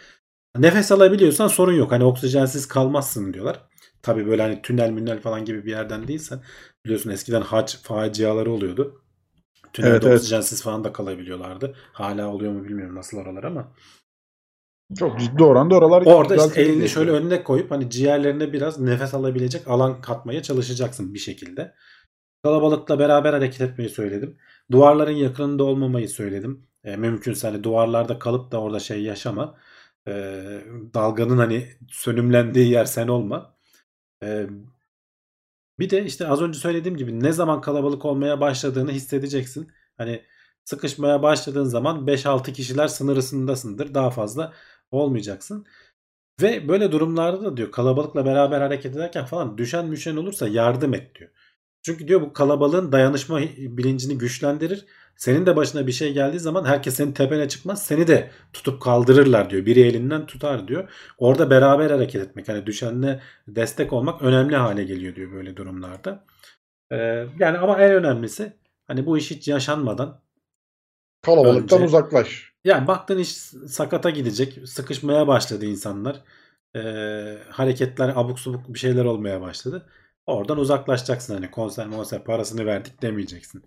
Nefes 0.59 0.93
alabiliyorsan 0.93 1.49
sorun 1.49 1.73
yok. 1.75 1.93
Hani 1.93 2.05
oksijensiz 2.05 2.69
kalmazsın 2.69 3.33
diyorlar. 3.35 3.63
Tabi 4.03 4.27
böyle 4.27 4.43
hani 4.43 4.63
tünel 4.63 4.91
münel 4.91 5.21
falan 5.21 5.45
gibi 5.45 5.65
bir 5.65 5.71
yerden 5.71 6.09
değilsen 6.09 6.43
biliyorsun 6.85 7.11
eskiden 7.11 7.43
hac 7.43 7.77
faciaları 7.77 8.53
oluyordu. 8.53 9.03
Tünelde 9.73 9.91
Evet, 9.91 10.07
evet. 10.07 10.19
oksijensiz 10.19 10.63
falan 10.63 10.85
da 10.85 10.93
kalabiliyorlardı. 10.93 11.77
Hala 11.93 12.29
oluyor 12.29 12.53
mu 12.53 12.65
bilmiyorum 12.65 12.95
nasıl 12.97 13.19
oralar 13.19 13.45
ama. 13.45 13.73
Çok 14.95 15.21
ciddi 15.21 15.45
oranda 15.45 15.75
oralar 15.75 16.03
Orada 16.07 16.37
işte 16.37 16.63
elini 16.63 16.75
tepki 16.81 16.93
şöyle 16.93 17.11
ediyor. 17.11 17.25
önüne 17.25 17.45
koyup 17.45 17.71
hani 17.71 17.91
ciğerlerine 17.91 18.53
biraz 18.53 18.81
nefes 18.81 19.15
alabilecek 19.15 19.69
alan 19.69 20.01
katmaya 20.01 20.43
çalışacaksın 20.43 21.15
bir 21.15 21.19
şekilde. 21.19 21.75
Kalabalıkla 22.43 22.99
beraber 22.99 23.33
hareket 23.33 23.61
etmeyi 23.61 23.91
söyledim. 23.91 24.39
Duvarların 24.73 25.13
yakınında 25.17 25.65
olmamayı 25.65 26.09
söyledim. 26.09 26.67
E, 26.85 26.97
mümkünse 26.97 27.49
hani 27.49 27.65
duvarlarda 27.65 28.19
kalıp 28.19 28.53
da 28.53 28.61
orada 28.61 28.81
şey 28.81 29.03
yaşama. 29.03 29.59
E, 30.09 30.13
dalganın 30.95 31.39
hani 31.39 31.69
sönümlendiği 31.91 32.71
yer 32.71 32.85
sen 32.85 33.09
olma. 33.09 33.55
E, 34.23 34.47
bir 35.79 35.91
de 35.91 36.05
işte 36.05 36.29
az 36.29 36.43
önce 36.43 36.59
söylediğim 36.59 36.97
gibi 36.97 37.21
ne 37.21 37.33
zaman 37.33 37.61
kalabalık 37.61 38.05
olmaya 38.05 38.41
başladığını 38.41 38.91
hissedeceksin. 38.93 39.73
Hani 39.97 40.23
sıkışmaya 40.65 41.23
başladığın 41.23 41.65
zaman 41.65 42.07
5-6 42.07 42.53
kişiler 42.53 42.89
sınırısındasındır. 42.89 43.95
Daha 43.95 44.11
fazla 44.11 44.53
olmayacaksın. 44.91 45.67
Ve 46.43 46.69
böyle 46.69 46.93
durumlarda 46.93 47.45
da 47.45 47.57
diyor 47.57 47.71
kalabalıkla 47.71 48.27
beraber 48.27 48.61
hareket 48.61 48.97
ederken 48.97 49.25
falan 49.25 49.59
düşen 49.59 49.87
müşen 49.87 50.17
olursa 50.17 50.49
yardım 50.49 50.95
et 50.95 51.15
diyor. 51.15 51.31
Çünkü 51.83 52.09
diyor 52.09 52.21
bu 52.21 52.33
kalabalığın 52.33 52.93
dayanışma 52.93 53.41
bilincini 53.59 54.19
güçlendirir. 54.19 54.87
Senin 55.17 55.47
de 55.47 55.57
başına 55.57 55.87
bir 55.87 55.93
şey 55.93 56.13
geldiği 56.13 56.39
zaman 56.41 56.65
herkes 56.65 56.95
senin 56.95 57.13
tepene 57.13 57.49
çıkmaz. 57.49 57.87
Seni 57.87 58.07
de 58.07 58.31
tutup 58.53 58.83
kaldırırlar 58.83 59.51
diyor. 59.51 59.67
Biri 59.67 59.81
elinden 59.81 60.27
tutar 60.27 60.69
diyor. 60.69 60.91
Orada 61.19 61.51
beraber 61.51 61.91
hareket 61.91 62.23
etmek 62.23 62.49
hani 62.49 62.67
düşenle 62.67 63.21
destek 63.49 63.93
olmak 63.93 64.23
önemli 64.23 64.57
hale 64.57 64.85
geliyor 64.85 65.15
diyor 65.15 65.33
böyle 65.33 65.57
durumlarda. 65.57 66.25
Ee, 66.93 67.27
yani 67.39 67.59
ama 67.59 67.81
en 67.83 67.93
önemlisi 67.93 68.53
hani 68.87 69.07
bu 69.07 69.19
iş 69.19 69.31
hiç 69.31 69.49
yaşanmadan 69.49 70.21
Kalabalıktan 71.27 71.79
Önce- 71.79 71.87
uzaklaş. 71.87 72.53
yani 72.65 72.87
baktın 72.87 73.19
iş 73.19 73.33
sakata 73.69 74.11
gidecek. 74.11 74.59
Sıkışmaya 74.69 75.29
başladı 75.29 75.65
insanlar. 75.67 76.21
Ee, 76.77 77.39
hareketler 77.51 78.13
abuk 78.17 78.39
subuk 78.41 78.75
bir 78.75 78.79
şeyler 78.79 79.05
olmaya 79.05 79.41
başladı. 79.41 79.87
Oradan 80.27 80.59
uzaklaşacaksın 80.59 81.35
hani 81.35 81.51
konser 81.51 81.87
monser 81.87 82.25
parasını 82.25 82.67
verdik 82.67 83.03
demeyeceksin. 83.03 83.63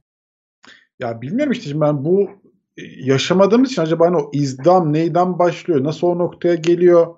Ya 1.00 1.22
bilmiyorum 1.22 1.52
işte 1.52 1.70
şimdi 1.70 1.82
ben 1.82 2.06
bu 2.06 2.30
e, 2.78 2.82
yaşamadığımız 3.04 3.72
için 3.72 3.82
acaba 3.82 4.06
hani 4.08 4.18
o 4.18 4.30
izdam 4.34 4.94
neyden 4.94 5.40
başlıyor? 5.40 5.84
Nasıl 5.84 6.08
o 6.08 6.18
noktaya 6.18 6.56
geliyor? 6.56 7.16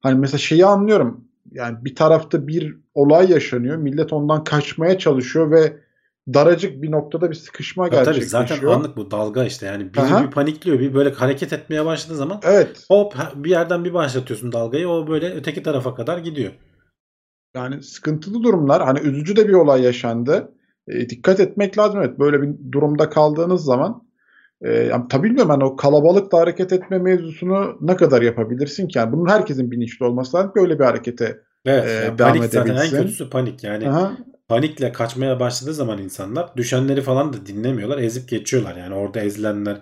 Hani 0.00 0.18
mesela 0.18 0.38
şeyi 0.38 0.66
anlıyorum. 0.66 1.24
Yani 1.52 1.84
bir 1.84 1.94
tarafta 1.94 2.46
bir 2.46 2.76
olay 2.94 3.30
yaşanıyor. 3.30 3.76
Millet 3.76 4.12
ondan 4.12 4.44
kaçmaya 4.44 4.98
çalışıyor 4.98 5.50
ve 5.50 5.83
daracık 6.34 6.82
bir 6.82 6.90
noktada 6.90 7.30
bir 7.30 7.34
sıkışma 7.34 7.84
Tabii, 7.84 8.04
tabii 8.04 8.04
gerçekleşiyor. 8.04 8.48
zaten 8.48 8.66
anlık 8.68 8.96
bu 8.96 9.10
dalga 9.10 9.44
işte 9.44 9.66
yani 9.66 9.94
biri 9.94 10.00
Aha. 10.02 10.24
bir 10.26 10.30
panikliyor 10.30 10.78
bir 10.80 10.94
böyle 10.94 11.10
hareket 11.10 11.52
etmeye 11.52 11.84
başladığı 11.84 12.16
zaman 12.16 12.40
Evet. 12.44 12.84
hop 12.88 13.14
bir 13.34 13.50
yerden 13.50 13.84
bir 13.84 13.94
başlatıyorsun 13.94 14.52
dalgayı 14.52 14.88
o 14.88 15.06
böyle 15.08 15.34
öteki 15.34 15.62
tarafa 15.62 15.94
kadar 15.94 16.18
gidiyor. 16.18 16.52
Yani 17.56 17.82
sıkıntılı 17.82 18.42
durumlar. 18.42 18.82
Hani 18.82 19.00
üzücü 19.00 19.36
de 19.36 19.48
bir 19.48 19.52
olay 19.52 19.82
yaşandı. 19.82 20.52
E, 20.88 21.08
dikkat 21.08 21.40
etmek 21.40 21.78
lazım. 21.78 22.00
Evet 22.00 22.18
böyle 22.18 22.42
bir 22.42 22.72
durumda 22.72 23.10
kaldığınız 23.10 23.64
zaman 23.64 24.02
e, 24.62 24.72
yani 24.72 25.04
tabii 25.10 25.24
bilmiyorum 25.28 25.50
hani 25.50 25.64
o 25.64 25.76
kalabalıkla 25.76 26.38
hareket 26.38 26.72
etme 26.72 26.98
mevzusunu 26.98 27.76
ne 27.80 27.96
kadar 27.96 28.22
yapabilirsin 28.22 28.88
ki? 28.88 28.98
Yani 28.98 29.12
bunun 29.12 29.28
herkesin 29.30 29.70
bilinçli 29.70 30.06
olması 30.06 30.36
lazım. 30.36 30.52
Böyle 30.56 30.78
bir 30.78 30.84
harekete 30.84 31.40
Evet 31.66 31.84
Ee, 31.88 31.90
yani 32.04 32.18
devam 32.18 32.32
panik 32.32 32.44
zaten 32.44 32.70
en 32.70 32.74
edebilsin. 32.76 32.96
kötüsü 32.96 33.30
panik 33.30 33.64
yani 33.64 33.88
Aha, 33.88 34.16
panikle 34.48 34.92
kaçmaya 34.92 35.40
başladığı 35.40 35.74
zaman 35.74 35.98
insanlar 35.98 36.56
düşenleri 36.56 37.02
falan 37.02 37.32
da 37.32 37.46
dinlemiyorlar. 37.46 37.98
Ezip 37.98 38.28
geçiyorlar. 38.28 38.76
Yani 38.76 38.94
orada 38.94 39.20
ezilenler 39.20 39.80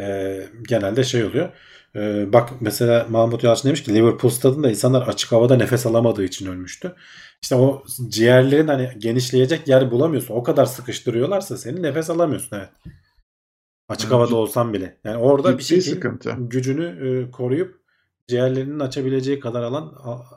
e, 0.00 0.38
genelde 0.68 1.04
şey 1.04 1.24
oluyor. 1.24 1.48
E, 1.96 2.32
bak 2.32 2.50
mesela 2.60 3.06
Mahmut 3.08 3.44
Yalçın 3.44 3.68
demiş 3.68 3.82
ki 3.82 3.94
Liverpool 3.94 4.30
stadında 4.30 4.70
insanlar 4.70 5.08
açık 5.08 5.32
havada 5.32 5.56
nefes 5.56 5.86
alamadığı 5.86 6.24
için 6.24 6.46
ölmüştü. 6.46 6.94
İşte 7.42 7.54
o 7.54 7.84
ciğerlerin 8.08 8.68
hani 8.68 8.90
genişleyecek 8.98 9.68
yer 9.68 9.90
bulamıyorsun. 9.90 10.34
O 10.34 10.42
kadar 10.42 10.66
sıkıştırıyorlarsa 10.66 11.56
seni 11.56 11.82
nefes 11.82 12.10
alamıyorsun 12.10 12.56
evet. 12.56 12.68
Açık 13.88 14.12
havada 14.12 14.36
olsan 14.36 14.72
bile. 14.72 14.98
Yani 15.04 15.16
orada 15.16 15.58
bir 15.58 15.62
şekilde 15.62 15.94
sıkıntı. 15.94 16.34
gücünü 16.38 16.86
e, 17.08 17.30
koruyup 17.30 17.80
ciğerlerinin 18.28 18.80
açabileceği 18.80 19.40
kadar 19.40 19.62
alan 19.62 19.94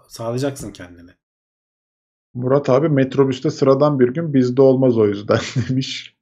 sağlayacaksın 0.07 0.71
kendine. 0.71 1.20
Murat 2.33 2.69
abi 2.69 2.89
metrobüste 2.89 3.49
sıradan 3.49 3.99
bir 3.99 4.07
gün 4.09 4.33
bizde 4.33 4.61
olmaz 4.61 4.97
o 4.97 5.07
yüzden 5.07 5.39
demiş. 5.69 6.15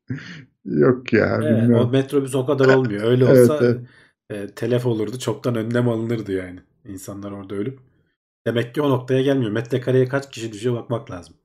Yok 0.65 1.13
ya 1.13 1.39
Evet, 1.43 1.53
o 1.53 1.61
bilmiyorum. 1.63 1.91
metrobüs 1.91 2.35
o 2.35 2.45
kadar 2.45 2.65
olmuyor. 2.67 3.03
Öyle 3.03 3.25
Evet, 3.25 3.49
olsa 3.51 3.59
evet. 3.65 3.79
e, 4.29 4.47
telef 4.47 4.85
olurdu. 4.85 5.19
Çoktan 5.19 5.55
önlem 5.55 5.89
alınırdı 5.89 6.31
yani. 6.31 6.59
İnsanlar 6.85 7.31
orada 7.31 7.55
ölüp. 7.55 7.79
Demek 8.47 8.75
ki 8.75 8.81
o 8.81 8.89
noktaya 8.89 9.21
gelmiyor. 9.21 9.51
Metrekareye 9.51 10.07
kaç 10.07 10.31
kişi 10.31 10.53
düşüyor 10.53 10.75
bakmak 10.75 11.11
lazım. 11.11 11.35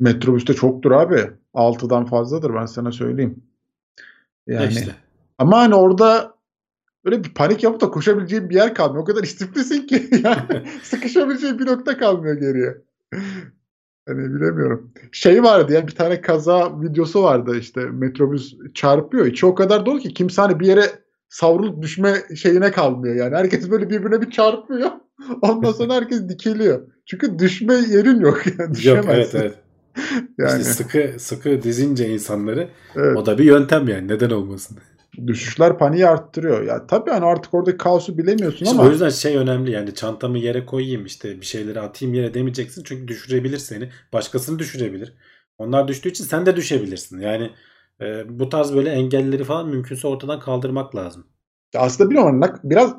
Metrobüste 0.00 0.54
çoktur 0.54 0.90
abi. 0.90 1.30
6'dan 1.54 2.04
fazladır 2.04 2.54
ben 2.54 2.66
sana 2.66 2.92
söyleyeyim. 2.92 3.42
Ya 4.46 4.60
Yani 4.60 4.72
işte. 4.72 4.94
ama 5.38 5.58
hani 5.58 5.74
orada 5.74 6.34
böyle 7.04 7.24
bir 7.24 7.34
panik 7.34 7.62
yapıp 7.64 7.80
da 7.80 7.90
koşabileceğin 7.90 8.50
bir 8.50 8.54
yer 8.54 8.74
kalmıyor. 8.74 9.02
O 9.02 9.06
kadar 9.06 9.22
istiflisin 9.22 9.86
ki 9.86 10.08
yani 10.24 10.68
sıkışabileceğin 10.82 11.58
bir 11.58 11.66
nokta 11.66 11.98
kalmıyor 11.98 12.34
geriye. 12.36 12.76
Hani 14.08 14.34
bilemiyorum. 14.34 14.90
Şey 15.12 15.42
vardı 15.42 15.72
yani 15.72 15.86
bir 15.86 15.94
tane 15.94 16.20
kaza 16.20 16.80
videosu 16.82 17.22
vardı 17.22 17.56
işte 17.58 17.80
metrobüs 17.80 18.54
çarpıyor. 18.74 19.26
İçi 19.26 19.46
o 19.46 19.54
kadar 19.54 19.86
dolu 19.86 19.98
ki 19.98 20.14
kimse 20.14 20.42
hani 20.42 20.60
bir 20.60 20.66
yere 20.66 20.82
savrulup 21.28 21.82
düşme 21.82 22.14
şeyine 22.36 22.70
kalmıyor 22.70 23.16
yani. 23.16 23.36
Herkes 23.36 23.70
böyle 23.70 23.90
birbirine 23.90 24.20
bir 24.20 24.30
çarpıyor. 24.30 24.90
Ondan 25.42 25.72
sonra 25.72 25.94
herkes 25.94 26.28
dikeliyor. 26.28 26.80
Çünkü 27.06 27.38
düşme 27.38 27.74
yerin 27.74 28.20
yok 28.20 28.46
yani. 28.46 28.60
Yok 28.60 28.74
Düşemezsin. 28.74 29.10
evet 29.12 29.34
evet. 29.34 29.54
Yani 30.38 30.60
İşte 30.60 30.72
sıkı 30.72 31.12
sıkı 31.18 31.62
dizince 31.62 32.08
insanları 32.08 32.68
evet. 32.96 33.16
o 33.16 33.26
da 33.26 33.38
bir 33.38 33.44
yöntem 33.44 33.88
yani. 33.88 34.08
Neden 34.08 34.30
olmasın? 34.30 34.78
Düşüşler 35.26 35.78
paniği 35.78 36.06
arttırıyor. 36.06 36.62
Ya 36.62 36.86
tabii 36.86 37.10
hani 37.10 37.24
artık 37.24 37.54
oradaki 37.54 37.76
kaosu 37.78 38.18
bilemiyorsun 38.18 38.64
İşte 38.66 38.78
ama 38.78 38.88
o 38.88 38.90
yüzden 38.92 39.08
şey 39.08 39.36
önemli 39.36 39.70
yani 39.70 39.94
çantamı 39.94 40.38
yere 40.38 40.66
koyayım 40.66 41.06
işte 41.06 41.40
bir 41.40 41.46
şeyleri 41.46 41.80
atayım 41.80 42.14
yere 42.14 42.34
demeyeceksin. 42.34 42.82
Çünkü 42.84 43.08
düşürebilir 43.08 43.58
seni. 43.58 43.88
Başkasını 44.12 44.58
düşürebilir. 44.58 45.14
Onlar 45.58 45.88
düştüğü 45.88 46.08
için 46.08 46.24
sen 46.24 46.46
de 46.46 46.56
düşebilirsin. 46.56 47.20
Yani 47.20 47.50
e, 48.00 48.38
bu 48.38 48.48
tarz 48.48 48.74
böyle 48.74 48.90
engelleri 48.90 49.44
falan 49.44 49.68
mümkünse 49.68 50.08
ortadan 50.08 50.40
kaldırmak 50.40 50.96
lazım. 50.96 51.26
aslında 51.76 52.10
bilmiyorum 52.10 52.42
biraz 52.64 52.94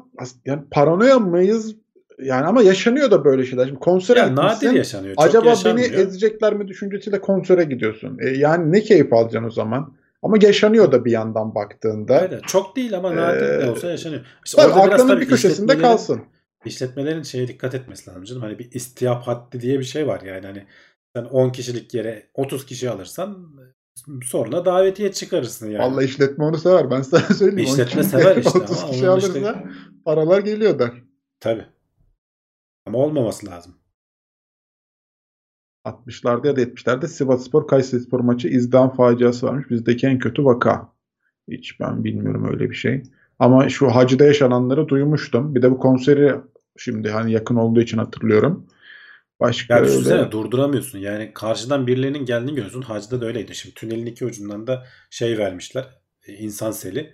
yani 0.45 0.64
paranoya 0.72 1.19
mıyız? 1.19 1.76
Yani 2.23 2.45
ama 2.45 2.61
yaşanıyor 2.61 3.11
da 3.11 3.26
böyle 3.26 3.45
şeyler. 3.45 3.65
Şimdi 3.65 3.80
konsere 3.80 4.19
Ya 4.19 4.27
gitmişsin. 4.27 4.68
nadir 4.68 4.77
yaşanıyor. 4.77 5.15
Çok 5.15 5.26
Acaba 5.26 5.41
beni 5.44 5.49
yaşanmıyor. 5.49 5.91
ezecekler 5.94 6.53
mi 6.53 6.68
düşüncesiyle 6.68 7.22
konsere 7.22 7.64
gidiyorsun. 7.64 8.18
E, 8.22 8.30
yani 8.30 8.72
ne 8.72 8.81
keyif 8.81 9.14
alacaksın 9.14 9.48
o 9.48 9.52
zaman? 9.52 9.94
Ama 10.22 10.38
yaşanıyor 10.41 10.91
da 10.91 11.06
bir 11.06 11.12
yandan 11.12 11.56
baktığında. 11.56 12.22
Öyle. 12.22 12.41
Çok 12.48 12.76
değil 12.76 12.98
ama 12.98 13.16
nadir 13.16 13.41
de 13.41 13.64
Ee, 13.64 13.70
olsa 13.70 13.90
yaşanıyor. 13.90 14.26
İşte 14.46 14.62
Tabii 14.62 14.74
aklının 14.74 15.22
bir 15.22 15.28
köşesinde 15.28 15.78
kalsın. 15.78 16.22
İşletmelerin 16.66 17.24
şeye 17.24 17.48
dikkat 17.48 17.76
etmesi 17.76 18.10
lazım 18.10 18.24
canım. 18.24 18.41
Hani 18.41 18.60
bir 18.60 18.72
istihap 18.72 19.28
haddi 19.28 19.62
diye 19.62 19.80
bir 19.80 19.84
şey 19.84 20.08
var 20.08 20.22
yani. 20.22 20.46
Hani 20.46 20.66
sen 21.16 21.24
10 21.24 21.50
kişilik 21.50 21.94
yere 21.94 22.30
30 22.34 22.66
kişi 22.66 22.90
alırsan 22.90 23.50
Sonra 24.24 24.66
davetiye 24.66 25.12
çıkarırsın 25.12 25.70
yani. 25.70 25.84
Vallahi 25.84 26.06
işletme 26.06 26.44
onu 26.44 26.58
sever. 26.58 26.91
Ben 26.91 27.02
sana 27.02 27.22
söyleyeyim. 27.22 27.70
İşletme 27.70 28.04
sever 28.04 28.36
işte 28.38 28.60
30 28.60 28.84
ama 28.84 28.91
kişi 28.91 29.08
alırsa 29.08 29.28
işte- 29.40 29.64
paralar 30.06 30.40
geliyor 30.40 30.80
der. 30.80 30.91
Tabii. 31.40 31.66
Ama 32.86 32.98
olmaması 32.98 33.48
lazım. 33.48 33.76
60'larda 35.85 36.47
ya 36.47 36.56
da 36.56 36.61
70'lerde 36.61 37.07
Sivasspor 37.07 37.68
Kayserispor 37.68 38.19
maçı 38.19 38.47
izdiham 38.47 38.95
faciası 38.95 39.45
varmış. 39.47 39.69
Bizdeki 39.69 40.07
en 40.07 40.19
kötü 40.19 40.45
vaka. 40.45 40.89
Hiç 41.51 41.80
ben 41.80 42.03
bilmiyorum 42.03 42.47
öyle 42.51 42.69
bir 42.69 42.76
şey. 42.76 43.03
Ama 43.39 43.69
şu 43.69 43.88
hacıda 43.88 44.26
yaşananları 44.26 44.88
duymuştum. 44.88 45.56
Bir 45.56 45.61
de 45.61 45.72
bu 45.72 45.77
konseri 45.80 46.35
şimdi 46.77 47.10
hani 47.10 47.31
yakın 47.31 47.56
olduğu 47.56 47.81
için 47.81 47.97
hatırlıyorum. 47.97 48.68
Başka 49.39 49.73
Ya 49.73 49.80
öyle- 49.80 49.89
düşünsene 49.89 50.31
durduramıyorsun. 50.31 50.99
Yani 50.99 51.31
karşıdan 51.34 51.88
birilerinin 51.88 52.26
geldiğini 52.26 52.56
görüyorsun. 52.56 52.81
Hacda 52.81 53.22
da 53.22 53.26
öyleydi. 53.26 53.56
Şimdi 53.56 53.76
tünelin 53.76 54.06
iki 54.06 54.26
ucundan 54.26 54.68
da 54.68 54.85
şey 55.10 55.38
vermişler. 55.38 55.85
e, 56.27 56.34
insan 56.34 56.72
seli. 56.72 57.14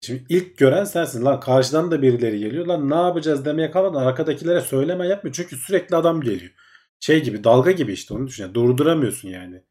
Şimdi 0.00 0.24
ilk 0.28 0.56
gören 0.58 0.84
sensin. 0.84 1.24
Lan 1.24 1.40
karşıdan 1.40 1.90
da 1.90 2.02
birileri 2.02 2.38
geliyor. 2.38 2.66
Lan 2.66 2.90
ne 2.90 2.94
yapacağız 2.94 3.44
demeye 3.44 3.70
kalmadan 3.70 4.06
arkadakilere 4.06 4.60
söyleme 4.60 5.06
yapmıyor. 5.08 5.34
Çünkü 5.34 5.56
sürekli 5.56 5.96
adam 5.96 6.20
geliyor. 6.20 6.50
Şey 7.00 7.22
gibi 7.22 7.44
dalga 7.44 7.70
gibi 7.70 7.92
işte 7.92 8.14
onu 8.14 8.26
düşün. 8.26 8.42
Yani 8.42 8.54
Durduramıyorsun 8.54 9.28
yani. 9.28 9.62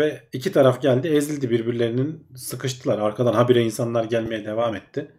Ve 0.00 0.28
iki 0.32 0.52
taraf 0.52 0.82
geldi 0.82 1.08
ezildi 1.08 1.50
birbirlerinin 1.50 2.26
sıkıştılar. 2.36 2.98
Arkadan 2.98 3.32
habire 3.32 3.62
insanlar 3.62 4.04
gelmeye 4.04 4.44
devam 4.44 4.74
etti. 4.76 5.10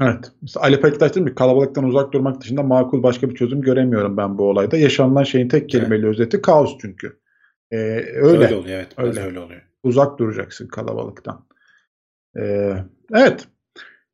Evet. 0.00 0.32
Mesela 0.42 0.64
Ali 0.64 0.80
Pektaş 0.80 1.10
dedim 1.10 1.26
ki 1.26 1.34
kalabalıktan 1.34 1.84
uzak 1.84 2.12
durmak 2.12 2.40
dışında 2.40 2.62
makul 2.62 3.02
başka 3.02 3.30
bir 3.30 3.34
çözüm 3.34 3.62
göremiyorum 3.62 4.16
ben 4.16 4.38
bu 4.38 4.48
olayda. 4.48 4.76
Yaşanılan 4.76 5.22
şeyin 5.22 5.48
tek 5.48 5.68
kelimeyle 5.68 6.06
özeti 6.06 6.42
kaos 6.42 6.76
çünkü. 6.80 7.20
Ee, 7.70 7.76
öyle. 7.76 8.44
Öyle 8.44 8.54
oluyor 8.54 8.76
evet. 8.76 8.88
Öyle. 8.96 9.20
öyle 9.20 9.40
oluyor. 9.40 9.62
Uzak 9.82 10.18
duracaksın 10.18 10.68
kalabalıktan. 10.68 11.46
Ee, 12.36 12.74
evet. 13.14 13.48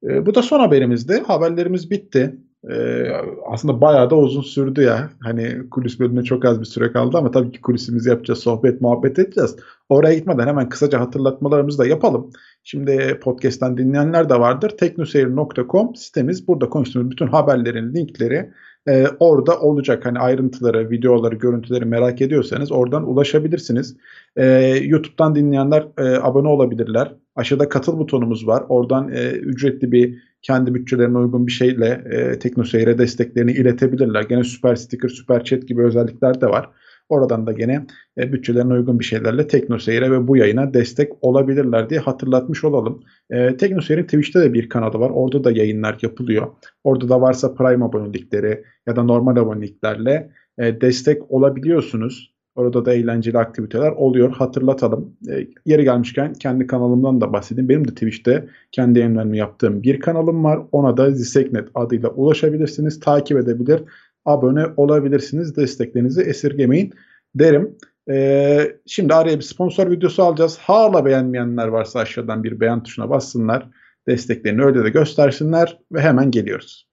Ee, 0.05 0.27
bu 0.27 0.35
da 0.35 0.43
son 0.43 0.61
haberimizdi. 0.61 1.23
Haberlerimiz 1.27 1.91
bitti. 1.91 2.37
Ee, 2.71 3.13
aslında 3.47 3.81
bayağı 3.81 4.11
da 4.11 4.17
uzun 4.17 4.43
sürdü 4.43 4.83
ya. 4.83 5.11
Hani 5.21 5.71
kulis 5.71 6.01
bölümüne 6.01 6.25
çok 6.25 6.45
az 6.45 6.61
bir 6.61 6.65
süre 6.65 6.93
kaldı 6.93 7.19
ama 7.19 7.31
tabii 7.31 7.51
ki 7.51 7.61
kulisimizi 7.61 8.09
yapacağız, 8.09 8.41
sohbet, 8.41 8.81
muhabbet 8.81 9.19
edeceğiz. 9.19 9.57
Oraya 9.89 10.15
gitmeden 10.15 10.47
hemen 10.47 10.69
kısaca 10.69 11.01
hatırlatmalarımızı 11.01 11.79
da 11.79 11.87
yapalım. 11.87 12.31
Şimdi 12.65 13.19
podcast'ten 13.23 13.79
dinleyenler 13.79 14.29
de 14.29 14.41
vardır. 14.41 14.71
teknoseyir.com 14.71 15.95
sitemiz. 15.95 16.49
Burada 16.49 16.69
konuştuğumuz 16.69 17.11
bütün 17.11 17.27
haberlerin 17.27 17.95
linkleri 17.95 18.51
e, 18.89 19.07
orada 19.21 19.61
olacak. 19.61 20.07
Hani 20.07 20.19
ayrıntıları, 20.19 20.91
videoları, 20.91 21.35
görüntüleri 21.35 21.85
merak 21.85 22.21
ediyorsanız 22.21 22.73
oradan 22.73 23.09
ulaşabilirsiniz. 23.09 23.97
E, 24.37 24.45
YouTube'dan 24.83 25.35
dinleyenler 25.35 25.89
e, 25.99 26.03
abone 26.03 26.49
olabilirler. 26.49 27.15
Aşağıda 27.37 27.69
katıl 27.69 27.99
butonumuz 27.99 28.47
var. 28.47 28.65
Oradan 28.69 29.09
e, 29.09 29.31
ücretli 29.31 29.93
bir 29.93 30.28
kendi 30.43 30.75
bütçelerine 30.75 31.19
uygun 31.19 31.47
bir 31.47 31.53
şeyle 31.53 32.05
e, 32.11 32.39
TeknoSeyir'e 32.39 32.99
desteklerini 32.99 33.53
iletebilirler. 33.53 34.23
Gene 34.23 34.45
süper 34.45 34.77
sticker, 34.77 35.09
süper 35.09 35.45
chat 35.45 35.69
gibi 35.69 35.83
özellikler 35.83 36.41
de 36.41 36.47
var. 36.47 36.71
Oradan 37.09 37.47
da 37.47 37.53
gene 37.53 37.87
e, 38.19 38.33
bütçelerine 38.33 38.73
uygun 38.73 38.99
bir 38.99 39.05
şeylerle 39.05 39.47
TeknoSeyir'e 39.47 40.11
ve 40.11 40.29
bu 40.29 40.37
yayına 40.37 40.75
destek 40.75 41.13
olabilirler 41.21 41.91
diye 41.91 42.01
hatırlatmış 42.01 42.65
olalım. 42.65 43.03
E, 43.31 43.57
TeknoSeyir'in 43.57 44.05
Twitch'te 44.05 44.41
de 44.41 44.55
bir 44.55 44.69
kanalı 44.69 45.01
var. 45.01 45.11
Orada 45.11 45.45
da 45.45 45.51
yayınlar 45.51 45.99
yapılıyor. 46.03 46.47
Orada 46.85 47.09
da 47.09 47.21
varsa 47.21 47.55
Prime 47.55 47.85
abonelikleri 47.85 48.65
ya 48.87 48.97
da 48.97 49.03
normal 49.03 49.37
aboneliklerle 49.37 50.31
e, 50.59 50.81
destek 50.81 51.31
olabiliyorsunuz. 51.31 52.38
Orada 52.59 52.85
da 52.85 52.95
eğlenceli 52.95 53.39
aktiviteler 53.39 53.91
oluyor. 53.91 54.33
Hatırlatalım. 54.33 55.17
E, 55.29 55.47
yeri 55.67 55.85
gelmişken 55.85 56.33
kendi 56.33 56.67
kanalımdan 56.67 57.21
da 57.21 57.33
bahsedeyim. 57.33 57.69
Benim 57.69 57.89
de 57.89 57.91
Twitch'te 57.91 58.49
kendi 58.73 58.99
yayınlarımı 58.99 59.37
yaptığım 59.37 59.83
bir 59.83 60.01
kanalım 60.01 60.45
var. 60.45 60.61
Ona 60.73 60.97
da 60.97 61.11
Ziseknet 61.11 61.69
adıyla 61.75 62.09
ulaşabilirsiniz. 62.09 63.01
Takip 63.01 63.39
edebilir, 63.39 63.83
abone 64.25 64.67
olabilirsiniz. 64.77 65.57
Desteklerinizi 65.57 66.23
esirgemeyin 66.23 66.93
derim. 67.35 67.77
E, 68.11 68.77
şimdi 68.87 69.15
araya 69.15 69.37
bir 69.37 69.45
sponsor 69.45 69.91
videosu 69.91 70.23
alacağız. 70.23 70.59
Hala 70.59 71.05
beğenmeyenler 71.05 71.69
varsa 71.69 72.01
aşağıdan 72.01 72.45
bir 72.45 72.61
beğen 72.61 72.83
tuşuna 72.83 73.11
bassınlar. 73.11 73.69
Desteklerini 74.09 74.63
öyle 74.63 74.85
de 74.85 74.91
göstersinler 74.91 75.79
ve 75.93 76.01
hemen 76.01 76.31
geliyoruz. 76.31 76.88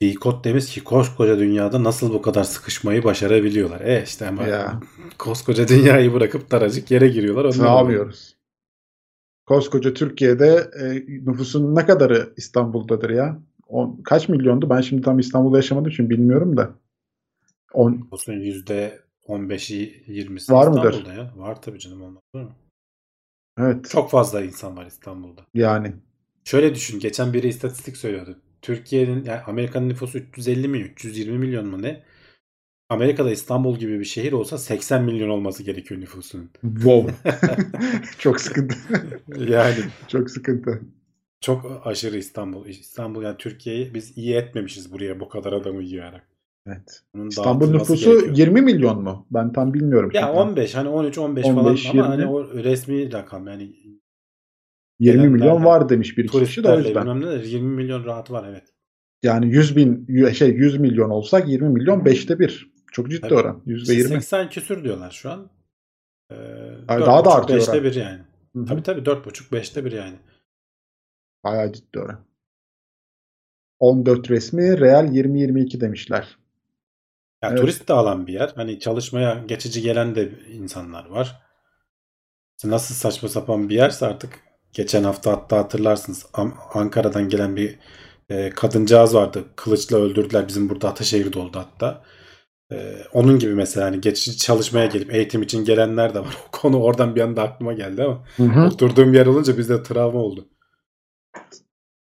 Dikot 0.00 0.44
demiş 0.44 0.74
ki 0.74 0.84
koskoca 0.84 1.38
dünyada 1.38 1.84
nasıl 1.84 2.14
bu 2.14 2.22
kadar 2.22 2.44
sıkışmayı 2.44 3.04
başarabiliyorlar. 3.04 3.80
E 3.80 4.02
işte 4.06 4.28
ama 4.28 4.42
Ya. 4.46 4.80
koskoca 5.18 5.68
dünyayı 5.68 6.12
bırakıp 6.12 6.50
daracık 6.50 6.90
yere 6.90 7.08
giriyorlar. 7.08 7.58
Ne 7.64 7.68
yapıyoruz? 7.76 8.36
Koskoca 9.46 9.94
Türkiye'de 9.94 10.70
e, 10.80 10.84
nüfusun 11.30 11.74
ne 11.76 11.86
kadarı 11.86 12.32
İstanbul'dadır 12.36 13.10
ya? 13.10 13.40
On, 13.66 14.00
kaç 14.04 14.28
milyondu? 14.28 14.70
Ben 14.70 14.80
şimdi 14.80 15.02
tam 15.02 15.18
İstanbul'da 15.18 15.56
yaşamadığım 15.56 15.90
için 15.90 16.10
bilmiyorum 16.10 16.56
da. 16.56 16.70
On, 17.72 18.08
Olsun 18.10 18.32
yüzde 18.32 19.00
15'i 19.28 20.04
20'si 20.08 20.52
Var 20.52 20.66
mıdır? 20.68 20.92
İstanbul'da 20.92 21.12
ya. 21.14 21.32
Var 21.36 21.62
tabii 21.62 21.78
canım 21.78 22.02
olmaz 22.02 22.22
mı? 22.34 22.48
evet. 23.58 23.90
Çok 23.90 24.10
fazla 24.10 24.40
insan 24.42 24.76
var 24.76 24.86
İstanbul'da. 24.86 25.40
Yani. 25.54 25.92
Şöyle 26.44 26.74
düşün. 26.74 27.00
Geçen 27.00 27.32
biri 27.32 27.48
istatistik 27.48 27.96
söylüyordu. 27.96 28.38
Türkiye'nin 28.62 29.24
yani 29.24 29.40
Amerika'nın 29.46 29.88
nüfusu 29.88 30.18
350 30.18 30.68
milyon, 30.68 30.88
320 30.88 31.38
milyon 31.38 31.66
mu 31.66 31.82
ne? 31.82 32.02
Amerika'da 32.88 33.30
İstanbul 33.30 33.78
gibi 33.78 34.00
bir 34.00 34.04
şehir 34.04 34.32
olsa 34.32 34.58
80 34.58 35.04
milyon 35.04 35.28
olması 35.28 35.62
gerekiyor 35.62 36.00
nüfusunun. 36.00 36.50
Wow. 36.62 37.14
Çok 38.18 38.40
sıkıntı. 38.40 38.76
yani 39.48 39.74
Çok 40.08 40.30
sıkıntı. 40.30 40.80
çok 41.40 41.82
aşırı 41.84 42.18
İstanbul. 42.18 42.66
İstanbul 42.66 43.22
yani 43.22 43.36
Türkiye'yi 43.38 43.94
biz 43.94 44.18
iyi 44.18 44.34
etmemişiz 44.34 44.92
buraya 44.92 45.20
bu 45.20 45.28
kadar 45.28 45.52
adamı 45.52 45.82
yiyarak. 45.82 46.26
Evet. 46.66 47.02
Bunun 47.14 47.28
İstanbul 47.28 47.70
nüfusu 47.70 48.10
gerekiyor. 48.10 48.36
20 48.36 48.60
milyon 48.62 49.02
mu? 49.02 49.26
Ben 49.30 49.52
tam 49.52 49.74
bilmiyorum. 49.74 50.10
Ya 50.14 50.20
şimdi. 50.20 50.38
15 50.38 50.74
hani 50.74 50.88
13 50.88 51.18
15, 51.18 51.46
15, 51.46 51.54
falan 51.54 51.64
ama 51.64 51.74
20. 51.74 52.02
hani 52.02 52.26
o 52.26 52.54
resmi 52.54 53.12
rakam 53.12 53.46
yani 53.46 53.72
20 55.00 55.28
milyon 55.28 55.64
var 55.64 55.88
demiş 55.88 56.18
bir 56.18 56.28
kişi 56.28 56.64
de 56.64 56.68
o 56.68 56.78
yüzden. 56.78 57.04
bilmem 57.04 57.20
ne 57.20 57.30
de 57.42 57.46
20 57.46 57.68
milyon 57.76 58.04
rahat 58.04 58.30
var 58.30 58.48
evet. 58.48 58.64
Yani 59.22 59.46
100 59.54 59.76
bin 59.76 60.06
şey 60.32 60.48
100 60.48 60.80
milyon 60.80 61.10
olsak 61.10 61.48
20 61.48 61.68
milyon 61.68 62.00
5'te 62.00 62.38
1. 62.38 62.70
Çok 62.92 63.10
ciddi 63.10 63.20
Tabii. 63.20 63.34
oran. 63.34 63.62
İşte 63.66 63.94
%20. 63.94 64.08
80 64.08 64.48
küsür 64.48 64.84
diyorlar 64.84 65.10
şu 65.10 65.30
an. 65.30 65.50
Ee, 66.30 66.34
Ay, 66.88 67.00
daha 67.00 67.24
da 67.24 67.28
4,5, 67.28 67.34
artıyor 67.40 67.60
5'te 67.60 67.72
oran. 67.72 67.84
1 67.84 67.94
yani. 67.94 68.20
Hı 68.56 68.60
hı. 68.60 68.66
Tabii 68.66 68.82
tabii 68.82 69.00
4,5 69.00 69.50
5'te 69.52 69.84
1 69.84 69.92
yani. 69.92 70.16
Bayağı 71.44 71.72
ciddi 71.72 71.98
oran. 71.98 72.24
14 73.78 74.30
resmi, 74.30 74.80
real 74.80 75.12
20-22 75.14 75.80
demişler. 75.80 76.38
Ya 77.42 77.48
Evet. 77.50 77.60
turist 77.60 77.88
de 77.88 77.92
alan 77.92 78.26
bir 78.26 78.32
yer. 78.32 78.52
Hani 78.56 78.78
çalışmaya 78.80 79.44
geçici 79.48 79.82
gelen 79.82 80.14
de 80.14 80.32
insanlar 80.52 81.06
var. 81.06 81.42
İşte 82.58 82.70
nasıl 82.70 82.94
saçma 82.94 83.28
sapan 83.28 83.68
bir 83.68 83.74
yerse 83.74 84.06
artık 84.06 84.40
geçen 84.72 85.04
hafta 85.04 85.32
hatta 85.32 85.56
hatırlarsınız 85.58 86.26
Ankara'dan 86.74 87.28
gelen 87.28 87.56
bir 87.56 87.78
e, 88.30 88.50
kadıncağız 88.50 89.14
vardı. 89.14 89.44
Kılıçla 89.56 89.96
öldürdüler. 89.98 90.48
Bizim 90.48 90.68
burada 90.70 90.88
Ataşehir'de 90.88 91.38
oldu 91.38 91.58
hatta. 91.58 92.02
E, 92.72 92.96
onun 93.12 93.38
gibi 93.38 93.54
mesela 93.54 93.86
hani 93.86 94.00
geçici 94.00 94.38
çalışmaya 94.38 94.86
gelip 94.86 95.14
eğitim 95.14 95.42
için 95.42 95.64
gelenler 95.64 96.14
de 96.14 96.20
var. 96.20 96.36
O 96.48 96.50
konu 96.52 96.82
oradan 96.82 97.16
bir 97.16 97.20
anda 97.20 97.42
aklıma 97.42 97.72
geldi 97.72 98.02
ama 98.02 98.24
Hı 98.36 98.42
hı. 98.42 98.66
oturduğum 98.66 99.14
yer 99.14 99.26
olunca 99.26 99.58
bizde 99.58 99.82
travma 99.82 100.20
oldu. 100.20 100.48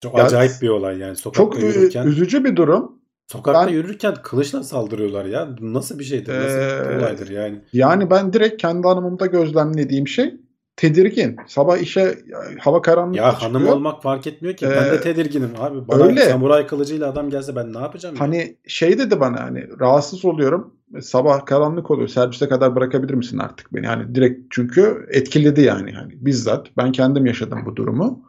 Çok 0.03 0.17
Ya, 0.17 0.23
acayip 0.25 0.51
bir 0.61 0.69
olay 0.69 0.97
yani. 0.97 1.15
Sokakta 1.15 1.43
Çok 1.43 1.63
yürürken 1.63 2.07
üzücü 2.07 2.43
bir 2.43 2.55
durum. 2.55 3.01
Sokakta 3.31 3.67
Ben- 3.67 3.71
yürürken 3.73 4.15
kılıçla 4.23 4.63
saldırıyorlar 4.63 5.25
ya. 5.25 5.49
Nasıl 5.61 5.99
bir 5.99 6.03
şeydir? 6.03 6.33
Nasıl 6.39 6.57
bir 6.57 6.91
Ee, 6.95 6.99
olaydır 6.99 7.29
yani? 7.29 7.61
Yani 7.73 8.09
ben 8.09 8.33
direkt 8.33 8.61
kendi 8.61 8.87
hanımımda 8.87 9.25
gözlemlediğim 9.25 10.07
şey 10.07 10.35
tedirgin. 10.77 11.35
Sabah 11.47 11.77
işe 11.77 11.99
ya, 12.01 12.39
hava 12.59 12.81
karanlıkta 12.81 13.23
Ya 13.23 13.41
hanım 13.41 13.53
çıkıyor. 13.53 13.75
olmak 13.75 14.03
fark 14.03 14.27
etmiyor 14.27 14.55
ki. 14.55 14.65
ben 14.69 14.87
Ee, 14.87 14.91
de 14.91 15.01
tedirginim 15.01 15.49
abi. 15.59 15.87
Bana 15.87 16.03
öyle. 16.03 16.21
samuray 16.21 16.67
kılıcıyla 16.67 17.09
adam 17.09 17.29
gelse 17.29 17.55
ben 17.55 17.73
ne 17.73 17.77
yapacağım? 17.77 18.15
ya? 18.15 18.21
Hani 18.21 18.57
şey 18.67 18.99
dedi 18.99 19.19
bana 19.19 19.39
hani 19.43 19.67
rahatsız 19.79 20.25
oluyorum. 20.25 20.73
Sabah 21.01 21.45
karanlık 21.45 21.91
oluyor. 21.91 22.07
Servise 22.07 22.49
kadar 22.49 22.75
bırakabilir 22.75 23.13
misin 23.13 23.37
artık 23.37 23.73
beni? 23.73 23.87
Hani 23.87 24.15
direkt 24.15 24.39
çünkü 24.49 25.05
etkiledi 25.11 25.61
yani. 25.61 25.91
Hani 25.91 26.13
bizzat 26.15 26.67
ben 26.77 26.91
kendim 26.91 27.25
yaşadım 27.25 27.59
bu 27.65 27.75
durumu. 27.75 28.23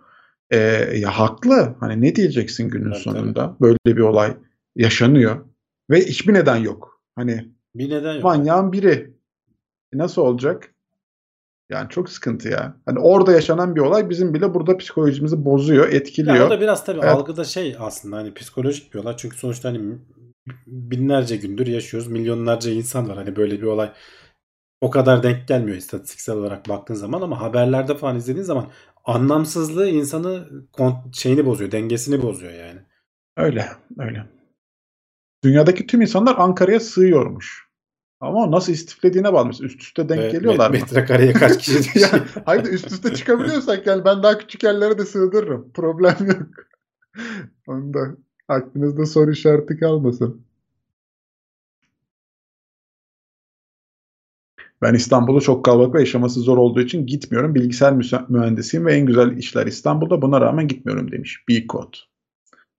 Ee, 0.50 0.58
ya 0.96 1.10
haklı. 1.10 1.74
Hani 1.80 2.02
ne 2.02 2.14
diyeceksin 2.16 2.68
günün 2.68 2.90
Tabii, 2.92 3.02
sonunda? 3.02 3.56
Böyle 3.60 3.78
bir 3.86 4.00
olay 4.00 4.36
yaşanıyor 4.76 5.36
ve 5.90 6.00
hiçbir 6.00 6.34
neden 6.34 6.56
yok. 6.56 7.00
Hani 7.16 7.48
Bir 7.74 7.90
neden 7.90 8.14
yok. 8.14 8.24
manyağın 8.24 8.72
biri. 8.72 9.10
Nasıl 9.92 10.22
olacak? 10.22 10.74
Yani 11.70 11.88
çok 11.88 12.08
sıkıntı 12.08 12.48
ya. 12.48 12.76
Hani 12.86 12.98
orada 12.98 13.32
yaşanan 13.32 13.76
bir 13.76 13.80
olay 13.80 14.10
bizim 14.10 14.34
bile 14.34 14.54
burada 14.54 14.76
psikolojimizi 14.76 15.44
bozuyor, 15.44 15.88
etkiliyor. 15.88 16.36
Ya 16.36 16.46
o 16.46 16.50
da 16.50 16.60
biraz 16.60 16.84
tabii 16.84 17.00
Evet. 17.02 17.10
algıda 17.10 17.44
şey 17.44 17.76
aslında 17.80 18.16
hani 18.16 18.34
psikolojik 18.34 18.94
bir 18.94 18.98
olay. 18.98 19.14
Çünkü 19.16 19.38
sonuçta 19.38 19.68
hani 19.68 19.98
binlerce 20.66 21.36
gündür 21.36 21.66
yaşıyoruz. 21.66 22.08
Milyonlarca 22.08 22.70
insan 22.70 23.08
var. 23.08 23.16
Hani 23.16 23.36
böyle 23.36 23.58
bir 23.60 23.66
olay 23.66 23.92
o 24.80 24.90
kadar 24.90 25.22
denk 25.22 25.48
gelmiyor 25.48 25.76
istatistiksel 25.76 26.36
olarak 26.36 26.68
baktığın 26.68 26.94
zaman 26.94 27.20
ama 27.20 27.40
haberlerde 27.40 27.96
falan 27.96 28.16
izlediğin 28.16 28.44
zaman 28.44 28.66
anlamsızlığı 29.04 29.88
insanı 29.88 30.48
şeyini 31.12 31.46
bozuyor, 31.46 31.72
dengesini 31.72 32.22
bozuyor 32.22 32.52
yani. 32.52 32.80
Öyle, 33.36 33.68
öyle. 33.98 34.26
Dünyadaki 35.44 35.86
tüm 35.86 36.00
insanlar 36.00 36.34
Ankara'ya 36.38 36.80
sığıyormuş. 36.80 37.67
Ama 38.20 38.50
nasıl 38.50 38.72
istiflediğine 38.72 39.32
bağlı. 39.32 39.48
üst 39.48 39.82
üste 39.82 40.08
denk 40.08 40.20
Ve 40.20 40.30
geliyorlar 40.30 40.70
met? 40.70 40.80
Metrekareye 40.80 41.32
kaç 41.32 41.58
kişi? 41.58 41.98
ya, 41.98 42.24
hayır 42.46 42.64
üst 42.64 42.92
üste 42.92 43.14
çıkabiliyorsak 43.14 43.86
yani 43.86 44.04
ben 44.04 44.22
daha 44.22 44.38
küçük 44.38 44.62
yerlere 44.62 44.98
de 44.98 45.04
sığdırırım. 45.04 45.72
Problem 45.72 46.16
yok. 46.26 46.48
Onda 47.66 48.16
aklınızda 48.48 49.06
soru 49.06 49.30
işareti 49.30 49.78
kalmasın. 49.78 50.48
Ben 54.82 54.94
İstanbul'u 54.94 55.40
çok 55.40 55.64
kalabalık 55.64 55.94
ve 55.94 56.00
yaşaması 56.00 56.40
zor 56.40 56.58
olduğu 56.58 56.80
için 56.80 57.06
gitmiyorum. 57.06 57.54
Bilgisayar 57.54 57.94
mühendisiyim 58.28 58.86
ve 58.86 58.94
en 58.94 59.06
güzel 59.06 59.36
işler 59.36 59.66
İstanbul'da. 59.66 60.22
Buna 60.22 60.40
rağmen 60.40 60.68
gitmiyorum 60.68 61.12
demiş. 61.12 61.44
B-Code. 61.48 61.96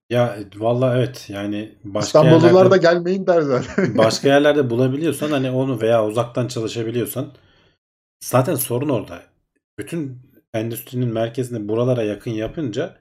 Ya 0.10 0.40
valla 0.56 0.98
evet 0.98 1.26
yani 1.30 1.76
başka 1.84 2.08
İstanbullular 2.08 2.48
yerlerde, 2.48 2.72
da 2.72 2.78
gelmeyin 2.78 3.28
der 3.28 3.42
zaten. 3.42 3.98
başka 3.98 4.28
yerlerde 4.34 4.70
bulabiliyorsan 4.70 5.32
hani 5.32 5.52
onu 5.52 5.82
veya 5.82 6.06
uzaktan 6.06 6.48
çalışabiliyorsan 6.48 7.32
zaten 8.24 8.56
sorun 8.56 8.90
orada. 8.90 9.22
Bütün 9.80 10.22
endüstrinin 10.54 11.14
merkezini 11.14 11.68
buralara 11.68 12.04
yakın 12.04 12.32
yapınca 12.32 12.98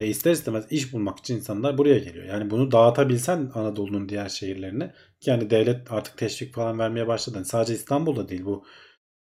e 0.00 0.06
ister 0.06 0.30
istemez 0.30 0.64
iş 0.70 0.92
bulmak 0.92 1.18
için 1.18 1.36
insanlar 1.36 1.78
buraya 1.78 1.98
geliyor. 1.98 2.24
Yani 2.24 2.50
bunu 2.50 2.72
dağıtabilsen 2.72 3.50
Anadolu'nun 3.54 4.08
diğer 4.08 4.28
şehirlerine 4.28 4.92
ki 5.20 5.30
yani 5.30 5.50
devlet 5.50 5.92
artık 5.92 6.18
teşvik 6.18 6.54
falan 6.54 6.78
vermeye 6.78 7.06
başladı. 7.06 7.36
Yani 7.36 7.46
sadece 7.46 7.74
İstanbul'da 7.74 8.28
değil 8.28 8.44
bu 8.44 8.64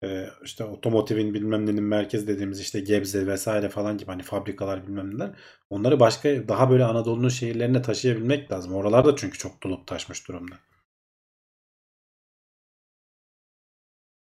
e, 0.04 0.26
işte 0.44 0.64
otomotivin 0.64 1.34
bilmem 1.34 1.66
nenin 1.66 1.84
merkez 1.84 2.26
dediğimiz 2.28 2.60
işte 2.60 2.80
Gebze 2.80 3.26
vesaire 3.26 3.68
falan 3.68 3.98
gibi 3.98 4.10
hani 4.10 4.22
fabrikalar 4.22 4.86
bilmem 4.86 5.14
neler. 5.14 5.30
Onları 5.70 6.00
başka 6.00 6.48
daha 6.48 6.70
böyle 6.70 6.84
Anadolu'nun 6.84 7.28
şehirlerine 7.28 7.82
taşıyabilmek 7.82 8.52
lazım. 8.52 8.74
Oralar 8.74 9.04
da 9.04 9.16
çünkü 9.16 9.38
çok 9.38 9.62
dolup 9.62 9.86
taşmış 9.86 10.28
durumda. 10.28 10.54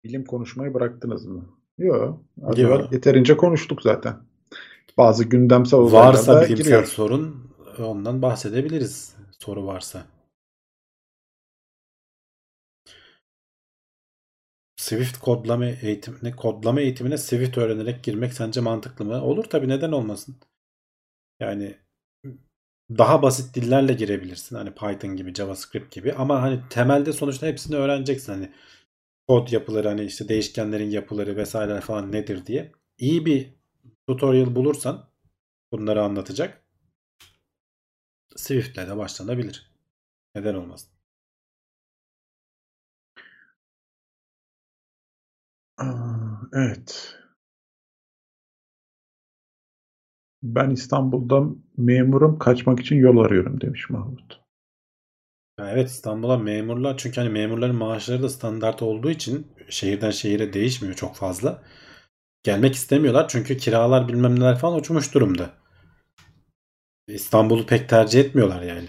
Bilim 0.04 0.24
konuşmayı 0.24 0.74
bıraktınız 0.74 1.26
mı? 1.26 1.44
Yok. 1.78 2.20
Yok. 2.56 2.92
Yeterince 2.92 3.36
konuştuk 3.36 3.82
zaten. 3.82 4.16
Bazı 4.96 5.24
gündemsel 5.24 5.80
olaylarda 5.80 6.08
Varsa 6.08 6.42
bilimsel 6.42 6.64
giriyor. 6.64 6.84
sorun 6.84 7.50
ondan 7.78 8.22
bahsedebiliriz. 8.22 9.16
Soru 9.38 9.66
varsa. 9.66 10.06
Swift 14.84 15.18
kodlama 15.18 15.66
eğitimine, 15.66 16.36
kodlama 16.36 16.80
eğitimine 16.80 17.18
Swift 17.18 17.58
öğrenerek 17.58 18.04
girmek 18.04 18.32
sence 18.32 18.60
mantıklı 18.60 19.04
mı? 19.04 19.22
Olur 19.22 19.44
tabii 19.44 19.68
neden 19.68 19.92
olmasın? 19.92 20.36
Yani 21.40 21.78
daha 22.90 23.22
basit 23.22 23.54
dillerle 23.54 23.92
girebilirsin. 23.92 24.56
Hani 24.56 24.74
Python 24.74 25.16
gibi, 25.16 25.34
JavaScript 25.34 25.94
gibi 25.94 26.12
ama 26.12 26.42
hani 26.42 26.60
temelde 26.70 27.12
sonuçta 27.12 27.46
hepsini 27.46 27.76
öğreneceksin. 27.76 28.32
Hani 28.32 28.52
kod 29.28 29.48
yapıları 29.48 29.88
hani 29.88 30.04
işte 30.04 30.28
değişkenlerin 30.28 30.90
yapıları 30.90 31.36
vesaire 31.36 31.80
falan 31.80 32.12
nedir 32.12 32.46
diye. 32.46 32.72
İyi 32.98 33.26
bir 33.26 33.54
tutorial 34.08 34.54
bulursan 34.54 35.10
bunları 35.72 36.02
anlatacak 36.02 36.64
Swift'le 38.36 38.76
de 38.76 38.96
başlanabilir. 38.96 39.70
Neden 40.34 40.54
olmasın? 40.54 40.93
Evet. 46.52 47.16
Ben 50.42 50.70
İstanbul'da 50.70 51.44
memurum 51.76 52.38
kaçmak 52.38 52.80
için 52.80 52.96
yol 52.96 53.18
arıyorum 53.18 53.60
demiş 53.60 53.90
Mahmut. 53.90 54.40
evet 55.58 55.88
İstanbul'a 55.88 56.38
memurlar 56.38 56.96
çünkü 56.96 57.20
hani 57.20 57.30
memurların 57.30 57.76
maaşları 57.76 58.22
da 58.22 58.28
standart 58.28 58.82
olduğu 58.82 59.10
için 59.10 59.46
şehirden 59.68 60.10
şehire 60.10 60.52
değişmiyor 60.52 60.94
çok 60.94 61.16
fazla. 61.16 61.62
Gelmek 62.42 62.74
istemiyorlar 62.74 63.28
çünkü 63.28 63.56
kiralar 63.56 64.08
bilmem 64.08 64.40
neler 64.40 64.58
falan 64.58 64.78
uçmuş 64.78 65.14
durumda. 65.14 65.50
İstanbul'u 67.08 67.66
pek 67.66 67.88
tercih 67.88 68.20
etmiyorlar 68.20 68.62
yani. 68.62 68.88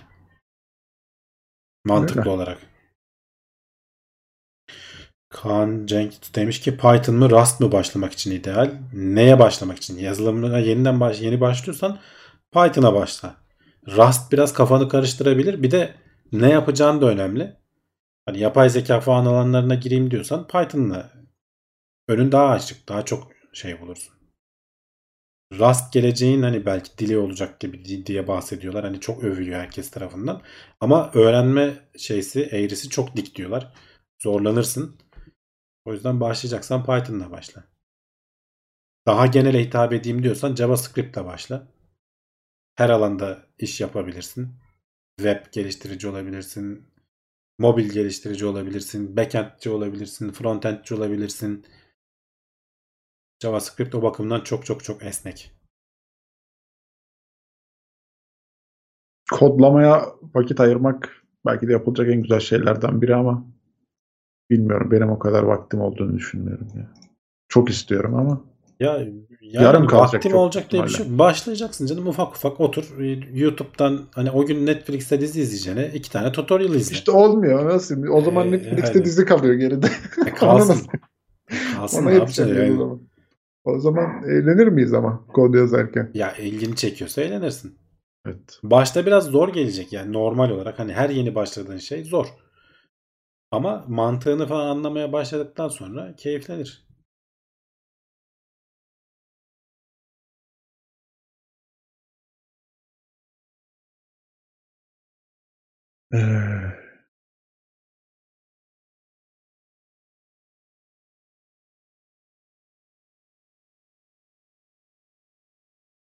Mantıklı 1.85 2.21
Öyle. 2.21 2.29
olarak. 2.29 2.74
Kaan 5.35 5.85
Cenk 5.85 6.35
demiş 6.35 6.59
ki 6.61 6.77
Python 6.77 7.15
mı 7.15 7.29
Rust 7.29 7.59
mı 7.59 7.71
başlamak 7.71 8.13
için 8.13 8.31
ideal? 8.31 8.71
Neye 8.93 9.39
başlamak 9.39 9.77
için? 9.77 9.99
Yazılımına 9.99 10.59
yeniden 10.59 10.99
baş, 10.99 11.21
yeni 11.21 11.41
başlıyorsan 11.41 11.99
Python'a 12.53 12.93
başla. 12.93 13.35
Rust 13.87 14.31
biraz 14.31 14.53
kafanı 14.53 14.89
karıştırabilir. 14.89 15.63
Bir 15.63 15.71
de 15.71 15.95
ne 16.31 16.49
yapacağın 16.49 17.01
da 17.01 17.05
önemli. 17.05 17.57
Hani 18.25 18.39
yapay 18.39 18.69
zeka 18.69 18.99
falan 18.99 19.25
alanlarına 19.25 19.75
gireyim 19.75 20.11
diyorsan 20.11 20.47
Python'la 20.47 21.11
önün 22.07 22.31
daha 22.31 22.49
açık. 22.49 22.89
Daha 22.89 23.05
çok 23.05 23.31
şey 23.53 23.81
bulursun. 23.81 24.13
Rust 25.53 25.93
geleceğin 25.93 26.41
hani 26.43 26.65
belki 26.65 26.97
dili 26.97 27.17
olacak 27.17 27.59
gibi 27.59 28.05
diye 28.05 28.27
bahsediyorlar. 28.27 28.85
Hani 28.85 28.99
çok 28.99 29.23
övülüyor 29.23 29.59
herkes 29.59 29.91
tarafından. 29.91 30.41
Ama 30.81 31.11
öğrenme 31.13 31.73
şeysi 31.97 32.41
eğrisi 32.41 32.89
çok 32.89 33.15
dik 33.15 33.35
diyorlar. 33.35 33.73
Zorlanırsın. 34.19 35.04
O 35.85 35.93
yüzden 35.93 36.19
başlayacaksan 36.19 36.85
Python'la 36.85 37.31
başla. 37.31 37.63
Daha 39.05 39.25
genele 39.25 39.63
hitap 39.63 39.93
edeyim 39.93 40.23
diyorsan 40.23 40.55
JavaScript'le 40.55 41.25
başla. 41.25 41.67
Her 42.75 42.89
alanda 42.89 43.45
iş 43.59 43.81
yapabilirsin. 43.81 44.55
Web 45.17 45.45
geliştirici 45.51 46.07
olabilirsin. 46.07 46.93
Mobil 47.59 47.89
geliştirici 47.89 48.45
olabilirsin. 48.45 49.17
Backend'ci 49.17 49.69
olabilirsin. 49.69 50.31
Frontend'ci 50.31 50.95
olabilirsin. 50.95 51.65
JavaScript 53.43 53.95
o 53.95 54.01
bakımdan 54.01 54.41
çok 54.41 54.65
çok 54.65 54.83
çok 54.83 55.03
esnek. 55.03 55.51
Kodlamaya 59.31 60.05
vakit 60.35 60.59
ayırmak 60.59 61.23
belki 61.45 61.67
de 61.67 61.71
yapılacak 61.71 62.09
en 62.09 62.21
güzel 62.21 62.39
şeylerden 62.39 63.01
biri 63.01 63.15
ama 63.15 63.54
bilmiyorum 64.49 64.91
benim 64.91 65.09
o 65.09 65.19
kadar 65.19 65.43
vaktim 65.43 65.81
olduğunu 65.81 66.13
düşünmüyorum 66.13 66.67
ya. 66.75 66.93
Çok 67.49 67.69
istiyorum 67.69 68.15
ama 68.15 68.41
ya 68.79 68.97
yani 68.97 69.13
yarım 69.41 69.87
kalacak 69.87 70.13
vaktim 70.13 70.35
olacak 70.35 70.71
diye 70.71 70.83
bir 70.83 70.89
şey 70.89 71.05
Başlayacaksın 71.19 71.85
canım 71.85 72.07
ufak 72.07 72.35
ufak 72.35 72.59
otur 72.59 72.85
YouTube'dan 73.33 74.01
hani 74.15 74.31
o 74.31 74.45
gün 74.45 74.65
Netflix'te 74.65 75.21
dizi 75.21 75.41
izleyeceğine 75.41 75.91
iki 75.93 76.11
tane 76.11 76.31
tutorial 76.31 76.73
izle. 76.73 76.93
İşte 76.93 77.11
olmuyor 77.11 77.65
nasıl? 77.65 78.07
O 78.07 78.21
zaman 78.21 78.47
ee, 78.47 78.51
Netflix'te 78.51 78.97
yani. 78.97 79.05
dizi 79.05 79.25
kalıyor 79.25 79.53
geride. 79.53 79.87
E 80.27 80.33
kalsın. 80.35 80.87
kalsın 81.75 82.01
Ona 82.01 82.09
ne 82.09 82.13
yapacaksın 82.15 82.55
yani. 82.55 82.73
O 82.73 82.77
zaman. 82.77 83.01
O 83.63 83.79
zaman 83.79 84.23
eğlenir 84.23 84.67
miyiz 84.67 84.93
ama 84.93 85.25
kod 85.27 85.53
yazarken? 85.53 86.11
Ya 86.13 86.35
ilgini 86.35 86.75
çekiyorsa 86.75 87.21
eğlenirsin. 87.21 87.77
Evet. 88.25 88.59
Başta 88.63 89.05
biraz 89.05 89.25
zor 89.25 89.49
gelecek 89.53 89.93
yani 89.93 90.13
normal 90.13 90.49
olarak 90.49 90.79
hani 90.79 90.93
her 90.93 91.09
yeni 91.09 91.35
başladığın 91.35 91.77
şey 91.77 92.03
zor. 92.03 92.25
Ama 93.51 93.85
mantığını 93.87 94.47
falan 94.47 94.67
anlamaya 94.67 95.13
başladıktan 95.13 95.67
sonra 95.67 96.15
keyiflenir. 96.15 96.85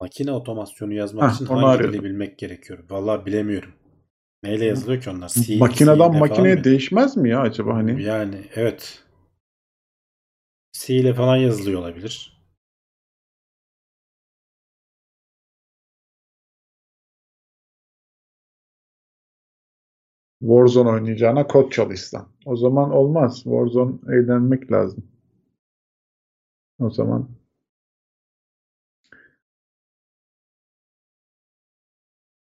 Makine 0.02 0.32
otomasyonu 0.32 0.94
yazmak 0.94 1.30
Heh, 1.30 1.36
için 1.36 1.46
hangi 1.46 1.66
arıyordum. 1.66 1.94
dili 1.94 2.04
bilmek 2.04 2.40
gerekiyor? 2.40 2.90
Vallahi 2.90 3.26
bilemiyorum. 3.26 3.74
Neyle 4.46 4.66
yazılıyor 4.66 5.02
ki 5.02 5.10
onlar? 5.10 5.30
C, 5.30 5.58
Makineden 5.58 6.12
C 6.12 6.20
makineye 6.20 6.64
değişmez 6.64 7.18
mi 7.18 7.30
ya 7.30 7.40
acaba 7.42 7.76
hani? 7.76 8.04
Yani 8.04 8.36
evet. 8.56 9.04
C 10.72 10.96
ile 10.96 11.14
falan 11.14 11.38
yazılıyor 11.38 11.80
olabilir. 11.80 12.36
Warzone 20.40 20.90
oynayacağına 20.90 21.48
kod 21.48 21.72
çalışsan. 21.72 22.28
O 22.46 22.56
zaman 22.56 22.92
olmaz. 22.92 23.36
Warzone 23.44 23.96
eğlenmek 24.16 24.72
lazım. 24.72 25.08
O 26.80 26.90
zaman 26.90 27.30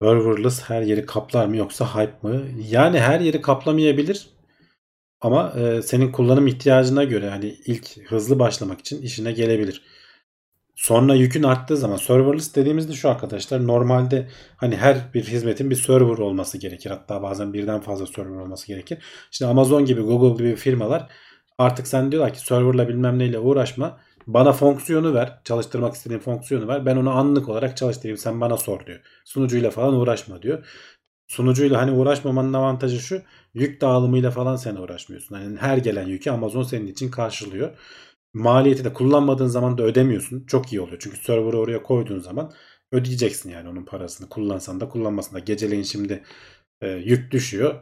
Serverless 0.02 0.62
her 0.70 0.82
yeri 0.82 1.06
kaplar 1.06 1.46
mı 1.46 1.58
yoksa 1.58 1.96
hype 1.96 2.28
mı? 2.28 2.44
Yani 2.70 3.00
her 3.00 3.20
yeri 3.20 3.42
kaplamayabilir. 3.42 4.30
Ama 5.22 5.54
e, 5.60 5.82
senin 5.82 6.12
kullanım 6.12 6.48
ihtiyacına 6.48 7.04
göre 7.04 7.30
hani 7.30 7.46
ilk 7.66 8.12
hızlı 8.12 8.40
başlamak 8.40 8.80
için 8.80 9.02
işine 9.02 9.32
gelebilir. 9.32 9.82
Sonra 10.76 11.16
yükün 11.16 11.44
arttığı 11.44 11.78
zaman 11.78 11.98
serverless 11.98 12.56
dediğimizde 12.56 12.94
şu 12.94 13.10
arkadaşlar 13.10 13.68
normalde 13.68 14.30
hani 14.58 14.76
her 14.78 15.14
bir 15.14 15.24
hizmetin 15.24 15.70
bir 15.70 15.76
server 15.76 16.18
olması 16.18 16.58
gerekir. 16.58 16.90
Hatta 16.90 17.22
bazen 17.22 17.54
birden 17.54 17.82
fazla 17.82 18.08
server 18.08 18.40
olması 18.40 18.68
gerekir. 18.68 18.98
İşte 19.32 19.46
Amazon 19.46 19.86
gibi 19.86 20.02
Google 20.02 20.44
gibi 20.44 20.56
firmalar 20.56 21.12
artık 21.58 21.88
sen 21.88 22.12
diyorlar 22.12 22.34
ki 22.34 22.40
serverla 22.40 22.88
bilmem 22.88 23.20
neyle 23.20 23.40
uğraşma. 23.40 24.00
Bana 24.28 24.54
fonksiyonu 24.54 25.14
ver. 25.14 25.40
Çalıştırmak 25.44 25.94
istediğin 25.96 26.20
fonksiyonu 26.20 26.68
ver. 26.68 26.86
Ben 26.86 26.96
onu 26.96 27.10
anlık 27.12 27.50
olarak 27.50 27.78
çalıştırayım. 27.78 28.18
Sen 28.18 28.42
bana 28.42 28.58
sor 28.58 28.86
diyor. 28.86 29.00
Sunucuyla 29.26 29.72
falan 29.72 29.94
uğraşma 29.94 30.42
diyor. 30.42 30.66
Sunucuyla 31.28 31.82
hani 31.82 31.92
uğraşmamanın 31.92 32.54
avantajı 32.54 33.00
şu. 33.00 33.22
Yük 33.54 33.82
dağılımıyla 33.82 34.32
falan 34.32 34.56
sen 34.56 34.76
uğraşmıyorsun. 34.76 35.36
Yani 35.40 35.58
her 35.58 35.78
gelen 35.78 36.08
yükü 36.08 36.30
Amazon 36.32 36.64
senin 36.64 36.88
için 36.88 37.12
karşılıyor. 37.12 37.78
Maliyeti 38.34 38.84
de 38.84 38.94
kullanmadığın 38.94 39.48
zaman 39.48 39.78
da 39.78 39.84
ödemiyorsun. 39.84 40.46
Çok 40.48 40.74
iyi 40.74 40.82
oluyor. 40.82 40.98
Çünkü 41.02 41.18
server'ı 41.18 41.58
oraya 41.60 41.84
koyduğun 41.84 42.20
zaman 42.20 42.54
ödeyeceksin 42.92 43.50
yani 43.50 43.70
onun 43.70 43.86
parasını. 43.86 44.30
Kullansan 44.30 44.80
da 44.80 44.90
kullanmasan 44.90 45.36
da. 45.36 45.40
Geceleyin 45.40 45.84
şimdi 45.84 46.24
e, 46.82 46.90
yük 46.90 47.32
düşüyor. 47.32 47.76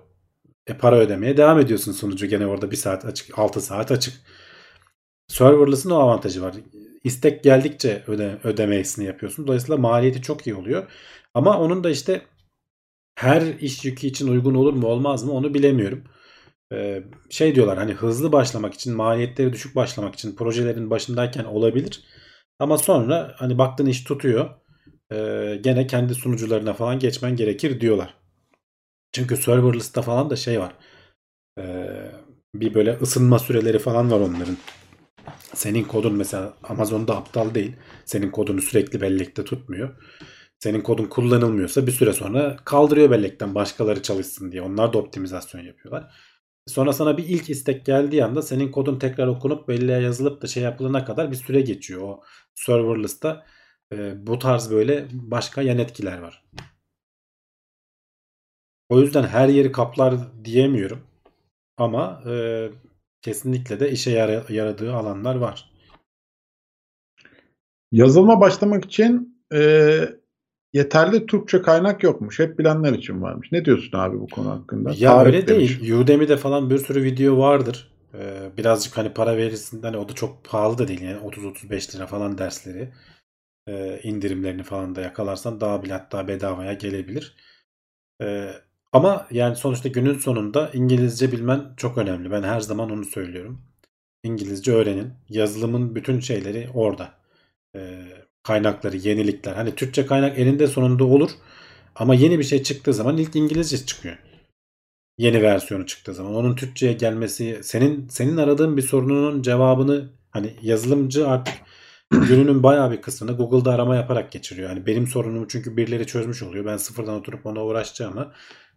E, 0.68 0.78
para 0.78 0.98
ödemeye 1.00 1.38
devam 1.38 1.60
ediyorsun 1.60 1.92
sunucu. 1.92 2.28
Gene 2.28 2.48
orada 2.48 2.72
bir 2.72 2.76
saat 2.76 3.06
açık, 3.06 3.40
6 3.40 3.62
saat 3.62 3.92
açık. 3.92 4.14
Serverless'ın 5.28 5.90
o 5.90 5.96
avantajı 5.96 6.42
var. 6.42 6.56
İstek 7.04 7.44
geldikçe 7.44 8.04
öde, 8.08 8.38
ödemesini 8.44 9.06
yapıyorsun. 9.06 9.48
Dolayısıyla 9.48 9.78
maliyeti 9.78 10.22
çok 10.22 10.48
iyi 10.48 10.56
oluyor. 10.56 10.88
Ama 11.34 11.60
onun 11.60 11.84
da 11.84 11.90
işte 11.90 12.22
her 13.16 13.42
iş 13.42 13.86
yükü 13.86 14.08
için 14.08 14.28
uygun 14.28 14.56
olur 14.56 14.74
mu 14.74 14.88
olmaz 14.88 15.24
mı 15.24 15.32
onu 15.32 15.54
bilemiyorum. 15.54 16.04
Ee, 16.74 17.04
şey 17.30 17.56
diyorlar 17.56 17.78
hani 17.78 17.94
hızlı 17.94 18.32
başlamak 18.32 18.74
için 18.74 18.96
maliyetleri 18.96 19.54
düşük 19.54 19.76
başlamak 19.76 20.14
için 20.14 20.36
projelerin 20.36 20.90
başındayken 20.90 21.44
olabilir. 21.44 22.04
Ama 22.60 22.78
sonra 22.78 23.36
hani 23.38 23.58
baktığın 23.58 23.86
iş 23.86 24.04
tutuyor. 24.04 24.50
E, 25.12 25.16
gene 25.62 25.88
kendi 25.88 26.16
sunucularına 26.16 26.74
falan 26.74 27.00
geçmen 27.00 27.36
gerekir 27.36 27.82
diyorlar. 27.82 28.14
Çünkü 29.14 29.38
serverless'ta 29.38 30.02
falan 30.02 30.30
da 30.30 30.36
şey 30.36 30.60
var. 30.60 30.74
E, 31.60 31.64
bir 32.56 32.74
böyle 32.74 32.98
ısınma 33.02 33.40
süreleri 33.40 33.80
falan 33.80 34.12
var 34.12 34.20
onların. 34.20 34.58
Senin 35.56 35.84
kodun 35.84 36.14
mesela 36.14 36.54
Amazon'da 36.64 37.18
aptal 37.18 37.56
değil. 37.56 37.76
Senin 38.06 38.32
kodunu 38.32 38.62
sürekli 38.62 39.02
bellekte 39.02 39.44
tutmuyor. 39.44 39.90
Senin 40.60 40.82
kodun 40.82 41.06
kullanılmıyorsa 41.06 41.88
bir 41.88 41.92
süre 41.92 42.14
sonra 42.14 42.58
kaldırıyor 42.66 43.12
bellekten 43.12 43.56
başkaları 43.56 44.02
çalışsın 44.02 44.52
diye. 44.52 44.62
Onlar 44.62 44.94
da 44.94 44.98
optimizasyon 44.98 45.62
yapıyorlar. 45.62 46.14
Sonra 46.68 46.94
sana 46.94 47.18
bir 47.18 47.24
ilk 47.24 47.50
istek 47.50 47.86
geldiği 47.86 48.26
anda 48.26 48.42
senin 48.42 48.72
kodun 48.72 49.00
tekrar 49.00 49.28
okunup 49.28 49.68
belleğe 49.68 50.02
yazılıp 50.02 50.42
da 50.42 50.48
şey 50.48 50.64
yapılana 50.64 51.06
kadar 51.06 51.32
bir 51.32 51.36
süre 51.36 51.62
geçiyor. 51.62 52.02
O 52.02 52.24
serverless'ta 52.56 53.46
e, 53.94 54.28
bu 54.28 54.40
tarz 54.40 54.72
böyle 54.72 55.08
başka 55.14 55.62
yan 55.62 55.78
etkiler 55.78 56.18
var. 56.18 56.44
O 58.90 59.00
yüzden 59.02 59.24
her 59.24 59.48
yeri 59.48 59.72
kaplar 59.72 60.16
diyemiyorum. 60.46 61.08
Ama 61.78 62.24
e, 62.28 62.34
kesinlikle 63.24 63.80
de 63.80 63.92
işe 63.92 64.12
yara- 64.12 64.54
yaradığı 64.54 64.94
alanlar 64.94 65.36
var. 65.36 65.70
Yazılıma 67.92 68.42
başlamak 68.42 68.86
için 68.86 69.44
e, 69.54 69.60
yeterli 70.74 71.26
Türkçe 71.26 71.62
kaynak 71.62 72.04
yokmuş. 72.04 72.40
Hep 72.40 72.60
bilenler 72.60 72.94
için 72.94 73.22
varmış. 73.22 73.52
Ne 73.52 73.66
diyorsun 73.66 73.98
abi 73.98 74.20
bu 74.20 74.28
konu 74.28 74.50
hakkında? 74.50 74.94
Ya 74.98 75.12
Tarih 75.12 75.28
öyle 75.36 75.48
demiş. 75.48 75.80
değil. 75.80 75.94
Udemy'de 75.94 76.38
falan 76.38 76.70
bir 76.70 76.78
sürü 76.78 77.04
video 77.04 77.38
vardır. 77.38 77.94
Ee, 78.14 78.50
birazcık 78.58 78.98
hani 78.98 79.14
para 79.14 79.38
verirsin. 79.38 79.82
Hani 79.82 79.98
o 79.98 80.10
da 80.10 80.14
çok 80.14 80.44
pahalı 80.46 80.78
da 80.78 80.88
değil. 80.88 81.02
Yani 81.02 81.20
30-35 81.20 81.96
lira 81.96 82.08
falan 82.08 82.38
dersleri. 82.38 82.90
Ee, 83.68 84.00
indirimlerini 84.04 84.64
falan 84.64 84.96
da 84.96 85.02
yakalarsan 85.02 85.62
daha 85.62 85.84
bile 85.84 85.94
hatta 85.94 86.28
bedavaya 86.28 86.74
gelebilir. 86.74 87.36
Ee, 88.22 88.54
ama 88.94 89.28
yani 89.32 89.56
sonuçta 89.56 89.90
günün 89.90 90.18
sonunda 90.18 90.70
İngilizce 90.74 91.32
bilmen 91.32 91.74
çok 91.78 91.98
önemli. 91.98 92.32
Ben 92.32 92.44
her 92.44 92.60
zaman 92.60 92.90
onu 92.90 93.06
söylüyorum. 93.06 93.62
İngilizce 94.24 94.72
öğrenin. 94.72 95.14
Yazılımın 95.30 95.96
bütün 95.96 96.20
şeyleri 96.20 96.70
orada. 96.74 97.14
Ee, 97.76 98.04
kaynakları, 98.44 98.98
yenilikler. 98.98 99.54
Hani 99.54 99.76
Türkçe 99.76 100.06
kaynak 100.06 100.40
elinde 100.40 100.68
sonunda 100.68 101.04
olur. 101.04 101.32
Ama 101.96 102.16
yeni 102.16 102.40
bir 102.40 102.44
şey 102.44 102.64
çıktığı 102.64 102.94
zaman 102.94 103.18
ilk 103.18 103.36
İngilizce 103.36 103.86
çıkıyor. 103.86 104.18
Yeni 105.18 105.42
versiyonu 105.42 105.86
çıktığı 105.86 106.14
zaman 106.14 106.36
onun 106.36 106.56
Türkçe'ye 106.56 106.94
gelmesi 106.94 107.60
senin 107.64 108.08
senin 108.08 108.38
aradığın 108.38 108.78
bir 108.78 108.82
sorununun 108.82 109.42
cevabını 109.42 110.10
hani 110.32 110.54
yazılımcı 110.62 111.28
artık 111.28 111.54
gününün 112.12 112.64
bayağı 112.64 112.92
bir 112.92 113.02
kısmını 113.02 113.38
Google'da 113.38 113.74
arama 113.74 113.96
yaparak 113.96 114.32
geçiriyor. 114.32 114.70
Yani 114.70 114.86
benim 114.86 115.08
sorunumu 115.08 115.48
çünkü 115.48 115.78
birileri 115.78 116.08
çözmüş 116.08 116.44
oluyor. 116.44 116.66
Ben 116.66 116.78
sıfırdan 116.78 117.16
oturup 117.16 117.46
ona 117.46 117.66
uğraşacağıma 117.66 118.34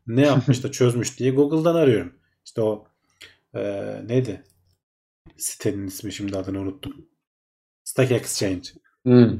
ne 0.06 0.26
yapmış 0.26 0.64
da 0.64 0.70
çözmüş 0.72 1.18
diye 1.18 1.30
Google'dan 1.30 1.74
arıyorum. 1.74 2.12
İşte 2.44 2.62
o 2.62 2.86
e, 3.54 3.60
neydi? 4.08 4.42
Sitenin 5.36 5.86
ismi 5.86 6.12
şimdi 6.12 6.36
adını 6.36 6.60
unuttum. 6.60 7.08
Stack 7.84 8.12
Exchange. 8.12 8.68
Hmm. 9.04 9.38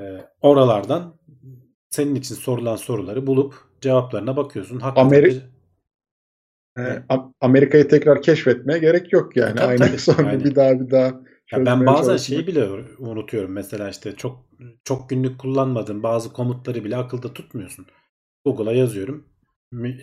E, 0.00 0.02
oralardan 0.40 1.16
senin 1.90 2.14
için 2.14 2.34
sorulan 2.34 2.76
soruları 2.76 3.26
bulup 3.26 3.54
cevaplarına 3.80 4.36
bakıyorsun. 4.36 4.80
Ameri- 4.80 5.40
E, 6.78 6.82
Am- 7.08 7.32
Amerika'yı 7.40 7.88
tekrar 7.88 8.22
keşfetmeye 8.22 8.78
gerek 8.78 9.12
yok 9.12 9.36
yani. 9.36 9.54
Tabii, 9.56 9.66
Aynı 9.66 9.96
tabii, 10.06 10.26
aynen. 10.26 10.44
bir 10.44 10.54
daha 10.54 10.80
bir 10.80 10.90
daha 10.90 11.06
Ya 11.52 11.66
ben 11.66 11.86
bazen 11.86 12.02
çalışmak. 12.02 12.20
şeyi 12.20 12.46
bile 12.46 12.68
unutuyorum. 12.98 13.52
Mesela 13.52 13.88
işte 13.90 14.16
çok 14.16 14.44
çok 14.84 15.10
günlük 15.10 15.38
kullanmadığım 15.38 16.02
bazı 16.02 16.32
komutları 16.32 16.84
bile 16.84 16.96
akılda 16.96 17.32
tutmuyorsun. 17.32 17.86
Google'a 18.44 18.72
yazıyorum. 18.72 19.26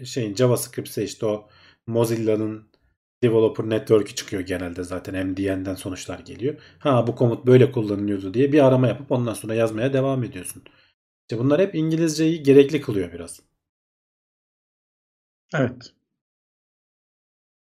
Şeyin 0.05 0.35
JavaScript'e 0.35 1.03
işte 1.03 1.25
o 1.25 1.49
Mozilla'nın 1.87 2.67
Developer 3.23 3.69
Network'ü 3.69 4.15
çıkıyor 4.15 4.41
genelde 4.41 4.83
zaten 4.83 5.27
MDN'den 5.27 5.75
sonuçlar 5.75 6.19
geliyor. 6.19 6.55
Ha 6.79 7.07
bu 7.07 7.15
komut 7.15 7.45
böyle 7.45 7.71
kullanılıyordu 7.71 8.33
diye 8.33 8.51
bir 8.51 8.65
arama 8.65 8.87
yapıp 8.87 9.11
ondan 9.11 9.33
sonra 9.33 9.53
yazmaya 9.53 9.93
devam 9.93 10.23
ediyorsun. 10.23 10.63
İşte 11.21 11.43
bunlar 11.43 11.61
hep 11.61 11.75
İngilizceyi 11.75 12.43
gerekli 12.43 12.81
kılıyor 12.81 13.13
biraz. 13.13 13.39
Evet. 15.55 15.93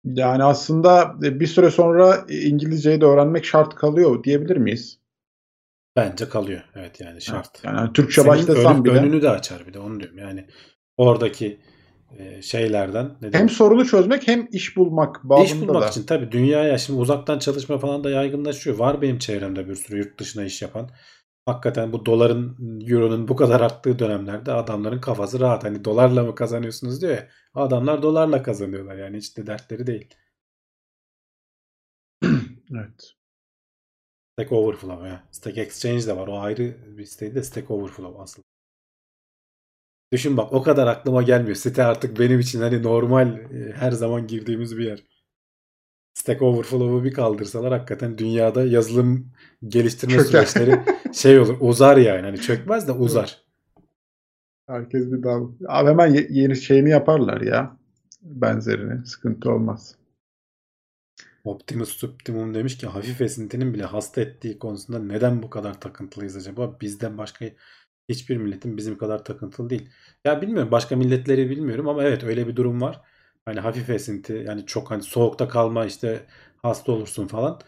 Yani 0.04 0.44
aslında 0.44 1.16
e, 1.24 1.40
bir 1.40 1.48
süre 1.48 1.72
sonra 1.72 2.26
İngilizceyi 2.30 3.02
de 3.02 3.06
öğrenmek 3.06 3.46
şart 3.46 3.76
kalıyor 3.76 4.24
diyebilir 4.24 4.58
miyiz? 4.58 5.00
Bence 5.96 6.30
kalıyor. 6.30 6.62
Evet 6.76 7.02
yani 7.02 7.22
şart. 7.22 7.64
Yani 7.64 7.94
Türkçe 7.94 8.22
Senin 8.22 8.34
başlasam 8.34 8.78
önü- 8.78 8.86
bile 8.86 9.00
önünü 9.00 9.22
de 9.22 9.30
açar 9.30 9.68
bir 9.68 9.74
de 9.74 9.80
onu 9.80 10.00
diyorum. 10.00 10.18
Yani 10.18 10.48
oradaki 10.98 11.46
e, 11.48 11.77
şeylerden 12.42 13.12
ne 13.22 13.30
hem 13.34 13.50
sorunu 13.50 13.86
çözmek 13.86 14.28
hem 14.28 14.48
iş 14.52 14.78
bulmak 14.78 15.24
babında 15.24 15.46
iş 15.46 15.62
bulmak 15.62 15.84
da. 15.84 15.88
için 15.88 16.04
tabii 16.06 16.32
dünyaya 16.32 16.78
şimdi 16.78 17.00
uzaktan 17.00 17.40
çalışma 17.40 17.78
falan 17.78 18.04
da 18.04 18.10
yaygınlaşıyor. 18.10 18.78
Var 18.78 19.02
benim 19.02 19.20
çevremde 19.20 19.68
bir 19.70 19.76
sürü 19.76 19.98
yurt 19.98 20.20
dışına 20.20 20.44
iş 20.44 20.62
yapan. 20.62 20.90
Hakikaten 21.46 21.94
bu 21.94 22.06
doların, 22.06 22.58
euronun 22.90 23.28
bu 23.28 23.36
kadar 23.36 23.62
arttığı 23.62 24.00
dönemlerde 24.00 24.54
adamların 24.54 25.02
kafası 25.02 25.40
rahat. 25.40 25.64
Hani 25.64 25.86
dolarla 25.86 26.24
mı 26.24 26.36
kazanıyorsunuz 26.36 27.02
diyor 27.02 27.14
ya. 27.14 27.28
Adamlar 27.54 28.02
dolarla 28.02 28.44
kazanıyorlar 28.44 28.96
yani 28.98 29.18
hiç 29.18 29.38
de 29.38 29.48
dertleri 29.48 29.88
değil. 29.88 30.16
Evet. 32.72 33.14
Stack 34.34 34.52
Overflow 34.52 35.08
ya. 35.08 35.28
Stack 35.32 35.58
Exchange 35.58 36.08
de 36.08 36.18
var. 36.18 36.28
O 36.28 36.40
ayrı 36.40 36.98
bir 36.98 37.06
siteydi 37.06 37.36
de 37.36 37.44
Stack 37.44 37.72
Overflow 37.72 38.22
aslında. 38.22 38.57
Düşün 40.14 40.38
bak 40.38 40.54
o 40.54 40.64
kadar 40.64 40.88
aklıma 40.88 41.24
gelmiyor. 41.24 41.56
Site 41.56 41.84
artık 41.84 42.20
benim 42.20 42.40
için 42.40 42.62
hani 42.62 42.84
normal 42.84 43.28
e, 43.40 43.72
her 43.76 43.92
zaman 43.92 44.28
girdiğimiz 44.28 44.78
bir 44.78 44.86
yer. 44.86 45.04
Stack 46.14 46.42
Overflow'u 46.42 47.04
bir 47.04 47.14
kaldırsalar 47.14 47.74
hakikaten 47.74 48.18
dünyada 48.18 48.64
yazılım 48.66 49.32
geliştirme 49.68 50.14
Çöker. 50.14 50.46
süreçleri 50.46 50.82
şey 51.14 51.40
olur 51.40 51.58
uzar 51.60 51.98
yani. 51.98 52.22
Hani 52.22 52.42
çökmez 52.42 52.88
de 52.88 52.92
uzar. 52.92 53.42
Herkes 54.68 55.12
bir 55.12 55.24
daha. 55.24 55.40
Abi 55.68 55.90
hemen 55.90 56.08
ye- 56.14 56.28
yeni 56.30 56.56
şeyini 56.56 56.90
yaparlar 56.90 57.42
ya. 57.42 57.78
Benzerini. 58.22 59.06
Sıkıntı 59.06 59.52
olmaz. 59.52 59.96
Optimus 61.44 62.04
Optimum 62.04 62.54
demiş 62.54 62.78
ki 62.78 62.88
hafif 62.88 63.22
esintinin 63.22 63.74
bile 63.74 63.84
hasta 63.84 64.22
ettiği 64.22 64.60
konusunda 64.60 65.00
neden 65.00 65.44
bu 65.44 65.50
kadar 65.50 65.80
takıntılıyız 65.80 66.36
acaba? 66.38 66.78
Bizden 66.82 67.18
başka 67.18 67.46
hiçbir 68.10 68.38
milletin 68.38 68.78
bizim 68.78 68.98
kadar 68.98 69.26
takıntılı 69.26 69.70
değil. 69.70 69.90
Ya 70.26 70.42
bilmiyorum 70.42 70.72
başka 70.72 70.96
milletleri 70.96 71.50
bilmiyorum 71.50 71.88
ama 71.88 72.04
evet 72.04 72.24
öyle 72.24 72.48
bir 72.48 72.56
durum 72.56 72.82
var. 72.82 73.02
Hani 73.46 73.60
hafif 73.60 73.90
esinti 73.90 74.44
yani 74.48 74.66
çok 74.66 74.92
hani 74.92 75.04
soğukta 75.04 75.48
kalma 75.48 75.86
işte 75.86 76.26
hasta 76.62 76.92
olursun 76.92 77.28
falan. 77.28 77.62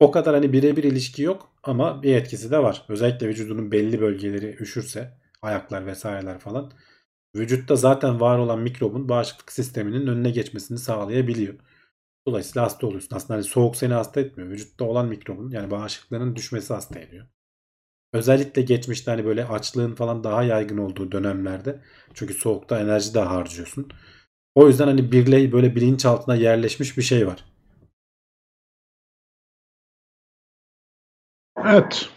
O 0.00 0.10
kadar 0.10 0.34
hani 0.34 0.52
birebir 0.52 0.84
ilişki 0.84 1.22
yok 1.22 1.52
ama 1.62 2.02
bir 2.02 2.14
etkisi 2.16 2.50
de 2.50 2.58
var. 2.62 2.84
Özellikle 2.88 3.28
vücudunun 3.28 3.72
belli 3.72 4.00
bölgeleri 4.00 4.56
üşürse 4.60 5.18
ayaklar 5.42 5.86
vesaireler 5.86 6.38
falan. 6.38 6.72
Vücutta 7.36 7.76
zaten 7.76 8.20
var 8.20 8.38
olan 8.38 8.60
mikrobun 8.60 9.08
bağışıklık 9.08 9.52
sisteminin 9.52 10.06
önüne 10.06 10.30
geçmesini 10.30 10.78
sağlayabiliyor. 10.78 11.54
Dolayısıyla 12.26 12.66
hasta 12.66 12.86
oluyorsun. 12.86 13.16
Aslında 13.16 13.34
hani 13.34 13.44
soğuk 13.44 13.76
seni 13.76 13.94
hasta 13.94 14.20
etmiyor. 14.20 14.50
Vücutta 14.50 14.84
olan 14.84 15.08
mikrobun 15.08 15.50
yani 15.50 15.70
bağışıklığının 15.70 16.36
düşmesi 16.36 16.74
hasta 16.74 16.98
ediyor. 17.00 17.26
Özellikle 18.12 18.62
geçmişte 18.62 19.10
hani 19.10 19.24
böyle 19.24 19.44
açlığın 19.44 19.94
falan 19.94 20.24
daha 20.24 20.42
yaygın 20.42 20.78
olduğu 20.78 21.12
dönemlerde. 21.12 21.80
Çünkü 22.14 22.34
soğukta 22.34 22.80
enerji 22.80 23.14
daha 23.14 23.30
harcıyorsun. 23.36 23.88
O 24.54 24.68
yüzden 24.68 24.86
hani 24.86 25.12
birle 25.12 25.52
böyle 25.52 25.74
bilinçaltına 25.76 26.34
yerleşmiş 26.34 26.98
bir 26.98 27.02
şey 27.02 27.26
var. 27.26 27.44
Evet. 31.66 32.08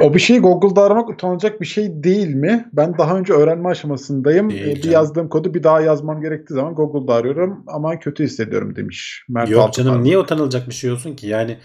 O 0.00 0.14
bir 0.14 0.18
şey 0.18 0.38
Google'da 0.38 0.82
aramak 0.82 1.08
utanılacak 1.10 1.60
bir 1.60 1.66
şey 1.66 2.04
değil 2.04 2.34
mi? 2.34 2.68
Ben 2.72 2.98
daha 2.98 3.16
önce 3.18 3.32
öğrenme 3.32 3.68
aşamasındayım. 3.68 4.50
Değil 4.50 4.62
Ee, 4.62 4.74
bir 4.74 4.80
canım. 4.82 4.92
yazdığım 4.94 5.28
kodu 5.28 5.54
bir 5.54 5.62
daha 5.62 5.80
yazmam 5.80 6.20
gerektiği 6.20 6.54
zaman 6.54 6.74
Google'da 6.74 7.14
arıyorum 7.14 7.64
ama 7.66 7.98
kötü 7.98 8.24
hissediyorum 8.24 8.76
demiş. 8.76 9.24
Mert 9.28 9.50
Yok 9.50 9.60
Altıparmak. 9.62 9.92
canım 9.92 10.04
niye 10.04 10.18
utanılacak 10.18 10.68
bir 10.68 10.74
şey 10.74 10.90
olsun 10.92 11.14
ki? 11.16 11.26
Yani 11.26 11.58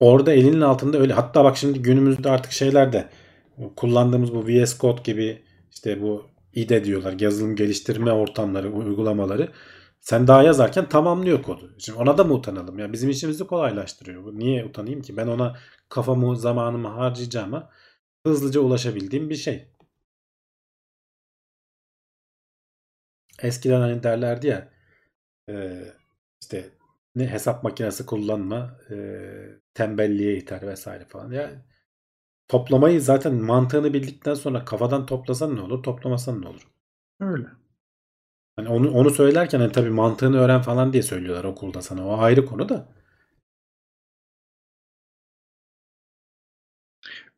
orada 0.00 0.32
elinin 0.32 0.60
altında 0.60 0.98
öyle. 0.98 1.12
Hatta 1.12 1.44
bak 1.44 1.56
şimdi 1.56 1.82
günümüzde 1.82 2.30
artık 2.30 2.52
şeylerde 2.52 3.08
kullandığımız 3.76 4.34
bu 4.34 4.46
VS 4.46 4.78
Code 4.78 5.02
gibi 5.04 5.42
işte 5.70 6.02
bu 6.02 6.26
IDE 6.52 6.84
diyorlar. 6.84 7.14
Yazılım 7.20 7.56
geliştirme 7.56 8.12
ortamları, 8.12 8.72
uygulamaları. 8.72 9.52
Sen 10.00 10.26
daha 10.26 10.42
yazarken 10.42 10.88
tamamlıyor 10.88 11.42
kodu. 11.42 11.74
Şimdi 11.78 11.98
ona 11.98 12.18
da 12.18 12.24
mı 12.24 12.34
utanalım? 12.34 12.78
Ya 12.78 12.92
bizim 12.92 13.10
işimizi 13.10 13.46
kolaylaştırıyor. 13.46 14.32
Niye 14.32 14.64
utanayım 14.64 15.02
ki? 15.02 15.16
Ben 15.16 15.26
ona 15.26 15.56
kafamı, 15.88 16.36
zamanımı 16.36 16.88
harcayacağıma 16.88 17.70
hızlıca 18.26 18.60
ulaşabildiğim 18.60 19.30
bir 19.30 19.36
şey. 19.36 19.68
Eskiden 23.42 23.80
hani 23.80 24.02
derlerdi 24.02 24.46
ya 24.46 24.68
işte 26.42 26.70
ne 27.14 27.26
hesap 27.30 27.64
makinesi 27.64 28.06
kullanma 28.06 28.78
e, 28.90 28.96
tembelliğe 29.74 30.36
iter 30.36 30.62
vesaire 30.66 31.04
falan. 31.04 31.30
Ya 31.32 31.50
toplamayı 32.48 33.02
zaten 33.02 33.34
mantığını 33.34 33.94
bildikten 33.94 34.34
sonra 34.34 34.64
kafadan 34.64 35.06
toplasan 35.06 35.56
ne 35.56 35.60
olur, 35.60 35.82
toplamasan 35.82 36.42
ne 36.42 36.48
olur? 36.48 36.68
Öyle. 37.20 37.46
Hani 38.56 38.68
onu 38.68 38.90
onu 38.90 39.10
söylerken 39.10 39.60
hani 39.60 39.72
tabii 39.72 39.90
mantığını 39.90 40.38
öğren 40.38 40.62
falan 40.62 40.92
diye 40.92 41.02
söylüyorlar 41.02 41.44
okulda 41.44 41.82
sana. 41.82 42.06
O 42.06 42.18
ayrı 42.18 42.46
konu 42.46 42.68
da. 42.68 42.88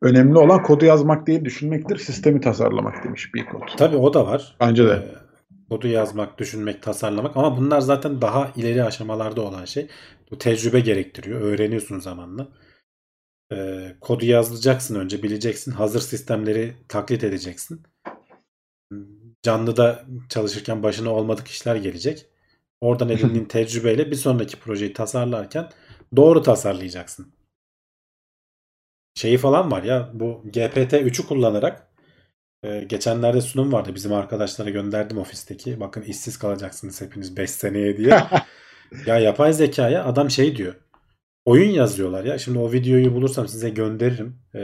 Önemli 0.01 0.37
olan 0.37 0.63
kodu 0.63 0.85
yazmak 0.85 1.27
değil 1.27 1.45
düşünmektir, 1.45 1.97
sistemi 1.97 2.41
tasarlamak 2.41 3.03
demiş 3.03 3.33
bir 3.33 3.45
kod. 3.45 3.61
Tabii 3.77 3.97
o 3.97 4.13
da 4.13 4.25
var. 4.27 4.55
Bence 4.59 4.87
de. 4.87 4.91
Ee, 4.91 5.26
kodu 5.69 5.87
yazmak, 5.87 6.39
düşünmek, 6.39 6.83
tasarlamak 6.83 7.37
ama 7.37 7.57
bunlar 7.57 7.79
zaten 7.81 8.21
daha 8.21 8.53
ileri 8.55 8.83
aşamalarda 8.83 9.41
olan 9.41 9.65
şey. 9.65 9.87
Bu 10.31 10.37
tecrübe 10.37 10.79
gerektiriyor. 10.79 11.41
Öğreniyorsun 11.41 11.99
zamanla. 11.99 12.47
Ee, 13.51 13.95
kodu 14.01 14.25
yazacaksın 14.25 14.95
önce 14.95 15.23
bileceksin. 15.23 15.71
Hazır 15.71 15.99
sistemleri 15.99 16.75
taklit 16.89 17.23
edeceksin. 17.23 17.83
Canlıda 19.43 20.05
çalışırken 20.29 20.83
başına 20.83 21.13
olmadık 21.13 21.47
işler 21.47 21.75
gelecek. 21.75 22.25
Oradan 22.81 23.09
edindiğin 23.15 23.45
tecrübeyle 23.45 24.11
bir 24.11 24.15
sonraki 24.15 24.59
projeyi 24.59 24.93
tasarlarken 24.93 25.69
doğru 26.15 26.41
tasarlayacaksın. 26.41 27.33
Şeyi 29.15 29.37
falan 29.37 29.71
var 29.71 29.83
ya 29.83 30.11
bu 30.13 30.43
GPT-3'ü 30.45 31.27
kullanarak 31.27 31.87
e, 32.63 32.83
geçenlerde 32.83 33.41
sunum 33.41 33.71
vardı 33.73 33.95
bizim 33.95 34.13
arkadaşlara 34.13 34.69
gönderdim 34.69 35.17
ofisteki. 35.17 35.79
Bakın 35.79 36.01
işsiz 36.01 36.39
kalacaksınız 36.39 37.01
hepiniz 37.01 37.37
5 37.37 37.51
seneye 37.51 37.97
diye. 37.97 38.23
ya 39.05 39.19
yapay 39.19 39.53
zekaya 39.53 40.05
adam 40.05 40.31
şey 40.31 40.55
diyor. 40.57 40.75
Oyun 41.45 41.69
yazıyorlar 41.69 42.23
ya. 42.25 42.37
Şimdi 42.37 42.59
o 42.59 42.71
videoyu 42.71 43.13
bulursam 43.13 43.47
size 43.47 43.69
gönderirim. 43.69 44.39
Ee, 44.55 44.61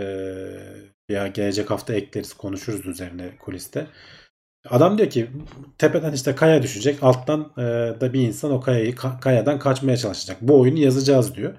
ya 1.09 1.27
gelecek 1.27 1.71
hafta 1.71 1.93
ekleriz 1.93 2.33
konuşuruz 2.33 2.85
üzerine 2.85 3.37
kuliste. 3.39 3.87
Adam 4.69 4.97
diyor 4.97 5.09
ki 5.09 5.29
tepeden 5.77 6.13
işte 6.13 6.35
kaya 6.35 6.63
düşecek. 6.63 7.03
Alttan 7.03 7.53
e, 7.57 7.61
da 8.01 8.13
bir 8.13 8.21
insan 8.21 8.51
o 8.51 8.61
kayayı 8.61 8.95
ka- 8.95 9.19
kayadan 9.19 9.59
kaçmaya 9.59 9.97
çalışacak. 9.97 10.37
Bu 10.41 10.59
oyunu 10.59 10.79
yazacağız 10.79 11.35
diyor. 11.35 11.53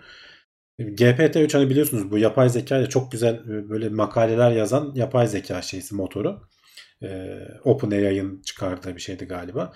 GPT-3 0.79 1.53
hani 1.53 1.71
biliyorsunuz 1.71 2.11
bu 2.11 2.19
yapay 2.19 2.49
zeka 2.49 2.79
ile 2.79 2.89
çok 2.89 3.13
güzel 3.13 3.35
e, 3.35 3.69
böyle 3.69 3.89
makaleler 3.89 4.51
yazan 4.51 4.93
yapay 4.95 5.27
zeka 5.27 5.63
şeysi 5.63 5.95
motoru. 5.95 6.41
E, 7.03 7.39
OpenAI'ın 7.65 8.43
çıkardığı 8.43 8.97
bir 8.97 9.01
şeydi 9.01 9.25
galiba. 9.25 9.73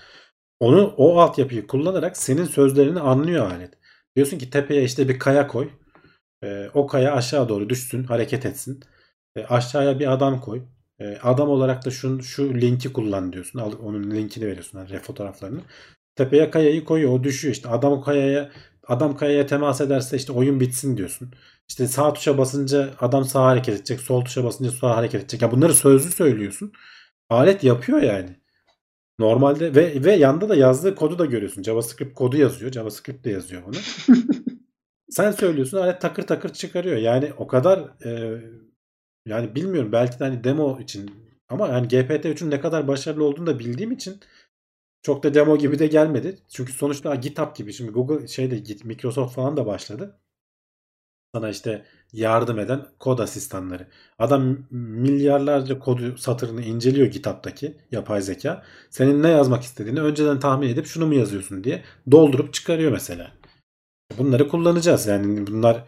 Onu 0.61 0.95
o 0.97 1.19
altyapıyı 1.19 1.67
kullanarak 1.67 2.17
senin 2.17 2.45
sözlerini 2.45 3.01
anlıyor 3.01 3.51
alet. 3.51 3.75
Diyorsun 4.17 4.39
ki 4.39 4.51
tepeye 4.51 4.85
işte 4.85 5.09
bir 5.09 5.19
kaya 5.19 5.47
koy. 5.47 5.71
E, 6.43 6.69
o 6.75 6.87
kaya 6.87 7.15
aşağı 7.15 7.49
doğru 7.49 7.69
düşsün, 7.69 8.05
hareket 8.05 8.47
etsin. 8.47 8.81
E, 9.37 9.45
aşağıya 9.45 9.99
bir 9.99 10.13
adam 10.13 10.41
koy. 10.41 10.63
Adam 11.23 11.49
olarak 11.49 11.85
da 11.85 11.91
şu, 11.91 12.23
şu 12.23 12.55
linki 12.55 12.93
kullan 12.93 13.33
diyorsun. 13.33 13.59
Onun 13.59 14.11
linkini 14.11 14.47
veriyorsun. 14.47 14.79
Yani 14.79 14.99
fotoğraflarını. 14.99 15.61
Tepeye 16.17 16.51
kayayı 16.51 16.85
koyuyor. 16.85 17.13
O 17.13 17.25
düşüyor 17.25 17.55
işte. 17.55 17.69
Adam 17.69 17.93
o 17.93 18.01
kayaya 18.01 18.51
adam 18.89 19.17
kayaya 19.17 19.47
temas 19.47 19.81
ederse 19.81 20.17
işte 20.17 20.33
oyun 20.33 20.61
bitsin 20.61 20.97
diyorsun. 20.97 21.31
İşte 21.69 21.87
sağ 21.87 22.13
tuşa 22.13 22.39
basınca 22.39 22.91
adam 23.01 23.25
sağa 23.25 23.45
hareket 23.45 23.75
edecek. 23.75 24.01
Sol 24.01 24.25
tuşa 24.25 24.45
basınca 24.45 24.71
sağa 24.71 24.97
hareket 24.97 25.21
edecek. 25.21 25.43
Ya 25.43 25.51
bunları 25.51 25.75
sözlü 25.75 26.11
söylüyorsun. 26.11 26.73
Alet 27.31 27.65
yapıyor 27.65 28.03
yani. 28.03 28.37
Normalde 29.19 29.75
ve 29.75 30.05
ve 30.05 30.13
yanda 30.13 30.49
da 30.49 30.55
yazdığı 30.55 30.95
kodu 30.95 31.19
da 31.19 31.25
görüyorsun. 31.27 31.63
JavaScript 31.63 32.15
kodu 32.15 32.37
yazıyor. 32.37 32.73
JavaScript 32.73 33.25
de 33.25 33.31
yazıyor 33.31 33.63
bunu. 33.67 33.77
Sen 35.11 35.31
söylüyorsun 35.31 35.79
alet 35.79 36.01
takır 36.01 36.23
takır 36.23 36.49
çıkarıyor. 36.49 36.97
Yani 36.97 37.33
o 37.39 37.47
kadar 37.47 37.79
e, 38.05 38.41
yani 39.27 39.55
bilmiyorum 39.55 39.93
belki 39.93 40.19
de 40.19 40.25
hani 40.25 40.45
demo 40.45 40.81
için 40.81 41.11
ama 41.49 41.69
yani 41.69 41.87
GPT-3'ün 41.87 42.51
ne 42.51 42.61
kadar 42.61 42.89
başarılı 42.89 43.25
olduğunu 43.25 43.47
da 43.47 43.59
bildiğim 43.59 43.93
için 43.93 44.21
çok 45.03 45.23
da 45.23 45.35
demo 45.35 45.59
gibi 45.59 45.79
de 45.79 45.87
gelmedi. 45.87 46.39
Çünkü 46.49 46.73
sonuçta 46.73 47.15
GitHub 47.15 47.57
gibi 47.57 47.73
şimdi 47.73 47.91
Google 47.91 48.27
şeyde 48.29 48.85
Microsoft 48.85 49.35
falan 49.35 49.57
da 49.57 49.67
başladı. 49.67 50.21
Sana 51.35 51.49
işte 51.49 51.85
yardım 52.13 52.59
eden 52.59 52.87
kod 52.99 53.19
asistanları. 53.19 53.89
Adam 54.19 54.59
milyarlarca 54.71 55.79
kodu 55.79 56.17
satırını 56.17 56.63
inceliyor 56.63 57.07
GitHub'daki 57.07 57.77
yapay 57.93 58.23
zeka. 58.23 58.65
Senin 58.91 59.23
ne 59.23 59.29
yazmak 59.29 59.63
istediğini 59.63 60.01
önceden 60.01 60.41
tahmin 60.41 60.69
edip 60.69 60.87
şunu 60.87 61.07
mu 61.07 61.15
yazıyorsun 61.15 61.65
diye 61.65 61.85
doldurup 62.11 62.55
çıkarıyor 62.55 62.93
mesela. 62.93 63.33
Bunları 64.19 64.49
kullanacağız. 64.49 65.07
Yani 65.07 65.47
bunlar 65.47 65.85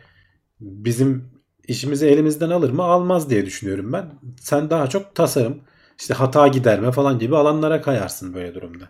bizim 0.61 1.31
işimizi 1.69 2.07
elimizden 2.07 2.51
alır 2.51 2.71
mı? 2.71 2.83
Almaz 2.83 3.31
diye 3.31 3.47
düşünüyorum 3.47 3.93
ben. 3.93 4.13
Sen 4.41 4.71
daha 4.71 4.87
çok 4.87 5.15
tasarım, 5.15 5.61
işte 6.01 6.15
hata 6.15 6.49
giderme 6.49 6.93
falan 6.93 7.19
gibi 7.19 7.37
alanlara 7.37 7.81
kayarsın 7.83 8.35
böyle 8.35 8.55
durumda. 8.55 8.89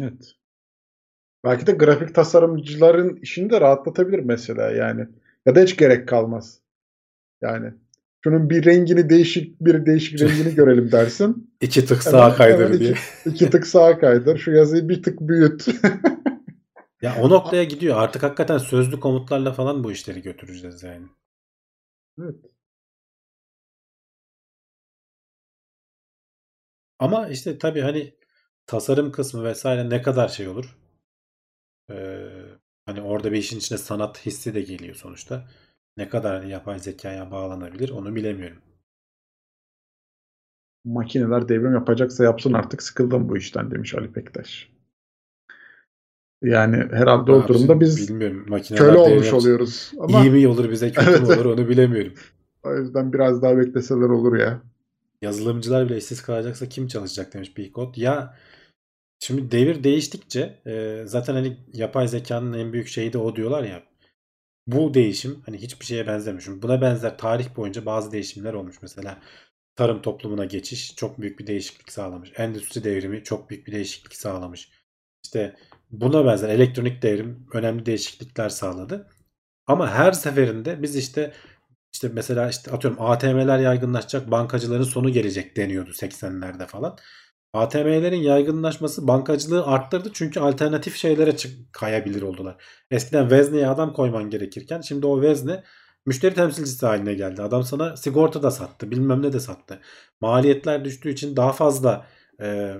Evet. 0.00 0.32
Belki 1.44 1.66
de 1.66 1.72
grafik 1.72 2.14
tasarımcıların 2.14 3.16
işini 3.16 3.50
de 3.50 3.60
rahatlatabilir 3.60 4.18
mesela 4.18 4.70
yani. 4.70 5.08
Ya 5.46 5.54
da 5.54 5.60
hiç 5.60 5.76
gerek 5.76 6.08
kalmaz. 6.08 6.60
Yani 7.42 7.72
şunun 8.24 8.50
bir 8.50 8.64
rengini 8.64 9.10
değişik 9.10 9.60
bir 9.60 9.86
değişik 9.86 10.20
rengini 10.20 10.54
görelim 10.54 10.92
dersin. 10.92 11.54
İki 11.60 11.84
tık 11.86 12.02
sağa 12.02 12.24
Hemen- 12.24 12.36
kaydır 12.36 12.64
hemen 12.64 12.78
diye. 12.80 12.90
iki, 12.90 13.00
iki 13.30 13.50
tık 13.50 13.66
sağa 13.66 13.98
kaydır. 13.98 14.38
Şu 14.38 14.50
yazıyı 14.50 14.88
bir 14.88 15.02
tık 15.02 15.20
büyüt. 15.20 15.66
Ya 17.02 17.16
o 17.20 17.30
noktaya 17.30 17.64
gidiyor. 17.64 17.96
Artık 17.98 18.22
hakikaten 18.22 18.58
sözlü 18.58 19.00
komutlarla 19.00 19.52
falan 19.52 19.84
bu 19.84 19.92
işleri 19.92 20.22
götüreceğiz 20.22 20.82
yani. 20.82 21.06
evet. 22.20 22.34
Ama 26.98 27.28
işte 27.28 27.58
tabii 27.58 27.80
hani 27.80 28.14
tasarım 28.66 29.12
kısmı 29.12 29.44
vesaire 29.44 29.90
ne 29.90 30.02
kadar 30.02 30.28
şey 30.28 30.48
olur? 30.48 30.76
Ee, 31.90 32.28
hani 32.86 33.02
orada 33.02 33.32
bir 33.32 33.36
işin 33.36 33.58
içine 33.58 33.78
sanat 33.78 34.26
hissi 34.26 34.54
de 34.54 34.62
geliyor 34.62 34.94
sonuçta. 34.94 35.48
Ne 35.96 36.08
kadar 36.08 36.40
hani 36.40 36.50
yapay 36.52 36.78
zekaya 36.78 37.30
bağlanabilir 37.30 37.90
onu 37.90 38.14
bilemiyorum. 38.14 38.62
Makineler 40.84 41.48
devrim 41.48 41.74
yapacaksa 41.74 42.24
yapsın 42.24 42.52
artık 42.52 42.82
sıkıldım 42.82 43.28
bu 43.28 43.36
işten 43.36 43.70
demiş 43.70 43.94
Ali 43.94 44.12
Pektaş. 44.12 44.70
Yani 46.42 46.76
herhalde 46.76 47.30
Ne 47.30 47.36
o 47.36 47.48
durumda 47.48 47.80
biz 47.80 47.96
bilmiyorum. 48.08 48.44
Makineler 48.48 48.84
köle 48.84 48.98
olmuş 48.98 49.26
yapsın. 49.26 49.32
oluyoruz. 49.32 49.92
Ama 50.00 50.18
İyi 50.18 50.30
mi 50.30 50.48
olur 50.48 50.70
bize 50.70 50.92
kötü 50.92 51.18
mü 51.18 51.26
Evet. 51.26 51.28
olur 51.28 51.44
onu 51.44 51.68
bilemiyorum. 51.68 52.12
o 52.62 52.76
yüzden 52.76 53.12
biraz 53.12 53.42
daha 53.42 53.56
bekleseler 53.56 54.08
olur 54.08 54.36
ya. 54.38 54.62
Yazılımcılar 55.22 55.88
bile 55.88 55.98
işsiz 55.98 56.22
kalacaksa 56.22 56.68
kim 56.68 56.88
çalışacak 56.88 57.34
demiş 57.34 57.54
Peacock. 57.54 57.98
Ya 57.98 58.38
şimdi 59.20 59.50
devir 59.50 59.84
değiştikçe 59.84 60.60
e, 60.66 61.02
zaten 61.06 61.34
hani 61.34 61.56
yapay 61.72 62.08
zekanın 62.08 62.52
en 62.52 62.72
büyük 62.72 62.88
şeyi 62.88 63.12
de 63.12 63.18
o 63.18 63.36
diyorlar 63.36 63.62
ya. 63.62 63.82
Bu 64.66 64.94
değişim 64.94 65.42
hani 65.46 65.58
hiçbir 65.58 65.84
şeye 65.86 66.06
benzemiyor. 66.06 66.42
Şimdi 66.42 66.62
buna 66.62 66.80
benzer 66.80 67.18
tarih 67.18 67.56
boyunca 67.56 67.86
bazı 67.86 68.12
değişimler 68.12 68.54
olmuş. 68.54 68.76
Mesela 68.82 69.22
tarım 69.76 70.02
toplumuna 70.02 70.44
geçiş 70.44 70.96
çok 70.96 71.20
büyük 71.20 71.38
bir 71.38 71.46
değişiklik 71.46 71.92
sağlamış. 71.92 72.32
Endüstri 72.36 72.84
devrimi 72.84 73.24
çok 73.24 73.50
büyük 73.50 73.66
bir 73.66 73.72
değişiklik 73.72 74.14
sağlamış. 74.16 74.70
İşte 75.24 75.56
buna 75.90 76.26
benzer 76.26 76.48
elektronik 76.48 77.02
devrim 77.02 77.46
önemli 77.52 77.86
değişiklikler 77.86 78.48
sağladı. 78.48 79.08
Ama 79.66 79.90
her 79.90 80.12
seferinde 80.12 80.82
biz 80.82 80.96
işte 80.96 81.32
işte 81.92 82.10
mesela 82.12 82.48
işte 82.48 82.70
atıyorum 82.70 83.02
ATM'ler 83.02 83.58
yaygınlaşacak, 83.58 84.30
bankacıların 84.30 84.82
sonu 84.82 85.10
gelecek 85.10 85.56
deniyordu 85.56 85.90
80'lerde 85.90 86.66
falan. 86.66 86.98
ATM'lerin 87.54 88.20
yaygınlaşması 88.20 89.08
bankacılığı 89.08 89.66
arttırdı 89.66 90.10
çünkü 90.12 90.40
alternatif 90.40 90.96
şeylere 90.96 91.36
kayabilir 91.72 92.22
oldular. 92.22 92.56
Eskiden 92.90 93.30
vezneye 93.30 93.68
adam 93.68 93.92
koyman 93.92 94.30
gerekirken 94.30 94.80
şimdi 94.80 95.06
o 95.06 95.20
vezne 95.20 95.62
müşteri 96.06 96.34
temsilcisi 96.34 96.86
haline 96.86 97.14
geldi. 97.14 97.42
Adam 97.42 97.62
sana 97.62 97.96
sigorta 97.96 98.42
da 98.42 98.50
sattı, 98.50 98.90
bilmem 98.90 99.22
ne 99.22 99.32
de 99.32 99.40
sattı. 99.40 99.80
Maliyetler 100.20 100.84
düştüğü 100.84 101.10
için 101.10 101.36
daha 101.36 101.52
fazla 101.52 102.06
e, 102.42 102.74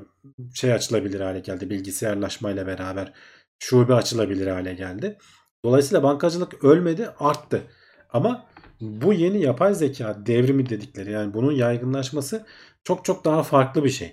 şey 0.55 0.73
açılabilir 0.73 1.21
hale 1.21 1.41
geldi. 1.41 1.71
Bilgisayarlaşmayla 1.71 2.67
beraber 2.67 3.13
şube 3.59 3.95
açılabilir 3.95 4.47
hale 4.47 4.75
geldi. 4.75 5.19
Dolayısıyla 5.65 6.03
bankacılık 6.03 6.65
ölmedi, 6.65 7.09
arttı. 7.19 7.63
Ama 8.11 8.47
bu 8.83 9.13
yeni 9.13 9.43
yapay 9.43 9.75
zeka 9.75 10.27
devrimi 10.27 10.69
dedikleri 10.69 11.13
yani 11.13 11.35
bunun 11.35 11.53
yaygınlaşması 11.53 12.47
çok 12.85 13.05
çok 13.05 13.25
daha 13.25 13.43
farklı 13.43 13.85
bir 13.85 13.91
şey. 13.91 14.11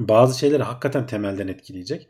Bazı 0.00 0.38
şeyleri 0.38 0.62
hakikaten 0.62 1.06
temelden 1.06 1.48
etkileyecek. 1.48 2.08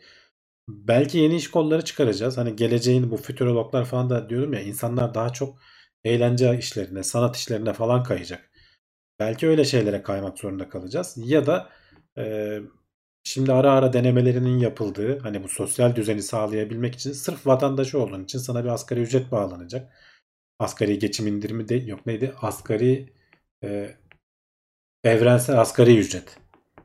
Belki 0.69 1.19
yeni 1.19 1.37
iş 1.37 1.51
kolları 1.51 1.85
çıkaracağız. 1.85 2.39
Hani 2.39 2.57
geleceğin 2.57 3.11
bu 3.11 3.17
fütürologlar 3.17 3.85
falan 3.85 4.11
da 4.11 4.31
diyorum 4.31 4.53
ya 4.53 4.61
insanlar 4.61 5.15
daha 5.15 5.33
çok 5.33 5.59
eğlence 6.05 6.59
işlerine, 6.59 7.03
sanat 7.03 7.37
işlerine 7.37 7.73
falan 7.73 8.03
kayacak. 8.03 8.51
Belki 9.21 9.49
öyle 9.49 9.65
şeylere 9.65 10.03
kaymak 10.03 10.39
zorunda 10.39 10.69
kalacağız. 10.69 11.15
Ya 11.19 11.47
da 11.47 11.71
e, 12.19 12.59
şimdi 13.25 13.53
ara 13.53 13.73
ara 13.73 13.93
denemelerinin 13.93 14.59
yapıldığı 14.59 15.19
hani 15.19 15.45
bu 15.45 15.49
sosyal 15.49 15.97
düzeni 15.97 16.23
sağlayabilmek 16.23 16.95
için 16.95 17.13
sırf 17.13 17.47
vatandaşı 17.47 18.01
olduğun 18.01 18.25
için 18.25 18.39
sana 18.39 18.65
bir 18.65 18.69
asgari 18.69 19.01
ücret 19.01 19.33
bağlanacak. 19.33 19.93
Asgari 20.59 20.99
geçim 20.99 21.27
indirimi 21.27 21.69
de 21.69 21.75
yok 21.75 22.07
neydi? 22.07 22.35
Asgari 22.43 23.13
e, 23.65 23.97
evrensel 25.05 25.61
asgari 25.61 25.99
ücret. 25.99 26.39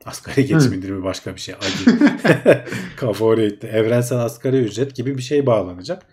Asgari 0.04 0.46
geçim 0.46 0.72
indirimi 0.72 1.04
başka 1.04 1.34
bir 1.34 1.40
şey. 1.40 1.54
Kafa 2.96 3.24
oraya 3.24 3.48
gitti. 3.48 3.66
Evrensel 3.66 4.18
asgari 4.18 4.56
ücret 4.56 4.96
gibi 4.96 5.18
bir 5.18 5.22
şey 5.22 5.46
bağlanacak. 5.46 6.06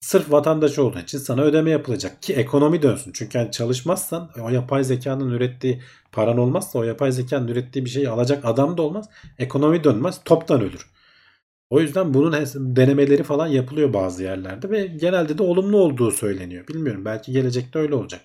Sırf 0.00 0.32
vatandaş 0.32 0.78
olduğu 0.78 0.98
için 0.98 1.18
sana 1.18 1.42
ödeme 1.42 1.70
yapılacak 1.70 2.22
ki 2.22 2.34
ekonomi 2.34 2.82
dönsün. 2.82 3.12
Çünkü 3.12 3.38
yani 3.38 3.50
çalışmazsan 3.50 4.30
o 4.40 4.50
yapay 4.50 4.84
zekanın 4.84 5.30
ürettiği 5.30 5.82
paran 6.12 6.38
olmazsa 6.38 6.78
o 6.78 6.82
yapay 6.82 7.12
zekanın 7.12 7.48
ürettiği 7.48 7.84
bir 7.84 7.90
şeyi 7.90 8.08
alacak 8.08 8.44
adam 8.44 8.76
da 8.76 8.82
olmaz. 8.82 9.08
Ekonomi 9.38 9.84
dönmez 9.84 10.20
toptan 10.24 10.60
ölür. 10.60 10.93
O 11.70 11.80
yüzden 11.80 12.14
bunun 12.14 12.32
denemeleri 12.76 13.22
falan 13.22 13.46
yapılıyor 13.46 13.92
bazı 13.92 14.22
yerlerde 14.22 14.70
ve 14.70 14.86
genelde 14.86 15.38
de 15.38 15.42
olumlu 15.42 15.78
olduğu 15.78 16.10
söyleniyor. 16.10 16.68
Bilmiyorum 16.68 17.04
belki 17.04 17.32
gelecekte 17.32 17.78
öyle 17.78 17.94
olacak. 17.94 18.20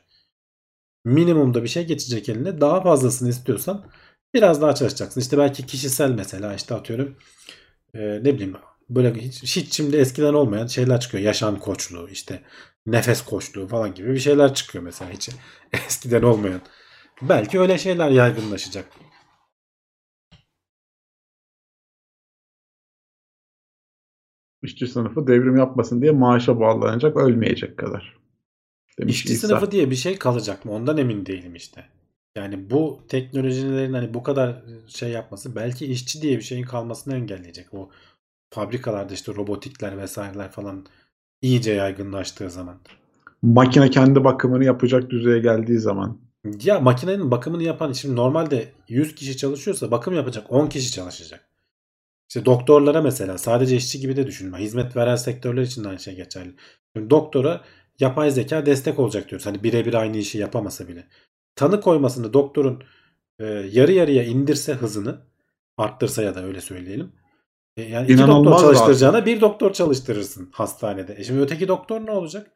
Minimumda 1.06 1.64
bir 1.64 1.68
şey 1.68 1.86
geçecek 1.86 2.30
eline 2.30 2.62
daha 2.62 2.82
fazlasını 2.82 3.30
istiyorsan 3.30 3.86
biraz 4.34 4.62
daha 4.62 4.76
çalışacaksın. 4.76 5.22
İşte 5.22 5.38
belki 5.38 5.66
kişisel 5.66 6.12
mesela 6.12 6.56
işte 6.56 6.76
atıyorum 6.76 7.16
e, 7.94 8.00
ne 8.00 8.34
bileyim 8.34 8.56
böyle 8.90 9.14
hiç, 9.14 9.44
hiç 9.58 9.74
şimdi 9.74 9.98
eskiden 9.98 10.34
olmayan 10.34 10.68
şeyler 10.68 11.00
çıkıyor. 11.00 11.24
Yaşam 11.24 11.60
koçluğu 11.60 12.10
işte 12.10 12.44
nefes 12.86 13.22
koçluğu 13.22 13.68
falan 13.68 13.94
gibi 13.94 14.14
bir 14.14 14.20
şeyler 14.20 14.54
çıkıyor 14.54 14.84
mesela 14.84 15.12
hiç 15.12 15.30
eskiden 15.88 16.22
olmayan. 16.22 16.62
Belki 17.22 17.60
öyle 17.60 17.78
şeyler 17.78 18.10
yaygınlaşacak. 18.10 18.86
İşçi 24.64 24.88
sınıfı 24.88 25.28
devrim 25.28 25.58
yapmasın 25.58 26.02
diye 26.02 26.12
maaşa 26.12 26.60
bağlanacak 26.60 27.18
ölmeyecek 27.18 27.78
kadar. 27.78 28.20
Demiş 29.00 29.16
İşçi 29.16 29.34
İsa. 29.34 29.48
sınıfı 29.48 29.72
diye 29.72 29.92
bir 29.92 29.96
şey 29.96 30.18
kalacak 30.18 30.66
mı? 30.66 30.72
Ondan 30.72 30.98
emin 30.98 31.26
değilim 31.26 31.56
işte. 31.56 31.86
Yani 32.36 32.70
bu 32.70 33.00
teknolojilerin 33.08 33.94
hani 33.94 34.14
bu 34.14 34.24
kadar 34.24 34.64
şey 34.88 35.10
yapması 35.10 35.56
belki 35.56 35.86
işçi 35.86 36.22
diye 36.22 36.38
bir 36.38 36.44
şeyin 36.44 36.64
kalmasını 36.64 37.16
engelleyecek. 37.16 37.74
O 37.74 37.90
fabrikalarda 38.50 39.14
işte 39.14 39.36
robotikler 39.36 39.98
vesaireler 39.98 40.52
falan 40.52 40.86
iyice 41.42 41.74
yaygınlaştığı 41.74 42.50
zaman. 42.50 42.78
Makine 43.42 43.90
kendi 43.90 44.24
bakımını 44.24 44.66
yapacak 44.66 45.10
düzeye 45.10 45.40
geldiği 45.40 45.80
zaman. 45.80 46.18
Ya 46.64 46.80
makinenin 46.80 47.32
bakımını 47.32 47.64
yapan 47.64 47.92
şimdi 47.92 48.16
normalde 48.16 48.72
100 48.88 49.16
kişi 49.16 49.38
çalışıyorsa 49.38 49.92
bakım 49.92 50.14
yapacak 50.14 50.52
10 50.52 50.68
kişi 50.68 50.92
çalışacak. 50.92 51.49
İşte 52.30 52.46
doktorlara 52.46 53.02
mesela 53.02 53.38
sadece 53.38 53.76
işçi 53.76 54.00
gibi 54.00 54.16
de 54.16 54.28
düşünme. 54.28 54.58
Hizmet 54.58 54.96
veren 54.96 55.16
sektörler 55.16 55.62
için 55.62 55.84
de 55.84 55.88
aynı 55.88 56.00
şey 56.00 56.16
geçerli. 56.16 56.56
Şimdi 56.96 57.10
doktora 57.10 57.62
yapay 58.00 58.32
zeka 58.32 58.66
destek 58.66 59.00
olacak 59.00 59.30
diyoruz. 59.30 59.46
Hani 59.46 59.64
birebir 59.64 59.94
aynı 59.94 60.18
işi 60.18 60.38
yapamasa 60.38 60.88
bile. 60.88 61.08
Tanı 61.56 61.82
koymasını 61.82 62.34
doktorun 62.34 62.84
e, 63.40 63.46
yarı 63.46 63.92
yarıya 63.92 64.24
indirse 64.24 64.74
hızını 64.74 65.22
arttırsa 65.78 66.24
ya 66.24 66.36
da 66.36 66.44
öyle 66.44 66.62
söyleyelim. 66.62 67.12
E, 67.78 67.82
yani 67.82 68.12
iki 68.12 68.28
doktor 68.28 68.60
çalıştıracağına 68.62 69.18
lazım. 69.18 69.26
bir 69.26 69.42
doktor 69.42 69.74
çalıştırırsın 69.74 70.50
hastanede. 70.52 71.16
E 71.18 71.24
şimdi 71.24 71.42
öteki 71.42 71.68
doktor 71.68 72.06
ne 72.06 72.12
olacak? 72.12 72.52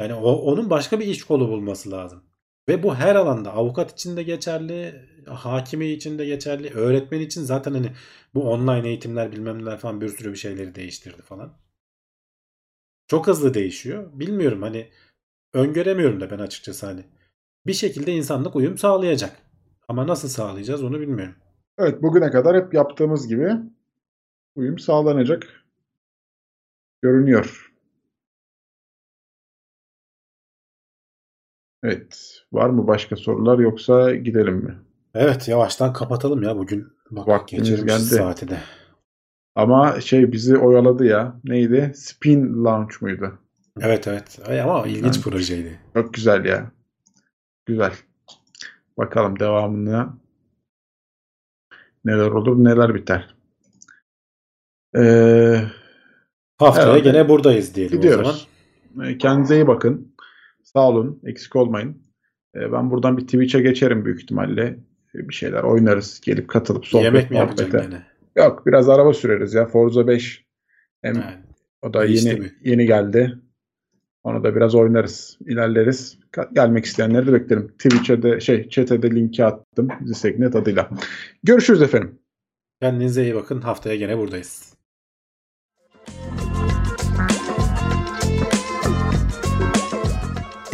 Yani 0.00 0.14
o, 0.14 0.32
onun 0.32 0.70
başka 0.70 1.00
bir 1.00 1.06
iş 1.06 1.24
kolu 1.24 1.48
bulması 1.48 1.90
lazım. 1.90 2.22
Ve 2.68 2.82
bu 2.82 2.94
her 2.94 3.14
alanda 3.16 3.52
avukat 3.52 3.92
için 3.92 4.16
de 4.16 4.22
geçerli, 4.22 5.02
hakimi 5.26 5.86
için 5.86 6.18
de 6.18 6.26
geçerli, 6.26 6.70
öğretmen 6.74 7.20
için 7.20 7.42
zaten 7.42 7.72
hani 7.72 7.92
bu 8.34 8.50
online 8.50 8.88
eğitimler 8.88 9.32
bilmem 9.32 9.58
neler 9.58 9.78
falan 9.78 10.00
bir 10.00 10.08
sürü 10.08 10.32
bir 10.32 10.36
şeyleri 10.36 10.74
değiştirdi 10.74 11.22
falan. 11.22 11.52
Çok 13.08 13.26
hızlı 13.26 13.54
değişiyor. 13.54 14.10
Bilmiyorum 14.12 14.62
hani 14.62 14.90
öngöremiyorum 15.54 16.20
da 16.20 16.30
ben 16.30 16.38
açıkçası 16.38 16.86
hani. 16.86 17.04
Bir 17.66 17.72
şekilde 17.72 18.12
insanlık 18.12 18.56
uyum 18.56 18.78
sağlayacak. 18.78 19.36
Ama 19.88 20.06
nasıl 20.06 20.28
sağlayacağız 20.28 20.84
onu 20.84 21.00
bilmiyorum. 21.00 21.34
Evet 21.78 22.02
bugüne 22.02 22.30
kadar 22.30 22.56
hep 22.56 22.74
yaptığımız 22.74 23.28
gibi 23.28 23.52
uyum 24.56 24.78
sağlanacak 24.78 25.64
görünüyor. 27.02 27.75
Evet. 31.86 32.42
Var 32.52 32.70
mı 32.70 32.86
başka 32.86 33.16
sorular 33.16 33.58
yoksa 33.58 34.14
gidelim 34.14 34.54
mi? 34.54 34.74
Evet 35.14 35.48
yavaştan 35.48 35.92
kapatalım 35.92 36.42
ya 36.42 36.56
bugün. 36.56 36.88
Bak 37.10 37.28
Vaktimiz 37.28 37.84
geldi. 37.84 38.02
saati 38.02 38.48
de. 38.48 38.58
Ama 39.54 40.00
şey 40.00 40.32
bizi 40.32 40.58
oyaladı 40.58 41.04
ya. 41.04 41.40
Neydi? 41.44 41.92
Spin 41.94 42.64
Launch 42.64 43.02
muydu? 43.02 43.38
Evet 43.80 44.08
evet. 44.08 44.38
Ama 44.62 44.86
ilginç 44.86 45.14
yani, 45.16 45.22
projeydi. 45.22 45.80
Çok 45.94 46.14
güzel 46.14 46.44
ya. 46.44 46.70
Güzel. 47.66 47.92
Bakalım 48.98 49.38
devamını 49.40 50.08
neler 52.04 52.26
olur 52.30 52.64
neler 52.64 52.94
biter. 52.94 53.34
Ee, 54.96 55.62
Haftaya 56.58 56.98
gene 56.98 57.28
buradayız 57.28 57.74
diyelim 57.74 57.96
gidiyoruz. 57.96 58.28
o 58.28 58.32
zaman. 58.94 59.10
Ee, 59.10 59.18
kendinize 59.18 59.54
iyi 59.54 59.66
bakın. 59.66 60.15
Sağ 60.76 60.88
olun. 60.88 61.20
Eksik 61.24 61.56
olmayın. 61.56 62.02
Ee, 62.54 62.72
ben 62.72 62.90
buradan 62.90 63.16
bir 63.16 63.22
Twitch'e 63.22 63.60
geçerim 63.60 64.04
büyük 64.04 64.22
ihtimalle. 64.22 64.78
Ee, 65.14 65.28
bir 65.28 65.34
şeyler 65.34 65.62
oynarız. 65.62 66.20
Gelip 66.20 66.48
katılıp 66.48 66.86
sohbet 66.86 67.04
Yemek 67.04 67.30
mi 67.30 67.36
yapacaksın 67.36 67.80
gene? 67.80 68.06
Yok 68.36 68.66
biraz 68.66 68.88
araba 68.88 69.12
süreriz 69.12 69.54
ya. 69.54 69.66
Forza 69.66 70.06
5. 70.06 70.44
Hem 71.02 71.14
yani, 71.14 71.34
o 71.82 71.94
da 71.94 72.04
yeni 72.04 72.40
mi? 72.40 72.52
yeni 72.64 72.86
geldi. 72.86 73.38
Onu 74.24 74.44
da 74.44 74.56
biraz 74.56 74.74
oynarız, 74.74 75.38
ilerleriz. 75.46 76.18
Gelmek 76.52 76.84
isteyenleri 76.84 77.26
de 77.26 77.32
beklerim. 77.32 77.68
Twitch'e 77.68 78.22
de 78.22 78.40
şey, 78.40 78.68
chat'e 78.68 79.02
de 79.02 79.10
linki 79.10 79.44
attım. 79.44 79.88
Ziseknet 80.04 80.56
adıyla. 80.56 80.90
Görüşürüz 81.42 81.82
efendim. 81.82 82.18
Kendinize 82.82 83.22
iyi 83.22 83.34
bakın. 83.34 83.60
Haftaya 83.60 83.96
gene 83.96 84.18
buradayız. 84.18 84.75